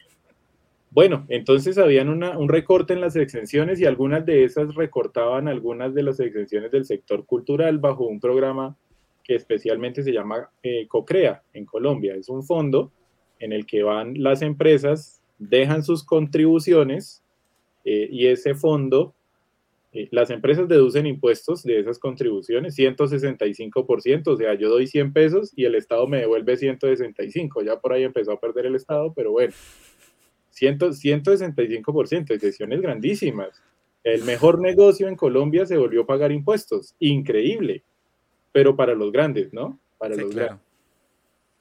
bueno, 0.91 1.25
entonces 1.29 1.77
habían 1.77 2.09
un 2.09 2.49
recorte 2.49 2.93
en 2.93 3.01
las 3.01 3.15
exenciones 3.15 3.79
y 3.79 3.85
algunas 3.85 4.25
de 4.25 4.43
esas 4.43 4.73
recortaban 4.73 5.47
algunas 5.47 5.93
de 5.93 6.03
las 6.03 6.19
exenciones 6.19 6.71
del 6.71 6.85
sector 6.85 7.25
cultural 7.25 7.77
bajo 7.77 8.05
un 8.05 8.19
programa 8.19 8.75
que 9.23 9.35
especialmente 9.35 10.01
se 10.01 10.11
llama 10.11 10.49
eh, 10.63 10.87
COCREA 10.87 11.43
en 11.53 11.65
Colombia. 11.65 12.15
Es 12.15 12.29
un 12.29 12.43
fondo 12.43 12.91
en 13.37 13.53
el 13.53 13.67
que 13.67 13.83
van 13.83 14.15
las 14.17 14.41
empresas, 14.41 15.21
dejan 15.37 15.83
sus 15.83 16.03
contribuciones 16.03 17.23
eh, 17.85 18.09
y 18.11 18.25
ese 18.25 18.55
fondo, 18.55 19.13
eh, 19.93 20.07
las 20.11 20.31
empresas 20.31 20.67
deducen 20.67 21.05
impuestos 21.05 21.61
de 21.63 21.79
esas 21.79 21.99
contribuciones, 21.99 22.75
165%, 22.75 24.27
o 24.27 24.37
sea, 24.37 24.55
yo 24.55 24.69
doy 24.69 24.87
100 24.87 25.13
pesos 25.13 25.53
y 25.55 25.65
el 25.65 25.75
Estado 25.75 26.07
me 26.07 26.17
devuelve 26.21 26.57
165, 26.57 27.61
ya 27.61 27.79
por 27.79 27.93
ahí 27.93 28.03
empezó 28.03 28.31
a 28.31 28.39
perder 28.39 28.65
el 28.65 28.75
Estado, 28.75 29.13
pero 29.15 29.31
bueno, 29.31 29.53
100, 30.59 30.79
165%, 30.79 32.31
excepciones 32.31 32.81
grandísimas. 32.81 33.61
El 34.03 34.23
mejor 34.23 34.59
negocio 34.61 35.07
en 35.07 35.15
Colombia 35.15 35.65
se 35.65 35.77
volvió 35.77 36.01
a 36.01 36.07
pagar 36.07 36.31
impuestos, 36.31 36.95
increíble 36.99 37.83
pero 38.51 38.75
para 38.75 38.95
los 38.95 39.11
grandes, 39.11 39.53
¿no? 39.53 39.79
Para 39.97 40.15
los 40.15 40.33
claro. 40.33 40.59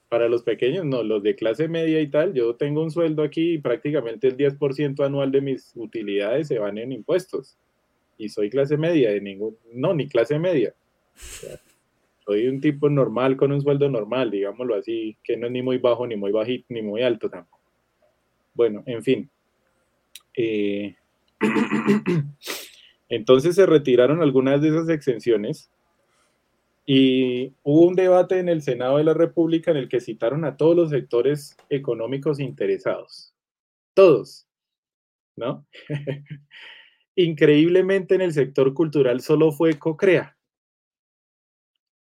Para 0.08 0.28
los 0.28 0.42
pequeños, 0.42 0.86
no, 0.86 1.02
los 1.02 1.22
de 1.22 1.34
clase 1.34 1.68
media 1.68 2.00
y 2.00 2.08
tal, 2.08 2.32
yo 2.32 2.56
tengo 2.56 2.82
un 2.82 2.90
sueldo 2.90 3.22
aquí 3.22 3.54
y 3.54 3.58
prácticamente 3.58 4.26
el 4.28 4.38
10% 4.38 5.04
anual 5.04 5.30
de 5.30 5.42
mis 5.42 5.72
utilidades 5.74 6.48
se 6.48 6.58
van 6.58 6.78
en 6.78 6.92
impuestos. 6.92 7.58
Y 8.16 8.30
soy 8.30 8.48
clase 8.48 8.78
media, 8.78 9.10
de 9.10 9.20
ningún, 9.20 9.56
no, 9.74 9.92
ni 9.92 10.08
clase 10.08 10.38
media. 10.38 10.74
soy 12.24 12.48
un 12.48 12.60
tipo 12.60 12.88
normal 12.88 13.36
con 13.36 13.52
un 13.52 13.60
sueldo 13.60 13.90
normal, 13.90 14.30
digámoslo 14.30 14.76
así, 14.76 15.16
que 15.22 15.36
no 15.36 15.46
es 15.46 15.52
ni 15.52 15.62
muy 15.62 15.76
bajo, 15.76 16.06
ni 16.06 16.16
muy 16.16 16.32
bajito, 16.32 16.66
ni 16.70 16.80
muy 16.80 17.02
alto 17.02 17.28
tampoco. 17.28 17.57
Bueno, 18.58 18.82
en 18.86 19.04
fin. 19.04 19.30
Eh, 20.36 20.96
entonces 23.08 23.54
se 23.54 23.66
retiraron 23.66 24.20
algunas 24.20 24.60
de 24.60 24.70
esas 24.70 24.88
exenciones 24.88 25.70
y 26.84 27.54
hubo 27.62 27.86
un 27.86 27.94
debate 27.94 28.40
en 28.40 28.48
el 28.48 28.62
Senado 28.62 28.96
de 28.96 29.04
la 29.04 29.14
República 29.14 29.70
en 29.70 29.76
el 29.76 29.88
que 29.88 30.00
citaron 30.00 30.44
a 30.44 30.56
todos 30.56 30.74
los 30.74 30.90
sectores 30.90 31.56
económicos 31.70 32.40
interesados. 32.40 33.32
Todos, 33.94 34.48
¿no? 35.36 35.64
Increíblemente 37.14 38.16
en 38.16 38.22
el 38.22 38.32
sector 38.32 38.74
cultural 38.74 39.20
solo 39.20 39.52
fue 39.52 39.78
COCREA. 39.78 40.36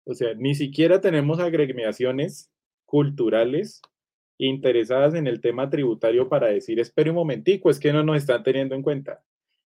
O 0.05 0.15
sea, 0.15 0.33
ni 0.33 0.55
siquiera 0.55 1.03
tenemos 1.03 1.39
agremiaciones 1.39 2.51
culturales 2.87 3.83
interesadas 4.39 5.15
en 5.15 5.27
el 5.27 5.41
tema 5.41 5.71
tributario 5.71 6.29
para 6.29 6.49
decir, 6.49 6.79
espere 6.81 7.11
un 7.11 7.17
momentico, 7.17 7.71
es 7.71 7.81
que 7.81 7.93
no 7.93 8.03
nos 8.03 8.19
están 8.19 8.43
teniendo 8.43 8.75
en 8.75 8.83
cuenta. 8.83 9.23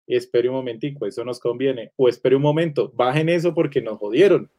Espere 0.08 0.50
un 0.50 0.56
momentico, 0.56 1.06
eso 1.06 1.24
nos 1.24 1.40
conviene. 1.40 1.92
O 1.96 2.10
espere 2.10 2.36
un 2.36 2.42
momento, 2.42 2.92
bajen 2.96 3.30
eso 3.30 3.54
porque 3.54 3.82
nos 3.82 3.98
jodieron. 3.98 4.50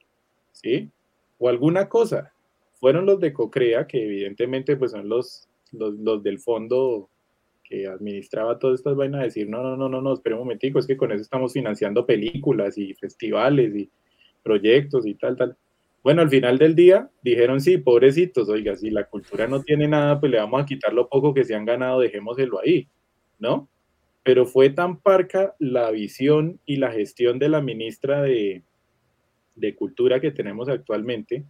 ¿sí? 0.56 0.90
O 1.38 1.48
alguna 1.48 1.88
cosa. 1.88 2.32
Fueron 2.78 3.06
los 3.06 3.20
de 3.20 3.32
Cocrea, 3.32 3.86
que 3.86 4.04
evidentemente 4.04 4.76
pues 4.76 4.92
son 4.92 5.08
los, 5.08 5.48
los, 5.72 6.22
del 6.22 6.38
fondo 6.38 7.08
que 7.64 7.86
administraba 7.86 8.58
todas 8.58 8.78
estas 8.78 8.96
vainas, 8.96 9.22
decir, 9.22 9.48
no, 9.48 9.62
no, 9.62 9.76
no, 9.76 9.88
no, 9.88 10.00
no, 10.00 10.12
espera 10.12 10.36
un 10.36 10.42
momentico, 10.42 10.78
es 10.78 10.86
que 10.86 10.96
con 10.96 11.10
eso 11.10 11.22
estamos 11.22 11.52
financiando 11.52 12.06
películas 12.06 12.78
y 12.78 12.94
festivales 12.94 13.74
y 13.74 13.90
proyectos 14.42 15.06
y 15.06 15.14
tal, 15.14 15.36
tal. 15.36 15.56
Bueno, 16.06 16.22
al 16.22 16.30
final 16.30 16.56
del 16.56 16.76
día 16.76 17.10
dijeron, 17.20 17.60
sí, 17.60 17.78
pobrecitos, 17.78 18.48
oiga, 18.48 18.76
si 18.76 18.90
la 18.90 19.08
cultura 19.08 19.48
no 19.48 19.62
tiene 19.62 19.88
nada, 19.88 20.20
pues 20.20 20.30
le 20.30 20.38
vamos 20.38 20.62
a 20.62 20.64
quitar 20.64 20.94
lo 20.94 21.08
poco 21.08 21.34
que 21.34 21.42
se 21.42 21.56
han 21.56 21.64
ganado, 21.64 21.98
dejémoselo 21.98 22.60
ahí, 22.60 22.86
¿no? 23.40 23.68
Pero 24.22 24.46
fue 24.46 24.70
tan 24.70 25.00
parca 25.00 25.56
la 25.58 25.90
visión 25.90 26.60
y 26.64 26.76
la 26.76 26.92
gestión 26.92 27.40
de 27.40 27.48
la 27.48 27.60
ministra 27.60 28.22
de, 28.22 28.62
de 29.56 29.74
cultura 29.74 30.20
que 30.20 30.30
tenemos 30.30 30.68
actualmente 30.68 31.44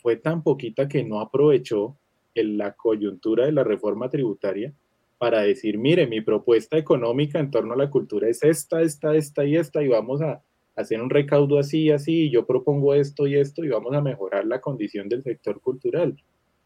fue 0.00 0.14
tan 0.14 0.44
poquita 0.44 0.86
que 0.86 1.02
no 1.02 1.18
aprovechó 1.18 1.98
la 2.36 2.74
coyuntura 2.74 3.46
de 3.46 3.52
la 3.52 3.64
reforma 3.64 4.08
tributaria 4.08 4.72
para 5.18 5.40
decir, 5.40 5.78
mire, 5.78 6.06
mi 6.06 6.20
propuesta 6.20 6.78
económica 6.78 7.40
en 7.40 7.50
torno 7.50 7.74
a 7.74 7.78
la 7.78 7.90
cultura 7.90 8.28
es 8.28 8.44
esta, 8.44 8.82
esta, 8.82 9.16
esta 9.16 9.44
y 9.44 9.56
esta, 9.56 9.82
y 9.82 9.88
vamos 9.88 10.22
a 10.22 10.44
hacer 10.76 11.02
un 11.02 11.10
recaudo 11.10 11.58
así 11.58 11.90
así, 11.90 12.30
yo 12.30 12.46
propongo 12.46 12.94
esto 12.94 13.26
y 13.26 13.36
esto, 13.36 13.64
y 13.64 13.68
vamos 13.68 13.94
a 13.94 14.00
mejorar 14.00 14.46
la 14.46 14.60
condición 14.60 15.08
del 15.08 15.22
sector 15.22 15.60
cultural. 15.60 16.16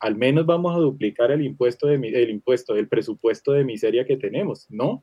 Al 0.01 0.17
menos 0.17 0.47
vamos 0.47 0.75
a 0.77 0.79
duplicar 0.79 1.31
el 1.31 1.45
impuesto, 1.45 1.87
de, 1.87 1.95
el 1.95 2.31
impuesto, 2.31 2.75
el 2.77 2.89
presupuesto 2.89 3.53
de 3.53 3.65
miseria 3.65 4.05
que 4.05 4.17
tenemos. 4.17 4.67
No, 4.71 5.03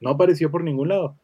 no 0.00 0.10
apareció 0.10 0.50
por 0.50 0.62
ningún 0.62 0.88
lado. 0.88 1.16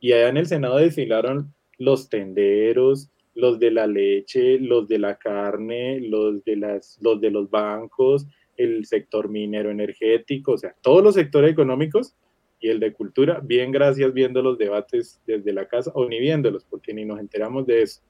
Y 0.00 0.12
allá 0.12 0.28
en 0.28 0.36
el 0.36 0.46
Senado 0.46 0.76
desfilaron 0.76 1.54
los 1.78 2.08
tenderos, 2.08 3.10
los 3.34 3.58
de 3.58 3.70
la 3.70 3.86
leche, 3.86 4.58
los 4.58 4.88
de 4.88 4.98
la 4.98 5.16
carne, 5.16 6.00
los 6.00 6.44
de, 6.44 6.56
las, 6.56 6.98
los 7.00 7.20
de 7.20 7.30
los 7.30 7.50
bancos, 7.50 8.26
el 8.56 8.86
sector 8.86 9.28
minero 9.28 9.70
energético, 9.70 10.52
o 10.52 10.58
sea, 10.58 10.74
todos 10.82 11.02
los 11.02 11.14
sectores 11.14 11.50
económicos 11.50 12.14
y 12.60 12.68
el 12.68 12.80
de 12.80 12.92
cultura, 12.92 13.40
bien 13.42 13.70
gracias 13.70 14.12
viendo 14.12 14.42
los 14.42 14.58
debates 14.58 15.20
desde 15.26 15.52
la 15.52 15.66
casa 15.66 15.90
o 15.94 16.08
ni 16.08 16.18
viéndolos, 16.18 16.64
porque 16.64 16.94
ni 16.94 17.04
nos 17.04 17.20
enteramos 17.20 17.66
de 17.66 17.82
eso, 17.82 18.00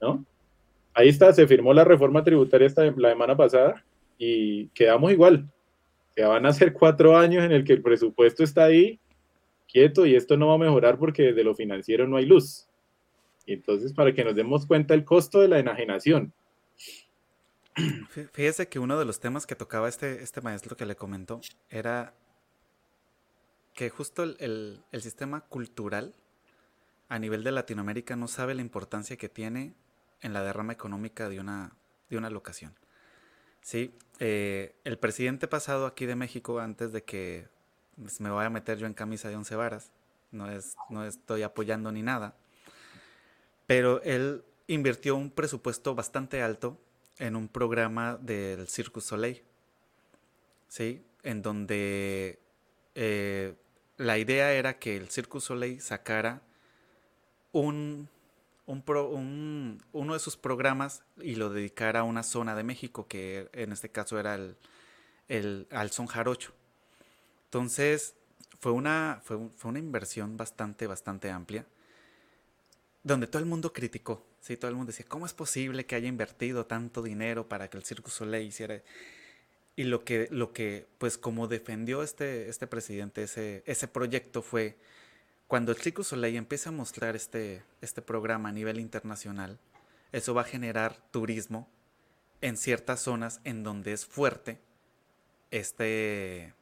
¿no? 0.00 0.24
Ahí 0.92 1.08
está, 1.08 1.32
se 1.32 1.46
firmó 1.46 1.72
la 1.72 1.84
reforma 1.84 2.22
tributaria 2.22 2.66
esta, 2.66 2.84
la 2.84 3.10
semana 3.10 3.36
pasada 3.36 3.84
y 4.18 4.68
quedamos 4.68 5.12
igual. 5.12 5.48
Ya 6.16 6.28
van 6.28 6.46
a 6.46 6.52
ser 6.52 6.72
cuatro 6.72 7.16
años 7.16 7.44
en 7.44 7.50
el 7.50 7.64
que 7.64 7.72
el 7.72 7.82
presupuesto 7.82 8.44
está 8.44 8.64
ahí 8.64 9.00
quieto 9.74 10.06
y 10.06 10.14
esto 10.14 10.36
no 10.36 10.48
va 10.48 10.54
a 10.54 10.58
mejorar 10.58 10.98
porque 10.98 11.24
desde 11.24 11.42
lo 11.42 11.54
financiero 11.54 12.06
no 12.06 12.16
hay 12.16 12.26
luz. 12.26 12.68
Entonces, 13.46 13.92
para 13.92 14.14
que 14.14 14.24
nos 14.24 14.36
demos 14.36 14.66
cuenta 14.66 14.94
el 14.94 15.04
costo 15.04 15.40
de 15.40 15.48
la 15.48 15.58
enajenación. 15.58 16.32
Fíjese 18.32 18.68
que 18.68 18.78
uno 18.78 18.96
de 18.96 19.04
los 19.04 19.18
temas 19.18 19.46
que 19.46 19.56
tocaba 19.56 19.88
este, 19.88 20.22
este 20.22 20.40
maestro 20.40 20.76
que 20.76 20.86
le 20.86 20.94
comentó 20.94 21.40
era 21.68 22.14
que 23.74 23.90
justo 23.90 24.22
el, 24.22 24.82
sistema 24.92 25.40
cultural 25.42 26.14
a 27.08 27.18
nivel 27.18 27.44
de 27.44 27.52
Latinoamérica 27.52 28.16
no 28.16 28.28
sabe 28.28 28.54
la 28.54 28.62
importancia 28.62 29.16
que 29.16 29.28
tiene 29.28 29.74
en 30.20 30.32
la 30.32 30.42
derrama 30.42 30.72
económica 30.72 31.28
de 31.28 31.40
una, 31.40 31.76
de 32.08 32.16
una 32.16 32.30
locación. 32.30 32.74
Sí, 33.60 33.94
eh, 34.20 34.74
el 34.84 34.98
presidente 34.98 35.48
pasado 35.48 35.86
aquí 35.86 36.06
de 36.06 36.16
México, 36.16 36.60
antes 36.60 36.92
de 36.92 37.02
que 37.02 37.48
pues, 38.00 38.20
me 38.20 38.30
vaya 38.30 38.46
a 38.46 38.50
meter 38.50 38.78
yo 38.78 38.86
en 38.86 38.94
camisa 38.94 39.28
de 39.28 39.36
once 39.36 39.56
varas, 39.56 39.90
no, 40.30 40.50
es, 40.50 40.76
no 40.88 41.04
estoy 41.04 41.42
apoyando 41.42 41.90
ni 41.90 42.02
nada, 42.02 42.36
pero 43.66 44.02
él 44.02 44.44
invirtió 44.66 45.16
un 45.16 45.30
presupuesto 45.30 45.94
bastante 45.94 46.42
alto 46.42 46.78
en 47.18 47.36
un 47.36 47.48
programa 47.48 48.16
del 48.16 48.68
Circus 48.68 49.04
Soleil, 49.04 49.42
¿sí? 50.68 51.04
En 51.22 51.42
donde 51.42 52.38
eh, 52.94 53.54
la 53.96 54.18
idea 54.18 54.52
era 54.52 54.78
que 54.78 54.96
el 54.96 55.08
Circus 55.10 55.44
Soleil 55.44 55.80
sacara 55.80 56.42
un, 57.52 58.08
un, 58.66 59.82
uno 59.92 60.12
de 60.12 60.18
sus 60.18 60.36
programas 60.36 61.02
y 61.20 61.36
lo 61.36 61.50
dedicara 61.50 62.00
a 62.00 62.04
una 62.04 62.22
zona 62.22 62.54
de 62.54 62.64
México, 62.64 63.06
que 63.06 63.48
en 63.52 63.72
este 63.72 63.90
caso 63.90 64.18
era 64.18 64.34
el, 64.34 64.56
el 65.28 65.66
jarocho. 66.08 66.52
Entonces, 67.44 68.14
fue 68.60 68.72
una, 68.72 69.20
fue, 69.22 69.38
fue 69.56 69.70
una 69.70 69.78
inversión 69.78 70.36
bastante, 70.36 70.86
bastante 70.86 71.30
amplia 71.30 71.66
donde 73.04 73.26
todo 73.26 73.38
el 73.38 73.46
mundo 73.46 73.72
criticó, 73.72 74.26
¿sí? 74.40 74.56
Todo 74.56 74.70
el 74.70 74.76
mundo 74.76 74.90
decía, 74.90 75.04
¿cómo 75.06 75.26
es 75.26 75.34
posible 75.34 75.84
que 75.84 75.94
haya 75.94 76.08
invertido 76.08 76.66
tanto 76.66 77.02
dinero 77.02 77.46
para 77.48 77.68
que 77.68 77.76
el 77.76 77.84
Circus 77.84 78.14
Soleil 78.14 78.48
hiciera...? 78.48 78.82
Y 79.76 79.84
lo 79.84 80.04
que, 80.04 80.28
lo 80.30 80.52
que 80.52 80.86
pues 80.98 81.18
como 81.18 81.48
defendió 81.48 82.02
este, 82.02 82.48
este 82.48 82.66
presidente 82.66 83.24
ese, 83.24 83.62
ese 83.66 83.88
proyecto 83.88 84.40
fue, 84.40 84.76
cuando 85.48 85.72
el 85.72 85.78
Circus 85.78 86.08
Soleil 86.08 86.36
empieza 86.36 86.68
a 86.68 86.72
mostrar 86.72 87.16
este, 87.16 87.62
este 87.80 88.02
programa 88.02 88.50
a 88.50 88.52
nivel 88.52 88.78
internacional, 88.78 89.58
eso 90.12 90.32
va 90.32 90.42
a 90.42 90.44
generar 90.44 90.96
turismo 91.10 91.68
en 92.40 92.56
ciertas 92.56 93.00
zonas 93.00 93.40
en 93.44 93.64
donde 93.64 93.92
es 93.92 94.06
fuerte 94.06 94.60
este, 95.54 96.52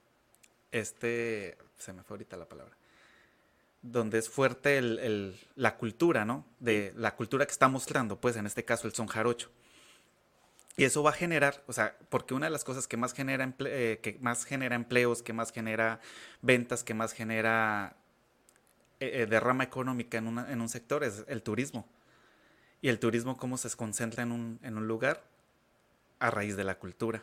este, 0.71 1.57
se 1.79 1.95
me 1.95 2.03
fue 2.03 2.17
ahorita 2.17 2.37
la 2.37 2.45
palabra, 2.45 2.77
donde 3.81 4.19
es 4.19 4.29
fuerte 4.29 4.77
el, 4.77 5.41
la 5.57 5.79
cultura, 5.79 6.27
¿no? 6.27 6.45
De 6.61 6.93
la 6.97 7.17
cultura 7.17 7.47
que 7.47 7.53
está 7.53 7.69
mostrando, 7.69 8.21
pues 8.21 8.37
en 8.37 8.45
este 8.45 8.67
caso 8.67 8.87
el 8.87 8.93
son 8.93 9.07
jarocho. 9.07 9.51
Y 10.77 10.85
eso 10.85 11.03
va 11.03 11.11
a 11.11 11.15
generar, 11.15 11.63
o 11.67 11.73
sea, 11.73 11.97
porque 12.09 12.33
una 12.33 12.47
de 12.47 12.51
las 12.51 12.65
cosas 12.65 12.89
que 12.89 12.97
más 12.97 13.13
genera, 13.13 13.55
eh, 13.59 14.01
que 14.03 14.19
más 14.21 14.45
genera 14.45 14.75
empleos, 14.75 15.23
que 15.23 15.35
más 15.35 15.53
genera 15.53 16.01
ventas, 16.41 16.83
que 16.83 16.95
más 16.95 17.13
genera 17.13 17.97
eh, 19.01 19.27
derrama 19.29 19.65
económica 19.65 20.19
en, 20.19 20.39
en, 20.39 20.61
un 20.61 20.69
sector 20.69 21.05
es 21.05 21.25
el 21.29 21.43
turismo. 21.43 21.87
Y 22.81 22.89
el 22.89 22.99
turismo, 22.99 23.37
¿cómo 23.37 23.59
se 23.59 23.69
concentra 23.77 24.23
en 24.23 24.33
un, 24.33 24.61
en 24.63 24.79
un 24.79 24.89
lugar? 24.89 25.25
A 26.21 26.31
raíz 26.31 26.57
de 26.57 26.65
la 26.65 26.79
cultura, 26.79 27.23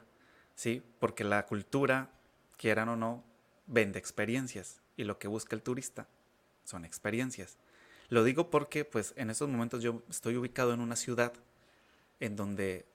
¿sí? 0.55 0.83
Porque 0.99 1.23
la 1.23 1.45
cultura, 1.45 2.09
quieran 2.57 2.89
o 2.89 2.95
no, 2.95 3.23
vende 3.65 3.97
experiencias. 3.97 4.81
Y 4.95 5.05
lo 5.05 5.17
que 5.17 5.27
busca 5.27 5.55
el 5.55 5.63
turista 5.63 6.07
son 6.65 6.85
experiencias. 6.85 7.57
Lo 8.09 8.23
digo 8.23 8.49
porque, 8.49 8.85
pues, 8.85 9.13
en 9.15 9.29
estos 9.29 9.49
momentos 9.49 9.81
yo 9.81 10.03
estoy 10.09 10.35
ubicado 10.35 10.73
en 10.73 10.81
una 10.81 10.95
ciudad 10.95 11.33
en 12.19 12.35
donde 12.35 12.85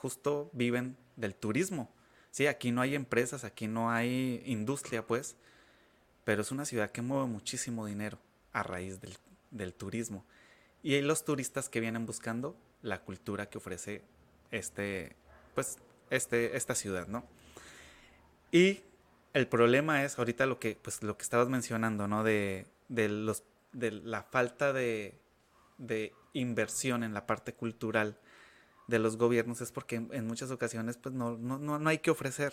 justo 0.00 0.50
viven 0.54 0.96
del 1.16 1.34
turismo. 1.34 1.92
Sí, 2.30 2.46
aquí 2.46 2.70
no 2.72 2.80
hay 2.80 2.94
empresas, 2.94 3.44
aquí 3.44 3.66
no 3.66 3.90
hay 3.90 4.42
industria, 4.46 5.06
pues, 5.06 5.36
pero 6.24 6.40
es 6.40 6.50
una 6.50 6.64
ciudad 6.64 6.90
que 6.90 7.02
mueve 7.02 7.26
muchísimo 7.26 7.84
dinero 7.84 8.18
a 8.52 8.62
raíz 8.62 8.98
del, 9.50 9.74
turismo. 9.74 10.24
Y 10.82 10.94
hay 10.94 11.02
los 11.02 11.24
turistas 11.24 11.68
que 11.68 11.80
vienen 11.80 12.06
buscando 12.06 12.56
la 12.80 13.02
cultura 13.02 13.50
que 13.50 13.58
ofrece 13.58 14.02
este, 14.50 15.16
pues, 15.54 15.76
este, 16.08 16.56
esta 16.56 16.74
ciudad, 16.74 17.06
¿no? 17.06 17.24
Y 18.52 18.80
el 19.34 19.48
problema 19.48 20.02
es 20.04 20.18
ahorita 20.18 20.46
lo 20.46 20.58
que, 20.58 20.78
pues, 20.80 21.02
lo 21.02 21.18
que 21.18 21.24
estabas 21.24 21.50
mencionando, 21.50 22.08
¿no? 22.08 22.24
De, 22.24 22.66
de 22.88 23.10
los, 23.10 23.42
de 23.72 23.90
la 23.90 24.22
falta 24.22 24.72
de 24.72 25.20
inversión 26.32 27.04
en 27.04 27.12
la 27.12 27.26
parte 27.26 27.52
cultural 27.52 28.18
de 28.90 28.98
los 28.98 29.16
gobiernos 29.16 29.60
es 29.60 29.72
porque 29.72 29.96
en, 29.96 30.26
muchas 30.26 30.50
ocasiones 30.50 30.96
pues 30.98 31.14
no, 31.14 31.38
no, 31.38 31.58
no, 31.58 31.88
hay 31.88 31.98
que 31.98 32.10
ofrecer, 32.10 32.52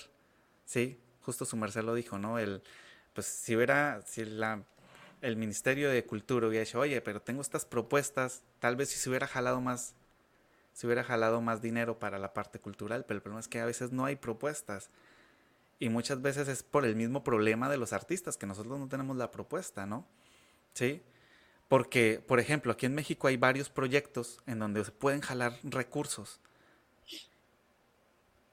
¿sí? 0.65 0.99
Justo 1.21 1.43
su 1.43 1.57
merced 1.57 1.83
lo 1.83 1.93
dijo, 1.93 2.17
¿no? 2.17 2.39
El, 2.39 2.61
pues 3.13 3.25
si 3.25 3.55
hubiera, 3.55 4.01
si 4.05 4.23
la, 4.23 4.63
el 5.21 5.35
Ministerio 5.35 5.89
de 5.89 6.05
Cultura 6.05 6.47
hubiera 6.47 6.63
dicho, 6.63 6.79
oye, 6.79 7.01
pero 7.01 7.21
tengo 7.21 7.41
estas 7.41 7.65
propuestas, 7.65 8.43
tal 8.59 8.75
vez 8.75 8.89
si 8.89 8.97
se 8.97 9.09
hubiera 9.09 9.27
jalado 9.27 9.59
más, 9.59 9.95
se 10.73 10.85
hubiera 10.85 11.03
jalado 11.03 11.41
más 11.41 11.61
dinero 11.61 11.97
para 11.99 12.19
la 12.19 12.33
parte 12.33 12.59
cultural, 12.59 13.03
pero 13.05 13.17
el 13.17 13.21
problema 13.23 13.39
es 13.39 13.47
que 13.47 13.59
a 13.59 13.65
veces 13.65 13.91
no 13.91 14.05
hay 14.05 14.15
propuestas. 14.15 14.89
Y 15.79 15.89
muchas 15.89 16.21
veces 16.21 16.47
es 16.47 16.63
por 16.63 16.85
el 16.85 16.95
mismo 16.95 17.23
problema 17.23 17.69
de 17.69 17.77
los 17.77 17.93
artistas, 17.93 18.37
que 18.37 18.45
nosotros 18.45 18.79
no 18.79 18.87
tenemos 18.87 19.17
la 19.17 19.31
propuesta, 19.31 19.85
¿no? 19.85 20.07
¿Sí? 20.73 21.01
Porque, 21.67 22.23
por 22.25 22.39
ejemplo, 22.39 22.71
aquí 22.71 22.85
en 22.85 22.95
México 22.95 23.27
hay 23.27 23.37
varios 23.37 23.69
proyectos 23.69 24.39
en 24.47 24.59
donde 24.59 24.85
se 24.85 24.91
pueden 24.91 25.21
jalar 25.21 25.57
recursos. 25.63 26.39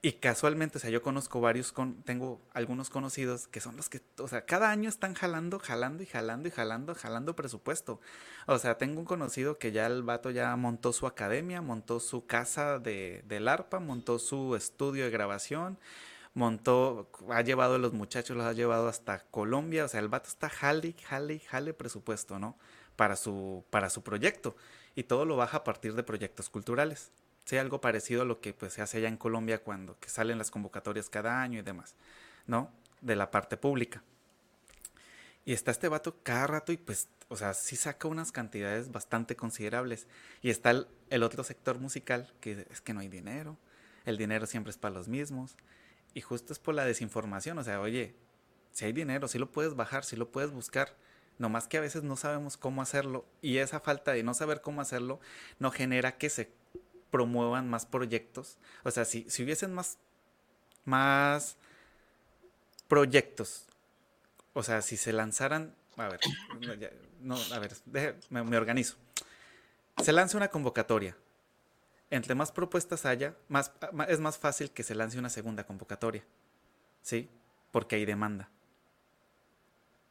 Y 0.05 0.13
casualmente, 0.13 0.77
o 0.77 0.81
sea, 0.83 0.91
yo 0.91 1.01
conozco 1.01 1.41
varios, 1.41 1.73
con, 1.73 2.03
tengo 2.03 2.39
algunos 2.53 2.91
conocidos 2.91 3.47
que 3.49 3.63
son 3.63 3.75
los 3.75 3.89
que, 3.89 4.03
o 4.19 4.29
sea, 4.29 4.45
cada 4.45 4.71
año 4.71 4.87
están 4.91 5.15
jalando, 5.15 5.59
jalando 5.59 6.03
y 6.03 6.07
jalando 6.07 6.47
y 6.47 6.51
jalando, 6.51 6.95
jalando 6.95 7.35
presupuesto. 7.35 8.01
O 8.47 8.59
sea, 8.59 8.77
tengo 8.77 9.01
un 9.01 9.07
conocido 9.07 9.59
que 9.59 9.73
ya 9.73 9.87
el 9.87 10.03
vato 10.03 10.31
ya 10.31 10.55
montó 10.57 10.93
su 10.93 11.07
academia, 11.07 11.63
montó 11.63 12.01
su 12.01 12.27
casa 12.27 12.79
de, 12.79 13.25
del 13.27 13.49
arpa, 13.49 13.81
montó 13.81 14.19
su 14.19 14.57
estudio 14.57 15.05
de 15.05 15.11
grabación, 15.11 15.79
montó, 16.35 17.09
ha 17.31 17.41
llevado 17.41 17.77
a 17.77 17.79
los 17.79 17.95
muchachos, 17.95 18.37
los 18.37 18.45
ha 18.45 18.53
llevado 18.53 18.89
hasta 18.89 19.21
Colombia. 19.31 19.87
O 19.87 19.89
sea, 19.89 20.01
el 20.01 20.09
vato 20.09 20.29
está 20.29 20.51
jale, 20.51 20.95
jale, 21.03 21.41
jale 21.41 21.73
presupuesto, 21.73 22.39
¿no? 22.39 22.59
Para 22.97 23.17
su, 23.17 23.65
para 23.71 23.91
su 23.91 24.03
proyecto. 24.03 24.57
Y 24.95 25.05
todo 25.05 25.25
lo 25.25 25.37
baja 25.37 25.59
a 25.59 25.65
partir 25.65 25.95
de 25.95 26.03
proyectos 26.03 26.49
culturales. 26.51 27.11
Sea 27.45 27.61
algo 27.61 27.81
parecido 27.81 28.23
a 28.23 28.25
lo 28.25 28.41
que 28.41 28.53
pues, 28.55 28.73
se 28.73 28.83
hace 28.83 28.99
allá 28.99 29.09
en 29.09 29.17
Colombia 29.17 29.63
cuando 29.63 29.99
que 29.99 30.09
salen 30.09 30.39
las 30.39 30.51
convocatorias 30.51 31.11
cada 31.11 31.43
año 31.43 31.59
y 31.59 31.63
demás, 31.63 31.95
¿no? 32.47 32.71
De 33.01 33.17
la 33.17 33.31
parte 33.31 33.57
pública. 33.57 34.03
Y 35.45 35.53
está 35.53 35.71
este 35.71 35.89
vato 35.89 36.17
cada 36.23 36.47
rato 36.47 36.73
y 36.73 36.79
pues, 36.79 37.09
o 37.29 37.37
sea, 37.37 37.53
sí 37.53 37.77
saca 37.77 38.09
unas 38.09 38.33
cantidades 38.33 38.91
bastante 38.91 39.37
considerables. 39.37 40.07
Y 40.41 40.51
está 40.51 40.71
el, 40.71 40.87
el 41.11 41.23
otro 41.23 41.45
sector 41.45 41.79
musical 41.79 42.33
que 42.41 42.67
es 42.71 42.81
que 42.81 42.95
no 42.95 43.01
hay 43.01 43.09
dinero, 43.09 43.59
el 44.07 44.17
dinero 44.17 44.47
siempre 44.47 44.71
es 44.71 44.79
para 44.79 44.95
los 44.95 45.09
mismos. 45.09 45.57
Y 46.15 46.21
justo 46.21 46.53
es 46.53 46.59
por 46.59 46.75
la 46.75 46.85
desinformación, 46.85 47.59
o 47.59 47.65
sea, 47.65 47.81
oye, 47.81 48.15
si 48.71 48.85
hay 48.85 48.93
dinero, 48.93 49.29
si 49.29 49.39
lo 49.39 49.51
puedes 49.51 49.75
bajar, 49.75 50.05
si 50.05 50.17
lo 50.17 50.31
puedes 50.31 50.53
buscar, 50.53 50.95
más 51.39 51.69
que 51.69 51.79
a 51.79 51.81
veces 51.81 52.03
no 52.03 52.17
sabemos 52.17 52.57
cómo 52.57 52.83
hacerlo 52.83 53.25
y 53.43 53.59
esa 53.59 53.81
falta 53.81 54.13
de 54.13 54.23
no 54.23 54.35
saber 54.35 54.61
cómo 54.61 54.81
hacerlo 54.81 55.21
no 55.59 55.71
genera 55.71 56.17
que 56.17 56.31
se 56.31 56.53
promuevan 57.11 57.69
más 57.69 57.87
proyectos. 57.87 58.59
O 58.83 58.91
sea, 58.91 59.05
si, 59.05 59.29
si 59.29 59.45
hubiesen 59.45 59.73
más, 59.73 59.99
más 60.85 61.57
proyectos, 62.89 63.67
o 64.53 64.63
sea, 64.63 64.83
si 64.83 64.97
se 64.97 65.13
lanzaran, 65.13 65.75
a 65.97 66.09
ver, 66.09 66.21
no, 67.21 67.37
a 67.53 67.59
ver, 67.59 67.75
me, 68.31 68.43
me, 68.43 68.57
organizo. 68.57 68.97
Se 70.03 70.13
lanza 70.13 70.37
una 70.37 70.49
convocatoria. 70.49 71.17
Entre 72.11 72.35
más 72.35 72.53
propuestas 72.53 73.07
haya, 73.07 73.37
más, 73.49 73.73
es 74.09 74.21
más 74.21 74.39
fácil 74.39 74.71
que 74.71 74.83
se 74.83 74.95
lance 74.95 75.19
una 75.19 75.31
segunda 75.31 75.65
convocatoria. 75.65 76.25
¿Sí? 77.03 77.29
Porque 77.71 77.97
hay 77.97 78.05
demanda. 78.05 78.49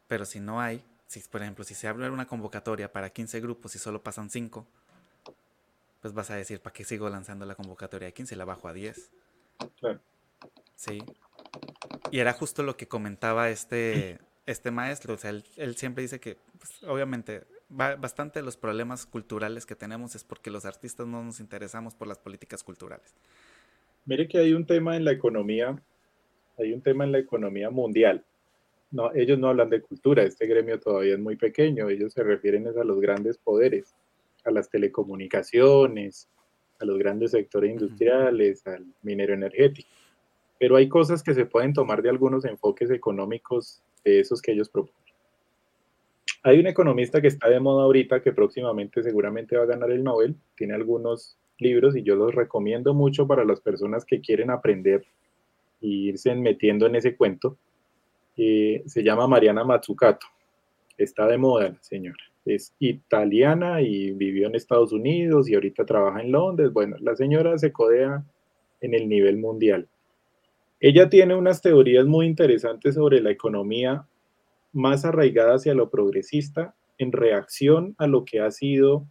Pero 0.07 0.25
si 0.25 0.39
no 0.39 0.61
hay, 0.61 0.83
si, 1.13 1.29
por 1.29 1.41
ejemplo, 1.41 1.63
si 1.63 1.75
se 1.75 1.87
abre 1.87 2.09
una 2.09 2.25
convocatoria 2.25 2.91
para 2.91 3.11
15 3.11 3.39
grupos 3.39 3.75
y 3.75 3.79
solo 3.79 4.01
pasan 4.01 4.29
5, 4.29 4.65
pues 6.01 6.13
vas 6.13 6.31
a 6.31 6.35
decir, 6.35 6.59
¿para 6.59 6.73
qué 6.73 6.83
sigo 6.83 7.07
lanzando 7.09 7.45
la 7.45 7.55
convocatoria 7.55 8.07
de 8.07 8.13
15? 8.13 8.35
La 8.35 8.45
bajo 8.45 8.67
a 8.67 8.73
10. 8.73 9.11
Claro. 9.79 9.99
Sí. 10.75 11.03
Y 12.11 12.19
era 12.19 12.33
justo 12.33 12.63
lo 12.63 12.75
que 12.75 12.87
comentaba 12.87 13.49
este, 13.49 14.19
este 14.45 14.71
maestro. 14.71 15.13
O 15.13 15.17
sea, 15.17 15.29
él, 15.29 15.75
siempre 15.75 16.01
dice 16.01 16.19
que, 16.19 16.37
pues, 16.57 16.83
obviamente, 16.83 17.43
bastante 17.69 18.39
de 18.39 18.45
los 18.45 18.57
problemas 18.57 19.05
culturales 19.05 19.65
que 19.65 19.75
tenemos 19.75 20.15
es 20.15 20.23
porque 20.23 20.49
los 20.49 20.65
artistas 20.65 21.05
no 21.07 21.23
nos 21.23 21.39
interesamos 21.39 21.93
por 21.93 22.07
las 22.07 22.17
políticas 22.17 22.63
culturales. 22.63 23.13
Mire 24.05 24.27
que 24.27 24.39
hay 24.39 24.53
un 24.53 24.65
tema 24.65 24.97
en 24.97 25.05
la 25.05 25.11
economía, 25.11 25.81
hay 26.57 26.73
un 26.73 26.81
tema 26.81 27.03
en 27.03 27.11
la 27.11 27.19
economía 27.19 27.69
mundial 27.69 28.25
no, 28.93 29.11
ellos 29.15 29.39
no 29.39 29.49
hablan 29.49 29.71
de 29.71 29.81
cultura, 29.81 30.23
este 30.23 30.45
gremio 30.45 30.79
todavía 30.79 31.15
es 31.15 31.19
muy 31.19 31.35
pequeño, 31.35 31.89
ellos 31.89 32.13
se 32.13 32.23
refieren 32.23 32.67
a 32.67 32.83
los 32.83 33.01
grandes 33.01 33.39
poderes, 33.39 33.95
a 34.45 34.51
las 34.51 34.69
telecomunicaciones, 34.69 36.29
a 36.79 36.85
los 36.85 36.99
grandes 36.99 37.31
sectores 37.31 37.71
industriales, 37.71 38.65
al 38.67 38.85
minero 39.01 39.33
energético. 39.33 39.89
Pero 40.59 40.75
hay 40.75 40.87
cosas 40.87 41.23
que 41.23 41.33
se 41.33 41.47
pueden 41.47 41.73
tomar 41.73 42.03
de 42.03 42.09
algunos 42.09 42.45
enfoques 42.45 42.91
económicos 42.91 43.81
de 44.05 44.19
esos 44.19 44.41
que 44.41 44.51
ellos 44.51 44.69
proponen. 44.69 44.95
Hay 46.43 46.59
un 46.59 46.67
economista 46.67 47.19
que 47.19 47.29
está 47.29 47.49
de 47.49 47.59
moda 47.59 47.85
ahorita 47.85 48.21
que 48.21 48.31
próximamente 48.31 49.01
seguramente 49.01 49.57
va 49.57 49.63
a 49.63 49.67
ganar 49.67 49.89
el 49.89 50.03
Nobel, 50.03 50.35
tiene 50.55 50.75
algunos 50.75 51.35
libros 51.57 51.95
y 51.95 52.03
yo 52.03 52.15
los 52.15 52.35
recomiendo 52.35 52.93
mucho 52.93 53.25
para 53.25 53.43
las 53.43 53.59
personas 53.59 54.05
que 54.05 54.21
quieren 54.21 54.51
aprender 54.51 55.03
e 55.81 55.87
irse 55.87 56.35
metiendo 56.35 56.85
en 56.85 56.95
ese 56.95 57.15
cuento 57.15 57.57
se 58.35 59.03
llama 59.03 59.27
Mariana 59.27 59.63
Mazzucato. 59.63 60.27
Está 60.97 61.27
de 61.27 61.37
moda 61.37 61.69
la 61.69 61.83
señora. 61.83 62.23
Es 62.45 62.73
italiana 62.79 63.81
y 63.81 64.11
vivió 64.11 64.47
en 64.47 64.55
Estados 64.55 64.91
Unidos 64.91 65.49
y 65.49 65.55
ahorita 65.55 65.85
trabaja 65.85 66.21
en 66.21 66.31
Londres. 66.31 66.71
Bueno, 66.73 66.97
la 66.99 67.15
señora 67.15 67.57
se 67.57 67.71
codea 67.71 68.23
en 68.81 68.93
el 68.93 69.07
nivel 69.07 69.37
mundial. 69.37 69.87
Ella 70.79 71.09
tiene 71.09 71.35
unas 71.35 71.61
teorías 71.61 72.05
muy 72.05 72.25
interesantes 72.25 72.95
sobre 72.95 73.21
la 73.21 73.31
economía 73.31 74.05
más 74.73 75.05
arraigada 75.05 75.55
hacia 75.55 75.73
lo 75.73 75.89
progresista 75.89 76.75
en 76.97 77.11
reacción 77.11 77.95
a 77.97 78.07
lo 78.07 78.25
que 78.25 78.41
ha 78.41 78.51
sido 78.51 79.05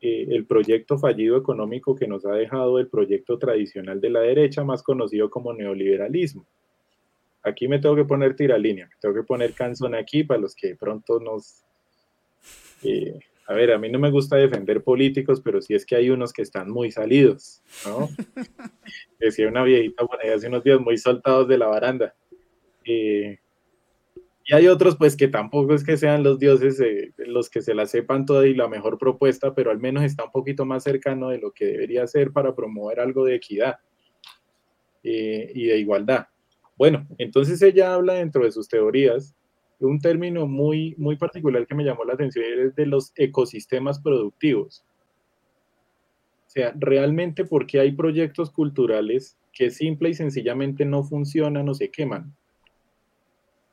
eh, 0.00 0.26
el 0.30 0.46
proyecto 0.46 0.96
fallido 0.96 1.36
económico 1.36 1.94
que 1.94 2.08
nos 2.08 2.24
ha 2.24 2.32
dejado 2.32 2.78
el 2.78 2.88
proyecto 2.88 3.38
tradicional 3.38 4.00
de 4.00 4.10
la 4.10 4.20
derecha, 4.20 4.64
más 4.64 4.82
conocido 4.82 5.28
como 5.28 5.52
neoliberalismo 5.52 6.46
aquí 7.44 7.68
me 7.68 7.78
tengo 7.78 7.94
que 7.94 8.04
poner 8.04 8.34
tiralínea, 8.34 8.86
me 8.86 8.94
tengo 9.00 9.14
que 9.14 9.22
poner 9.22 9.52
canzón 9.52 9.94
aquí 9.94 10.24
para 10.24 10.40
los 10.40 10.54
que 10.54 10.74
pronto 10.74 11.20
nos... 11.20 11.62
Eh, 12.82 13.18
a 13.46 13.52
ver, 13.52 13.72
a 13.72 13.78
mí 13.78 13.90
no 13.90 13.98
me 13.98 14.10
gusta 14.10 14.36
defender 14.36 14.82
políticos, 14.82 15.42
pero 15.44 15.60
sí 15.60 15.74
es 15.74 15.84
que 15.84 15.96
hay 15.96 16.08
unos 16.08 16.32
que 16.32 16.40
están 16.40 16.70
muy 16.70 16.90
salidos, 16.90 17.62
¿no? 17.84 18.08
Decía 19.20 19.48
una 19.48 19.62
viejita 19.62 20.06
por 20.06 20.18
ahí 20.20 20.30
hace 20.30 20.48
unos 20.48 20.64
días, 20.64 20.80
muy 20.80 20.96
soltados 20.96 21.46
de 21.46 21.58
la 21.58 21.66
baranda. 21.66 22.14
Eh, 22.86 23.38
y 24.46 24.54
hay 24.54 24.66
otros, 24.66 24.96
pues, 24.96 25.14
que 25.14 25.28
tampoco 25.28 25.74
es 25.74 25.84
que 25.84 25.98
sean 25.98 26.22
los 26.22 26.38
dioses 26.38 26.80
eh, 26.80 27.12
los 27.18 27.50
que 27.50 27.60
se 27.60 27.74
la 27.74 27.84
sepan 27.84 28.24
toda 28.24 28.46
y 28.46 28.54
la 28.54 28.68
mejor 28.68 28.96
propuesta, 28.96 29.54
pero 29.54 29.70
al 29.70 29.78
menos 29.78 30.04
está 30.04 30.24
un 30.24 30.32
poquito 30.32 30.64
más 30.64 30.82
cercano 30.82 31.28
de 31.28 31.38
lo 31.38 31.52
que 31.52 31.66
debería 31.66 32.06
ser 32.06 32.32
para 32.32 32.54
promover 32.54 33.00
algo 33.00 33.26
de 33.26 33.34
equidad 33.34 33.78
y 35.02 35.66
de 35.66 35.76
igualdad. 35.76 36.28
Bueno, 36.76 37.06
entonces 37.18 37.62
ella 37.62 37.94
habla 37.94 38.14
dentro 38.14 38.44
de 38.44 38.52
sus 38.52 38.68
teorías 38.68 39.34
de 39.78 39.86
un 39.86 40.00
término 40.00 40.46
muy, 40.46 40.94
muy 40.98 41.16
particular 41.16 41.66
que 41.66 41.74
me 41.74 41.84
llamó 41.84 42.04
la 42.04 42.14
atención, 42.14 42.44
es 42.58 42.74
de 42.74 42.86
los 42.86 43.12
ecosistemas 43.16 44.00
productivos. 44.00 44.84
sea, 46.46 46.72
realmente 46.76 47.44
porque 47.44 47.80
hay 47.80 47.92
proyectos 47.92 48.50
culturales 48.50 49.36
que 49.52 49.70
simple 49.70 50.10
y 50.10 50.14
sencillamente 50.14 50.84
no 50.84 51.02
funcionan 51.02 51.68
o 51.68 51.74
se 51.74 51.90
queman. 51.90 52.34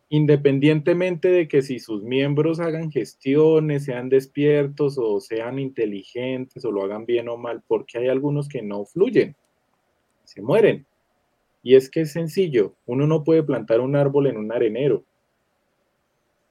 Independientemente 0.10 1.30
de 1.30 1.48
que 1.48 1.62
si 1.62 1.80
sus 1.80 2.04
miembros 2.04 2.60
hagan 2.60 2.92
gestiones, 2.92 3.86
sean 3.86 4.10
despiertos 4.10 4.98
o 4.98 5.20
sean 5.22 5.58
inteligentes 5.58 6.66
o 6.66 6.72
lo 6.72 6.84
hagan 6.84 7.06
bien 7.06 7.30
o 7.30 7.38
mal, 7.38 7.64
porque 7.68 7.98
hay 7.98 8.10
algunos 8.10 8.50
que 8.50 8.62
no 8.62 8.84
fluyen, 8.86 9.36
se 10.26 10.42
mueren. 10.42 10.86
Y 11.64 11.76
es 11.76 11.90
que 11.90 12.02
es 12.02 12.12
sencillo, 12.14 12.76
uno 12.86 13.06
no 13.08 13.24
puede 13.24 13.44
plantar 13.44 13.82
un 13.82 13.96
árbol 13.96 14.28
en 14.28 14.38
un 14.38 14.52
arenero, 14.52 15.04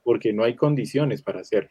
porque 0.04 0.32
no 0.32 0.44
hay 0.44 0.56
condiciones 0.56 1.22
para 1.22 1.40
hacerlo, 1.40 1.70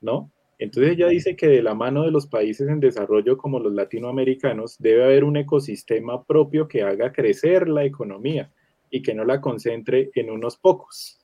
¿no? 0.00 0.30
Entonces 0.58 0.92
ella 0.92 1.08
dice 1.08 1.36
que 1.36 1.48
de 1.48 1.62
la 1.62 1.74
mano 1.74 2.04
de 2.04 2.10
los 2.10 2.26
países 2.26 2.68
en 2.68 2.80
desarrollo 2.80 3.36
como 3.36 3.58
los 3.58 3.72
latinoamericanos 3.72 4.76
debe 4.78 5.04
haber 5.04 5.24
un 5.24 5.36
ecosistema 5.36 6.24
propio 6.24 6.68
que 6.68 6.82
haga 6.82 7.12
crecer 7.12 7.68
la 7.68 7.84
economía 7.84 8.52
y 8.90 9.02
que 9.02 9.14
no 9.14 9.24
la 9.24 9.40
concentre 9.40 10.10
en 10.14 10.30
unos 10.30 10.56
pocos. 10.56 11.20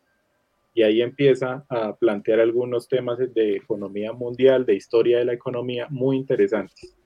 Y 0.75 0.83
ahí 0.83 1.01
empieza 1.03 1.65
a 1.69 1.97
plantear 1.97 2.41
algunos 2.41 2.89
temas 2.89 3.19
de 3.19 3.57
economía 3.57 4.13
mundial, 4.13 4.67
de 4.67 4.75
historia 4.75 5.19
de 5.19 5.25
la 5.25 5.35
economía 5.35 5.87
muy 5.91 6.17
interesantes. 6.17 6.97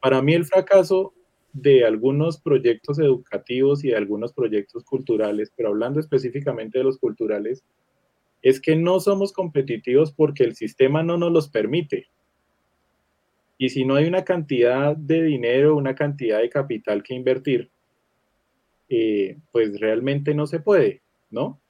Para 0.00 0.20
mí 0.22 0.34
el 0.34 0.44
fracaso 0.44 1.14
de 1.62 1.84
algunos 1.84 2.40
proyectos 2.40 2.98
educativos 2.98 3.84
y 3.84 3.88
de 3.88 3.96
algunos 3.96 4.32
proyectos 4.32 4.84
culturales, 4.84 5.52
pero 5.56 5.70
hablando 5.70 6.00
específicamente 6.00 6.78
de 6.78 6.84
los 6.84 6.98
culturales, 6.98 7.64
es 8.42 8.60
que 8.60 8.76
no 8.76 9.00
somos 9.00 9.32
competitivos 9.32 10.12
porque 10.12 10.44
el 10.44 10.54
sistema 10.54 11.02
no 11.02 11.16
nos 11.16 11.32
los 11.32 11.48
permite. 11.48 12.06
Y 13.58 13.70
si 13.70 13.84
no 13.84 13.96
hay 13.96 14.06
una 14.06 14.24
cantidad 14.24 14.96
de 14.96 15.22
dinero, 15.24 15.76
una 15.76 15.94
cantidad 15.94 16.38
de 16.40 16.48
capital 16.48 17.02
que 17.02 17.14
invertir, 17.14 17.70
eh, 18.88 19.36
pues 19.52 19.80
realmente 19.80 20.34
no 20.34 20.46
se 20.46 20.60
puede, 20.60 21.02
¿no? 21.30 21.60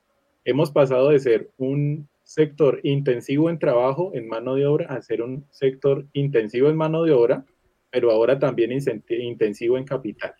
Hemos 0.44 0.70
pasado 0.70 1.08
de 1.08 1.18
ser 1.18 1.50
un 1.56 2.08
sector 2.22 2.80
intensivo 2.82 3.48
en 3.48 3.58
trabajo, 3.58 4.10
en 4.14 4.28
mano 4.28 4.54
de 4.54 4.66
obra, 4.66 4.86
a 4.94 5.00
ser 5.00 5.22
un 5.22 5.46
sector 5.50 6.06
intensivo 6.12 6.68
en 6.68 6.76
mano 6.76 7.02
de 7.02 7.12
obra, 7.12 7.46
pero 7.90 8.10
ahora 8.10 8.38
también 8.38 8.72
intensivo 8.72 9.78
en 9.78 9.84
capital. 9.84 10.34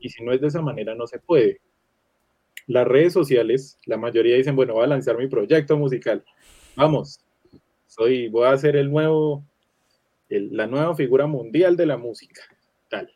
Y 0.00 0.08
si 0.08 0.22
no 0.22 0.32
es 0.32 0.40
de 0.40 0.48
esa 0.48 0.62
manera, 0.62 0.94
no 0.94 1.06
se 1.06 1.18
puede 1.18 1.60
las 2.68 2.86
redes 2.86 3.14
sociales, 3.14 3.78
la 3.86 3.96
mayoría 3.96 4.36
dicen, 4.36 4.54
bueno, 4.54 4.74
voy 4.74 4.84
a 4.84 4.88
lanzar 4.88 5.16
mi 5.16 5.26
proyecto 5.26 5.76
musical. 5.76 6.22
Vamos, 6.76 7.24
soy, 7.86 8.28
voy 8.28 8.46
a 8.46 8.56
ser 8.58 8.76
el 8.76 8.90
nuevo, 8.90 9.42
la 10.28 10.66
nueva 10.66 10.94
figura 10.94 11.26
mundial 11.26 11.76
de 11.76 11.86
la 11.86 11.96
música. 11.96 12.42
Tal. 12.90 13.10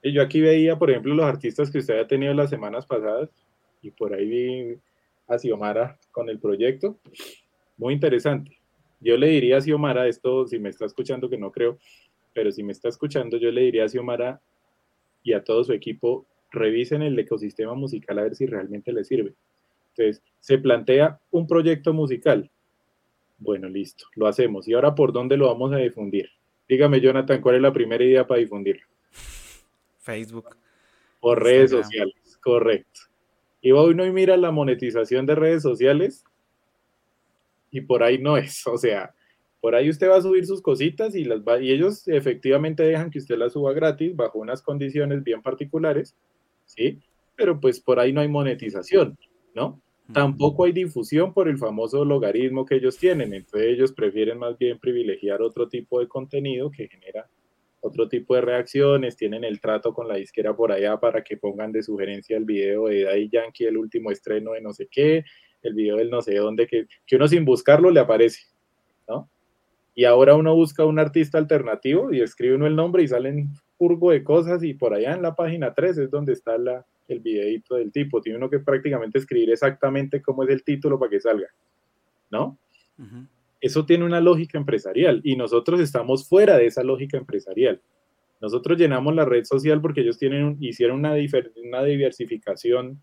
Y 0.00 0.12
yo 0.12 0.22
aquí 0.22 0.40
veía, 0.40 0.78
por 0.78 0.90
ejemplo, 0.90 1.12
los 1.12 1.26
artistas 1.26 1.72
que 1.72 1.78
usted 1.78 1.98
ha 1.98 2.06
tenido 2.06 2.32
las 2.34 2.50
semanas 2.50 2.86
pasadas, 2.86 3.30
y 3.82 3.90
por 3.90 4.14
ahí 4.14 4.26
vi 4.26 4.78
a 5.26 5.38
Xiomara 5.38 5.98
con 6.12 6.28
el 6.28 6.38
proyecto. 6.38 7.00
Muy 7.76 7.94
interesante. 7.94 8.60
Yo 9.00 9.16
le 9.16 9.26
diría 9.26 9.56
a 9.56 9.60
Xiomara, 9.60 10.06
esto 10.06 10.46
si 10.46 10.60
me 10.60 10.68
está 10.68 10.86
escuchando, 10.86 11.28
que 11.28 11.36
no 11.36 11.50
creo, 11.50 11.78
pero 12.32 12.52
si 12.52 12.62
me 12.62 12.72
está 12.72 12.88
escuchando, 12.88 13.36
yo 13.36 13.50
le 13.50 13.62
diría 13.62 13.84
a 13.84 13.88
Xiomara 13.88 14.40
y 15.22 15.32
a 15.32 15.44
todo 15.44 15.62
su 15.64 15.72
equipo, 15.72 16.26
revisen 16.50 17.02
el 17.02 17.18
ecosistema 17.18 17.74
musical 17.74 18.18
a 18.18 18.22
ver 18.22 18.34
si 18.34 18.46
realmente 18.46 18.92
les 18.92 19.08
sirve. 19.08 19.34
Entonces, 19.94 20.22
se 20.40 20.58
plantea 20.58 21.20
un 21.30 21.46
proyecto 21.46 21.92
musical. 21.92 22.50
Bueno, 23.38 23.68
listo, 23.68 24.06
lo 24.14 24.26
hacemos. 24.26 24.68
¿Y 24.68 24.74
ahora 24.74 24.94
por 24.94 25.12
dónde 25.12 25.36
lo 25.36 25.46
vamos 25.46 25.72
a 25.72 25.76
difundir? 25.76 26.30
Dígame, 26.68 27.00
Jonathan, 27.00 27.40
¿cuál 27.40 27.56
es 27.56 27.62
la 27.62 27.72
primera 27.72 28.04
idea 28.04 28.26
para 28.26 28.40
difundirlo? 28.40 28.86
Facebook. 29.98 30.56
Por 31.20 31.42
redes 31.42 31.70
sociales, 31.70 32.38
correcto. 32.40 33.00
Y 33.60 33.70
va 33.70 33.84
uno 33.84 34.04
y 34.04 34.12
mira 34.12 34.36
la 34.36 34.50
monetización 34.50 35.26
de 35.26 35.34
redes 35.34 35.62
sociales 35.62 36.24
y 37.70 37.80
por 37.80 38.02
ahí 38.02 38.18
no 38.18 38.36
es. 38.36 38.66
O 38.66 38.76
sea, 38.76 39.14
por 39.62 39.74
ahí 39.74 39.88
usted 39.88 40.10
va 40.10 40.16
a 40.16 40.22
subir 40.22 40.44
sus 40.44 40.60
cositas 40.60 41.14
y, 41.14 41.24
las 41.24 41.40
va, 41.40 41.62
y 41.62 41.70
ellos 41.70 42.06
efectivamente 42.08 42.82
dejan 42.82 43.10
que 43.10 43.20
usted 43.20 43.38
las 43.38 43.54
suba 43.54 43.72
gratis 43.72 44.14
bajo 44.14 44.40
unas 44.40 44.60
condiciones 44.60 45.24
bien 45.24 45.40
particulares 45.40 46.14
¿sí? 46.64 46.98
Pero 47.36 47.60
pues 47.60 47.80
por 47.80 47.98
ahí 47.98 48.12
no 48.12 48.20
hay 48.20 48.28
monetización, 48.28 49.16
¿no? 49.54 49.80
Tampoco 50.12 50.64
hay 50.64 50.72
difusión 50.72 51.32
por 51.32 51.48
el 51.48 51.56
famoso 51.56 52.04
logaritmo 52.04 52.66
que 52.66 52.74
ellos 52.74 52.98
tienen, 52.98 53.32
entonces 53.32 53.70
ellos 53.70 53.92
prefieren 53.92 54.36
más 54.36 54.58
bien 54.58 54.78
privilegiar 54.78 55.40
otro 55.40 55.68
tipo 55.68 56.00
de 56.00 56.08
contenido 56.08 56.70
que 56.70 56.88
genera 56.88 57.30
otro 57.80 58.08
tipo 58.08 58.34
de 58.34 58.42
reacciones, 58.42 59.16
tienen 59.16 59.42
el 59.42 59.60
trato 59.60 59.94
con 59.94 60.06
la 60.08 60.16
disquera 60.16 60.54
por 60.54 60.70
allá 60.70 60.98
para 61.00 61.24
que 61.24 61.36
pongan 61.36 61.72
de 61.72 61.82
sugerencia 61.82 62.36
el 62.36 62.44
video 62.44 62.88
de 62.88 63.04
Daddy 63.04 63.30
Yankee, 63.30 63.64
el 63.64 63.78
último 63.78 64.10
estreno 64.10 64.52
de 64.52 64.60
no 64.60 64.72
sé 64.72 64.88
qué, 64.90 65.24
el 65.62 65.74
video 65.74 65.96
del 65.96 66.10
no 66.10 66.20
sé 66.20 66.34
dónde, 66.34 66.66
que, 66.66 66.86
que 67.06 67.16
uno 67.16 67.26
sin 67.26 67.44
buscarlo 67.44 67.90
le 67.90 68.00
aparece. 68.00 68.51
Y 69.94 70.04
ahora 70.04 70.34
uno 70.34 70.54
busca 70.54 70.84
un 70.86 70.98
artista 70.98 71.38
alternativo 71.38 72.12
y 72.12 72.20
escribe 72.20 72.54
uno 72.54 72.66
el 72.66 72.76
nombre 72.76 73.02
y 73.02 73.08
salen 73.08 73.50
de 74.12 74.22
cosas 74.22 74.62
y 74.62 74.74
por 74.74 74.94
allá 74.94 75.14
en 75.14 75.22
la 75.22 75.34
página 75.34 75.74
3 75.74 75.98
es 75.98 76.10
donde 76.10 76.32
está 76.32 76.56
la, 76.56 76.86
el 77.08 77.20
videito 77.20 77.74
del 77.74 77.90
tipo. 77.90 78.20
Tiene 78.20 78.38
uno 78.38 78.48
que 78.48 78.60
prácticamente 78.60 79.18
escribir 79.18 79.50
exactamente 79.50 80.22
cómo 80.22 80.44
es 80.44 80.50
el 80.50 80.62
título 80.62 80.98
para 80.98 81.10
que 81.10 81.20
salga, 81.20 81.48
¿no? 82.30 82.58
Eso 83.60 83.84
tiene 83.84 84.04
una 84.04 84.20
lógica 84.20 84.56
empresarial 84.56 85.20
y 85.24 85.34
nosotros 85.36 85.80
estamos 85.80 86.28
fuera 86.28 86.56
de 86.56 86.66
esa 86.66 86.84
lógica 86.84 87.16
empresarial. 87.16 87.80
Nosotros 88.40 88.78
llenamos 88.78 89.14
la 89.14 89.24
red 89.24 89.44
social 89.44 89.80
porque 89.80 90.02
ellos 90.02 90.18
tienen, 90.18 90.56
hicieron 90.60 90.98
una, 90.98 91.14
una 91.64 91.82
diversificación 91.82 93.02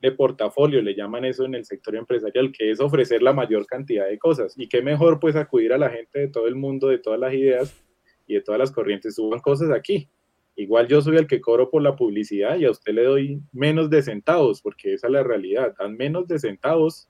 de 0.00 0.12
portafolio, 0.12 0.80
le 0.80 0.94
llaman 0.94 1.24
eso 1.24 1.44
en 1.44 1.54
el 1.54 1.64
sector 1.64 1.94
empresarial, 1.94 2.52
que 2.52 2.70
es 2.70 2.80
ofrecer 2.80 3.22
la 3.22 3.32
mayor 3.32 3.66
cantidad 3.66 4.08
de 4.08 4.18
cosas. 4.18 4.54
Y 4.56 4.68
qué 4.68 4.82
mejor 4.82 5.20
pues 5.20 5.36
acudir 5.36 5.72
a 5.72 5.78
la 5.78 5.90
gente 5.90 6.20
de 6.20 6.28
todo 6.28 6.46
el 6.46 6.56
mundo, 6.56 6.88
de 6.88 6.98
todas 6.98 7.20
las 7.20 7.34
ideas 7.34 7.74
y 8.26 8.34
de 8.34 8.40
todas 8.40 8.58
las 8.58 8.72
corrientes, 8.72 9.14
suban 9.16 9.40
cosas 9.40 9.70
aquí. 9.70 10.08
Igual 10.56 10.88
yo 10.88 11.00
soy 11.00 11.16
el 11.16 11.26
que 11.26 11.40
cobro 11.40 11.70
por 11.70 11.82
la 11.82 11.96
publicidad 11.96 12.56
y 12.58 12.64
a 12.64 12.70
usted 12.70 12.92
le 12.92 13.04
doy 13.04 13.42
menos 13.52 13.88
de 13.90 14.02
centavos, 14.02 14.60
porque 14.62 14.94
esa 14.94 15.06
es 15.06 15.12
la 15.12 15.22
realidad. 15.22 15.74
Dan 15.78 15.96
menos 15.96 16.26
de 16.28 16.38
centavos 16.38 17.08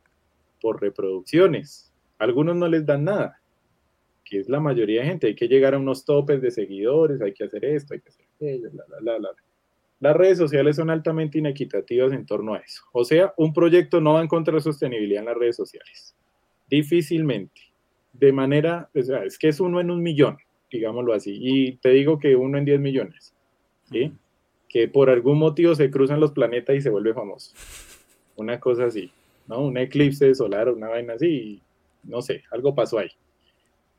por 0.60 0.80
reproducciones. 0.80 1.92
algunos 2.18 2.54
no 2.54 2.68
les 2.68 2.84
dan 2.84 3.04
nada, 3.04 3.40
que 4.24 4.38
es 4.40 4.48
la 4.48 4.60
mayoría 4.60 5.00
de 5.00 5.08
gente. 5.08 5.26
Hay 5.28 5.34
que 5.34 5.48
llegar 5.48 5.74
a 5.74 5.78
unos 5.78 6.04
topes 6.04 6.42
de 6.42 6.50
seguidores, 6.50 7.20
hay 7.22 7.32
que 7.32 7.44
hacer 7.44 7.64
esto, 7.64 7.94
hay 7.94 8.00
que 8.00 8.10
hacer 8.10 8.26
aquello, 8.34 8.70
la, 9.00 9.18
la, 9.18 9.30
Las 10.00 10.16
redes 10.16 10.38
sociales 10.38 10.76
son 10.76 10.88
altamente 10.88 11.38
inequitativas 11.38 12.12
en 12.12 12.24
torno 12.24 12.54
a 12.54 12.58
eso. 12.58 12.82
O 12.92 13.04
sea, 13.04 13.34
un 13.36 13.52
proyecto 13.52 14.00
no 14.00 14.14
va 14.14 14.20
a 14.20 14.24
encontrar 14.24 14.60
sostenibilidad 14.62 15.20
en 15.20 15.26
las 15.26 15.36
redes 15.36 15.56
sociales. 15.56 16.16
Difícilmente. 16.68 17.60
De 18.14 18.32
manera, 18.32 18.88
o 18.94 19.02
sea, 19.02 19.24
es 19.24 19.38
que 19.38 19.48
es 19.48 19.60
uno 19.60 19.78
en 19.78 19.90
un 19.90 20.02
millón, 20.02 20.38
digámoslo 20.72 21.12
así. 21.12 21.38
Y 21.38 21.76
te 21.76 21.90
digo 21.90 22.18
que 22.18 22.34
uno 22.34 22.56
en 22.56 22.64
diez 22.64 22.80
millones. 22.80 23.34
Que 24.68 24.88
por 24.88 25.10
algún 25.10 25.38
motivo 25.38 25.74
se 25.74 25.90
cruzan 25.90 26.20
los 26.20 26.32
planetas 26.32 26.76
y 26.76 26.80
se 26.80 26.90
vuelve 26.90 27.12
famoso. 27.12 27.54
Una 28.36 28.58
cosa 28.58 28.86
así, 28.86 29.12
¿no? 29.46 29.60
Un 29.60 29.76
eclipse 29.76 30.34
solar 30.34 30.70
una 30.70 30.88
vaina 30.88 31.14
así, 31.14 31.60
no 32.04 32.22
sé, 32.22 32.42
algo 32.50 32.74
pasó 32.74 32.98
ahí. 32.98 33.10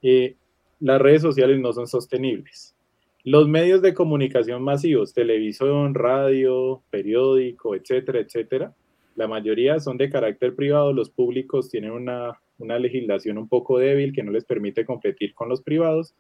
Eh, 0.02 0.36
las 0.80 1.00
redes 1.00 1.22
sociales 1.22 1.60
no 1.60 1.72
son 1.74 1.88
sostenibles. 1.88 2.76
Los 3.24 3.48
medios 3.48 3.82
de 3.82 3.94
comunicación 3.94 4.64
masivos, 4.64 5.14
televisión, 5.14 5.94
radio, 5.94 6.82
periódico, 6.90 7.76
etcétera, 7.76 8.20
etcétera, 8.20 8.74
la 9.16 9.28
mayoría 9.28 9.80
son 9.80 9.98
de 9.98 10.10
carácter 10.10 10.56
privado, 10.56 10.94
los 10.94 11.10
públicos 11.10 11.70
tienen 11.70 11.92
una, 11.92 12.40
una 12.58 12.80
legislación 12.80 13.38
un 13.38 13.48
poco 13.48 13.78
débil 13.78 14.14
que 14.14 14.24
no 14.24 14.32
les 14.32 14.46
permite 14.46 14.86
competir 14.86 15.34
con 15.34 15.50
los 15.50 15.62
privados, 15.62 16.16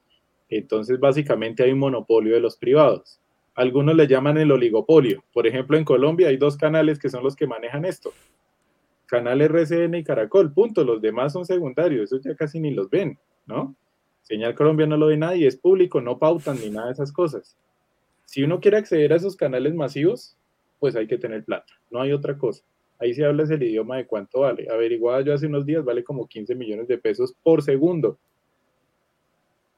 entonces 0.49 0.99
básicamente 0.99 1.63
hay 1.63 1.71
un 1.71 1.79
monopolio 1.79 2.33
de 2.33 2.41
los 2.41 2.57
privados 2.57 3.21
algunos 3.55 3.95
le 3.95 4.07
llaman 4.07 4.37
el 4.37 4.51
oligopolio. 4.51 5.23
Por 5.33 5.47
ejemplo, 5.47 5.77
en 5.77 5.83
Colombia 5.83 6.29
hay 6.29 6.37
dos 6.37 6.57
canales 6.57 6.99
que 6.99 7.09
son 7.09 7.23
los 7.23 7.35
que 7.35 7.47
manejan 7.47 7.85
esto. 7.85 8.13
Canal 9.05 9.41
RCN 9.41 9.95
y 9.95 10.03
Caracol, 10.03 10.53
punto. 10.53 10.83
Los 10.83 11.01
demás 11.01 11.33
son 11.33 11.45
secundarios, 11.45 12.03
esos 12.03 12.21
ya 12.23 12.35
casi 12.35 12.59
ni 12.59 12.71
los 12.71 12.89
ven, 12.89 13.17
¿no? 13.45 13.75
Señal 14.23 14.55
Colombia 14.55 14.85
no 14.85 14.97
lo 14.97 15.07
ve 15.07 15.17
nadie, 15.17 15.47
es 15.47 15.57
público, 15.57 16.01
no 16.01 16.17
pautan 16.17 16.59
ni 16.59 16.69
nada 16.69 16.87
de 16.87 16.93
esas 16.93 17.11
cosas. 17.11 17.57
Si 18.25 18.43
uno 18.43 18.59
quiere 18.59 18.77
acceder 18.77 19.11
a 19.11 19.17
esos 19.17 19.35
canales 19.35 19.73
masivos, 19.73 20.37
pues 20.79 20.95
hay 20.95 21.07
que 21.07 21.17
tener 21.17 21.43
plata, 21.43 21.73
no 21.89 22.01
hay 22.01 22.13
otra 22.13 22.37
cosa. 22.37 22.63
Ahí 22.99 23.13
se 23.13 23.25
habla 23.25 23.43
el 23.43 23.63
idioma 23.63 23.97
de 23.97 24.05
cuánto 24.05 24.41
vale. 24.41 24.67
Averiguada 24.69 25.21
yo 25.21 25.33
hace 25.33 25.47
unos 25.47 25.65
días, 25.65 25.83
vale 25.83 26.03
como 26.03 26.27
15 26.27 26.53
millones 26.53 26.87
de 26.87 26.99
pesos 26.99 27.33
por 27.41 27.63
segundo. 27.63 28.19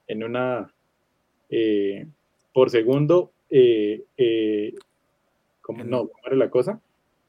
En 0.07 0.25
una, 0.25 0.73
eh, 1.49 2.05
por 2.53 2.69
segundo 2.69 3.31
eh, 3.55 4.03
eh, 4.17 4.73
¿cómo, 5.61 5.83
no, 5.83 6.07
¿cómo 6.07 6.25
era 6.25 6.35
la 6.35 6.49
cosa? 6.49 6.81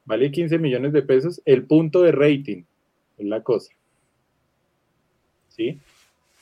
Vale 0.06 0.30
15 0.30 0.58
millones 0.58 0.94
de 0.94 1.02
pesos 1.02 1.42
el 1.44 1.66
punto 1.66 2.00
de 2.02 2.12
rating, 2.12 2.64
es 3.18 3.26
la 3.26 3.42
cosa. 3.42 3.72
¿Sí? 5.48 5.78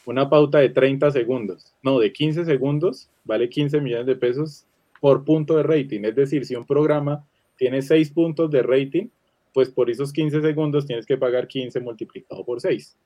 Una 0.07 0.29
pauta 0.29 0.59
de 0.59 0.69
30 0.69 1.11
segundos, 1.11 1.73
no, 1.83 1.99
de 1.99 2.13
15 2.13 2.45
segundos, 2.45 3.09
vale 3.25 3.49
15 3.49 3.81
millones 3.81 4.07
de 4.07 4.17
pesos 4.17 4.67
por 5.01 5.25
punto 5.25 5.57
de 5.57 5.63
rating. 5.63 6.01
Es 6.05 6.15
decir, 6.15 6.45
si 6.45 6.55
un 6.55 6.67
programa 6.67 7.25
tiene 7.57 7.83
6 7.83 8.11
puntos 8.11 8.51
de 8.51 8.63
rating, 8.63 9.09
pues 9.53 9.71
por 9.71 9.91
esos 9.91 10.13
15 10.13 10.41
segundos 10.41 10.87
tienes 10.87 11.07
que 11.07 11.17
pagar 11.17 11.47
15 11.47 11.81
multiplicado 11.81 12.45
por 12.45 12.61
6. 12.61 12.97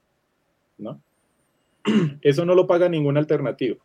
¿no? 0.78 1.00
Eso 2.20 2.44
no 2.44 2.54
lo 2.54 2.66
paga 2.66 2.88
ninguna 2.88 3.20
alternativa. 3.20 3.76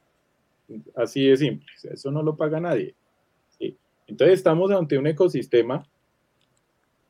Así 0.96 1.26
de 1.26 1.38
simple. 1.38 1.68
Eso 1.84 2.12
no 2.12 2.24
lo 2.24 2.36
paga 2.36 2.60
nadie. 2.60 2.96
Entonces 4.08 4.40
estamos 4.40 4.72
ante 4.72 4.98
un 4.98 5.08
ecosistema 5.08 5.88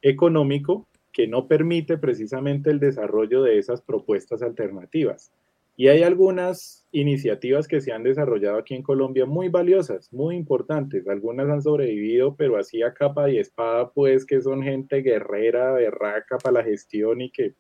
económico 0.03 0.88
que 1.11 1.28
no 1.28 1.48
permite 1.48 1.98
precisamente 1.98 2.69
el 2.69 2.80
desarrollo 2.80 3.41
de 3.41 3.57
esas 3.57 3.82
propuestas 3.82 4.44
alternativas. 4.44 5.32
Y 5.81 5.87
hay 5.87 6.03
algunas 6.03 6.85
iniciativas 6.91 7.67
que 7.67 7.81
se 7.81 7.91
han 7.91 8.03
desarrollado 8.03 8.59
aquí 8.59 8.75
en 8.75 8.83
Colombia 8.83 9.25
muy 9.25 9.49
valiosas, 9.49 10.13
muy 10.13 10.35
importantes. 10.35 11.07
Algunas 11.07 11.49
han 11.49 11.63
sobrevivido, 11.63 12.35
pero 12.35 12.59
así 12.59 12.83
a 12.83 12.93
capa 12.93 13.31
y 13.31 13.39
espada, 13.39 13.89
pues 13.89 14.23
que 14.23 14.39
son 14.43 14.61
gente 14.61 14.97
guerrera, 14.97 15.71
berraca 15.71 16.37
para 16.37 16.59
la 16.59 16.63
gestión 16.63 17.21
y 17.21 17.31
que 17.31 17.55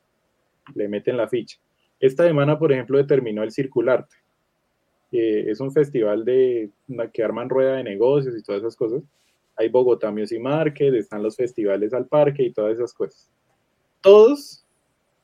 le 0.75 0.87
meten 0.87 1.17
la 1.17 1.27
ficha. 1.27 1.57
Esta 1.99 2.27
semana, 2.27 2.59
por 2.59 2.71
ejemplo, 2.71 2.99
determinó 2.99 3.41
el 3.41 3.51
Circularte. 3.51 4.15
Eh, 5.11 5.45
es 5.47 5.59
un 5.59 5.71
festival 5.71 6.23
de, 6.23 6.69
que 7.11 7.23
arman 7.23 7.49
rueda 7.49 7.77
de 7.77 7.83
negocios 7.83 8.37
y 8.37 8.43
todas 8.43 8.61
esas 8.61 8.75
cosas. 8.75 9.01
Hay 9.55 9.69
Bogotá 9.69 10.11
Music 10.11 10.39
Market, 10.39 10.93
están 10.93 11.23
los 11.23 11.35
festivales 11.35 11.91
al 11.91 12.05
parque 12.05 12.43
y 12.43 12.53
todas 12.53 12.73
esas 12.77 12.93
cosas. 12.93 13.31
Todos, 13.99 14.63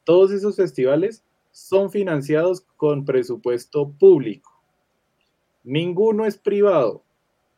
todos 0.03 0.31
esos 0.31 0.55
festivales 0.55 1.23
son 1.57 1.89
financiados 1.89 2.61
con 2.77 3.03
presupuesto 3.03 3.89
público. 3.89 4.51
Ninguno 5.63 6.27
es 6.27 6.37
privado. 6.37 7.03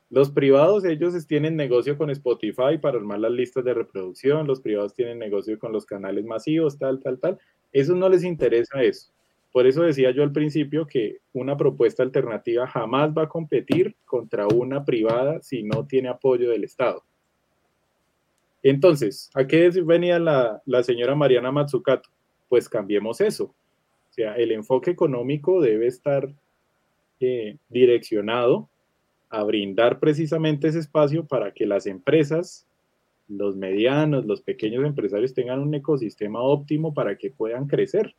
Los 0.09 0.31
privados, 0.31 0.85
ellos 0.85 1.27
tienen 1.27 1.57
negocio 1.57 1.97
con 1.97 2.09
Spotify 2.09 2.77
para 2.81 2.97
armar 2.97 3.19
las 3.19 3.33
listas 3.33 3.65
de 3.65 3.73
reproducción, 3.73 4.47
los 4.47 4.61
privados 4.61 4.93
tienen 4.93 5.19
negocio 5.19 5.59
con 5.59 5.73
los 5.73 5.85
canales 5.85 6.23
masivos, 6.23 6.79
tal, 6.79 7.01
tal, 7.01 7.19
tal. 7.19 7.39
Eso 7.73 7.93
no 7.93 8.07
les 8.07 8.23
interesa 8.23 8.81
eso. 8.81 9.11
Por 9.51 9.67
eso 9.67 9.83
decía 9.83 10.11
yo 10.11 10.23
al 10.23 10.31
principio 10.31 10.87
que 10.87 11.17
una 11.33 11.57
propuesta 11.57 12.01
alternativa 12.01 12.65
jamás 12.67 13.11
va 13.11 13.23
a 13.23 13.29
competir 13.29 13.97
contra 14.05 14.47
una 14.47 14.85
privada 14.85 15.41
si 15.41 15.61
no 15.61 15.85
tiene 15.85 16.07
apoyo 16.07 16.49
del 16.49 16.63
Estado. 16.63 17.03
Entonces, 18.63 19.29
¿a 19.33 19.45
qué 19.45 19.69
venía 19.83 20.19
la, 20.19 20.61
la 20.65 20.83
señora 20.83 21.15
Mariana 21.15 21.51
Matsukato? 21.51 22.09
Pues 22.47 22.69
cambiemos 22.69 23.19
eso 23.19 23.53
sea, 24.19 24.33
el 24.35 24.51
enfoque 24.51 24.91
económico 24.91 25.61
debe 25.61 25.87
estar 25.87 26.29
eh, 27.21 27.57
direccionado 27.69 28.69
a 29.29 29.43
brindar 29.43 29.99
precisamente 29.99 30.67
ese 30.67 30.79
espacio 30.79 31.25
para 31.25 31.53
que 31.53 31.65
las 31.65 31.85
empresas, 31.85 32.67
los 33.29 33.55
medianos, 33.55 34.25
los 34.25 34.41
pequeños 34.41 34.83
empresarios 34.83 35.33
tengan 35.33 35.59
un 35.59 35.73
ecosistema 35.73 36.41
óptimo 36.41 36.93
para 36.93 37.17
que 37.17 37.29
puedan 37.29 37.67
crecer, 37.67 38.13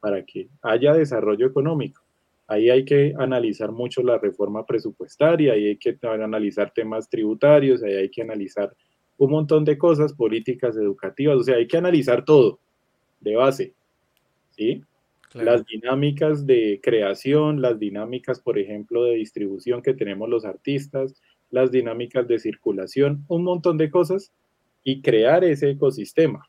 para 0.00 0.24
que 0.24 0.48
haya 0.62 0.94
desarrollo 0.94 1.46
económico. 1.46 2.02
Ahí 2.46 2.70
hay 2.70 2.84
que 2.84 3.14
analizar 3.18 3.72
mucho 3.72 4.02
la 4.02 4.18
reforma 4.18 4.64
presupuestaria, 4.64 5.54
ahí 5.54 5.68
hay 5.68 5.76
que 5.76 5.98
analizar 6.02 6.72
temas 6.72 7.08
tributarios, 7.08 7.82
ahí 7.82 7.94
hay 7.94 8.08
que 8.10 8.22
analizar 8.22 8.74
un 9.18 9.30
montón 9.30 9.64
de 9.64 9.76
cosas, 9.76 10.12
políticas 10.12 10.76
educativas, 10.76 11.36
o 11.36 11.42
sea, 11.42 11.56
hay 11.56 11.66
que 11.66 11.76
analizar 11.76 12.24
todo 12.24 12.58
de 13.20 13.36
base, 13.36 13.72
¿sí? 14.50 14.82
Las 15.34 15.66
dinámicas 15.66 16.46
de 16.46 16.80
creación, 16.82 17.60
las 17.60 17.78
dinámicas, 17.78 18.40
por 18.40 18.58
ejemplo, 18.58 19.04
de 19.04 19.16
distribución 19.16 19.82
que 19.82 19.94
tenemos 19.94 20.28
los 20.28 20.44
artistas, 20.44 21.20
las 21.50 21.70
dinámicas 21.70 22.26
de 22.28 22.38
circulación, 22.38 23.24
un 23.28 23.44
montón 23.44 23.76
de 23.76 23.90
cosas 23.90 24.32
y 24.84 25.02
crear 25.02 25.44
ese 25.44 25.70
ecosistema. 25.70 26.48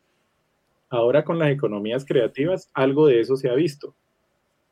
Ahora 0.89 1.23
con 1.23 1.39
las 1.39 1.49
economías 1.49 2.05
creativas, 2.05 2.69
algo 2.73 3.07
de 3.07 3.19
eso 3.19 3.35
se 3.35 3.49
ha 3.49 3.55
visto, 3.55 3.95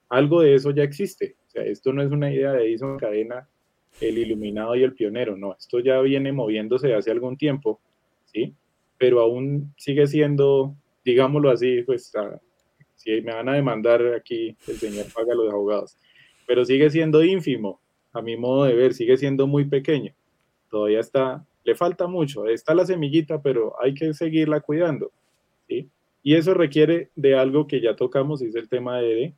algo 0.10 0.42
de 0.42 0.56
eso 0.56 0.72
ya 0.72 0.84
existe. 0.84 1.36
O 1.48 1.50
sea, 1.50 1.64
esto 1.64 1.92
no 1.92 2.04
es 2.04 2.12
una 2.12 2.32
idea 2.32 2.52
de 2.52 2.66
Edison 2.66 2.98
Cadena, 2.98 3.48
el 4.00 4.18
iluminado 4.18 4.76
y 4.76 4.84
el 4.84 4.94
pionero, 4.94 5.38
no, 5.38 5.56
esto 5.58 5.80
ya 5.80 6.00
viene 6.02 6.32
moviéndose 6.32 6.94
hace 6.94 7.12
algún 7.12 7.38
tiempo, 7.38 7.80
¿sí? 8.26 8.56
Pero 8.98 9.22
aún 9.22 9.74
sigue 9.78 10.08
siendo, 10.08 10.76
digámoslo 11.04 11.50
así, 11.50 11.84
pues 11.84 12.12
si 13.04 13.22
me 13.22 13.34
van 13.34 13.50
a 13.50 13.54
demandar 13.54 14.02
aquí, 14.14 14.56
el 14.68 14.78
señor 14.78 15.06
paga 15.14 15.36
los 15.36 15.52
abogados. 15.52 15.98
Pero 16.48 16.64
sigue 16.64 16.90
siendo 16.90 17.24
ínfimo, 17.24 17.82
a 18.14 18.22
mi 18.22 18.38
modo 18.38 18.64
de 18.64 18.74
ver, 18.74 18.94
sigue 18.94 19.18
siendo 19.18 19.46
muy 19.46 19.66
pequeño. 19.66 20.14
Todavía 20.70 21.02
está, 21.02 21.46
le 21.66 21.76
falta 21.76 22.08
mucho, 22.08 22.48
está 22.48 22.74
la 22.74 22.86
semillita, 22.86 23.42
pero 23.42 23.76
hay 23.82 23.94
que 23.94 24.14
seguirla 24.14 24.62
cuidando. 24.62 25.12
¿sí? 25.68 25.90
Y 26.24 26.36
eso 26.36 26.54
requiere 26.54 27.10
de 27.16 27.36
algo 27.36 27.68
que 27.68 27.82
ya 27.82 27.96
tocamos, 27.96 28.42
es 28.42 28.56
el 28.56 28.70
tema 28.70 29.00
de, 29.00 29.34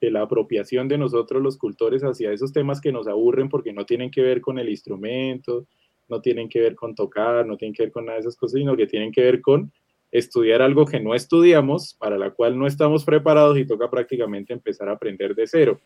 de 0.00 0.10
la 0.10 0.22
apropiación 0.22 0.88
de 0.88 0.96
nosotros 0.96 1.42
los 1.42 1.58
cultores 1.58 2.02
hacia 2.02 2.32
esos 2.32 2.52
temas 2.52 2.80
que 2.80 2.92
nos 2.92 3.06
aburren 3.06 3.50
porque 3.50 3.74
no 3.74 3.84
tienen 3.84 4.10
que 4.10 4.22
ver 4.22 4.40
con 4.40 4.58
el 4.58 4.70
instrumento, 4.70 5.66
no 6.08 6.22
tienen 6.22 6.48
que 6.48 6.60
ver 6.60 6.74
con 6.74 6.94
tocar, 6.94 7.46
no 7.46 7.58
tienen 7.58 7.74
que 7.74 7.82
ver 7.82 7.92
con 7.92 8.06
nada 8.06 8.16
de 8.16 8.20
esas 8.20 8.36
cosas, 8.36 8.58
sino 8.58 8.76
que 8.76 8.86
tienen 8.86 9.12
que 9.12 9.22
ver 9.22 9.42
con 9.42 9.70
estudiar 10.14 10.62
algo 10.62 10.86
que 10.86 11.00
no 11.00 11.12
estudiamos, 11.12 11.94
para 11.98 12.16
la 12.16 12.30
cual 12.30 12.56
no 12.56 12.68
estamos 12.68 13.04
preparados 13.04 13.58
y 13.58 13.66
toca 13.66 13.90
prácticamente 13.90 14.52
empezar 14.52 14.88
a 14.88 14.92
aprender 14.92 15.34
de 15.34 15.44
cero 15.48 15.80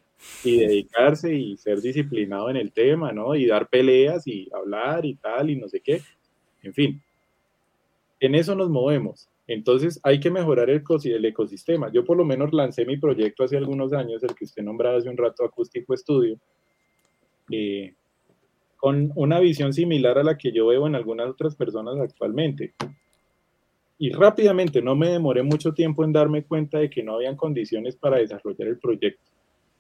y 0.45 0.61
dedicarse 0.61 1.35
y 1.35 1.57
ser 1.57 1.81
disciplinado 1.81 2.51
en 2.51 2.57
el 2.57 2.71
tema, 2.71 3.11
¿no? 3.11 3.35
Y 3.35 3.47
dar 3.47 3.69
peleas 3.69 4.27
y 4.27 4.47
hablar 4.53 5.07
y 5.07 5.15
tal 5.15 5.49
y 5.49 5.57
no 5.57 5.67
sé 5.67 5.81
qué. 5.81 6.03
En 6.63 6.75
fin, 6.75 7.03
en 8.21 8.35
eso 8.35 8.55
nos 8.55 8.69
movemos. 8.69 9.31
Entonces 9.47 9.99
hay 10.03 10.21
que 10.21 10.31
mejorar 10.31 10.69
el, 10.69 11.25
ecosistema. 11.25 11.91
Yo 11.91 12.05
por 12.05 12.19
lo 12.19 12.27
menos 12.27 12.53
lancé 12.53 12.85
mi 12.85 12.99
proyecto 12.99 13.45
hace 13.45 13.57
algunos 13.57 13.95
años, 13.95 14.23
el 14.23 14.35
que 14.35 14.45
usted 14.45 14.63
nombraba 14.63 14.99
hace 14.99 15.09
un 15.09 15.17
rato, 15.17 15.43
Acústico 15.43 15.95
Estudio, 15.95 16.39
eh, 17.51 17.95
con 18.77 19.11
una 19.15 19.41
visión 19.41 19.73
similar 19.73 20.19
a 20.19 20.23
la 20.23 20.37
que 20.37 20.53
yo 20.53 20.67
veo 20.67 20.87
en 20.87 20.97
algunas 20.97 21.31
otras 21.31 21.57
personas 21.57 21.99
actualmente 21.99 22.75
y 23.99 24.13
rápidamente, 24.13 24.81
no 24.81 24.95
me 24.95 25.11
demoré 25.11 25.43
mucho 25.43 25.75
tiempo 25.75 26.05
en 26.05 26.13
darme 26.13 26.45
cuenta 26.45 26.79
de 26.79 26.89
que 26.89 27.03
no 27.03 27.15
habían 27.15 27.37
condiciones 27.37 27.97
para 27.97 28.19
desarrollar 28.19 28.69
el 28.69 28.79
proyecto. 28.79 29.31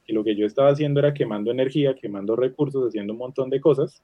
Y 0.06 0.12
lo 0.12 0.24
que 0.24 0.34
yo 0.34 0.44
estaba 0.44 0.70
haciendo 0.70 0.98
era 0.98 1.14
quemando 1.14 1.52
energía, 1.52 1.94
quemando 1.94 2.34
recursos, 2.34 2.88
haciendo 2.88 3.12
un 3.12 3.20
montón 3.20 3.48
de 3.48 3.60
cosas, 3.60 4.02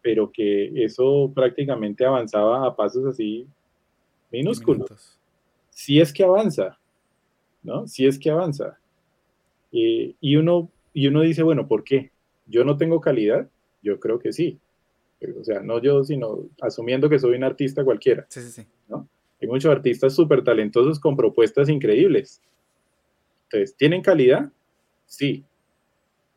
pero 0.00 0.30
que 0.30 0.84
eso 0.84 1.32
prácticamente 1.34 2.04
avanzaba 2.04 2.66
a 2.66 2.76
pasos 2.76 3.04
así 3.06 3.46
minúsculos. 4.30 5.18
Si 5.70 6.00
es 6.00 6.12
que 6.12 6.22
avanza, 6.22 6.78
¿no? 7.64 7.86
Si 7.88 8.06
es 8.06 8.18
que 8.18 8.30
avanza. 8.30 8.78
Eh, 9.72 10.14
y, 10.20 10.36
uno, 10.36 10.70
y 10.92 11.08
uno 11.08 11.22
dice, 11.22 11.42
bueno, 11.42 11.66
¿por 11.66 11.82
qué? 11.82 12.12
¿Yo 12.46 12.64
no 12.64 12.76
tengo 12.76 13.00
calidad? 13.00 13.48
Yo 13.82 13.98
creo 13.98 14.18
que 14.18 14.32
sí. 14.32 14.58
O 15.40 15.44
sea, 15.44 15.60
no 15.60 15.80
yo, 15.82 16.04
sino 16.04 16.48
asumiendo 16.60 17.08
que 17.08 17.18
soy 17.18 17.36
un 17.36 17.44
artista 17.44 17.84
cualquiera. 17.84 18.26
Sí, 18.28 18.40
sí, 18.40 18.50
sí. 18.50 18.66
¿no? 18.88 19.08
Hay 19.40 19.48
muchos 19.48 19.70
artistas 19.70 20.14
súper 20.14 20.42
talentosos 20.44 21.00
con 21.00 21.16
propuestas 21.16 21.68
increíbles. 21.68 22.40
Entonces, 23.44 23.76
¿tienen 23.76 24.02
calidad? 24.02 24.50
Sí. 25.06 25.44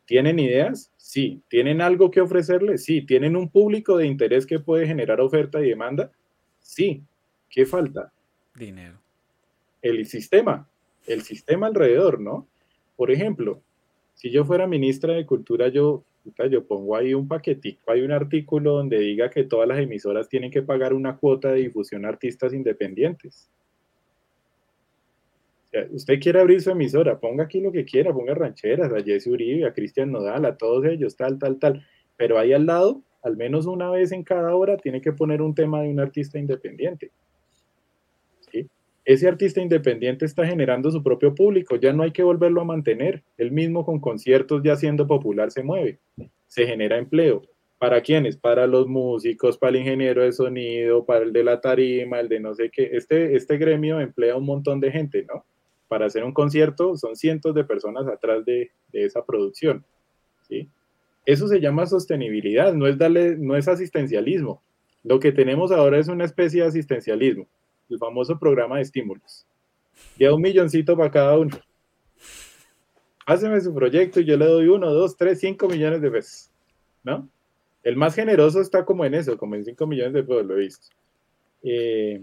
¿Tienen 0.06 0.38
ideas? 0.38 0.92
Sí. 0.96 1.40
¿Tienen 1.48 1.80
algo 1.80 2.10
que 2.10 2.20
ofrecerles? 2.20 2.84
Sí. 2.84 3.02
¿Tienen 3.02 3.36
un 3.36 3.48
público 3.48 3.96
de 3.96 4.06
interés 4.06 4.46
que 4.46 4.58
puede 4.58 4.86
generar 4.86 5.20
oferta 5.20 5.60
y 5.60 5.68
demanda? 5.68 6.10
Sí. 6.60 7.02
¿Qué 7.50 7.66
falta? 7.66 8.12
Dinero. 8.54 8.98
El 9.80 10.06
sistema. 10.06 10.68
El 11.06 11.22
sistema 11.22 11.66
alrededor, 11.66 12.20
¿no? 12.20 12.46
Por 12.96 13.10
ejemplo, 13.10 13.60
si 14.14 14.30
yo 14.30 14.44
fuera 14.44 14.66
ministra 14.66 15.14
de 15.14 15.26
Cultura, 15.26 15.68
yo 15.68 16.04
yo 16.50 16.66
pongo 16.66 16.96
ahí 16.96 17.14
un 17.14 17.28
paquetico, 17.28 17.90
hay 17.90 18.02
un 18.02 18.12
artículo 18.12 18.74
donde 18.74 18.98
diga 18.98 19.30
que 19.30 19.44
todas 19.44 19.68
las 19.68 19.78
emisoras 19.78 20.28
tienen 20.28 20.50
que 20.50 20.62
pagar 20.62 20.94
una 20.94 21.16
cuota 21.16 21.52
de 21.52 21.60
difusión 21.60 22.04
a 22.04 22.08
artistas 22.08 22.52
independientes. 22.52 23.50
usted 25.90 26.20
quiere 26.20 26.40
abrir 26.40 26.60
su 26.60 26.70
emisora, 26.70 27.18
ponga 27.18 27.44
aquí 27.44 27.60
lo 27.60 27.72
que 27.72 27.84
quiera, 27.84 28.12
ponga 28.12 28.34
rancheras, 28.34 28.92
a 28.92 29.02
Jesse 29.02 29.28
Uribe, 29.28 29.66
a 29.66 29.72
Cristian 29.72 30.12
Nodal, 30.12 30.44
a 30.44 30.56
todos 30.56 30.84
ellos, 30.84 31.16
tal, 31.16 31.38
tal, 31.38 31.58
tal. 31.58 31.86
Pero 32.16 32.38
ahí 32.38 32.52
al 32.52 32.66
lado, 32.66 33.02
al 33.22 33.36
menos 33.36 33.66
una 33.66 33.90
vez 33.90 34.12
en 34.12 34.22
cada 34.22 34.54
hora, 34.54 34.76
tiene 34.76 35.00
que 35.00 35.12
poner 35.12 35.40
un 35.40 35.54
tema 35.54 35.82
de 35.82 35.88
un 35.88 35.98
artista 35.98 36.38
independiente 36.38 37.10
ese 39.04 39.28
artista 39.28 39.60
independiente 39.60 40.24
está 40.24 40.46
generando 40.46 40.90
su 40.90 41.02
propio 41.02 41.34
público, 41.34 41.76
ya 41.76 41.92
no 41.92 42.02
hay 42.02 42.12
que 42.12 42.22
volverlo 42.22 42.60
a 42.60 42.64
mantener. 42.64 43.24
Él 43.36 43.50
mismo 43.50 43.84
con 43.84 43.98
conciertos 44.00 44.62
ya 44.62 44.76
siendo 44.76 45.06
popular 45.06 45.50
se 45.50 45.62
mueve, 45.62 45.98
se 46.46 46.66
genera 46.66 46.98
empleo. 46.98 47.42
¿Para 47.78 48.00
quiénes? 48.00 48.36
Para 48.36 48.68
los 48.68 48.86
músicos, 48.86 49.58
para 49.58 49.70
el 49.70 49.76
ingeniero 49.78 50.22
de 50.22 50.32
sonido, 50.32 51.04
para 51.04 51.24
el 51.24 51.32
de 51.32 51.42
la 51.42 51.60
tarima, 51.60 52.20
el 52.20 52.28
de 52.28 52.38
no 52.38 52.54
sé 52.54 52.70
qué. 52.70 52.90
Este, 52.92 53.34
este 53.34 53.58
gremio 53.58 53.98
emplea 53.98 54.36
un 54.36 54.46
montón 54.46 54.78
de 54.78 54.92
gente, 54.92 55.24
¿no? 55.24 55.44
para 55.92 56.06
hacer 56.06 56.24
un 56.24 56.32
concierto 56.32 56.96
son 56.96 57.16
cientos 57.16 57.54
de 57.54 57.64
personas 57.64 58.06
atrás 58.06 58.46
de, 58.46 58.70
de 58.94 59.04
esa 59.04 59.26
producción. 59.26 59.84
¿sí? 60.48 60.66
Eso 61.26 61.48
se 61.48 61.60
llama 61.60 61.84
sostenibilidad, 61.84 62.72
no 62.72 62.86
es, 62.86 62.96
darle, 62.96 63.36
no 63.36 63.56
es 63.56 63.68
asistencialismo. 63.68 64.62
Lo 65.04 65.20
que 65.20 65.32
tenemos 65.32 65.70
ahora 65.70 65.98
es 65.98 66.08
una 66.08 66.24
especie 66.24 66.62
de 66.62 66.68
asistencialismo, 66.68 67.46
el 67.92 67.98
famoso 67.98 68.38
programa 68.38 68.76
de 68.76 68.82
estímulos. 68.82 69.46
Ya 70.18 70.32
un 70.32 70.42
milloncito 70.42 70.96
para 70.96 71.10
cada 71.10 71.38
uno. 71.38 71.56
Háceme 73.26 73.60
su 73.60 73.74
proyecto 73.74 74.20
y 74.20 74.24
yo 74.24 74.36
le 74.36 74.46
doy 74.46 74.68
uno, 74.68 74.92
dos, 74.92 75.16
tres, 75.16 75.40
cinco 75.40 75.68
millones 75.68 76.00
de 76.00 76.10
pesos. 76.10 76.50
¿No? 77.04 77.28
El 77.82 77.96
más 77.96 78.14
generoso 78.14 78.60
está 78.60 78.84
como 78.84 79.04
en 79.04 79.14
eso, 79.14 79.36
como 79.36 79.54
en 79.54 79.64
cinco 79.64 79.86
millones 79.86 80.12
de 80.12 80.22
pesos, 80.22 80.46
lo 80.46 80.56
he 80.56 80.60
visto. 80.60 80.88
Eh, 81.62 82.22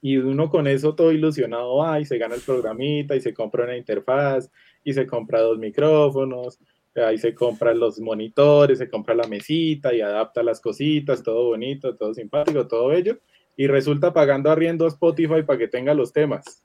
y 0.00 0.16
uno 0.16 0.50
con 0.50 0.66
eso 0.66 0.94
todo 0.94 1.12
ilusionado 1.12 1.76
va 1.76 2.00
y 2.00 2.04
se 2.04 2.18
gana 2.18 2.34
el 2.34 2.40
programita 2.40 3.14
y 3.14 3.20
se 3.20 3.32
compra 3.32 3.64
una 3.64 3.76
interfaz 3.76 4.50
y 4.82 4.92
se 4.92 5.06
compra 5.06 5.40
dos 5.40 5.58
micrófonos, 5.58 6.58
ahí 6.96 7.18
se 7.18 7.34
compran 7.34 7.78
los 7.78 8.00
monitores, 8.00 8.78
se 8.78 8.90
compra 8.90 9.14
la 9.14 9.28
mesita 9.28 9.94
y 9.94 10.00
adapta 10.00 10.42
las 10.42 10.60
cositas, 10.60 11.22
todo 11.22 11.44
bonito, 11.44 11.94
todo 11.96 12.12
simpático, 12.12 12.66
todo 12.66 12.88
bello, 12.88 13.18
y 13.56 13.66
resulta 13.66 14.12
pagando 14.12 14.50
arriendo 14.50 14.84
a 14.84 14.88
Spotify 14.88 15.42
para 15.42 15.58
que 15.58 15.68
tenga 15.68 15.94
los 15.94 16.12
temas. 16.12 16.64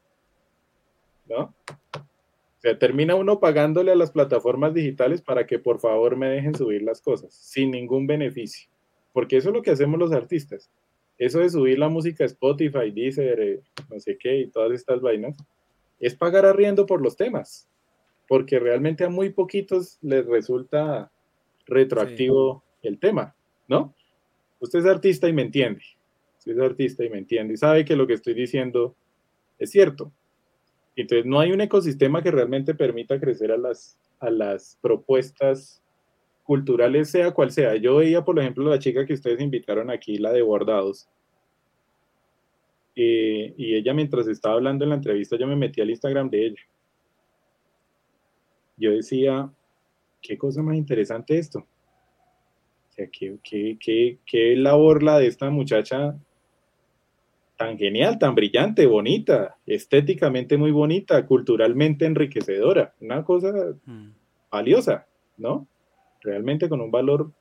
¿No? 1.27 1.53
O 1.63 2.59
sea, 2.59 2.79
termina 2.79 3.15
uno 3.15 3.39
pagándole 3.39 3.91
a 3.91 3.95
las 3.95 4.11
plataformas 4.11 4.73
digitales 4.73 5.21
para 5.21 5.45
que 5.45 5.59
por 5.59 5.79
favor 5.79 6.15
me 6.15 6.29
dejen 6.29 6.55
subir 6.55 6.81
las 6.81 7.01
cosas, 7.01 7.33
sin 7.33 7.71
ningún 7.71 8.07
beneficio. 8.07 8.69
Porque 9.13 9.37
eso 9.37 9.49
es 9.49 9.55
lo 9.55 9.61
que 9.61 9.71
hacemos 9.71 9.99
los 9.99 10.11
artistas 10.11 10.69
eso 11.17 11.39
de 11.39 11.49
subir 11.49 11.79
la 11.79 11.89
música 11.89 12.23
a 12.23 12.27
Spotify, 12.27 12.91
Deezer, 12.91 13.39
eh, 13.39 13.61
no 13.89 13.99
sé 13.99 14.17
qué, 14.17 14.39
y 14.39 14.47
todas 14.47 14.71
estas 14.73 15.01
vainas, 15.01 15.35
es 15.99 16.15
pagar 16.15 16.45
arriendo 16.45 16.85
por 16.85 17.01
los 17.01 17.17
temas, 17.17 17.67
porque 18.27 18.59
realmente 18.59 19.03
a 19.03 19.09
muy 19.09 19.31
poquitos 19.31 19.97
les 20.01 20.25
resulta 20.25 21.11
retroactivo 21.65 22.63
el 22.83 22.99
tema, 22.99 23.35
¿no? 23.67 23.95
Usted 24.59 24.79
es 24.79 24.85
artista 24.85 25.27
y 25.27 25.33
me 25.33 25.41
entiende, 25.41 25.81
es 26.53 26.59
artista 26.59 27.03
y 27.03 27.09
me 27.09 27.17
entiende, 27.17 27.53
y 27.53 27.57
sabe 27.57 27.85
que 27.85 27.95
lo 27.95 28.07
que 28.07 28.13
estoy 28.13 28.33
diciendo 28.33 28.95
es 29.59 29.71
cierto. 29.71 30.11
Entonces, 30.95 31.25
no 31.25 31.39
hay 31.39 31.51
un 31.51 31.61
ecosistema 31.61 32.23
que 32.23 32.31
realmente 32.31 32.73
permita 32.73 33.19
crecer 33.19 33.51
a 33.51 33.57
las, 33.57 33.99
a 34.19 34.31
las 34.31 34.79
propuestas 34.81 35.83
culturales, 36.43 37.11
sea 37.11 37.31
cual 37.31 37.51
sea. 37.51 37.75
Yo 37.75 37.97
veía, 37.97 38.23
por 38.23 38.39
ejemplo, 38.39 38.67
la 38.67 38.79
chica 38.79 39.05
que 39.05 39.13
ustedes 39.13 39.41
invitaron 39.41 39.91
aquí, 39.91 40.17
la 40.17 40.31
de 40.31 40.41
bordados. 40.41 41.07
Eh, 42.95 43.53
y 43.57 43.75
ella, 43.75 43.93
mientras 43.93 44.27
estaba 44.27 44.55
hablando 44.55 44.83
en 44.83 44.89
la 44.89 44.95
entrevista, 44.95 45.37
yo 45.37 45.45
me 45.45 45.55
metí 45.55 45.81
al 45.81 45.89
Instagram 45.91 46.29
de 46.31 46.47
ella. 46.47 46.61
Yo 48.77 48.91
decía, 48.91 49.51
qué 50.21 50.37
cosa 50.37 50.63
más 50.63 50.77
interesante 50.77 51.37
esto. 51.37 51.59
O 51.59 52.91
sea, 52.91 53.07
qué, 53.11 53.37
qué, 53.43 54.17
qué 54.25 54.55
labor 54.55 55.03
la 55.03 55.19
de 55.19 55.27
esta 55.27 55.49
muchacha 55.51 56.17
tan 57.57 57.77
genial, 57.77 58.19
tan 58.19 58.35
brillante, 58.35 58.85
bonita, 58.85 59.57
estéticamente 59.65 60.57
muy 60.57 60.71
bonita, 60.71 61.25
culturalmente 61.25 62.05
enriquecedora, 62.05 62.93
una 63.01 63.23
cosa 63.23 63.51
mm. 63.85 64.09
valiosa, 64.51 65.07
¿no? 65.37 65.67
realmente 66.21 66.69
con 66.69 66.81
un 66.81 66.91
valor 66.91 67.31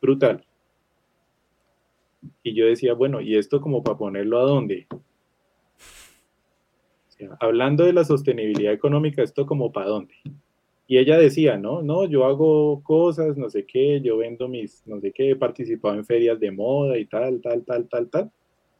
brutal. 0.00 0.44
Y 2.42 2.54
yo 2.54 2.66
decía, 2.66 2.94
bueno, 2.94 3.20
¿y 3.20 3.36
esto 3.36 3.60
como 3.60 3.82
para 3.82 3.98
ponerlo 3.98 4.38
a 4.38 4.44
dónde? 4.44 4.86
hablando 7.40 7.84
de 7.84 7.94
la 7.94 8.04
sostenibilidad 8.04 8.74
económica, 8.74 9.22
¿esto 9.22 9.46
como 9.46 9.72
para 9.72 9.86
dónde? 9.86 10.12
Y 10.86 10.98
ella 10.98 11.16
decía, 11.16 11.56
no, 11.56 11.80
no, 11.80 12.04
yo 12.04 12.26
hago 12.26 12.82
cosas, 12.82 13.38
no 13.38 13.48
sé 13.48 13.64
qué, 13.64 14.02
yo 14.02 14.18
vendo 14.18 14.48
mis, 14.48 14.86
no 14.86 15.00
sé 15.00 15.12
qué, 15.12 15.30
he 15.30 15.36
participado 15.36 15.94
en 15.94 16.04
ferias 16.04 16.38
de 16.38 16.50
moda 16.50 16.98
y 16.98 17.06
tal, 17.06 17.40
tal, 17.40 17.64
tal, 17.64 17.88
tal, 17.88 18.10
tal, 18.10 18.30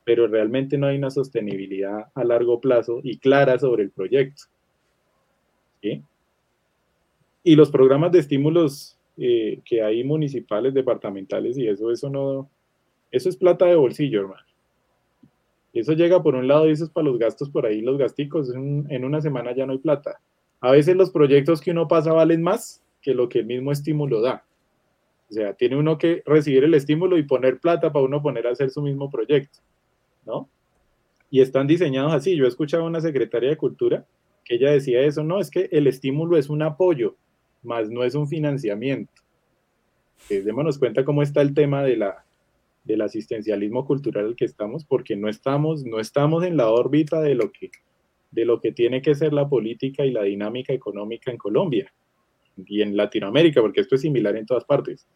pero 0.07 0.29
realmente 0.29 0.79
no 0.79 0.87
hay 0.87 0.99
una 0.99 1.11
sostenibilidad 1.11 2.07
a 2.15 2.23
largo 2.23 2.61
plazo 2.61 3.01
y 3.03 3.19
clara 3.19 3.59
sobre 3.59 3.83
el 3.83 3.91
proyecto. 3.91 4.45
Y 7.43 7.57
los 7.57 7.73
programas 7.73 8.13
de 8.13 8.21
estímulos 8.21 8.97
eh, 9.17 9.59
que 9.65 9.83
hay 9.83 10.05
municipales, 10.05 10.75
departamentales 10.75 11.59
y 11.59 11.67
eso, 11.67 11.91
eso 11.91 12.09
no, 12.09 12.49
eso 13.11 13.29
es 13.29 13.37
plata 13.37 13.67
de 13.67 13.75
bolsillo, 13.75 14.21
hermano. 14.21 14.47
Eso 15.73 15.93
llega 15.95 16.23
por 16.23 16.37
un 16.37 16.47
lado 16.47 16.69
y 16.69 16.73
eso 16.73 16.85
es 16.85 16.91
para 16.91 17.09
los 17.09 17.19
gastos 17.19 17.51
por 17.51 17.67
ahí, 17.67 17.81
los 17.81 17.99
gasticos, 17.99 18.55
en, 18.55 19.05
una 19.05 19.21
semana 19.21 19.57
ya 19.57 19.67
no 19.67 19.73
hay 19.73 19.79
plata. 19.79 20.21
A 20.61 20.71
veces 20.71 20.95
los 20.95 21.11
proyectos 21.11 21.61
que 21.61 21.73
uno 21.73 21.89
pasa 21.89 22.13
valen 22.13 22.45
más 22.45 22.81
que 23.03 23.13
lo 23.13 23.29
que 23.29 23.41
el 23.41 23.47
mismo 23.47 23.73
estímulo 23.73 24.21
da. 24.21 24.45
O 25.29 25.33
sea, 25.33 25.55
tiene 25.55 25.77
uno 25.77 25.99
que 25.99 26.23
recibir 26.25 26.63
el 26.63 26.75
estímulo 26.75 27.19
y 27.19 27.25
poner 27.25 27.59
plata 27.59 27.93
para 27.93 28.05
uno 28.05 28.23
poner 28.23 28.47
a 28.47 28.53
hacer 28.53 28.71
su 28.71 28.81
mismo 28.83 29.11
proyecto, 29.11 29.59
¿no? 30.27 30.49
Y 31.31 31.41
están 31.41 31.67
diseñados 31.67 32.13
así. 32.13 32.37
Yo 32.37 32.45
he 32.45 32.49
escuchado 32.49 32.85
a 32.85 32.87
una 32.87 33.01
secretaria 33.01 33.51
de 33.51 33.57
Cultura 33.57 34.07
que 34.47 34.55
ella 34.55 34.71
decía 34.71 35.01
eso, 35.03 35.25
no, 35.25 35.41
es 35.41 35.51
que 35.51 35.69
el 35.73 35.89
estímulo 35.89 36.39
es 36.39 36.49
un 36.49 36.63
apoyo, 36.63 37.17
más 37.65 37.91
no 37.91 38.05
es 38.05 38.15
un 38.15 38.29
financiamiento. 38.29 39.13
Eh, 40.31 40.41
démonos 40.41 40.79
cuenta 40.79 41.05
cómo 41.05 41.23
está 41.23 41.43
el 41.43 41.53
tema 41.53 41.83
de 41.83 41.97
la, 41.97 42.25
del 42.85 43.01
asistencialismo 43.03 43.85
cultural 43.85 44.27
al 44.27 44.37
que 44.37 44.45
estamos, 44.45 44.85
porque 44.85 45.17
no 45.17 45.29
estamos, 45.29 45.85
no 45.85 45.99
estamos 45.99 46.45
en 46.45 46.57
la 46.57 46.71
órbita 46.71 47.21
de 47.21 47.35
lo, 47.35 47.51
que, 47.51 47.71
de 48.31 48.45
lo 48.45 48.61
que 48.61 48.71
tiene 48.71 49.03
que 49.03 49.17
ser 49.17 49.33
la 49.33 49.49
política 49.49 50.07
y 50.07 50.13
la 50.13 50.23
dinámica 50.23 50.73
económica 50.73 51.33
en 51.33 51.39
Colombia 51.39 51.93
y 52.57 52.83
en 52.83 52.97
Latinoamérica, 52.97 53.61
porque 53.61 53.81
esto 53.81 53.97
es 53.97 54.03
similar 54.03 54.37
en 54.37 54.47
todas 54.47 54.65
partes. 54.65 55.09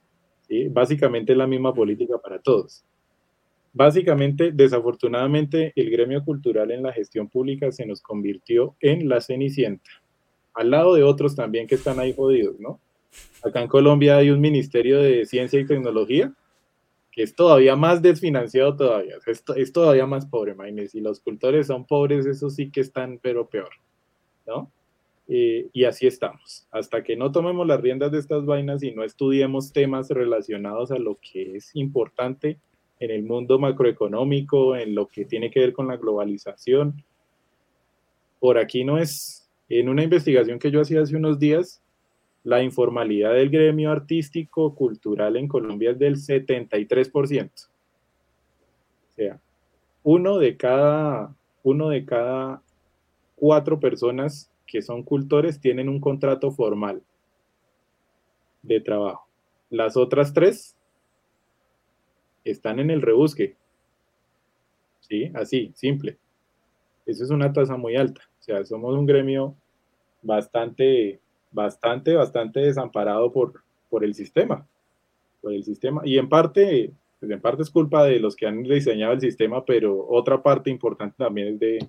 Básicamente 0.71 1.33
es 1.33 1.39
la 1.39 1.47
misma 1.47 1.73
política 1.73 2.19
para 2.19 2.41
todos. 2.41 2.85
Básicamente, 3.73 4.51
desafortunadamente, 4.53 5.73
el 5.77 5.91
gremio 5.91 6.25
cultural 6.25 6.71
en 6.71 6.83
la 6.83 6.93
gestión 6.93 7.29
pública 7.29 7.71
se 7.71 7.87
nos 7.87 8.03
convirtió 8.03 8.77
en 8.81 9.09
la 9.09 9.21
cenicienta 9.21 9.91
al 10.55 10.71
lado 10.71 10.95
de 10.95 11.03
otros 11.03 11.35
también 11.35 11.67
que 11.67 11.75
están 11.75 11.99
ahí 11.99 12.15
jodidos, 12.15 12.59
¿no? 12.61 12.81
Acá 13.43 13.63
en 13.63 13.69
Colombia 13.69 14.17
hay 14.19 14.31
un 14.31 14.41
Ministerio 14.41 15.01
de 15.01 15.25
Ciencia 15.27 15.59
y 15.59 15.67
Tecnología 15.67 16.33
que 17.11 17.23
es 17.25 17.35
todavía 17.35 17.75
más 17.75 18.03
desfinanciado 18.03 18.77
todavía, 18.77 19.17
es, 19.27 19.43
es 19.57 19.73
todavía 19.73 20.07
más 20.07 20.27
pobre, 20.27 20.53
imagínense, 20.53 20.99
y 20.99 21.01
los 21.01 21.19
cultores 21.19 21.67
son 21.67 21.85
pobres, 21.85 22.25
eso 22.25 22.51
sí 22.51 22.71
que 22.71 22.81
están, 22.81 23.19
pero 23.21 23.49
peor, 23.49 23.71
¿no? 24.47 24.71
Eh, 25.27 25.69
y 25.73 25.85
así 25.85 26.07
estamos. 26.07 26.69
Hasta 26.71 27.03
que 27.03 27.17
no 27.17 27.33
tomemos 27.33 27.67
las 27.67 27.81
riendas 27.81 28.13
de 28.13 28.19
estas 28.19 28.47
vainas 28.47 28.85
y 28.85 28.93
no 28.93 29.03
estudiemos 29.03 29.73
temas 29.73 30.09
relacionados 30.11 30.93
a 30.93 30.99
lo 30.99 31.19
que 31.21 31.57
es 31.57 31.75
importante 31.75 32.59
en 33.01 33.11
el 33.11 33.23
mundo 33.23 33.59
macroeconómico, 33.59 34.77
en 34.77 34.95
lo 34.95 35.09
que 35.09 35.25
tiene 35.25 35.51
que 35.51 35.61
ver 35.61 35.73
con 35.73 35.89
la 35.89 35.97
globalización, 35.97 37.03
por 38.39 38.59
aquí 38.59 38.85
no 38.85 38.99
es, 38.99 39.51
en 39.69 39.89
una 39.89 40.03
investigación 40.03 40.59
que 40.59 40.71
yo 40.71 40.83
hacía 40.83 41.01
hace 41.01 41.17
unos 41.17 41.39
días, 41.39 41.83
la 42.45 42.63
informalidad 42.63 43.35
del 43.35 43.51
gremio 43.51 43.91
artístico 43.91 44.75
cultural 44.75 45.37
en 45.37 45.49
Colombia 45.49 45.91
es 45.91 45.99
del 45.99 46.17
73%. 46.17 47.51
O 49.09 49.13
sea, 49.15 49.41
uno 50.03 50.39
de 50.39 50.57
cada, 50.57 51.35
uno 51.63 51.89
de 51.89 52.05
cada 52.05 52.63
cuatro 53.37 53.81
personas 53.81 54.51
que 54.67 54.83
son 54.83 55.03
cultores 55.03 55.61
tienen 55.61 55.89
un 55.89 56.01
contrato 56.01 56.51
formal 56.51 57.03
de 58.63 58.81
trabajo. 58.81 59.27
Las 59.69 59.97
otras 59.97 60.33
tres 60.33 60.77
están 62.45 62.79
en 62.81 62.91
el 62.91 63.03
rebusque. 63.03 63.57
¿Sí? 65.01 65.31
Así, 65.35 65.73
simple. 65.75 66.19
Eso 67.07 67.25
es 67.25 67.31
una 67.31 67.53
tasa 67.53 67.77
muy 67.77 67.97
alta. 67.97 68.23
O 68.41 68.43
sea, 68.43 68.65
somos 68.65 68.97
un 68.97 69.07
gremio 69.07 69.55
bastante, 70.23 71.21
bastante, 71.51 72.15
bastante 72.15 72.61
desamparado 72.61 73.33
por, 73.33 73.63
por 73.89 74.05
el 74.05 74.15
sistema. 74.15 74.67
Por 75.41 75.53
el 75.53 75.65
sistema. 75.65 76.03
Y 76.05 76.19
en 76.19 76.29
parte, 76.29 76.93
pues 77.19 77.33
en 77.33 77.41
parte 77.41 77.63
es 77.63 77.71
culpa 77.71 78.05
de 78.05 78.21
los 78.21 78.37
que 78.37 78.47
han 78.47 78.63
diseñado 78.63 79.13
el 79.13 79.21
sistema, 79.21 79.65
pero 79.65 80.07
otra 80.09 80.43
parte 80.43 80.71
importante 80.71 81.17
también 81.19 81.55
es 81.55 81.61
de, 81.61 81.89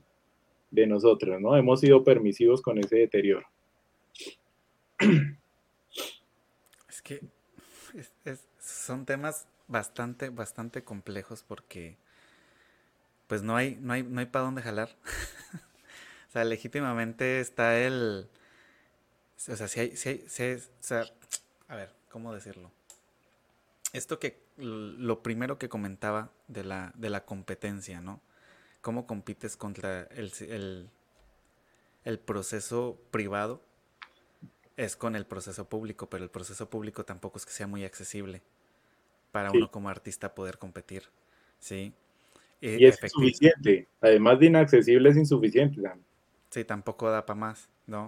de 0.71 0.87
nosotros, 0.87 1.39
¿no? 1.39 1.55
Hemos 1.55 1.81
sido 1.81 2.03
permisivos 2.03 2.61
con 2.61 2.79
ese 2.79 2.97
deterioro. 2.97 3.45
Es 6.89 7.01
que 7.01 7.19
son 8.59 9.05
temas 9.05 9.47
bastante, 9.71 10.29
bastante 10.29 10.83
complejos 10.83 11.43
porque 11.47 11.97
pues 13.27 13.41
no 13.41 13.55
hay, 13.55 13.77
no 13.79 13.93
hay, 13.93 14.03
no 14.03 14.19
hay 14.19 14.25
para 14.27 14.45
dónde 14.45 14.61
jalar. 14.61 14.95
O 16.27 16.33
sea, 16.33 16.45
legítimamente 16.45 17.41
está 17.41 17.77
el... 17.77 18.29
O 19.49 19.55
sea, 19.57 19.67
si 19.67 19.81
hay... 19.81 19.97
Si 19.97 20.07
hay, 20.07 20.25
si 20.29 20.43
o 20.53 20.59
sea, 20.79 21.03
a 21.67 21.75
ver, 21.75 21.93
¿cómo 22.09 22.33
decirlo? 22.33 22.71
Esto 23.91 24.17
que... 24.17 24.41
Lo 24.55 25.23
primero 25.23 25.57
que 25.57 25.67
comentaba 25.67 26.31
de 26.47 26.63
la, 26.63 26.93
de 26.95 27.09
la 27.09 27.25
competencia, 27.25 27.99
¿no? 27.99 28.21
¿Cómo 28.79 29.07
compites 29.07 29.57
contra 29.57 30.03
el, 30.03 30.89
el 32.05 32.19
proceso 32.19 32.97
privado 33.11 33.61
es 34.77 34.95
con 34.95 35.17
el 35.17 35.25
proceso 35.25 35.67
público, 35.67 36.09
pero 36.09 36.23
el 36.23 36.29
proceso 36.29 36.69
público 36.69 37.03
tampoco 37.03 37.39
es 37.39 37.45
que 37.45 37.51
sea 37.51 37.67
muy 37.67 37.83
accesible 37.83 38.41
para 39.31 39.51
uno 39.51 39.71
como 39.71 39.89
artista 39.89 40.33
poder 40.33 40.57
competir. 40.57 41.03
¿sí? 41.59 41.93
Y, 42.59 42.85
es 42.85 43.01
insuficiente, 43.01 43.87
además 44.01 44.39
de 44.39 44.47
inaccesible 44.47 45.09
es 45.09 45.17
insuficiente. 45.17 45.81
Sí, 46.49 46.63
tampoco 46.63 47.09
da 47.09 47.25
para 47.25 47.39
más, 47.39 47.69
¿no? 47.87 48.07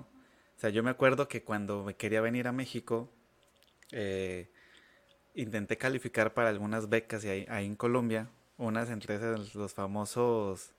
O 0.56 0.60
sea, 0.60 0.70
yo 0.70 0.84
me 0.84 0.92
acuerdo 0.92 1.28
que 1.28 1.44
cuando 1.44 1.84
me 1.84 1.96
quería 1.96 2.22
venir 2.22 2.48
a 2.48 2.52
México, 2.52 3.10
eh, 3.92 4.50
intenté 5.34 5.78
calificar 5.78 6.34
para 6.34 6.50
algunas 6.50 6.90
becas 6.90 7.26
y 7.26 7.30
ahí, 7.30 7.66
en 7.66 7.76
Colombia, 7.76 8.30
unas 8.58 8.90
entre 8.90 9.18
los 9.56 9.74
famosos 9.74 10.74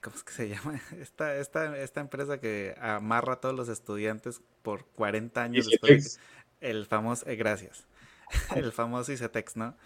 ¿cómo 0.00 0.16
es 0.16 0.22
que 0.22 0.32
se 0.32 0.48
llama? 0.50 0.80
Esta, 1.00 1.36
esta, 1.36 1.78
esta 1.78 2.00
empresa 2.00 2.38
que 2.40 2.74
amarra 2.80 3.34
a 3.34 3.40
todos 3.40 3.54
los 3.54 3.68
estudiantes 3.68 4.42
por 4.62 4.84
40 4.86 5.42
años 5.42 5.66
después. 5.66 6.20
El 6.60 6.86
famoso, 6.86 7.28
eh, 7.28 7.36
gracias, 7.36 7.86
el 8.56 8.72
famoso 8.72 9.12
ICETEX, 9.12 9.56
¿no? 9.56 9.76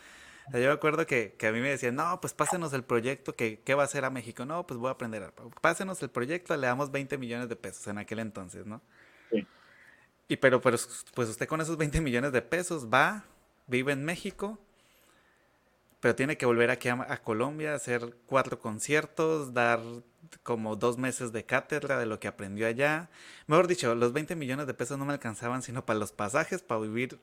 yo 0.52 0.58
me 0.58 0.70
acuerdo 0.70 1.06
que, 1.06 1.36
a 1.40 1.52
mí 1.52 1.60
me 1.60 1.70
decían, 1.70 1.94
no, 1.94 2.20
pues 2.20 2.34
pásenos 2.34 2.72
el 2.72 2.82
proyecto, 2.82 3.34
que, 3.34 3.60
¿qué 3.60 3.74
va 3.74 3.82
a 3.82 3.86
hacer 3.86 4.04
a 4.04 4.10
México? 4.10 4.44
No, 4.44 4.66
pues 4.66 4.78
voy 4.78 4.88
a 4.88 4.92
aprender. 4.92 5.32
Pásenos 5.60 6.02
el 6.02 6.10
proyecto, 6.10 6.56
le 6.56 6.66
damos 6.66 6.90
20 6.90 7.16
millones 7.16 7.48
de 7.48 7.56
pesos 7.56 7.86
en 7.86 7.98
aquel 7.98 8.18
entonces, 8.18 8.66
¿no? 8.66 8.82
Sí. 9.30 9.46
Y 10.28 10.36
pero, 10.36 10.60
pero 10.60 10.76
pues 11.14 11.28
usted 11.28 11.46
con 11.46 11.60
esos 11.60 11.76
20 11.76 12.00
millones 12.00 12.32
de 12.32 12.42
pesos 12.42 12.88
va, 12.92 13.24
vive 13.66 13.92
en 13.92 14.04
México, 14.04 14.58
pero 16.00 16.16
tiene 16.16 16.36
que 16.36 16.46
volver 16.46 16.70
aquí 16.70 16.88
a, 16.88 17.22
Colombia, 17.22 17.74
hacer 17.74 18.16
cuatro 18.26 18.58
conciertos, 18.58 19.54
dar 19.54 19.80
como 20.42 20.74
dos 20.74 20.98
meses 20.98 21.30
de 21.30 21.44
cátedra 21.44 21.98
de 21.98 22.06
lo 22.06 22.18
que 22.18 22.26
aprendió 22.26 22.66
allá. 22.66 23.08
Mejor 23.46 23.68
dicho, 23.68 23.94
los 23.94 24.12
20 24.12 24.34
millones 24.34 24.66
de 24.66 24.74
pesos 24.74 24.98
no 24.98 25.04
me 25.04 25.12
alcanzaban 25.12 25.62
sino 25.62 25.86
para 25.86 26.00
los 26.00 26.10
pasajes, 26.10 26.60
para 26.60 26.80
vivir 26.80 27.20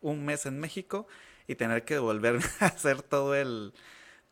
un 0.00 0.24
mes 0.24 0.46
en 0.46 0.58
México 0.58 1.06
y 1.46 1.54
tener 1.54 1.84
que 1.84 1.98
volver 1.98 2.38
a 2.60 2.66
hacer 2.66 3.02
todo 3.02 3.34
el, 3.34 3.72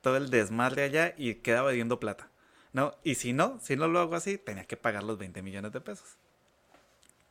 todo 0.00 0.16
el 0.16 0.30
desmadre 0.30 0.84
allá 0.84 1.14
y 1.16 1.34
quedaba 1.36 1.72
viendo 1.72 2.00
plata. 2.00 2.28
¿no? 2.72 2.94
Y 3.04 3.14
si 3.14 3.32
no, 3.32 3.58
si 3.60 3.76
no 3.76 3.88
lo 3.88 4.00
hago 4.00 4.16
así, 4.16 4.36
tenía 4.38 4.64
que 4.64 4.76
pagar 4.76 5.04
los 5.04 5.18
20 5.18 5.42
millones 5.42 5.72
de 5.72 5.80
pesos. 5.80 6.18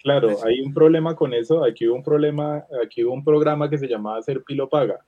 Claro, 0.01 0.37
hay 0.43 0.61
un 0.61 0.73
problema 0.73 1.15
con 1.15 1.33
eso. 1.33 1.63
Aquí 1.63 1.87
hubo 1.87 1.95
un 1.95 2.03
problema, 2.03 2.65
aquí 2.83 3.03
hubo 3.03 3.13
un 3.13 3.23
programa 3.23 3.69
que 3.69 3.77
se 3.77 3.87
llamaba 3.87 4.21
Ser 4.21 4.43
Pilo 4.43 4.67
Paga 4.67 4.99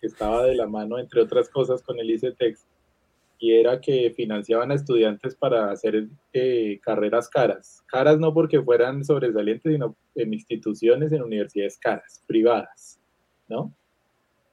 que 0.00 0.06
estaba 0.06 0.44
de 0.44 0.54
la 0.54 0.66
mano, 0.66 0.98
entre 0.98 1.20
otras 1.20 1.48
cosas, 1.50 1.82
con 1.82 1.98
el 1.98 2.10
ICETEX, 2.10 2.66
y 3.40 3.54
era 3.54 3.80
que 3.80 4.12
financiaban 4.14 4.70
a 4.70 4.74
estudiantes 4.74 5.34
para 5.34 5.70
hacer 5.70 6.08
eh, 6.32 6.78
carreras 6.82 7.28
caras. 7.28 7.82
Caras 7.86 8.18
no 8.18 8.32
porque 8.34 8.62
fueran 8.62 9.02
sobresalientes, 9.02 9.72
sino 9.72 9.96
en 10.14 10.34
instituciones, 10.34 11.10
en 11.10 11.22
universidades 11.22 11.78
caras, 11.78 12.22
privadas, 12.26 13.00
¿no? 13.48 13.74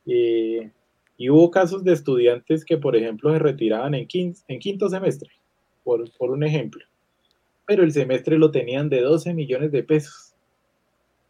y 0.10 1.30
hubo 1.30 1.52
casos 1.52 1.84
de 1.84 1.92
estudiantes 1.92 2.64
que, 2.64 2.78
por 2.78 2.96
ejemplo, 2.96 3.34
se 3.34 3.40
retiraban 3.40 3.94
en, 3.94 4.08
en 4.48 4.60
quinto 4.60 4.88
semestre, 4.88 5.30
por, 5.84 6.10
por 6.18 6.32
un 6.32 6.46
ejemplo, 6.46 6.86
pero 7.66 7.84
el 7.84 7.92
semestre 7.92 8.38
lo 8.38 8.50
tenían 8.50 8.88
de 8.88 9.02
12 9.02 9.34
millones 9.34 9.74
de 9.74 9.84
pesos 9.84 10.28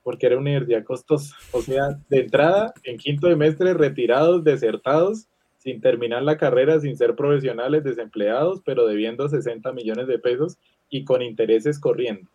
porque 0.08 0.26
era 0.26 0.38
una 0.38 0.52
universidad 0.52 0.86
costosa. 0.86 1.36
O 1.52 1.62
sea, 1.62 2.00
de 2.08 2.22
entrada, 2.22 2.74
en 2.84 2.98
quinto 2.98 3.28
semestre, 3.28 3.74
retirados, 3.74 4.42
desertados, 4.42 5.28
sin 5.58 5.82
terminar 5.82 6.24
la 6.24 6.38
carrera, 6.38 6.80
sin 6.80 6.96
ser 6.98 7.16
profesionales, 7.16 7.84
desempleados, 7.84 8.62
pero 8.64 8.86
debiendo 8.88 9.28
60 9.28 9.72
millones 9.74 10.08
de 10.08 10.20
pesos 10.20 10.58
y 10.90 11.04
con 11.04 11.22
intereses 11.22 11.80
corriendo. 11.80 12.30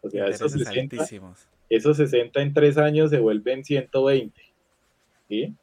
O 0.00 0.10
sea, 0.10 0.26
esos 0.26 0.52
60, 0.52 0.96
esos 1.68 1.96
60 1.96 2.42
en 2.42 2.52
tres 2.52 2.76
años 2.78 3.10
se 3.10 3.18
vuelven 3.18 3.64
120. 3.64 4.40
¿Sí? 5.28 5.54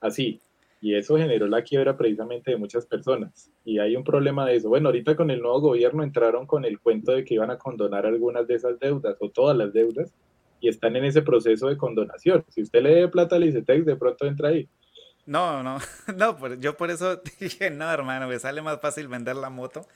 Así. 0.00 0.40
Y 0.82 0.94
eso 0.94 1.18
generó 1.18 1.46
la 1.46 1.62
quiebra 1.62 1.96
precisamente 1.96 2.52
de 2.52 2.56
muchas 2.56 2.86
personas. 2.86 3.50
Y 3.66 3.78
hay 3.78 3.96
un 3.96 4.04
problema 4.04 4.46
de 4.46 4.56
eso. 4.56 4.70
Bueno, 4.70 4.88
ahorita 4.88 5.14
con 5.14 5.30
el 5.30 5.42
nuevo 5.42 5.60
gobierno 5.60 6.02
entraron 6.02 6.46
con 6.46 6.64
el 6.64 6.80
cuento 6.80 7.12
de 7.12 7.24
que 7.24 7.34
iban 7.34 7.50
a 7.50 7.58
condonar 7.58 8.06
algunas 8.06 8.46
de 8.46 8.54
esas 8.54 8.80
deudas 8.80 9.16
o 9.20 9.28
todas 9.28 9.56
las 9.56 9.74
deudas 9.74 10.10
y 10.58 10.68
están 10.68 10.96
en 10.96 11.04
ese 11.04 11.22
proceso 11.22 11.68
de 11.68 11.76
condonación. 11.76 12.44
Si 12.48 12.62
usted 12.62 12.82
le 12.82 12.94
dé 12.94 13.08
plata 13.08 13.36
al 13.36 13.44
ICETEX, 13.44 13.84
de 13.84 13.96
pronto 13.96 14.26
entra 14.26 14.48
ahí. 14.48 14.68
No, 15.30 15.62
no, 15.62 15.78
no, 16.16 16.54
yo 16.54 16.76
por 16.76 16.90
eso 16.90 17.22
dije, 17.38 17.70
no, 17.70 17.88
hermano, 17.88 18.26
me 18.26 18.36
sale 18.40 18.62
más 18.62 18.80
fácil 18.80 19.06
vender 19.06 19.36
la 19.36 19.48
moto 19.48 19.86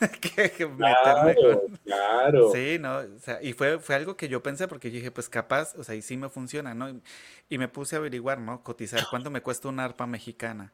que, 0.20 0.66
meterme 0.66 1.36
con... 1.36 1.76
Claro. 1.84 2.50
Sí, 2.52 2.78
no, 2.80 2.96
o 2.96 3.18
sea, 3.20 3.40
y 3.40 3.52
fue, 3.52 3.78
fue 3.78 3.94
algo 3.94 4.16
que 4.16 4.26
yo 4.26 4.42
pensé 4.42 4.66
porque 4.66 4.90
dije, 4.90 5.12
pues 5.12 5.28
capaz, 5.28 5.76
o 5.76 5.84
sea, 5.84 5.94
y 5.94 6.02
sí 6.02 6.16
me 6.16 6.28
funciona, 6.28 6.74
¿no? 6.74 7.00
Y, 7.48 7.58
me 7.58 7.68
puse 7.68 7.94
a 7.94 8.00
averiguar, 8.00 8.40
¿no? 8.40 8.64
Cotizar, 8.64 9.06
¿cuánto 9.08 9.30
me 9.30 9.40
cuesta 9.40 9.68
una 9.68 9.84
arpa 9.84 10.08
mexicana? 10.08 10.72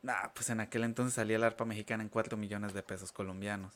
Nah, 0.00 0.28
pues 0.34 0.48
en 0.48 0.60
aquel 0.60 0.84
entonces 0.84 1.12
salía 1.12 1.38
la 1.38 1.48
arpa 1.48 1.66
mexicana 1.66 2.02
en 2.02 2.08
4 2.08 2.38
millones 2.38 2.72
de 2.72 2.82
pesos 2.82 3.12
colombianos. 3.12 3.74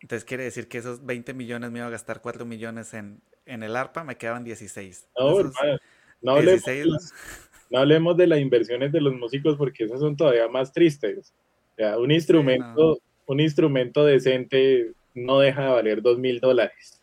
Entonces 0.00 0.26
quiere 0.26 0.44
decir 0.44 0.68
que 0.68 0.76
esos 0.76 1.06
20 1.06 1.32
millones 1.32 1.70
me 1.70 1.78
iba 1.78 1.86
a 1.86 1.90
gastar 1.90 2.20
4 2.20 2.44
millones 2.44 2.92
en, 2.92 3.22
en 3.46 3.62
el 3.62 3.76
ARPA, 3.76 4.04
me 4.04 4.18
quedaban 4.18 4.44
16. 4.44 5.06
No, 5.16 5.40
no, 6.20 6.36
hablemos, 7.72 8.16
de 8.16 8.26
las 8.26 8.40
inversiones 8.40 8.92
de 8.92 9.00
los 9.00 9.14
músicos 9.14 9.56
porque 9.56 9.84
esas 9.84 10.00
son 10.00 10.16
todavía 10.16 10.48
más 10.48 10.72
tristes. 10.72 11.34
O 11.72 11.74
sea, 11.76 11.98
un 11.98 12.10
instrumento, 12.10 12.98
un 13.26 13.40
instrumento 13.40 14.04
decente 14.04 14.92
no 15.14 15.40
deja 15.40 15.64
de 15.64 15.70
valer 15.70 16.02
2 16.02 16.18
mil 16.18 16.40
dólares. 16.40 17.02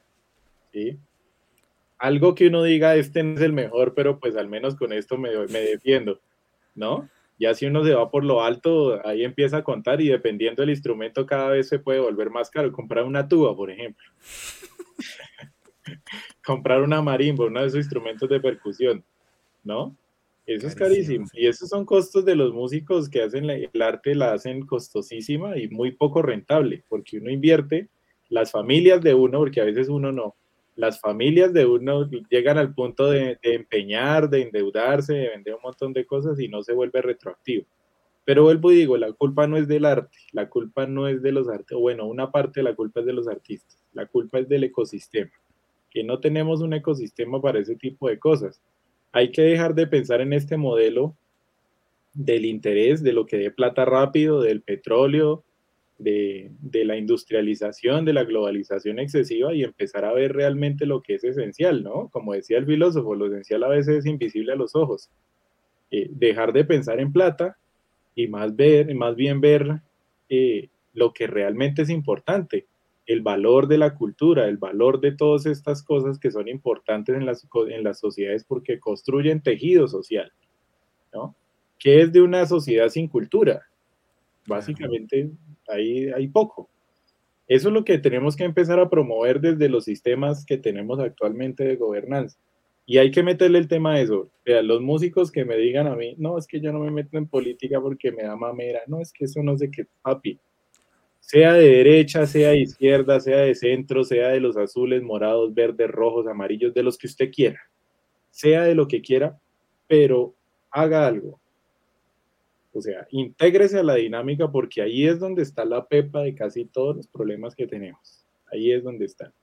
¿sí? 0.71 0.97
Algo 1.97 2.35
que 2.35 2.47
uno 2.47 2.63
diga, 2.63 2.95
este 2.95 3.23
no 3.23 3.35
es 3.35 3.41
el 3.41 3.53
mejor, 3.53 3.93
pero 3.93 4.19
pues 4.19 4.35
al 4.35 4.47
menos 4.47 4.75
con 4.75 4.93
esto 4.93 5.17
me, 5.17 5.29
me 5.47 5.59
defiendo, 5.59 6.19
¿no? 6.75 7.09
Ya 7.39 7.53
si 7.53 7.65
uno 7.67 7.83
se 7.83 7.93
va 7.93 8.09
por 8.09 8.23
lo 8.23 8.43
alto, 8.43 8.99
ahí 9.05 9.23
empieza 9.23 9.57
a 9.57 9.63
contar 9.63 10.01
y 10.01 10.07
dependiendo 10.07 10.61
del 10.61 10.71
instrumento 10.71 11.25
cada 11.25 11.49
vez 11.49 11.67
se 11.67 11.79
puede 11.79 11.99
volver 11.99 12.31
más 12.31 12.49
caro. 12.49 12.71
Comprar 12.71 13.03
una 13.03 13.27
tuba, 13.27 13.55
por 13.55 13.69
ejemplo. 13.69 14.03
Comprar 16.45 16.81
una 16.81 17.01
marimba, 17.01 17.45
uno 17.45 17.61
de 17.61 17.67
esos 17.67 17.77
instrumentos 17.77 18.27
de 18.27 18.39
percusión, 18.39 19.03
¿no? 19.63 19.95
Eso 20.47 20.67
es 20.67 20.75
carísimo. 20.75 21.27
Y 21.33 21.45
esos 21.45 21.69
son 21.69 21.85
costos 21.85 22.23
de 22.23 22.35
los 22.35 22.53
músicos 22.53 23.09
que 23.09 23.21
hacen 23.21 23.49
el 23.49 23.81
arte, 23.81 24.15
la 24.15 24.31
hacen 24.31 24.65
costosísima 24.65 25.57
y 25.57 25.67
muy 25.67 25.91
poco 25.91 26.21
rentable, 26.21 26.85
porque 26.87 27.17
uno 27.17 27.29
invierte, 27.29 27.89
las 28.29 28.51
familias 28.51 29.01
de 29.01 29.13
uno, 29.13 29.39
porque 29.39 29.59
a 29.59 29.65
veces 29.65 29.89
uno 29.89 30.11
no, 30.13 30.35
las 30.77 31.01
familias 31.01 31.51
de 31.53 31.65
uno 31.65 32.07
llegan 32.29 32.57
al 32.57 32.73
punto 32.73 33.09
de, 33.09 33.37
empeñar, 33.41 34.29
de 34.29 34.43
endeudarse, 34.43 35.13
de 35.13 35.29
vender 35.29 35.55
un 35.55 35.61
montón 35.63 35.91
de 35.91 36.05
cosas 36.05 36.39
y 36.39 36.47
no 36.47 36.63
se 36.63 36.73
vuelve 36.73 37.01
retroactivo. 37.01 37.65
Pero 38.23 38.43
vuelvo 38.43 38.71
y 38.71 38.75
digo, 38.75 38.95
la 38.95 39.11
culpa 39.11 39.47
no 39.47 39.57
es 39.57 39.67
del 39.67 39.85
arte, 39.85 40.17
la 40.31 40.49
culpa 40.49 40.85
no 40.85 41.07
es 41.07 41.21
de 41.21 41.31
los 41.31 41.49
artistas, 41.49 41.79
bueno, 41.79 42.05
una 42.05 42.31
parte 42.31 42.59
de 42.59 42.65
la 42.65 42.75
culpa 42.75 42.99
es 42.99 43.05
de 43.05 43.13
los 43.13 43.27
artistas, 43.27 43.83
la 43.93 44.05
culpa 44.05 44.39
es 44.39 44.47
del 44.47 44.65
ecosistema, 44.65 45.31
que 45.89 46.03
no 46.03 46.19
tenemos 46.19 46.61
un 46.61 46.73
ecosistema 46.73 47.41
para 47.41 47.59
ese 47.59 47.75
tipo 47.75 48.07
de 48.07 48.19
cosas. 48.19 48.61
Hay 49.11 49.31
que 49.31 49.41
dejar 49.41 49.73
de 49.75 49.87
pensar 49.87 50.21
en 50.21 50.33
este 50.33 50.57
modelo 50.57 51.15
del 52.13 52.45
interés, 52.45 53.03
de 53.03 53.13
lo 53.13 53.25
que 53.25 53.37
dé 53.37 53.51
plata 53.51 53.85
rápido, 53.85 54.41
del 54.41 54.61
petróleo, 54.61 55.43
de, 55.99 56.51
la 56.85 56.97
industrialización, 56.97 58.05
de 58.05 58.13
la 58.13 58.23
globalización 58.23 58.99
excesiva 58.99 59.53
y 59.53 59.63
empezar 59.63 60.05
a 60.05 60.13
ver 60.13 60.33
realmente 60.33 60.85
lo 60.85 61.01
que 61.01 61.15
es 61.15 61.23
esencial, 61.23 61.83
¿no? 61.83 62.09
Como 62.09 62.33
decía 62.33 62.57
el 62.57 62.65
filósofo, 62.65 63.15
lo 63.15 63.27
esencial 63.27 63.63
a 63.63 63.69
veces 63.69 63.97
es 63.97 64.05
invisible 64.05 64.53
a 64.53 64.55
los 64.55 64.75
ojos. 64.75 65.09
Eh, 65.89 66.09
dejar 66.11 66.53
de 66.53 66.65
pensar 66.65 66.99
en 66.99 67.11
plata 67.11 67.57
y 68.15 68.27
más, 68.27 68.55
ver, 68.55 68.93
más 68.93 69.15
bien 69.15 69.41
ver 69.41 69.81
eh, 70.29 70.69
lo 70.93 71.13
que 71.13 71.27
realmente 71.27 71.83
es 71.83 71.89
importante, 71.89 72.65
el 73.07 73.21
valor 73.21 73.67
de 73.67 73.77
la 73.77 73.95
cultura, 73.95 74.47
el 74.47 74.57
valor 74.57 74.99
de 74.99 75.13
todas 75.13 75.45
estas 75.45 75.81
cosas 75.81 76.19
que 76.19 76.29
son 76.29 76.47
importantes 76.49 77.15
en 77.15 77.25
las, 77.25 77.47
en 77.69 77.83
las 77.83 77.99
sociedades 77.99 78.43
porque 78.43 78.79
construyen 78.79 79.41
tejido 79.41 79.87
social, 79.87 80.31
¿no? 81.13 81.35
¿Qué 81.79 82.01
es 82.01 82.11
de 82.11 82.21
una 82.21 82.45
sociedad 82.45 82.89
sin 82.89 83.07
cultura? 83.07 83.63
Básicamente 84.45 85.29
ahí 85.69 86.09
hay 86.09 86.27
poco. 86.27 86.69
Eso 87.47 87.69
es 87.69 87.73
lo 87.73 87.85
que 87.85 87.97
tenemos 87.97 88.35
que 88.35 88.43
empezar 88.43 88.79
a 88.79 88.89
promover 88.89 89.39
desde 89.39 89.69
los 89.69 89.85
sistemas 89.85 90.45
que 90.45 90.57
tenemos 90.57 90.99
actualmente 90.99 91.63
de 91.63 91.77
gobernanza. 91.77 92.37
Y 92.85 92.97
hay 92.97 93.11
que 93.11 93.23
meterle 93.23 93.59
el 93.59 93.67
tema 93.67 93.93
a 93.93 94.01
eso. 94.01 94.29
O 94.45 94.61
los 94.63 94.81
músicos 94.81 95.31
que 95.31 95.45
me 95.45 95.55
digan 95.55 95.87
a 95.87 95.95
mí, 95.95 96.15
no, 96.17 96.37
es 96.37 96.47
que 96.47 96.59
yo 96.59 96.73
no 96.73 96.79
me 96.79 96.91
meto 96.91 97.17
en 97.17 97.27
política 97.27 97.79
porque 97.79 98.11
me 98.11 98.23
da 98.23 98.35
mamera. 98.35 98.81
No, 98.87 98.99
es 98.99 99.13
que 99.13 99.25
eso 99.25 99.41
no 99.43 99.57
sé 99.57 99.69
qué, 99.71 99.85
papi. 100.01 100.39
Sea 101.27 101.55
de 101.55 101.67
derecha, 101.67 102.25
sea 102.25 102.51
de 102.51 102.61
izquierda, 102.61 103.19
sea 103.19 103.39
de 103.39 103.53
centro, 103.53 104.05
sea 104.05 104.29
de 104.29 104.39
los 104.39 104.55
azules, 104.55 105.03
morados, 105.03 105.53
verdes, 105.53 105.91
rojos, 105.91 106.25
amarillos, 106.25 106.73
de 106.73 106.83
los 106.83 106.97
que 106.97 107.07
usted 107.07 107.29
quiera. 107.29 107.59
Sea 108.31 108.63
de 108.63 108.73
lo 108.73 108.87
que 108.87 109.01
quiera, 109.01 109.37
pero 109.89 110.33
haga 110.71 111.05
algo 111.05 111.37
O 112.71 112.79
sea, 112.79 113.05
intégrese 113.11 113.77
a 113.77 113.83
la 113.83 113.95
dinámica 113.95 114.49
porque 114.49 114.81
ahí 114.81 115.05
es 115.05 115.19
donde 115.19 115.41
está 115.41 115.65
la 115.65 115.85
pepa 115.85 116.21
de 116.21 116.33
casi 116.33 116.63
todos 116.63 116.95
los 116.95 117.07
problemas 117.09 117.55
que 117.55 117.67
tenemos. 117.67 118.25
Ahí 118.49 118.71
es 118.71 118.81
donde 118.85 119.03
están. 119.03 119.33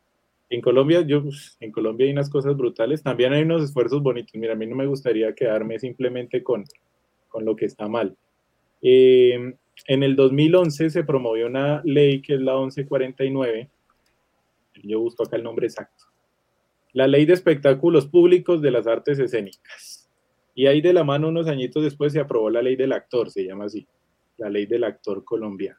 En 0.49 0.63
Colombia, 0.63 1.03
yo, 1.03 1.23
en 1.61 1.71
Colombia 1.71 2.07
hay 2.07 2.13
unas 2.13 2.31
cosas 2.31 2.57
brutales, 2.57 3.03
también 3.03 3.35
hay 3.35 3.43
unos 3.43 3.63
esfuerzos 3.63 4.03
bonitos. 4.03 4.35
Mira, 4.37 4.55
a 4.55 4.57
mí 4.57 4.67
no 4.67 4.75
me 4.75 4.87
gustaría 4.87 5.35
quedarme 5.35 5.79
simplemente 5.79 6.43
con, 6.43 6.65
con 7.29 7.45
lo 7.45 7.55
que 7.55 7.67
está 7.67 7.89
mal. 7.89 8.17
Eh, 8.81 9.55
en 9.87 10.03
el 10.03 10.17
2011 10.17 10.91
se 10.91 11.05
promovió 11.05 11.47
una 11.47 11.83
ley 11.85 12.23
que 12.23 12.35
es 12.35 12.41
la 12.41 12.55
1149. 12.57 13.71
Yo 14.83 15.01
busco 15.01 15.25
acá 15.25 15.37
el 15.37 15.43
nombre 15.43 15.67
exacto. 15.67 16.05
La 16.93 17.07
ley 17.07 17.25
de 17.25 17.35
espectáculos 17.35 18.07
públicos 18.07 18.63
de 18.63 18.71
las 18.71 18.87
artes 18.87 19.19
escénicas. 19.19 20.11
Y 20.55 20.67
ahí 20.67 20.81
de 20.81 20.93
la 20.93 21.03
mano 21.03 21.29
unos 21.29 21.49
añitos 21.49 21.83
después 21.83 22.13
se 22.13 22.21
aprobó 22.21 22.49
la 22.49 22.63
ley 22.63 22.77
del 22.77 22.93
actor, 22.93 23.31
se 23.31 23.45
llama 23.45 23.65
así, 23.65 23.87
la 24.39 24.49
ley 24.49 24.67
del 24.67 24.85
actor 24.85 25.25
colombiano. 25.25 25.79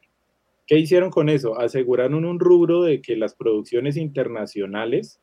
¿Qué 0.67 0.77
hicieron 0.77 1.11
con 1.11 1.29
eso? 1.29 1.57
Aseguraron 1.59 2.25
un 2.25 2.39
rubro 2.39 2.83
de 2.83 3.01
que 3.01 3.15
las 3.15 3.35
producciones 3.35 3.97
internacionales, 3.97 5.21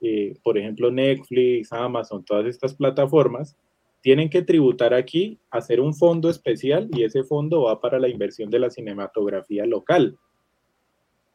eh, 0.00 0.34
por 0.42 0.56
ejemplo 0.56 0.90
Netflix, 0.90 1.72
Amazon, 1.72 2.24
todas 2.24 2.46
estas 2.46 2.74
plataformas, 2.74 3.56
tienen 4.00 4.30
que 4.30 4.42
tributar 4.42 4.94
aquí, 4.94 5.38
hacer 5.50 5.80
un 5.80 5.94
fondo 5.94 6.30
especial 6.30 6.88
y 6.92 7.04
ese 7.04 7.22
fondo 7.22 7.62
va 7.62 7.80
para 7.80 7.98
la 7.98 8.08
inversión 8.08 8.50
de 8.50 8.58
la 8.58 8.70
cinematografía 8.70 9.66
local, 9.66 10.16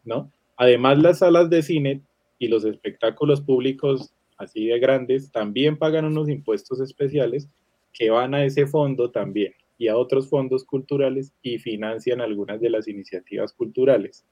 ¿no? 0.04 0.32
Además, 0.58 1.00
las 1.00 1.20
salas 1.20 1.50
de 1.50 1.62
cine 1.62 2.02
y 2.40 2.48
los 2.48 2.66
espectáculos 2.66 3.42
públicos 3.42 4.14
así 4.38 4.68
de 4.68 4.80
grandes 4.80 5.32
también 5.32 5.78
pagan 5.78 6.06
unos 6.06 6.30
impuestos 6.30 6.80
especiales 6.82 7.50
que 7.94 8.10
van 8.10 8.34
a 8.34 8.44
ese 8.44 8.68
fondo 8.68 9.12
también 9.12 9.54
y 9.78 9.88
a 9.88 9.98
otros 9.98 10.30
fondos 10.30 10.64
culturales 10.64 11.34
y 11.42 11.58
financian 11.58 12.22
algunas 12.22 12.60
de 12.62 12.70
las 12.70 12.88
iniciativas 12.88 13.54
culturales. 13.54 14.26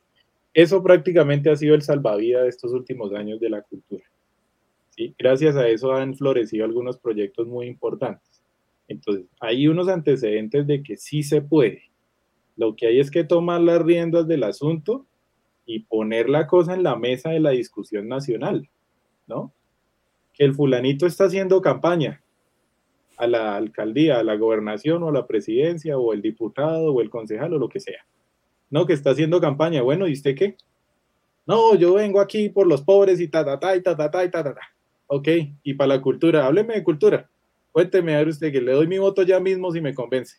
Eso 0.53 0.83
prácticamente 0.83 1.49
ha 1.49 1.55
sido 1.55 1.75
el 1.75 1.81
salvavidas 1.81 2.43
de 2.43 2.49
estos 2.49 2.71
últimos 2.71 3.13
años 3.13 3.39
de 3.39 3.49
la 3.49 3.61
cultura. 3.61 4.03
¿Sí? 4.95 5.15
Gracias 5.17 5.55
a 5.55 5.67
eso 5.67 5.93
han 5.93 6.15
florecido 6.15 6.65
algunos 6.65 6.97
proyectos 6.97 7.47
muy 7.47 7.67
importantes. 7.67 8.43
Entonces, 8.87 9.25
hay 9.39 9.67
unos 9.67 9.87
antecedentes 9.87 10.67
de 10.67 10.83
que 10.83 10.97
sí 10.97 11.23
se 11.23 11.41
puede. 11.41 11.83
Lo 12.55 12.75
que 12.75 12.87
hay 12.87 12.99
es 12.99 13.09
que 13.09 13.23
tomar 13.23 13.61
las 13.61 13.81
riendas 13.81 14.27
del 14.27 14.43
asunto 14.43 15.05
y 15.65 15.79
poner 15.79 16.29
la 16.29 16.47
cosa 16.47 16.73
en 16.73 16.83
la 16.83 16.95
mesa 16.95 17.29
de 17.31 17.39
la 17.39 17.51
discusión 17.51 18.07
nacional, 18.07 18.69
¿no? 19.27 19.53
Que 20.33 20.43
el 20.43 20.53
fulanito 20.53 21.05
está 21.07 21.25
haciendo 21.25 21.61
campaña, 21.61 22.21
a 23.17 23.27
la 23.27 23.55
alcaldía, 23.55 24.19
a 24.19 24.23
la 24.23 24.35
gobernación 24.35 25.03
o 25.03 25.09
a 25.09 25.13
la 25.13 25.27
presidencia 25.27 25.97
o 25.97 26.13
el 26.13 26.21
diputado 26.21 26.93
o 26.93 27.01
el 27.01 27.09
concejal 27.09 27.53
o 27.53 27.59
lo 27.59 27.69
que 27.69 27.79
sea. 27.79 28.05
No, 28.69 28.85
que 28.85 28.93
está 28.93 29.11
haciendo 29.11 29.39
campaña. 29.39 29.81
Bueno, 29.81 30.07
¿y 30.07 30.13
usted 30.13 30.35
qué? 30.35 30.57
No, 31.45 31.75
yo 31.75 31.93
vengo 31.93 32.19
aquí 32.19 32.49
por 32.49 32.67
los 32.67 32.81
pobres 32.81 33.19
y 33.19 33.27
ta, 33.27 33.45
ta, 33.45 33.59
ta, 33.59 33.75
y 33.75 33.81
ta, 33.81 33.95
ta, 33.95 34.09
ta, 34.09 34.25
y 34.25 34.31
ta, 34.31 34.43
ta, 34.43 34.53
ta. 34.55 34.72
Ok, 35.15 35.27
y 35.61 35.75
para 35.75 35.89
la 35.89 36.01
cultura, 36.01 36.47
hábleme 36.47 36.73
de 36.73 36.83
cultura. 36.83 37.29
Cuénteme 37.71 38.15
a 38.15 38.17
ver 38.17 38.29
usted 38.29 38.51
que 38.51 38.59
le 38.59 38.71
doy 38.71 38.87
mi 38.87 38.97
voto 38.97 39.21
ya 39.21 39.39
mismo 39.39 39.71
si 39.71 39.79
me 39.79 39.93
convence. 39.93 40.37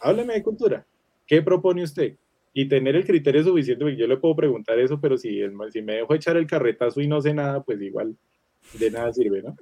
Hábleme 0.00 0.34
de 0.34 0.42
cultura. 0.42 0.84
¿Qué 1.24 1.40
propone 1.40 1.84
usted? 1.84 2.16
Y 2.52 2.66
tener 2.66 2.96
el 2.96 3.06
criterio 3.06 3.44
suficiente, 3.44 3.84
porque 3.84 3.96
yo 3.96 4.08
le 4.08 4.16
puedo 4.16 4.34
preguntar 4.34 4.76
eso, 4.80 5.00
pero 5.00 5.16
si, 5.16 5.40
si 5.70 5.82
me 5.82 5.94
dejo 5.94 6.14
echar 6.14 6.36
el 6.36 6.48
carretazo 6.48 7.00
y 7.00 7.06
no 7.06 7.22
sé 7.22 7.32
nada, 7.32 7.62
pues 7.62 7.80
igual 7.80 8.16
de 8.76 8.90
nada 8.90 9.12
sirve, 9.12 9.40
¿no? 9.40 9.56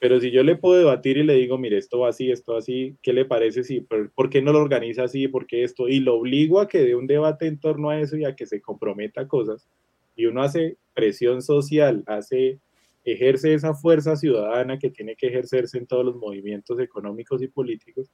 Pero 0.00 0.18
si 0.18 0.32
yo 0.32 0.42
le 0.42 0.56
puedo 0.56 0.76
debatir 0.76 1.18
y 1.18 1.22
le 1.22 1.34
digo, 1.34 1.56
mire, 1.56 1.78
esto 1.78 2.00
va 2.00 2.08
así, 2.08 2.32
esto 2.32 2.56
así, 2.56 2.96
¿qué 3.02 3.12
le 3.12 3.24
parece? 3.24 3.62
Si, 3.62 3.82
¿Por 3.82 4.30
qué 4.30 4.42
no 4.42 4.52
lo 4.52 4.62
organiza 4.62 5.04
así? 5.04 5.28
¿Por 5.28 5.46
qué 5.46 5.62
esto? 5.62 5.86
Y 5.88 6.00
lo 6.00 6.16
obligo 6.16 6.58
a 6.58 6.66
que 6.66 6.80
dé 6.80 6.96
un 6.96 7.06
debate 7.06 7.46
en 7.46 7.60
torno 7.60 7.90
a 7.90 8.00
eso 8.00 8.16
y 8.16 8.24
a 8.24 8.34
que 8.34 8.46
se 8.46 8.60
comprometa 8.60 9.28
cosas. 9.28 9.68
Y 10.16 10.26
uno 10.26 10.42
hace 10.42 10.76
presión 10.92 11.40
social, 11.40 12.02
hace, 12.08 12.58
ejerce 13.06 13.54
esa 13.54 13.72
fuerza 13.72 14.16
ciudadana 14.16 14.78
que 14.78 14.90
tiene 14.90 15.14
que 15.14 15.28
ejercerse 15.28 15.78
en 15.78 15.86
todos 15.86 16.04
los 16.04 16.16
movimientos 16.16 16.80
económicos 16.80 17.40
y 17.40 17.46
políticos. 17.46 18.10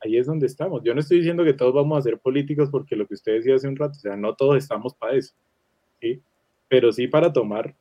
Ahí 0.00 0.16
es 0.16 0.26
donde 0.26 0.46
estamos. 0.46 0.82
Yo 0.82 0.94
no 0.94 1.00
estoy 1.00 1.18
diciendo 1.18 1.44
que 1.44 1.52
todos 1.52 1.74
vamos 1.74 1.98
a 1.98 2.02
ser 2.02 2.18
políticos 2.18 2.70
porque 2.70 2.96
lo 2.96 3.06
que 3.06 3.14
usted 3.14 3.34
decía 3.34 3.54
hace 3.54 3.68
un 3.68 3.76
rato, 3.76 3.92
o 3.96 4.00
sea, 4.00 4.16
no 4.16 4.34
todos 4.34 4.56
estamos 4.56 4.94
para 4.94 5.14
eso, 5.14 5.34
¿sí? 6.00 6.22
Pero 6.68 6.90
sí 6.90 7.06
para 7.06 7.32
tomar 7.32 7.74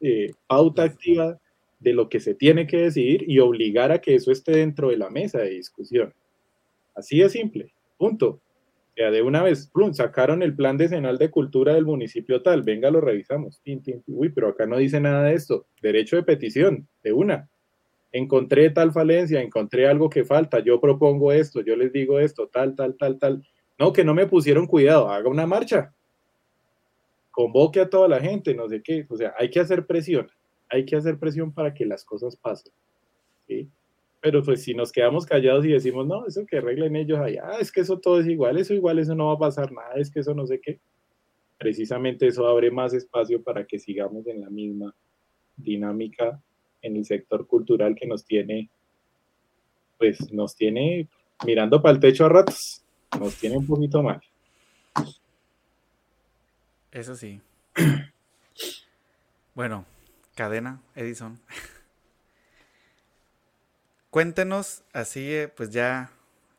eh, 0.00 0.32
pauta 0.46 0.84
activa 0.84 1.40
de 1.80 1.92
lo 1.92 2.08
que 2.08 2.20
se 2.20 2.34
tiene 2.34 2.68
que 2.68 2.78
decidir 2.78 3.28
y 3.28 3.40
obligar 3.40 3.90
a 3.90 4.00
que 4.00 4.14
eso 4.14 4.30
esté 4.30 4.52
dentro 4.52 4.90
de 4.90 4.98
la 4.98 5.10
mesa 5.10 5.38
de 5.38 5.50
discusión. 5.50 6.14
Así 6.94 7.18
de 7.18 7.28
simple, 7.28 7.72
punto. 7.96 8.40
Sea, 8.98 9.12
de 9.12 9.22
una 9.22 9.44
vez, 9.44 9.70
plum, 9.72 9.92
sacaron 9.92 10.42
el 10.42 10.56
plan 10.56 10.76
decenal 10.76 11.18
de 11.18 11.30
cultura 11.30 11.74
del 11.74 11.84
municipio 11.84 12.42
tal, 12.42 12.62
venga, 12.62 12.90
lo 12.90 13.00
revisamos. 13.00 13.62
Uy, 14.08 14.30
pero 14.30 14.48
acá 14.48 14.66
no 14.66 14.76
dice 14.76 14.98
nada 14.98 15.22
de 15.22 15.34
esto. 15.34 15.66
Derecho 15.80 16.16
de 16.16 16.24
petición, 16.24 16.88
de 17.04 17.12
una. 17.12 17.48
Encontré 18.10 18.70
tal 18.70 18.90
falencia, 18.90 19.40
encontré 19.40 19.86
algo 19.86 20.10
que 20.10 20.24
falta, 20.24 20.58
yo 20.58 20.80
propongo 20.80 21.30
esto, 21.30 21.60
yo 21.60 21.76
les 21.76 21.92
digo 21.92 22.18
esto, 22.18 22.48
tal, 22.48 22.74
tal, 22.74 22.96
tal, 22.96 23.20
tal. 23.20 23.46
No, 23.78 23.92
que 23.92 24.02
no 24.02 24.14
me 24.14 24.26
pusieron 24.26 24.66
cuidado, 24.66 25.08
haga 25.08 25.28
una 25.28 25.46
marcha. 25.46 25.94
Convoque 27.30 27.78
a 27.78 27.88
toda 27.88 28.08
la 28.08 28.18
gente, 28.18 28.52
no 28.52 28.68
sé 28.68 28.82
qué. 28.82 29.06
O 29.08 29.16
sea, 29.16 29.32
hay 29.38 29.48
que 29.48 29.60
hacer 29.60 29.86
presión 29.86 30.28
hay 30.70 30.84
que 30.84 30.96
hacer 30.96 31.18
presión 31.18 31.52
para 31.52 31.72
que 31.72 31.86
las 31.86 32.04
cosas 32.04 32.36
pasen. 32.36 32.72
¿sí? 33.46 33.70
Pero 34.20 34.42
pues 34.42 34.62
si 34.62 34.74
nos 34.74 34.90
quedamos 34.90 35.26
callados 35.26 35.64
y 35.64 35.68
decimos, 35.68 36.06
no, 36.06 36.26
eso 36.26 36.44
que 36.44 36.58
arreglen 36.58 36.96
ellos 36.96 37.18
allá, 37.20 37.42
ah, 37.44 37.58
es 37.60 37.70
que 37.70 37.80
eso 37.80 37.98
todo 37.98 38.20
es 38.20 38.26
igual, 38.26 38.58
eso 38.58 38.74
igual, 38.74 38.98
eso 38.98 39.14
no 39.14 39.26
va 39.26 39.34
a 39.34 39.38
pasar 39.38 39.70
nada, 39.72 39.94
es 39.96 40.10
que 40.10 40.20
eso 40.20 40.34
no 40.34 40.46
sé 40.46 40.60
qué. 40.60 40.80
Precisamente 41.56 42.26
eso 42.26 42.46
abre 42.46 42.70
más 42.70 42.94
espacio 42.94 43.42
para 43.42 43.64
que 43.64 43.78
sigamos 43.78 44.26
en 44.26 44.40
la 44.40 44.50
misma 44.50 44.94
dinámica 45.56 46.40
en 46.82 46.96
el 46.96 47.04
sector 47.04 47.46
cultural 47.46 47.94
que 47.94 48.06
nos 48.06 48.24
tiene, 48.24 48.70
pues 49.98 50.32
nos 50.32 50.54
tiene 50.54 51.08
mirando 51.44 51.80
para 51.82 51.94
el 51.94 52.00
techo 52.00 52.24
a 52.26 52.28
ratos, 52.28 52.84
nos 53.18 53.34
tiene 53.36 53.56
un 53.56 53.66
poquito 53.66 54.02
mal. 54.02 54.20
Eso 56.90 57.14
sí. 57.14 57.40
bueno, 59.54 59.84
cadena 60.34 60.80
Edison. 60.94 61.38
Cuéntenos, 64.10 64.84
así 64.94 65.34
eh, 65.34 65.48
pues 65.48 65.68
ya, 65.68 66.12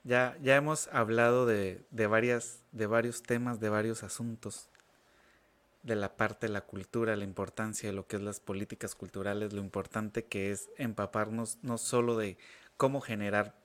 ya, 0.03 0.37
ya 0.39 0.55
hemos 0.55 0.87
hablado 0.89 1.47
de, 1.47 1.83
de, 1.89 2.05
varias, 2.05 2.61
de 2.71 2.85
varios 2.85 3.23
temas, 3.23 3.59
de 3.59 3.69
varios 3.69 4.03
asuntos, 4.03 4.69
de 5.81 5.95
la 5.95 6.15
parte 6.15 6.45
de 6.45 6.53
la 6.53 6.61
cultura, 6.61 7.15
la 7.15 7.23
importancia 7.23 7.89
de 7.89 7.95
lo 7.95 8.05
que 8.05 8.17
es 8.17 8.21
las 8.21 8.39
políticas 8.39 8.93
culturales, 8.93 9.51
lo 9.51 9.61
importante 9.61 10.25
que 10.25 10.51
es 10.51 10.69
empaparnos 10.77 11.57
no 11.63 11.79
solo 11.79 12.17
de 12.17 12.37
cómo 12.77 13.01
generar 13.01 13.55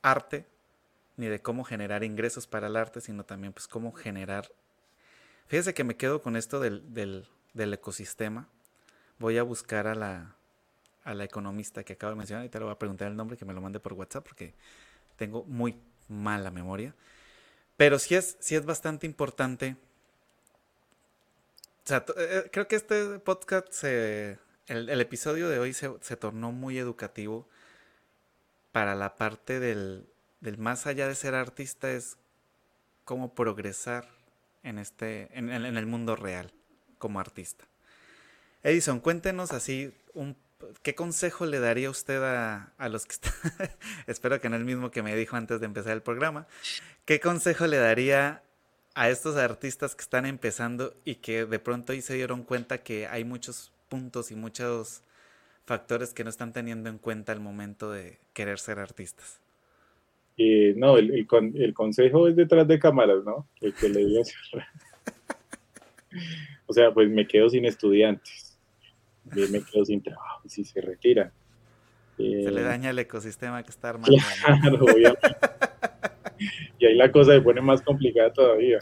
arte, 0.00 0.46
ni 1.18 1.26
de 1.26 1.42
cómo 1.42 1.62
generar 1.62 2.04
ingresos 2.04 2.46
para 2.46 2.68
el 2.68 2.76
arte, 2.76 3.02
sino 3.02 3.24
también 3.24 3.52
pues 3.52 3.68
cómo 3.68 3.92
generar... 3.92 4.50
Fíjese 5.46 5.74
que 5.74 5.84
me 5.84 5.96
quedo 5.96 6.22
con 6.22 6.36
esto 6.36 6.58
del, 6.58 6.94
del, 6.94 7.28
del 7.52 7.74
ecosistema, 7.74 8.48
voy 9.18 9.36
a 9.36 9.42
buscar 9.42 9.86
a 9.86 9.94
la, 9.94 10.36
a 11.04 11.14
la 11.14 11.24
economista 11.24 11.84
que 11.84 11.94
acabo 11.94 12.10
de 12.10 12.16
mencionar 12.16 12.48
te 12.48 12.58
lo 12.58 12.66
voy 12.66 12.74
a 12.74 12.78
preguntar 12.78 13.08
el 13.08 13.16
nombre 13.16 13.36
que 13.36 13.44
me 13.44 13.52
lo 13.52 13.60
mande 13.60 13.80
por 13.80 13.94
WhatsApp 13.94 14.24
porque 14.24 14.54
tengo 15.16 15.44
muy 15.44 15.76
mala 16.08 16.50
memoria. 16.50 16.94
Pero 17.76 17.98
sí 17.98 18.14
es, 18.14 18.36
sí 18.40 18.56
es 18.56 18.64
bastante 18.64 19.06
importante. 19.06 19.76
O 21.84 21.88
sea, 21.88 22.04
eh, 22.16 22.48
creo 22.52 22.68
que 22.68 22.76
este 22.76 23.18
podcast, 23.20 23.84
el, 23.84 25.00
episodio 25.00 25.48
de 25.48 25.58
hoy 25.58 25.72
se, 25.72 25.90
se, 26.02 26.16
tornó 26.16 26.52
muy 26.52 26.78
educativo 26.78 27.48
para 28.72 28.94
la 28.94 29.16
parte 29.16 29.60
del, 29.60 30.06
del, 30.40 30.58
más 30.58 30.86
allá 30.86 31.08
de 31.08 31.14
ser 31.14 31.34
artista, 31.34 31.90
es 31.90 32.18
cómo 33.04 33.34
progresar 33.34 34.08
en, 34.62 34.78
este, 34.78 35.30
en, 35.36 35.50
en 35.50 35.76
el 35.76 35.86
mundo 35.86 36.16
real 36.16 36.52
como 36.98 37.18
artista. 37.18 37.64
Edison, 38.62 39.00
cuéntenos 39.00 39.52
así 39.52 39.92
un 40.12 40.36
¿qué 40.82 40.94
consejo 40.94 41.46
le 41.46 41.58
daría 41.58 41.90
usted 41.90 42.22
a, 42.22 42.72
a 42.78 42.88
los 42.88 43.06
que 43.06 43.12
están? 43.12 43.32
Espero 44.06 44.40
que 44.40 44.48
no 44.48 44.56
el 44.56 44.64
mismo 44.64 44.90
que 44.90 45.02
me 45.02 45.14
dijo 45.16 45.36
antes 45.36 45.60
de 45.60 45.66
empezar 45.66 45.92
el 45.92 46.02
programa. 46.02 46.46
¿Qué 47.04 47.20
consejo 47.20 47.66
le 47.66 47.76
daría 47.76 48.42
a 48.94 49.10
estos 49.10 49.36
artistas 49.36 49.94
que 49.94 50.02
están 50.02 50.26
empezando 50.26 50.94
y 51.04 51.16
que 51.16 51.46
de 51.46 51.58
pronto 51.58 51.92
ahí 51.92 52.00
se 52.00 52.14
dieron 52.14 52.42
cuenta 52.42 52.78
que 52.78 53.06
hay 53.06 53.24
muchos 53.24 53.72
puntos 53.88 54.30
y 54.30 54.36
muchos 54.36 55.02
factores 55.64 56.12
que 56.12 56.24
no 56.24 56.30
están 56.30 56.52
teniendo 56.52 56.88
en 56.88 56.98
cuenta 56.98 57.32
al 57.32 57.40
momento 57.40 57.90
de 57.90 58.18
querer 58.32 58.58
ser 58.58 58.78
artistas? 58.78 59.40
Eh, 60.36 60.74
no, 60.76 60.96
el, 60.96 61.10
el, 61.10 61.74
consejo 61.74 62.26
es 62.26 62.34
detrás 62.34 62.66
de 62.66 62.78
cámaras, 62.78 63.22
¿no? 63.24 63.46
El 63.60 63.74
que 63.74 63.88
le 63.88 64.06
digo. 64.06 64.22
o 66.66 66.72
sea, 66.72 66.94
pues 66.94 67.10
me 67.10 67.26
quedo 67.26 67.50
sin 67.50 67.66
estudiantes 67.66 68.49
me 69.34 69.62
quedo 69.62 69.84
sin 69.84 70.02
trabajo 70.02 70.48
si 70.48 70.64
se 70.64 70.80
retira. 70.80 71.32
se 72.16 72.50
le 72.50 72.62
daña 72.62 72.90
el 72.90 72.98
ecosistema 72.98 73.62
que 73.62 73.70
está 73.70 73.90
armando. 73.90 74.16
Claro, 74.44 74.86
y 76.78 76.86
ahí 76.86 76.94
la 76.94 77.10
cosa 77.12 77.32
se 77.32 77.40
pone 77.40 77.60
más 77.60 77.82
complicada 77.82 78.32
todavía. 78.32 78.78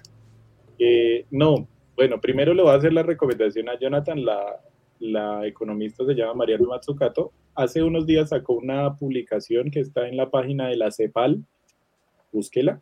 no, 1.30 1.68
bueno, 1.96 2.20
primero 2.20 2.54
le 2.54 2.62
voy 2.62 2.72
a 2.72 2.74
hacer 2.74 2.92
la 2.92 3.02
recomendación 3.02 3.68
a 3.68 3.78
Jonathan, 3.78 4.24
la, 4.24 4.60
la 5.00 5.46
economista 5.46 6.04
se 6.04 6.14
llama 6.14 6.34
Mariana 6.34 6.66
Matsukato. 6.68 7.32
Hace 7.54 7.82
unos 7.82 8.06
días 8.06 8.30
sacó 8.30 8.54
una 8.54 8.94
publicación 8.96 9.70
que 9.70 9.80
está 9.80 10.08
en 10.08 10.16
la 10.16 10.30
página 10.30 10.68
de 10.68 10.76
la 10.76 10.90
CEPAL, 10.90 11.44
búsquela, 12.32 12.80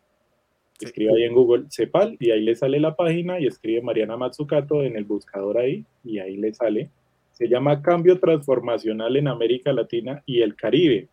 escribe 0.80 1.12
ahí 1.16 1.22
en 1.24 1.34
Google 1.34 1.64
CEPAL 1.70 2.16
y 2.20 2.30
ahí 2.30 2.42
le 2.42 2.54
sale 2.54 2.80
la 2.80 2.94
página 2.94 3.40
y 3.40 3.46
escribe 3.46 3.80
Mariana 3.82 4.16
Matsukato 4.16 4.82
en 4.82 4.96
el 4.96 5.04
buscador 5.04 5.58
ahí 5.58 5.84
y 6.04 6.18
ahí 6.18 6.36
le 6.36 6.52
sale. 6.52 6.90
Se 7.36 7.48
llama 7.48 7.82
Cambio 7.82 8.18
Transformacional 8.18 9.14
en 9.14 9.28
América 9.28 9.70
Latina 9.70 10.22
y 10.24 10.40
el 10.40 10.56
Caribe. 10.56 11.06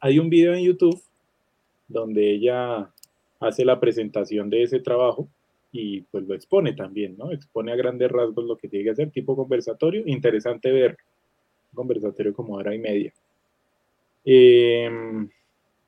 Hay 0.00 0.18
un 0.18 0.30
video 0.30 0.54
en 0.54 0.64
YouTube 0.64 0.98
donde 1.86 2.30
ella 2.30 2.90
hace 3.38 3.66
la 3.66 3.78
presentación 3.78 4.48
de 4.48 4.62
ese 4.62 4.80
trabajo 4.80 5.28
y 5.72 6.00
pues 6.02 6.26
lo 6.26 6.34
expone 6.34 6.72
también, 6.72 7.18
¿no? 7.18 7.32
Expone 7.32 7.70
a 7.70 7.76
grandes 7.76 8.10
rasgos 8.10 8.46
lo 8.46 8.56
que 8.56 8.68
tiene 8.68 8.84
que 8.84 8.90
hacer, 8.92 9.10
tipo 9.10 9.36
conversatorio. 9.36 10.04
Interesante 10.06 10.72
ver 10.72 10.96
conversatorio 11.74 12.32
como 12.32 12.54
hora 12.54 12.74
y 12.74 12.78
media. 12.78 13.12
Em, 14.24 15.28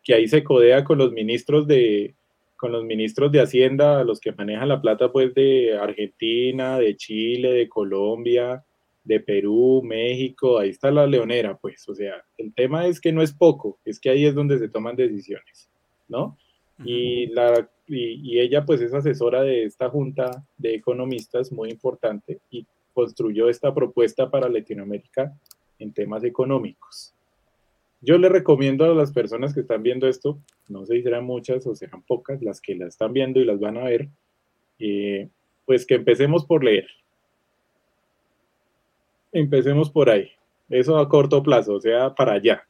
que 0.05 0.13
ahí 0.13 0.29
se 0.29 0.45
codea 0.45 0.85
con 0.85 0.99
los 0.99 1.11
ministros 1.11 1.67
de 1.67 2.15
con 2.59 2.71
los 2.71 2.85
ministros 2.85 3.33
de 3.33 3.41
Hacienda, 3.41 4.05
los 4.05 4.21
que 4.21 4.31
manejan 4.31 4.69
la 4.69 4.81
plata 4.81 5.11
pues 5.11 5.35
de 5.35 5.77
Argentina, 5.77 6.79
de 6.79 6.97
Chile, 6.97 7.51
de 7.51 7.69
Colombia, 7.69 8.63
de 9.05 9.20
Perú, 9.20 9.83
México, 9.85 10.59
ahí 10.59 10.70
está 10.70 10.91
la 10.91 11.07
leonera, 11.07 11.57
pues, 11.57 11.89
o 11.89 11.95
sea, 11.95 12.23
el 12.39 12.55
tema 12.55 12.87
es 12.87 13.01
que 13.01 13.12
no 13.12 13.23
es 13.23 13.33
poco, 13.33 13.79
es 13.85 13.99
que 13.99 14.11
ahí 14.11 14.27
es 14.27 14.35
donde 14.35 14.59
se 14.59 14.69
toman 14.69 14.97
decisiones, 14.97 15.69
¿no? 16.09 16.37
Y, 16.85 17.27
la, 17.27 17.69
y, 17.87 18.41
ella 18.41 18.65
pues 18.65 18.81
es 18.81 18.93
asesora 18.93 19.43
de 19.43 19.65
esta 19.65 19.89
junta 19.89 20.45
de 20.57 20.74
economistas 20.74 21.53
muy 21.53 21.70
importante 21.70 22.41
y 22.51 22.66
construyó 22.93 23.49
esta 23.49 23.73
propuesta 23.73 24.31
para 24.31 24.49
Latinoamérica 24.49 25.33
en 25.79 25.93
temas 25.93 26.24
económicos. 26.24 27.15
Yo 28.01 28.19
le 28.19 28.29
recomiendo 28.29 28.85
a 28.85 28.95
las 28.95 29.12
personas 29.12 29.55
que 29.55 29.61
están 29.61 29.85
viendo 29.85 30.09
esto, 30.09 30.41
no 30.69 30.85
sé 30.85 30.97
si 30.97 31.03
serán 31.03 31.24
muchas 31.24 31.65
o 31.69 31.74
serán 31.77 32.03
pocas, 32.03 32.43
las 32.43 32.61
que 32.61 32.74
la 32.74 32.89
están 32.89 33.12
viendo 33.12 33.39
y 33.39 33.45
las 33.45 33.61
van 33.61 33.77
a 33.77 33.85
ver, 33.85 34.09
eh, 34.81 35.29
pues 35.66 35.87
que 35.87 35.95
empecemos 35.95 36.45
por 36.45 36.65
leer. 36.65 36.89
Empecemos 39.33 39.91
por 39.91 40.11
ahí. 40.11 40.31
Eso 40.69 40.99
a 40.99 41.09
corto 41.09 41.43
plazo, 41.43 41.75
o 41.75 41.81
sea, 41.81 42.15
para 42.15 42.35
allá, 42.35 42.67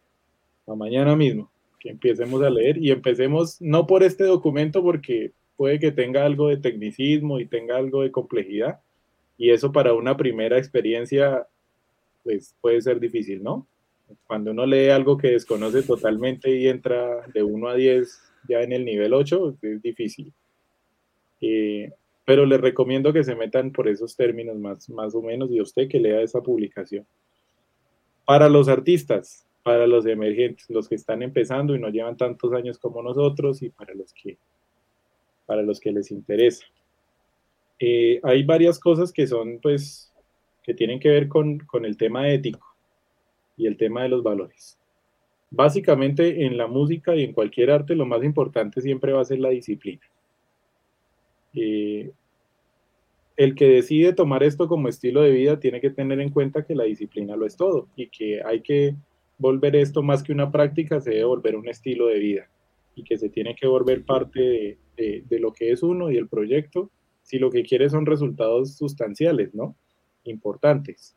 para 0.64 0.76
mañana 0.76 1.14
mismo 1.14 1.52
que 1.82 1.90
empecemos 1.90 2.40
a 2.42 2.48
leer 2.48 2.78
y 2.78 2.92
empecemos 2.92 3.60
no 3.60 3.88
por 3.88 4.04
este 4.04 4.22
documento 4.22 4.84
porque 4.84 5.32
puede 5.56 5.80
que 5.80 5.90
tenga 5.90 6.24
algo 6.24 6.46
de 6.46 6.56
tecnicismo 6.56 7.40
y 7.40 7.46
tenga 7.46 7.76
algo 7.76 8.02
de 8.02 8.12
complejidad 8.12 8.80
y 9.36 9.50
eso 9.50 9.72
para 9.72 9.92
una 9.92 10.16
primera 10.16 10.58
experiencia 10.58 11.48
pues 12.22 12.54
puede 12.60 12.80
ser 12.80 13.00
difícil, 13.00 13.42
¿no? 13.42 13.66
Cuando 14.28 14.52
uno 14.52 14.64
lee 14.64 14.90
algo 14.90 15.18
que 15.18 15.32
desconoce 15.32 15.82
totalmente 15.82 16.54
y 16.54 16.68
entra 16.68 17.26
de 17.34 17.42
1 17.42 17.68
a 17.68 17.74
10 17.74 18.20
ya 18.48 18.62
en 18.62 18.72
el 18.72 18.84
nivel 18.84 19.12
8, 19.12 19.56
es 19.60 19.82
difícil. 19.82 20.32
Eh, 21.40 21.90
pero 22.24 22.46
les 22.46 22.60
recomiendo 22.60 23.12
que 23.12 23.24
se 23.24 23.34
metan 23.34 23.72
por 23.72 23.88
esos 23.88 24.16
términos 24.16 24.56
más, 24.56 24.88
más 24.90 25.14
o 25.14 25.22
menos 25.22 25.50
y 25.50 25.60
usted 25.60 25.88
que 25.88 25.98
lea 25.98 26.20
esa 26.20 26.40
publicación. 26.40 27.06
Para 28.24 28.48
los 28.48 28.68
artistas, 28.68 29.46
para 29.62 29.86
los 29.86 30.06
emergentes, 30.06 30.68
los 30.70 30.88
que 30.88 30.94
están 30.94 31.22
empezando 31.22 31.74
y 31.74 31.80
no 31.80 31.88
llevan 31.88 32.16
tantos 32.16 32.52
años 32.52 32.78
como 32.78 33.02
nosotros 33.02 33.62
y 33.62 33.70
para 33.70 33.94
los 33.94 34.12
que, 34.12 34.38
para 35.46 35.62
los 35.62 35.80
que 35.80 35.92
les 35.92 36.10
interesa. 36.10 36.64
Eh, 37.78 38.20
hay 38.22 38.44
varias 38.44 38.78
cosas 38.78 39.12
que 39.12 39.26
son, 39.26 39.58
pues, 39.60 40.12
que 40.62 40.74
tienen 40.74 41.00
que 41.00 41.08
ver 41.08 41.28
con, 41.28 41.58
con, 41.58 41.84
el 41.84 41.96
tema 41.96 42.28
ético 42.28 42.64
y 43.56 43.66
el 43.66 43.76
tema 43.76 44.04
de 44.04 44.08
los 44.08 44.22
valores. 44.22 44.78
Básicamente 45.50 46.46
en 46.46 46.56
la 46.56 46.68
música 46.68 47.16
y 47.16 47.24
en 47.24 47.32
cualquier 47.32 47.72
arte 47.72 47.96
lo 47.96 48.06
más 48.06 48.22
importante 48.22 48.80
siempre 48.80 49.12
va 49.12 49.20
a 49.20 49.24
ser 49.24 49.40
la 49.40 49.50
disciplina. 49.50 50.02
Eh, 51.54 52.12
el 53.36 53.54
que 53.54 53.66
decide 53.66 54.12
tomar 54.12 54.42
esto 54.42 54.68
como 54.68 54.88
estilo 54.88 55.22
de 55.22 55.30
vida 55.30 55.58
tiene 55.58 55.80
que 55.80 55.90
tener 55.90 56.20
en 56.20 56.30
cuenta 56.30 56.64
que 56.64 56.74
la 56.74 56.84
disciplina 56.84 57.36
lo 57.36 57.46
es 57.46 57.56
todo 57.56 57.88
y 57.96 58.08
que 58.08 58.42
hay 58.44 58.60
que 58.60 58.94
volver 59.38 59.74
esto 59.76 60.02
más 60.02 60.22
que 60.22 60.32
una 60.32 60.52
práctica, 60.52 61.00
se 61.00 61.10
debe 61.10 61.24
volver 61.24 61.56
un 61.56 61.68
estilo 61.68 62.06
de 62.06 62.18
vida 62.18 62.50
y 62.94 63.04
que 63.04 63.18
se 63.18 63.28
tiene 63.28 63.54
que 63.54 63.66
volver 63.66 64.04
parte 64.04 64.76
de, 64.96 65.24
de, 65.28 65.40
lo 65.40 65.52
que 65.52 65.72
es 65.72 65.82
uno 65.82 66.10
y 66.10 66.16
el 66.16 66.28
proyecto, 66.28 66.90
si 67.22 67.38
lo 67.38 67.50
que 67.50 67.62
quiere 67.62 67.88
son 67.88 68.06
resultados 68.06 68.76
sustanciales, 68.76 69.54
¿no? 69.54 69.74
Importantes. 70.24 71.16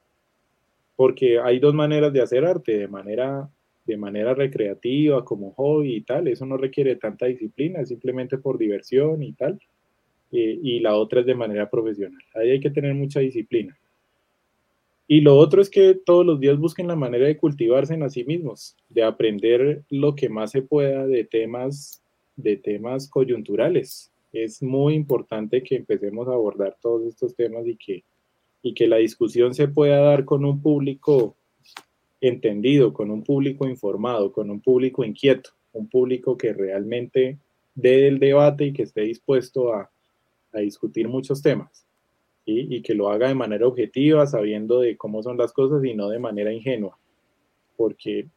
Porque 0.95 1.39
hay 1.39 1.59
dos 1.59 1.73
maneras 1.73 2.13
de 2.13 2.21
hacer 2.21 2.45
arte, 2.45 2.77
de 2.77 2.87
manera, 2.87 3.49
de 3.85 3.97
manera 3.97 4.33
recreativa, 4.33 5.25
como 5.25 5.51
hobby 5.51 5.95
y 5.95 6.01
tal, 6.01 6.27
eso 6.27 6.45
no 6.45 6.57
requiere 6.57 6.95
tanta 6.95 7.25
disciplina, 7.25 7.85
simplemente 7.85 8.37
por 8.37 8.57
diversión 8.57 9.21
y 9.21 9.33
tal, 9.33 9.59
eh, 10.31 10.59
y 10.61 10.79
la 10.79 10.95
otra 10.95 11.21
es 11.21 11.25
de 11.25 11.35
manera 11.35 11.69
profesional. 11.69 12.21
Ahí 12.33 12.51
hay 12.51 12.59
que 12.59 12.71
tener 12.71 12.93
mucha 12.93 13.19
disciplina. 13.19 13.77
Y 15.07 15.21
lo 15.21 15.37
otro 15.37 15.61
es 15.61 15.69
que 15.69 15.93
todos 15.93 16.25
los 16.25 16.39
días 16.39 16.57
busquen 16.57 16.87
la 16.87 16.95
manera 16.95 17.27
de 17.27 17.37
cultivarse 17.37 17.93
en 17.93 18.03
a 18.03 18.09
sí 18.09 18.23
mismos, 18.23 18.75
de 18.89 19.03
aprender 19.03 19.83
lo 19.89 20.15
que 20.15 20.29
más 20.29 20.51
se 20.51 20.63
pueda 20.63 21.05
de 21.05 21.23
temas, 21.23 22.01
de 22.35 22.57
temas 22.57 23.07
coyunturales. 23.07 24.11
Es 24.33 24.63
muy 24.63 24.95
importante 24.95 25.61
que 25.61 25.75
empecemos 25.75 26.27
a 26.27 26.33
abordar 26.33 26.75
todos 26.81 27.05
estos 27.05 27.35
temas 27.35 27.67
y 27.67 27.75
que, 27.75 28.03
y 28.63 28.73
que 28.73 28.87
la 28.87 28.97
discusión 28.97 29.53
se 29.53 29.67
pueda 29.67 29.99
dar 29.99 30.25
con 30.25 30.43
un 30.43 30.59
público 30.59 31.35
entendido, 32.19 32.91
con 32.91 33.11
un 33.11 33.23
público 33.23 33.67
informado, 33.67 34.31
con 34.31 34.49
un 34.49 34.59
público 34.59 35.03
inquieto, 35.03 35.51
un 35.73 35.87
público 35.87 36.35
que 36.35 36.51
realmente 36.51 37.37
dé 37.75 38.07
el 38.07 38.17
debate 38.17 38.65
y 38.65 38.73
que 38.73 38.83
esté 38.83 39.01
dispuesto 39.01 39.71
a, 39.71 39.91
a 40.57 40.61
discutir 40.61 41.07
muchos 41.07 41.41
temas 41.41 41.85
y 42.47 42.81
que 42.83 42.93
lo 42.93 43.09
haga 43.09 43.27
de 43.27 43.33
manera 43.33 43.65
objetiva, 43.67 44.27
sabiendo 44.27 44.79
de 44.79 44.95
cómo 44.97 45.23
son 45.23 45.35
las 45.35 45.51
cosas 45.51 45.83
y 45.83 45.95
no 45.95 46.09
de 46.09 46.19
manera 46.19 46.53
ingenua, 46.53 46.95
porque 47.75 48.27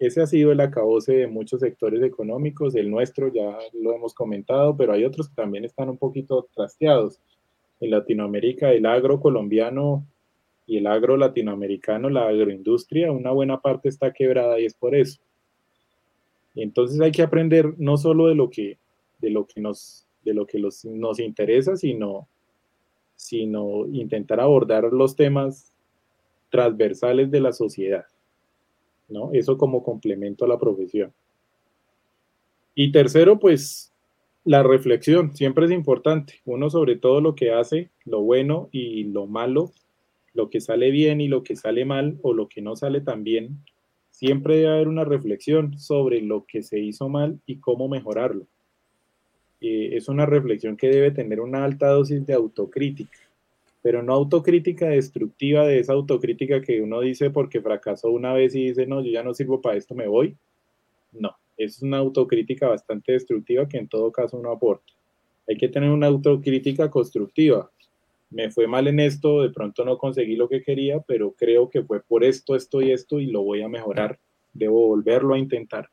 ese 0.00 0.22
ha 0.22 0.26
sido 0.26 0.50
el 0.50 0.60
acabose 0.60 1.12
de 1.12 1.26
muchos 1.26 1.60
sectores 1.60 2.02
económicos, 2.02 2.74
el 2.74 2.90
nuestro 2.90 3.28
ya 3.28 3.58
lo 3.74 3.92
hemos 3.92 4.14
comentado, 4.14 4.74
pero 4.74 4.94
hay 4.94 5.04
otros 5.04 5.28
que 5.28 5.34
también 5.34 5.66
están 5.66 5.90
un 5.90 5.98
poquito 5.98 6.48
trasteados. 6.54 7.20
En 7.80 7.90
Latinoamérica, 7.90 8.72
el 8.72 8.86
agro 8.86 9.20
colombiano 9.20 10.06
y 10.66 10.78
el 10.78 10.86
agro 10.86 11.18
latinoamericano, 11.18 12.08
la 12.08 12.28
agroindustria, 12.28 13.12
una 13.12 13.30
buena 13.30 13.60
parte 13.60 13.90
está 13.90 14.10
quebrada 14.10 14.58
y 14.58 14.64
es 14.64 14.74
por 14.74 14.94
eso. 14.94 15.20
entonces 16.54 16.98
hay 17.02 17.12
que 17.12 17.22
aprender 17.22 17.74
no 17.76 17.98
solo 17.98 18.28
de 18.28 18.34
lo 18.34 18.48
que, 18.48 18.78
de 19.18 19.30
lo 19.30 19.46
que, 19.46 19.60
nos, 19.60 20.06
de 20.24 20.34
lo 20.34 20.46
que 20.46 20.58
nos 20.58 21.20
interesa, 21.20 21.76
sino 21.76 22.28
sino 23.20 23.86
intentar 23.92 24.40
abordar 24.40 24.84
los 24.84 25.14
temas 25.14 25.74
transversales 26.48 27.30
de 27.30 27.40
la 27.40 27.52
sociedad, 27.52 28.06
¿no? 29.08 29.30
Eso 29.34 29.58
como 29.58 29.82
complemento 29.82 30.46
a 30.46 30.48
la 30.48 30.58
profesión. 30.58 31.12
Y 32.74 32.92
tercero, 32.92 33.38
pues 33.38 33.92
la 34.44 34.62
reflexión, 34.62 35.36
siempre 35.36 35.66
es 35.66 35.70
importante. 35.70 36.40
Uno 36.46 36.70
sobre 36.70 36.96
todo 36.96 37.20
lo 37.20 37.34
que 37.34 37.52
hace, 37.52 37.90
lo 38.06 38.22
bueno 38.22 38.70
y 38.72 39.04
lo 39.04 39.26
malo, 39.26 39.70
lo 40.32 40.48
que 40.48 40.62
sale 40.62 40.90
bien 40.90 41.20
y 41.20 41.28
lo 41.28 41.42
que 41.42 41.56
sale 41.56 41.84
mal 41.84 42.18
o 42.22 42.32
lo 42.32 42.48
que 42.48 42.62
no 42.62 42.74
sale 42.74 43.02
tan 43.02 43.22
bien, 43.22 43.62
siempre 44.10 44.56
debe 44.56 44.72
haber 44.72 44.88
una 44.88 45.04
reflexión 45.04 45.78
sobre 45.78 46.22
lo 46.22 46.46
que 46.46 46.62
se 46.62 46.80
hizo 46.80 47.10
mal 47.10 47.38
y 47.44 47.58
cómo 47.58 47.86
mejorarlo. 47.86 48.46
Eh, 49.60 49.96
es 49.96 50.08
una 50.08 50.26
reflexión 50.26 50.76
que 50.76 50.88
debe 50.88 51.10
tener 51.10 51.40
una 51.40 51.64
alta 51.64 51.88
dosis 51.88 52.24
de 52.24 52.32
autocrítica, 52.32 53.18
pero 53.82 54.02
no 54.02 54.14
autocrítica 54.14 54.88
destructiva 54.88 55.66
de 55.66 55.80
esa 55.80 55.92
autocrítica 55.92 56.62
que 56.62 56.80
uno 56.80 57.00
dice 57.00 57.30
porque 57.30 57.60
fracasó 57.60 58.10
una 58.10 58.32
vez 58.32 58.54
y 58.54 58.68
dice, 58.68 58.86
no, 58.86 59.02
yo 59.02 59.10
ya 59.10 59.22
no 59.22 59.34
sirvo 59.34 59.60
para 59.60 59.76
esto, 59.76 59.94
me 59.94 60.08
voy. 60.08 60.36
No, 61.12 61.36
es 61.56 61.82
una 61.82 61.98
autocrítica 61.98 62.68
bastante 62.68 63.12
destructiva 63.12 63.68
que 63.68 63.78
en 63.78 63.88
todo 63.88 64.10
caso 64.12 64.40
no 64.40 64.50
aporta. 64.50 64.92
Hay 65.48 65.56
que 65.56 65.68
tener 65.68 65.90
una 65.90 66.06
autocrítica 66.06 66.90
constructiva. 66.90 67.70
Me 68.30 68.50
fue 68.50 68.66
mal 68.66 68.86
en 68.86 69.00
esto, 69.00 69.42
de 69.42 69.50
pronto 69.50 69.84
no 69.84 69.98
conseguí 69.98 70.36
lo 70.36 70.48
que 70.48 70.62
quería, 70.62 71.00
pero 71.00 71.32
creo 71.32 71.68
que 71.68 71.82
fue 71.82 72.00
por 72.00 72.22
esto, 72.22 72.54
esto 72.54 72.80
y 72.80 72.92
esto 72.92 73.18
y 73.18 73.26
lo 73.26 73.42
voy 73.42 73.62
a 73.62 73.68
mejorar. 73.68 74.18
Debo 74.52 74.86
volverlo 74.86 75.34
a 75.34 75.38
intentar 75.38 75.90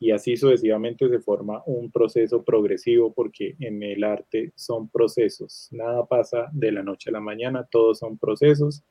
y 0.00 0.12
así 0.12 0.34
sucesivamente 0.36 1.08
se 1.10 1.20
forma 1.20 1.62
un 1.66 1.92
proceso 1.92 2.42
progresivo 2.42 3.12
porque 3.12 3.54
en 3.60 3.82
el 3.82 4.02
arte 4.02 4.50
son 4.56 4.88
procesos, 4.88 5.68
nada 5.70 6.06
pasa 6.06 6.48
de 6.52 6.72
la 6.72 6.82
noche 6.82 7.10
a 7.10 7.12
la 7.12 7.20
mañana, 7.20 7.68
todos 7.70 7.98
son 7.98 8.16
procesos, 8.16 8.82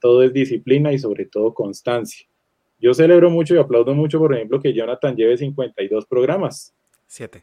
todo 0.00 0.22
es 0.22 0.32
disciplina 0.32 0.92
y 0.92 0.98
sobre 0.98 1.26
todo 1.26 1.52
constancia. 1.52 2.26
Yo 2.78 2.94
celebro 2.94 3.30
mucho 3.30 3.54
y 3.54 3.58
aplaudo 3.58 3.94
mucho, 3.94 4.18
por 4.18 4.32
ejemplo, 4.34 4.60
que 4.60 4.72
Jonathan 4.72 5.16
lleve 5.16 5.36
52 5.36 6.06
programas. 6.06 6.72
Siete. 7.06 7.42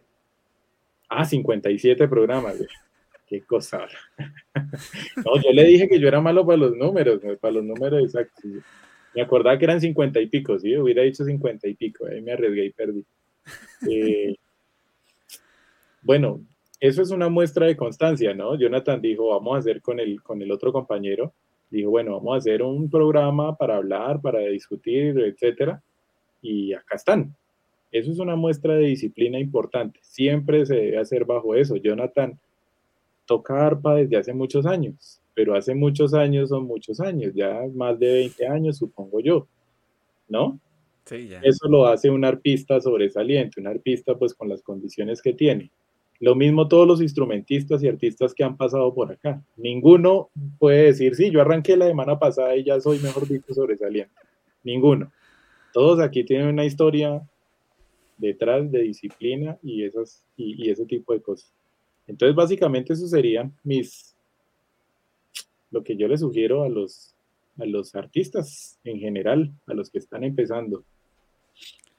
Ah, 1.09 1.25
57 1.25 2.07
programas. 2.07 2.63
Qué 3.27 3.41
cosa. 3.41 3.87
no, 5.25 5.41
yo 5.41 5.51
le 5.51 5.65
dije 5.65 5.89
que 5.89 5.99
yo 5.99 6.07
era 6.07 6.21
malo 6.21 6.45
para 6.45 6.57
los 6.57 6.77
números, 6.77 7.19
para 7.41 7.55
los 7.55 7.63
números 7.63 8.03
exactos. 8.03 8.43
Me 9.15 9.21
acordaba 9.21 9.57
que 9.57 9.65
eran 9.65 9.81
50 9.81 10.19
y 10.21 10.27
pico, 10.27 10.57
¿sí? 10.59 10.75
Hubiera 10.77 11.03
dicho 11.03 11.25
50 11.25 11.67
y 11.67 11.73
pico, 11.75 12.05
ahí 12.05 12.21
me 12.21 12.31
arriesgué 12.31 12.65
y 12.65 12.69
perdí. 12.71 13.05
Eh, 13.89 14.35
bueno, 16.01 16.41
eso 16.79 17.01
es 17.01 17.11
una 17.11 17.29
muestra 17.29 17.67
de 17.67 17.77
constancia, 17.77 18.33
¿no? 18.33 18.57
Jonathan 18.57 19.01
dijo, 19.01 19.29
vamos 19.29 19.55
a 19.55 19.59
hacer 19.59 19.81
con 19.81 19.99
el, 19.99 20.21
con 20.23 20.41
el 20.41 20.51
otro 20.51 20.73
compañero, 20.73 21.33
dijo, 21.69 21.89
bueno, 21.91 22.13
vamos 22.13 22.33
a 22.33 22.37
hacer 22.37 22.63
un 22.63 22.89
programa 22.89 23.55
para 23.55 23.77
hablar, 23.77 24.21
para 24.21 24.39
discutir, 24.39 25.19
etcétera, 25.19 25.81
y 26.41 26.73
acá 26.73 26.95
están. 26.95 27.35
Eso 27.91 28.11
es 28.11 28.19
una 28.19 28.35
muestra 28.35 28.73
de 28.75 28.85
disciplina 28.85 29.37
importante. 29.37 29.99
Siempre 30.01 30.65
se 30.65 30.75
debe 30.75 30.97
hacer 30.97 31.25
bajo 31.25 31.55
eso. 31.55 31.75
Jonathan 31.75 32.39
toca 33.25 33.65
arpa 33.65 33.95
desde 33.95 34.17
hace 34.17 34.33
muchos 34.33 34.65
años, 34.65 35.20
pero 35.33 35.55
hace 35.55 35.73
muchos 35.73 36.13
años 36.13 36.49
son 36.49 36.65
muchos 36.65 36.99
años, 36.99 37.33
ya 37.33 37.61
más 37.73 37.97
de 37.99 38.13
20 38.13 38.47
años, 38.47 38.77
supongo 38.77 39.19
yo, 39.19 39.47
¿no? 40.27 40.59
Sí, 41.05 41.27
ya. 41.27 41.39
Eso 41.41 41.67
lo 41.67 41.87
hace 41.87 42.09
un 42.09 42.23
arpista 42.25 42.79
sobresaliente, 42.79 43.59
un 43.59 43.67
arpista 43.67 44.15
pues 44.15 44.33
con 44.33 44.49
las 44.49 44.61
condiciones 44.61 45.21
que 45.21 45.33
tiene. 45.33 45.71
Lo 46.19 46.35
mismo 46.35 46.67
todos 46.67 46.87
los 46.87 47.01
instrumentistas 47.01 47.81
y 47.81 47.87
artistas 47.87 48.35
que 48.35 48.43
han 48.43 48.55
pasado 48.55 48.93
por 48.93 49.11
acá. 49.11 49.43
Ninguno 49.57 50.29
puede 50.59 50.83
decir, 50.83 51.15
sí, 51.15 51.31
yo 51.31 51.41
arranqué 51.41 51.75
la 51.75 51.87
semana 51.87 52.19
pasada 52.19 52.55
y 52.55 52.63
ya 52.63 52.79
soy, 52.79 52.99
mejor 52.99 53.27
dicho, 53.27 53.53
sobresaliente. 53.53 54.13
Ninguno. 54.63 55.11
Todos 55.73 55.99
aquí 55.99 56.23
tienen 56.23 56.47
una 56.47 56.63
historia 56.63 57.27
detrás 58.17 58.71
de 58.71 58.83
disciplina 58.83 59.57
y, 59.63 59.83
esas, 59.83 60.23
y, 60.37 60.63
y 60.63 60.69
ese 60.69 60.85
tipo 60.85 61.11
de 61.13 61.21
cosas. 61.21 61.51
Entonces, 62.05 62.35
básicamente, 62.35 62.93
eso 62.93 63.07
serían 63.07 63.51
mis, 63.63 64.10
lo 65.71 65.83
que 65.83 65.97
yo 65.97 66.07
les 66.07 66.19
sugiero 66.19 66.63
a 66.63 66.69
los, 66.69 67.15
a 67.57 67.65
los 67.65 67.95
artistas 67.95 68.77
en 68.83 68.99
general, 68.99 69.51
a 69.65 69.73
los 69.73 69.89
que 69.89 69.97
están 69.97 70.23
empezando. 70.23 70.83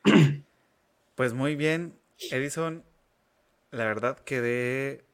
Pues 1.14 1.34
muy 1.34 1.56
bien, 1.56 1.92
Edison. 2.30 2.82
La 3.70 3.84
verdad 3.84 4.18
quedé 4.24 5.04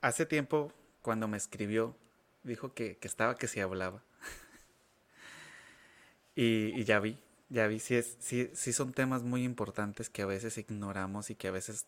hace 0.00 0.24
tiempo 0.24 0.72
cuando 1.02 1.28
me 1.28 1.36
escribió, 1.36 1.94
dijo 2.42 2.72
que, 2.72 2.96
que 2.96 3.06
estaba 3.06 3.36
que 3.36 3.48
se 3.48 3.60
hablaba. 3.60 4.02
y, 6.34 6.72
y, 6.74 6.84
ya 6.84 7.00
vi, 7.00 7.18
ya 7.50 7.66
vi, 7.66 7.80
sí, 7.80 7.96
es, 7.96 8.16
sí, 8.18 8.48
sí 8.54 8.72
son 8.72 8.94
temas 8.94 9.22
muy 9.22 9.44
importantes 9.44 10.08
que 10.08 10.22
a 10.22 10.26
veces 10.26 10.56
ignoramos 10.56 11.28
y 11.28 11.34
que 11.34 11.48
a 11.48 11.52
veces 11.52 11.84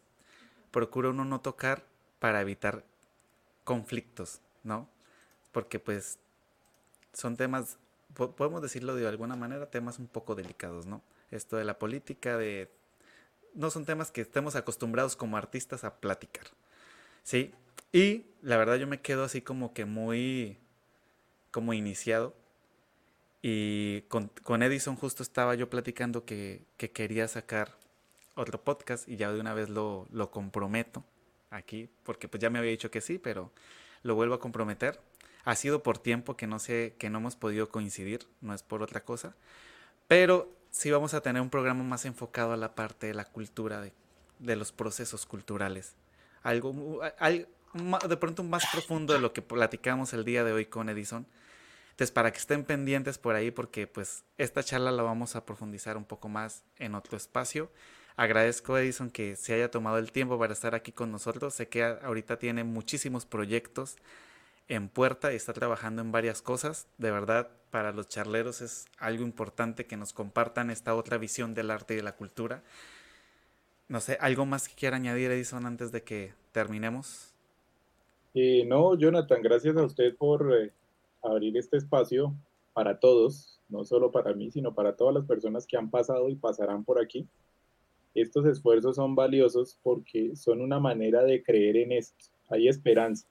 procura 0.70 1.08
uno 1.08 1.24
no 1.24 1.40
tocar 1.40 1.86
para 2.18 2.42
evitar 2.42 2.84
conflictos, 3.64 4.42
¿no? 4.62 4.90
Porque 5.54 5.78
pues 5.78 6.18
son 7.12 7.36
temas, 7.36 7.78
podemos 8.14 8.60
decirlo 8.60 8.96
de 8.96 9.06
alguna 9.06 9.36
manera, 9.36 9.70
temas 9.70 10.00
un 10.00 10.08
poco 10.08 10.34
delicados, 10.34 10.84
¿no? 10.84 11.00
Esto 11.30 11.56
de 11.56 11.64
la 11.64 11.78
política, 11.78 12.36
de... 12.36 12.68
No 13.54 13.70
son 13.70 13.84
temas 13.84 14.10
que 14.10 14.20
estemos 14.20 14.56
acostumbrados 14.56 15.14
como 15.14 15.36
artistas 15.36 15.84
a 15.84 16.00
platicar, 16.00 16.44
¿sí? 17.22 17.54
Y 17.92 18.26
la 18.42 18.56
verdad 18.56 18.74
yo 18.74 18.88
me 18.88 19.00
quedo 19.00 19.22
así 19.22 19.40
como 19.42 19.72
que 19.72 19.84
muy, 19.84 20.58
como 21.52 21.72
iniciado. 21.72 22.34
Y 23.40 24.00
con, 24.08 24.32
con 24.42 24.64
Edison 24.64 24.96
justo 24.96 25.22
estaba 25.22 25.54
yo 25.54 25.70
platicando 25.70 26.24
que, 26.24 26.64
que, 26.76 26.90
quería 26.90 27.28
sacar 27.28 27.76
otro 28.34 28.60
podcast 28.60 29.08
y 29.08 29.16
ya 29.16 29.30
de 29.32 29.38
una 29.38 29.54
vez 29.54 29.68
lo, 29.68 30.08
lo 30.10 30.32
comprometo 30.32 31.04
aquí, 31.50 31.88
porque 32.02 32.26
pues 32.26 32.40
ya 32.40 32.50
me 32.50 32.58
había 32.58 32.72
dicho 32.72 32.90
que 32.90 33.00
sí, 33.00 33.18
pero 33.18 33.52
lo 34.02 34.16
vuelvo 34.16 34.34
a 34.34 34.40
comprometer. 34.40 34.98
Ha 35.44 35.54
sido 35.56 35.82
por 35.82 35.98
tiempo 35.98 36.36
que 36.36 36.46
no 36.46 36.58
sé, 36.58 36.94
que 36.98 37.10
no 37.10 37.18
hemos 37.18 37.36
podido 37.36 37.68
coincidir, 37.68 38.26
no 38.40 38.54
es 38.54 38.62
por 38.62 38.82
otra 38.82 39.04
cosa, 39.04 39.34
pero 40.08 40.50
sí 40.70 40.90
vamos 40.90 41.14
a 41.14 41.20
tener 41.20 41.40
un 41.40 41.50
programa 41.50 41.84
más 41.84 42.04
enfocado 42.04 42.52
a 42.52 42.56
la 42.56 42.74
parte 42.74 43.06
de 43.06 43.14
la 43.14 43.24
cultura, 43.24 43.80
de, 43.80 44.56
los 44.56 44.72
procesos 44.72 45.26
culturales. 45.26 45.94
Algo, 46.42 47.00
de 47.28 48.16
pronto 48.16 48.42
más 48.42 48.64
profundo 48.72 49.12
de 49.12 49.20
lo 49.20 49.32
que 49.32 49.42
platicamos 49.42 50.12
el 50.12 50.24
día 50.24 50.44
de 50.44 50.52
hoy 50.52 50.66
con 50.66 50.88
Edison. 50.88 51.26
Entonces, 51.90 52.10
para 52.10 52.32
que 52.32 52.38
estén 52.38 52.64
pendientes 52.64 53.18
por 53.18 53.36
ahí, 53.36 53.52
porque 53.52 53.86
pues 53.86 54.24
esta 54.36 54.64
charla 54.64 54.90
la 54.90 55.04
vamos 55.04 55.36
a 55.36 55.46
profundizar 55.46 55.96
un 55.96 56.04
poco 56.04 56.28
más 56.28 56.64
en 56.78 56.96
otro 56.96 57.16
espacio. 57.16 57.70
Agradezco 58.16 58.76
Edison 58.76 59.10
que 59.10 59.36
se 59.36 59.54
haya 59.54 59.70
tomado 59.70 59.98
el 59.98 60.10
tiempo 60.10 60.38
para 60.38 60.52
estar 60.52 60.74
aquí 60.74 60.90
con 60.90 61.12
nosotros. 61.12 61.54
Sé 61.54 61.68
que 61.68 61.84
ahorita 61.84 62.38
tiene 62.38 62.64
muchísimos 62.64 63.26
proyectos 63.26 63.96
en 64.68 64.88
puerta 64.88 65.32
y 65.32 65.36
está 65.36 65.52
trabajando 65.52 66.02
en 66.02 66.12
varias 66.12 66.42
cosas. 66.42 66.88
De 66.98 67.10
verdad, 67.10 67.48
para 67.70 67.92
los 67.92 68.08
charleros 68.08 68.60
es 68.60 68.86
algo 68.98 69.24
importante 69.24 69.86
que 69.86 69.96
nos 69.96 70.12
compartan 70.12 70.70
esta 70.70 70.94
otra 70.94 71.18
visión 71.18 71.54
del 71.54 71.70
arte 71.70 71.94
y 71.94 71.96
de 71.98 72.02
la 72.02 72.16
cultura. 72.16 72.62
No 73.88 74.00
sé, 74.00 74.16
¿algo 74.20 74.46
más 74.46 74.68
que 74.68 74.74
quiera 74.74 74.96
añadir, 74.96 75.30
Edison, 75.30 75.66
antes 75.66 75.92
de 75.92 76.02
que 76.02 76.32
terminemos? 76.52 77.34
Eh, 78.34 78.64
no, 78.66 78.96
Jonathan, 78.96 79.42
gracias 79.42 79.76
a 79.76 79.84
usted 79.84 80.16
por 80.16 80.52
eh, 80.54 80.72
abrir 81.22 81.56
este 81.56 81.76
espacio 81.76 82.34
para 82.72 82.98
todos, 82.98 83.60
no 83.68 83.84
solo 83.84 84.10
para 84.10 84.32
mí, 84.32 84.50
sino 84.50 84.74
para 84.74 84.96
todas 84.96 85.14
las 85.14 85.24
personas 85.24 85.66
que 85.66 85.76
han 85.76 85.90
pasado 85.90 86.28
y 86.28 86.34
pasarán 86.34 86.84
por 86.84 87.00
aquí 87.00 87.28
estos 88.14 88.46
esfuerzos 88.46 88.96
son 88.96 89.14
valiosos 89.14 89.78
porque 89.82 90.36
son 90.36 90.60
una 90.60 90.78
manera 90.78 91.24
de 91.24 91.42
creer 91.42 91.76
en 91.76 91.92
esto. 91.92 92.26
Hay 92.48 92.68
esperanza. 92.68 93.26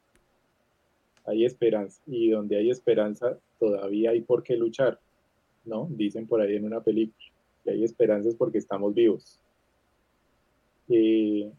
Hay 1.26 1.46
esperanza. 1.46 2.02
Y 2.08 2.30
donde 2.30 2.58
hay 2.58 2.70
esperanza, 2.70 3.38
todavía 3.60 4.12
hay 4.12 4.22
por 4.22 4.44
qué 4.44 4.56
luchar. 4.58 5.00
¿No? 5.66 5.88
Dicen 5.90 6.28
por 6.28 6.42
ahí 6.42 6.56
en 6.56 6.66
una 6.66 6.82
película. 6.82 7.26
Que 7.64 7.72
hay 7.72 7.84
esperanza 7.84 8.30
es 8.30 8.36
porque 8.36 8.58
estamos 8.58 8.94
vivos. 8.94 9.40
Eh, 10.90 11.50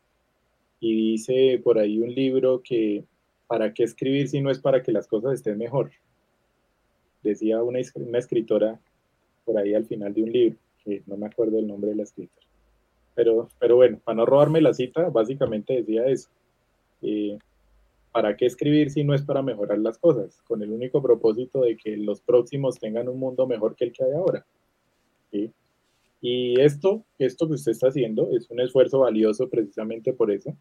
y 0.81 1.13
dice 1.13 1.61
por 1.65 1.79
ahí 1.79 1.99
un 1.99 2.15
libro 2.15 2.61
que 2.63 3.05
¿para 3.47 3.73
qué 3.73 3.85
escribir 3.85 4.29
si 4.29 4.43
no 4.43 4.51
es 4.51 4.59
para 4.59 4.83
que 4.83 4.93
las 4.93 5.07
cosas 5.07 5.35
estén 5.35 5.57
mejor? 5.57 5.91
Decía 7.23 7.63
una, 7.63 7.79
una 7.95 8.19
escritora 8.19 8.79
por 9.47 9.57
ahí 9.57 9.75
al 9.75 9.87
final 9.87 10.13
de 10.13 10.23
un 10.23 10.33
libro, 10.33 10.59
que 10.85 11.03
no 11.07 11.17
me 11.17 11.27
acuerdo 11.27 11.59
el 11.59 11.67
nombre 11.67 11.91
de 11.91 11.97
la 11.97 12.03
escritora 12.03 12.45
pero, 13.15 13.49
pero 13.59 13.77
bueno, 13.77 13.99
para 14.03 14.17
no 14.17 14.27
robarme 14.27 14.61
la 14.61 14.75
cita, 14.75 15.09
básicamente 15.09 15.75
decía 15.75 16.07
eso. 16.07 16.29
Eh, 17.03 17.39
¿Para 18.15 18.37
qué 18.37 18.47
escribir 18.47 18.93
si 18.93 19.03
no 19.03 19.13
es 19.13 19.23
para 19.23 19.43
mejorar 19.43 19.79
las 19.79 19.99
cosas? 19.99 20.41
Con 20.47 20.63
el 20.63 20.71
único 20.71 21.03
propósito 21.03 21.63
de 21.63 21.77
que 21.77 21.97
los 21.97 22.21
próximos 22.21 22.79
tengan 22.79 23.09
un 23.09 23.19
mundo 23.19 23.45
mejor 23.45 23.75
que 23.75 23.87
el 23.87 23.93
que 23.93 24.05
hay 24.05 24.13
ahora. 24.13 24.47
Y 26.21 26.61
esto, 26.61 27.03
esto 27.19 27.49
que 27.49 27.55
usted 27.55 27.73
está 27.73 27.89
haciendo 27.89 28.31
es 28.31 28.49
un 28.51 28.61
esfuerzo 28.61 29.01
valioso 29.01 29.49
precisamente 29.49 30.13
por 30.13 30.31
eso. 30.31 30.57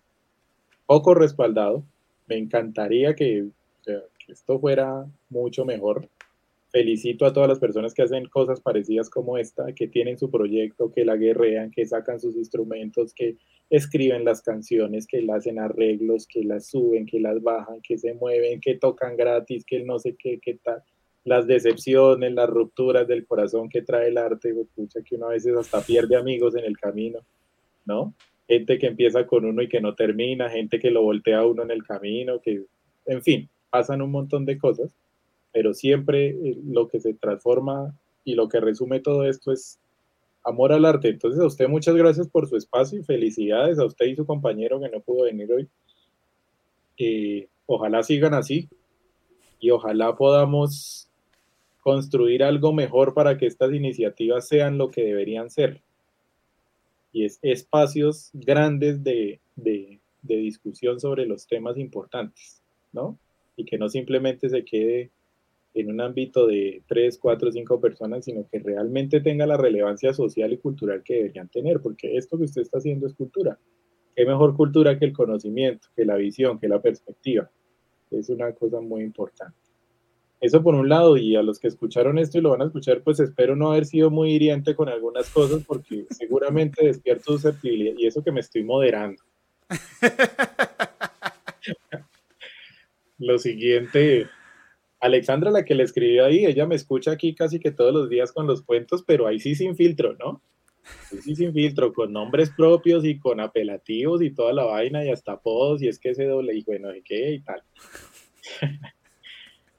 Poco 0.87 1.13
respaldado. 1.13 1.83
Me 2.25 2.39
encantaría 2.39 3.13
que 3.13 3.45
esto 4.27 4.59
fuera 4.59 5.05
mucho 5.29 5.63
mejor 5.63 6.09
felicito 6.73 7.27
a 7.27 7.33
todas 7.33 7.47
las 7.47 7.59
personas 7.59 7.93
que 7.93 8.01
hacen 8.01 8.25
cosas 8.25 8.59
parecidas 8.59 9.07
como 9.07 9.37
esta, 9.37 9.71
que 9.73 9.87
tienen 9.87 10.17
su 10.17 10.31
proyecto, 10.31 10.91
que 10.91 11.05
la 11.05 11.15
guerrean, 11.15 11.69
que 11.69 11.85
sacan 11.85 12.19
sus 12.19 12.35
instrumentos, 12.35 13.13
que 13.13 13.37
escriben 13.69 14.25
las 14.25 14.41
canciones, 14.41 15.05
que 15.05 15.21
le 15.21 15.33
hacen 15.33 15.59
arreglos, 15.59 16.25
que 16.25 16.43
las 16.43 16.65
suben, 16.65 17.05
que 17.05 17.19
las 17.19 17.43
bajan, 17.43 17.79
que 17.83 17.99
se 17.99 18.15
mueven, 18.15 18.59
que 18.59 18.73
tocan 18.73 19.15
gratis, 19.15 19.63
que 19.65 19.83
no 19.83 19.99
sé 19.99 20.15
qué, 20.17 20.39
qué 20.39 20.55
tal. 20.55 20.81
Las 21.25 21.45
decepciones, 21.45 22.33
las 22.33 22.49
rupturas 22.49 23.07
del 23.07 23.27
corazón 23.27 23.69
que 23.69 23.83
trae 23.83 24.07
el 24.07 24.17
arte, 24.17 24.49
escucha 24.59 25.01
que 25.03 25.15
uno 25.15 25.27
a 25.27 25.33
veces 25.33 25.55
hasta 25.55 25.79
pierde 25.81 26.15
amigos 26.15 26.55
en 26.55 26.65
el 26.65 26.75
camino, 26.79 27.19
¿no? 27.85 28.15
Gente 28.47 28.79
que 28.79 28.87
empieza 28.87 29.27
con 29.27 29.45
uno 29.45 29.61
y 29.61 29.69
que 29.69 29.79
no 29.79 29.93
termina, 29.93 30.49
gente 30.49 30.79
que 30.79 30.89
lo 30.89 31.03
voltea 31.03 31.37
a 31.37 31.45
uno 31.45 31.61
en 31.61 31.69
el 31.69 31.83
camino, 31.83 32.41
que, 32.41 32.63
en 33.05 33.21
fin, 33.21 33.47
pasan 33.69 34.01
un 34.01 34.09
montón 34.09 34.43
de 34.45 34.57
cosas 34.57 34.91
pero 35.53 35.73
siempre 35.73 36.29
eh, 36.29 36.57
lo 36.65 36.89
que 36.89 36.99
se 36.99 37.13
transforma 37.13 37.95
y 38.25 38.33
lo 38.35 38.49
que 38.49 38.59
resume 38.59 38.99
todo 38.99 39.23
esto 39.23 39.51
es 39.51 39.79
amor 40.43 40.73
al 40.73 40.83
arte. 40.83 41.09
Entonces 41.09 41.39
a 41.39 41.45
usted 41.45 41.69
muchas 41.69 41.95
gracias 41.95 42.27
por 42.27 42.47
su 42.49 42.57
espacio 42.57 42.99
y 42.99 43.03
felicidades 43.03 43.79
a 43.79 43.85
usted 43.85 44.07
y 44.07 44.15
su 44.15 44.25
compañero 44.25 44.81
que 44.81 44.89
no 44.89 44.99
pudo 44.99 45.23
venir 45.23 45.51
hoy. 45.53 45.69
Eh, 46.97 47.47
ojalá 47.65 48.03
sigan 48.03 48.33
así 48.33 48.67
y 49.59 49.69
ojalá 49.69 50.15
podamos 50.15 51.07
construir 51.81 52.43
algo 52.43 52.73
mejor 52.73 53.13
para 53.13 53.37
que 53.37 53.45
estas 53.45 53.73
iniciativas 53.73 54.47
sean 54.47 54.77
lo 54.77 54.89
que 54.89 55.03
deberían 55.03 55.49
ser. 55.49 55.81
Y 57.11 57.25
es 57.25 57.39
espacios 57.41 58.31
grandes 58.33 59.03
de, 59.03 59.39
de, 59.55 59.99
de 60.23 60.37
discusión 60.37 60.99
sobre 60.99 61.25
los 61.27 61.45
temas 61.45 61.77
importantes, 61.77 62.61
¿no? 62.91 63.19
Y 63.55 63.65
que 63.65 63.77
no 63.77 63.87
simplemente 63.87 64.49
se 64.49 64.65
quede 64.65 65.11
en 65.73 65.89
un 65.89 66.01
ámbito 66.01 66.45
de 66.47 66.83
tres, 66.87 67.17
cuatro, 67.17 67.51
cinco 67.51 67.79
personas, 67.81 68.25
sino 68.25 68.47
que 68.47 68.59
realmente 68.59 69.21
tenga 69.21 69.45
la 69.45 69.57
relevancia 69.57 70.13
social 70.13 70.53
y 70.53 70.57
cultural 70.57 71.01
que 71.03 71.15
deberían 71.15 71.49
tener, 71.49 71.81
porque 71.81 72.15
esto 72.17 72.37
que 72.37 72.45
usted 72.45 72.61
está 72.61 72.77
haciendo 72.77 73.07
es 73.07 73.13
cultura. 73.13 73.57
¿Qué 74.15 74.25
mejor 74.25 74.55
cultura 74.55 74.99
que 74.99 75.05
el 75.05 75.13
conocimiento, 75.13 75.87
que 75.95 76.05
la 76.05 76.15
visión, 76.15 76.59
que 76.59 76.67
la 76.67 76.81
perspectiva? 76.81 77.49
Es 78.11 78.29
una 78.29 78.51
cosa 78.53 78.79
muy 78.79 79.01
importante. 79.01 79.57
Eso 80.39 80.61
por 80.61 80.75
un 80.75 80.89
lado, 80.89 81.15
y 81.15 81.35
a 81.35 81.41
los 81.41 81.57
que 81.57 81.69
escucharon 81.69 82.19
esto 82.19 82.37
y 82.37 82.41
lo 82.41 82.49
van 82.49 82.61
a 82.61 82.65
escuchar, 82.65 83.01
pues 83.01 83.19
espero 83.21 83.55
no 83.55 83.71
haber 83.71 83.85
sido 83.85 84.11
muy 84.11 84.33
hiriente 84.33 84.75
con 84.75 84.89
algunas 84.89 85.29
cosas, 85.29 85.63
porque 85.65 86.05
seguramente 86.11 86.85
despierto 86.85 87.31
susceptibilidad, 87.31 87.95
y 87.97 88.05
eso 88.05 88.21
que 88.21 88.31
me 88.31 88.41
estoy 88.41 88.63
moderando. 88.63 89.23
lo 93.17 93.39
siguiente, 93.39 94.27
Alexandra, 95.03 95.51
la 95.51 95.65
que 95.65 95.75
le 95.75 95.83
escribió 95.83 96.23
ahí, 96.23 96.45
ella 96.45 96.65
me 96.65 96.75
escucha 96.75 97.11
aquí 97.11 97.35
casi 97.35 97.59
que 97.59 97.71
todos 97.71 97.93
los 97.93 98.09
días 98.09 98.31
con 98.31 98.47
los 98.47 98.61
cuentos, 98.61 99.03
pero 99.05 99.27
ahí 99.27 99.37
sí 99.37 99.53
sin 99.53 99.75
filtro, 99.75 100.15
¿no? 100.17 100.41
Ahí 101.11 101.17
sí 101.17 101.35
sin 101.35 101.53
filtro, 101.53 101.91
con 101.91 102.13
nombres 102.13 102.51
propios 102.55 103.03
y 103.03 103.19
con 103.19 103.41
apelativos 103.41 104.21
y 104.21 104.33
toda 104.33 104.53
la 104.53 104.63
vaina 104.63 105.03
y 105.03 105.09
hasta 105.09 105.33
apodos 105.33 105.81
y 105.81 105.89
es 105.89 105.99
que 105.99 106.11
ese 106.11 106.23
doble 106.23 106.55
y 106.55 106.63
bueno, 106.63 106.95
y 106.95 107.01
qué 107.01 107.33
y 107.33 107.39
tal. 107.41 107.61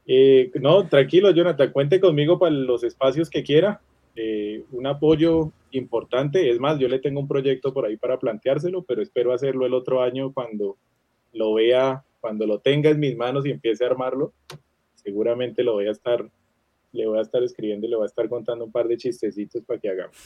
Eh, 0.07 0.51
no, 0.61 0.87
tranquilo, 0.87 1.31
Jonathan, 1.31 1.73
cuente 1.73 1.99
conmigo 1.99 2.39
para 2.39 2.53
los 2.53 2.85
espacios 2.85 3.31
que 3.31 3.43
quiera. 3.43 3.81
Eh, 4.15 4.63
un 4.73 4.87
apoyo 4.87 5.51
importante. 5.71 6.51
Es 6.51 6.61
más, 6.61 6.79
yo 6.79 6.89
le 6.89 6.99
tengo 6.99 7.21
un 7.21 7.27
proyecto 7.27 7.73
por 7.73 7.87
ahí 7.87 7.97
para 7.97 8.19
planteárselo, 8.19 8.83
pero 8.83 9.01
espero 9.01 9.33
hacerlo 9.33 9.65
el 9.65 9.73
otro 9.73 10.03
año 10.03 10.31
cuando 10.35 10.77
lo 11.33 11.55
vea, 11.55 12.05
cuando 12.21 12.47
lo 12.47 12.59
tenga 12.59 12.91
en 12.91 13.01
mis 13.01 13.17
manos 13.17 13.47
y 13.47 13.51
empiece 13.51 13.83
a 13.83 13.87
armarlo 13.87 14.35
seguramente 15.05 15.63
lo 15.63 15.75
voy 15.75 15.87
a 15.87 15.93
estar, 15.93 16.29
le 16.93 17.07
voy 17.07 17.19
a 17.19 17.23
estar 17.23 17.43
escribiendo 17.43 17.87
y 17.87 17.91
le 17.91 17.97
voy 17.97 18.05
a 18.05 18.07
estar 18.07 18.29
contando 18.29 18.65
un 18.65 18.73
par 18.73 18.89
de 18.89 18.97
chistecitos 18.97 19.63
para 19.65 19.79
que 19.79 19.91
hagamos. 19.91 20.17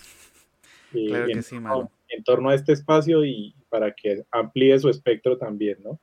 Claro 0.93 1.27
que 1.27 1.33
en, 1.33 1.43
sí, 1.43 1.59
mano. 1.59 1.91
En 2.09 2.25
torno 2.25 2.49
a 2.49 2.55
este 2.55 2.73
espacio 2.73 3.25
y 3.25 3.55
para 3.69 3.93
que 3.93 4.23
amplíe 4.31 4.79
su 4.79 4.89
espectro 4.89 5.37
también, 5.37 5.79
¿no? 5.83 5.99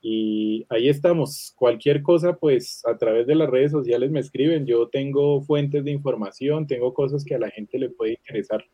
Y 0.00 0.64
ahí 0.68 0.88
estamos. 0.88 1.52
Cualquier 1.56 2.02
cosa, 2.02 2.36
pues 2.36 2.86
a 2.86 2.96
través 2.96 3.26
de 3.26 3.34
las 3.34 3.50
redes 3.50 3.72
sociales 3.72 4.10
me 4.10 4.20
escriben. 4.20 4.64
Yo 4.64 4.88
tengo 4.88 5.40
fuentes 5.40 5.84
de 5.84 5.90
información, 5.90 6.66
tengo 6.68 6.94
cosas 6.94 7.24
que 7.24 7.34
a 7.34 7.40
la 7.40 7.50
gente 7.50 7.78
le 7.78 7.88
puede 7.88 8.12
interesar, 8.12 8.64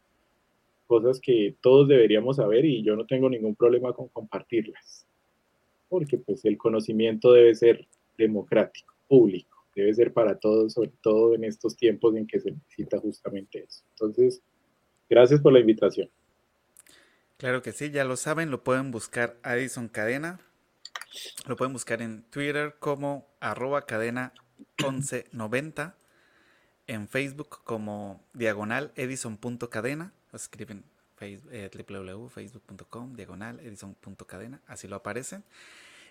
cosas 0.87 1.19
que 1.21 1.55
todos 1.63 1.89
deberíamos 1.89 2.37
saber 2.37 2.67
y 2.67 2.83
yo 2.83 2.97
no 2.97 3.07
tengo 3.07 3.31
ningún 3.31 3.55
problema 3.55 3.95
con 3.95 4.09
compartirlas. 4.09 5.07
Porque 5.89 6.19
pues 6.19 6.45
el 6.45 6.59
conocimiento 6.59 7.33
debe 7.33 7.55
ser 7.55 7.87
democrático 8.19 8.93
público, 9.13 9.67
debe 9.77 9.93
ser 9.93 10.15
para 10.15 10.39
todos, 10.39 10.73
sobre 10.73 10.91
todo 11.03 11.35
en 11.35 11.45
estos 11.45 11.77
tiempos 11.77 12.17
en 12.17 12.27
que 12.27 12.41
se 12.41 12.51
necesita 12.51 12.99
justamente 12.99 13.63
eso. 13.63 13.85
Entonces, 13.91 14.41
gracias 15.11 15.39
por 15.43 15.53
la 15.53 15.61
invitación. 15.61 16.09
Claro 17.37 17.61
que 17.61 17.73
sí, 17.73 17.91
ya 17.91 18.05
lo 18.05 18.17
saben, 18.17 18.51
lo 18.51 18.65
pueden 18.65 18.91
buscar 18.91 19.37
Edison 19.45 19.89
Cadena, 19.89 20.41
lo 21.47 21.57
pueden 21.57 21.75
buscar 21.75 22.01
en 22.01 22.23
Twitter 22.31 22.77
como 22.79 23.27
arroba 23.39 23.85
cadena 23.85 24.33
1190, 24.79 25.95
en 26.87 27.07
Facebook 27.07 27.59
como 27.65 28.25
diagonal 28.33 28.93
edison.cadena, 28.97 30.15
escriben 30.33 30.85
eh, 31.21 31.71
www.facebook.com 31.71 33.15
diagonal 33.15 33.61
edison.cadena, 33.61 34.63
así 34.67 34.89
lo 34.89 34.97
aparecen. 34.97 35.45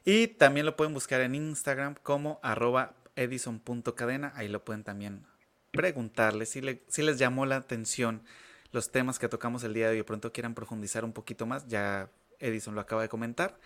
Y 0.04 0.28
también 0.28 0.66
lo 0.66 0.76
pueden 0.76 0.94
buscar 0.94 1.22
en 1.22 1.36
Instagram 1.36 1.96
como 2.02 2.40
arroba 2.42 2.94
edison.cadena. 3.16 4.34
Ahí 4.36 4.48
lo 4.48 4.64
pueden 4.64 4.84
también 4.84 5.26
preguntarle 5.72 6.46
si, 6.46 6.62
si 6.88 7.02
les 7.04 7.18
llamó 7.18 7.46
la 7.46 7.58
atención 7.58 8.24
los 8.72 8.92
temas 8.92 9.20
que 9.20 9.30
tocamos 9.30 9.64
el 9.64 9.74
día 9.74 9.86
de 9.86 9.92
hoy. 9.92 9.98
De 9.98 10.04
pronto 10.04 10.32
quieran 10.32 10.56
profundizar 10.56 11.06
un 11.06 11.14
poquito 11.14 11.46
más. 11.46 11.68
Ya 11.68 12.10
Edison 12.40 12.76
lo 12.76 12.82
acaba 12.82 13.02
de 13.02 13.10
comentar. 13.10 13.60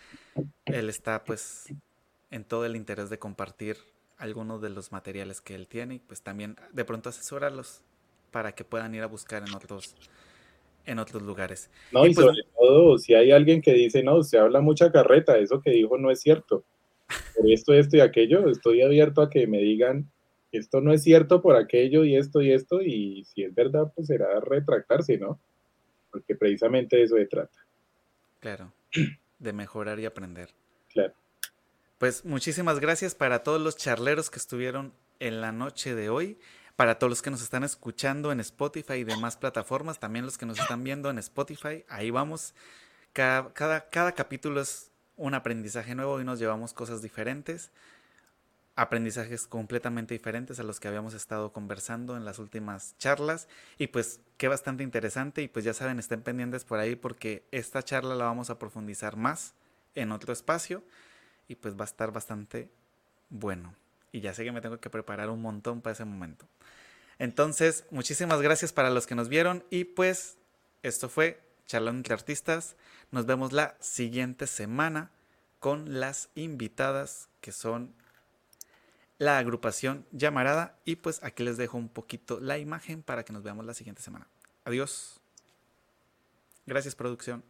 Él 0.66 0.90
está 0.90 1.24
pues 1.24 1.74
en 2.32 2.44
todo 2.44 2.66
el 2.66 2.76
interés 2.76 3.10
de 3.10 3.20
compartir 3.20 3.78
algunos 4.18 4.62
de 4.62 4.70
los 4.70 4.92
materiales 4.92 5.42
que 5.42 5.56
él 5.56 5.68
tiene 5.68 5.96
y 5.96 6.00
pues 6.00 6.22
también 6.22 6.58
de 6.72 6.86
pronto 6.86 7.10
asesorarlos 7.10 7.82
para 8.32 8.54
que 8.54 8.64
puedan 8.64 8.96
ir 8.96 9.04
a 9.04 9.08
buscar 9.08 9.44
en 9.48 9.54
otros 9.54 9.96
en 10.86 11.00
otros 11.00 11.22
lugares. 11.24 11.70
No, 11.92 12.06
y, 12.06 12.14
pues 12.14 12.26
sobre 12.26 12.44
todo, 12.58 12.98
si 12.98 13.14
hay 13.14 13.32
alguien 13.32 13.62
que 13.62 13.74
dice, 13.74 14.04
no, 14.04 14.24
se 14.24 14.38
habla 14.38 14.62
mucha 14.62 14.92
carreta, 14.92 15.38
eso 15.38 15.62
que 15.62 15.72
dijo 15.72 15.98
no 15.98 16.12
es 16.12 16.22
cierto. 16.22 16.64
Por 17.36 17.52
esto, 17.52 17.74
esto 17.74 17.98
y 17.98 18.00
aquello, 18.00 18.50
estoy 18.50 18.82
abierto 18.82 19.22
a 19.22 19.30
que 19.30 19.48
me 19.48 19.60
digan, 19.60 20.10
esto 20.52 20.82
no 20.82 20.94
es 20.94 21.04
cierto 21.04 21.42
por 21.42 21.56
aquello 21.56 22.04
y 22.04 22.16
esto 22.16 22.42
y 22.42 22.52
esto, 22.52 22.82
y 22.82 23.26
si 23.26 23.44
es 23.44 23.54
verdad, 23.54 23.92
pues 23.94 24.08
será 24.08 24.40
retractarse, 24.40 25.18
¿no? 25.18 25.40
Porque 26.12 26.36
precisamente 26.36 27.02
eso 27.02 27.16
se 27.18 27.26
trata. 27.26 27.58
Claro, 28.40 28.72
de 29.40 29.54
mejorar 29.54 30.00
y 30.00 30.06
aprender. 30.06 30.50
Claro. 30.92 31.14
Pues 31.98 32.26
muchísimas 32.26 32.80
gracias 32.80 33.16
para 33.16 33.44
todos 33.44 33.62
los 33.62 33.78
charleros 33.78 34.30
que 34.30 34.40
estuvieron 34.40 34.94
en 35.20 35.42
la 35.42 35.52
noche 35.52 35.96
de 35.96 36.10
hoy. 36.10 36.38
Para 36.76 37.00
todos 37.00 37.10
los 37.10 37.22
que 37.22 37.32
nos 37.32 37.42
están 37.42 37.64
escuchando 37.64 38.34
en 38.34 38.42
Spotify 38.42 38.96
y 38.96 39.04
demás 39.06 39.38
plataformas, 39.38 40.00
también 40.00 40.26
los 40.26 40.38
que 40.38 40.46
nos 40.46 40.60
están 40.60 40.84
viendo 40.84 41.10
en 41.10 41.18
Spotify, 41.20 41.86
ahí 41.88 42.12
vamos. 42.12 42.54
Cada, 43.14 43.54
cada, 43.90 44.12
capítulo 44.12 44.60
es 44.60 44.92
un 45.16 45.36
aprendizaje 45.36 45.96
nuevo 45.96 46.20
y 46.20 46.26
nos 46.26 46.38
llevamos 46.38 46.74
cosas 46.74 47.02
diferentes, 47.02 47.72
aprendizajes 48.76 49.48
completamente 49.48 50.14
diferentes 50.14 50.60
a 50.60 50.64
los 50.64 50.82
que 50.82 50.90
habíamos 50.90 51.14
estado 51.14 51.54
conversando 51.54 52.18
en 52.18 52.26
las 52.26 52.40
últimas 52.40 52.98
charlas 52.98 53.48
y 53.78 53.88
pues 53.88 54.20
qué 54.38 54.50
bastante 54.50 54.84
interesante 54.84 55.42
y 55.42 55.48
pues 55.48 55.64
ya 55.64 55.74
saben, 55.74 55.98
estén 55.98 56.24
pendientes 56.24 56.66
por 56.66 56.80
ahí 56.80 56.98
porque 56.98 57.48
esta 57.52 57.84
charla 57.84 58.16
la 58.16 58.26
vamos 58.26 58.50
a 58.50 58.60
profundizar 58.60 59.16
más 59.16 59.54
en 59.94 60.12
otro 60.12 60.34
espacio 60.34 60.84
y 61.48 61.56
pues 61.56 61.78
va 61.78 61.84
a 61.84 61.86
estar 61.86 62.12
bastante 62.12 62.70
bueno. 63.30 63.74
Y 64.16 64.22
ya 64.22 64.34
sé 64.34 64.46
que 64.46 64.54
me 64.54 64.62
tengo 64.62 64.80
que 64.80 64.90
preparar 64.90 65.30
un 65.30 65.42
montón 65.42 65.82
para 65.82 65.92
ese 65.92 66.06
momento. 66.06 66.48
Entonces, 67.20 67.84
muchísimas 67.92 68.42
gracias 68.42 68.72
para 68.72 68.90
los 68.90 69.08
que 69.08 69.14
nos 69.14 69.28
vieron 69.28 69.66
y 69.70 69.84
pues 69.84 70.38
esto 70.84 71.10
fue 71.10 71.42
Charlando 71.66 72.00
entre 72.00 72.14
Artistas. 72.14 72.78
Nos 73.12 73.26
vemos 73.26 73.52
la 73.52 73.76
siguiente 73.82 74.48
semana 74.48 75.12
con 75.60 76.00
las 76.00 76.30
invitadas 76.34 77.28
que 77.42 77.52
son 77.52 77.94
la 79.18 79.38
agrupación 79.38 80.06
Llamarada 80.14 80.80
y 80.86 80.96
pues 80.96 81.22
aquí 81.22 81.44
les 81.44 81.58
dejo 81.58 81.78
un 81.78 81.90
poquito 81.90 82.40
la 82.40 82.58
imagen 82.58 83.04
para 83.04 83.26
que 83.26 83.34
nos 83.34 83.44
veamos 83.44 83.66
la 83.66 83.74
siguiente 83.74 84.02
semana. 84.02 84.30
Adiós. 84.64 85.20
Gracias 86.66 86.96
producción. 86.96 87.44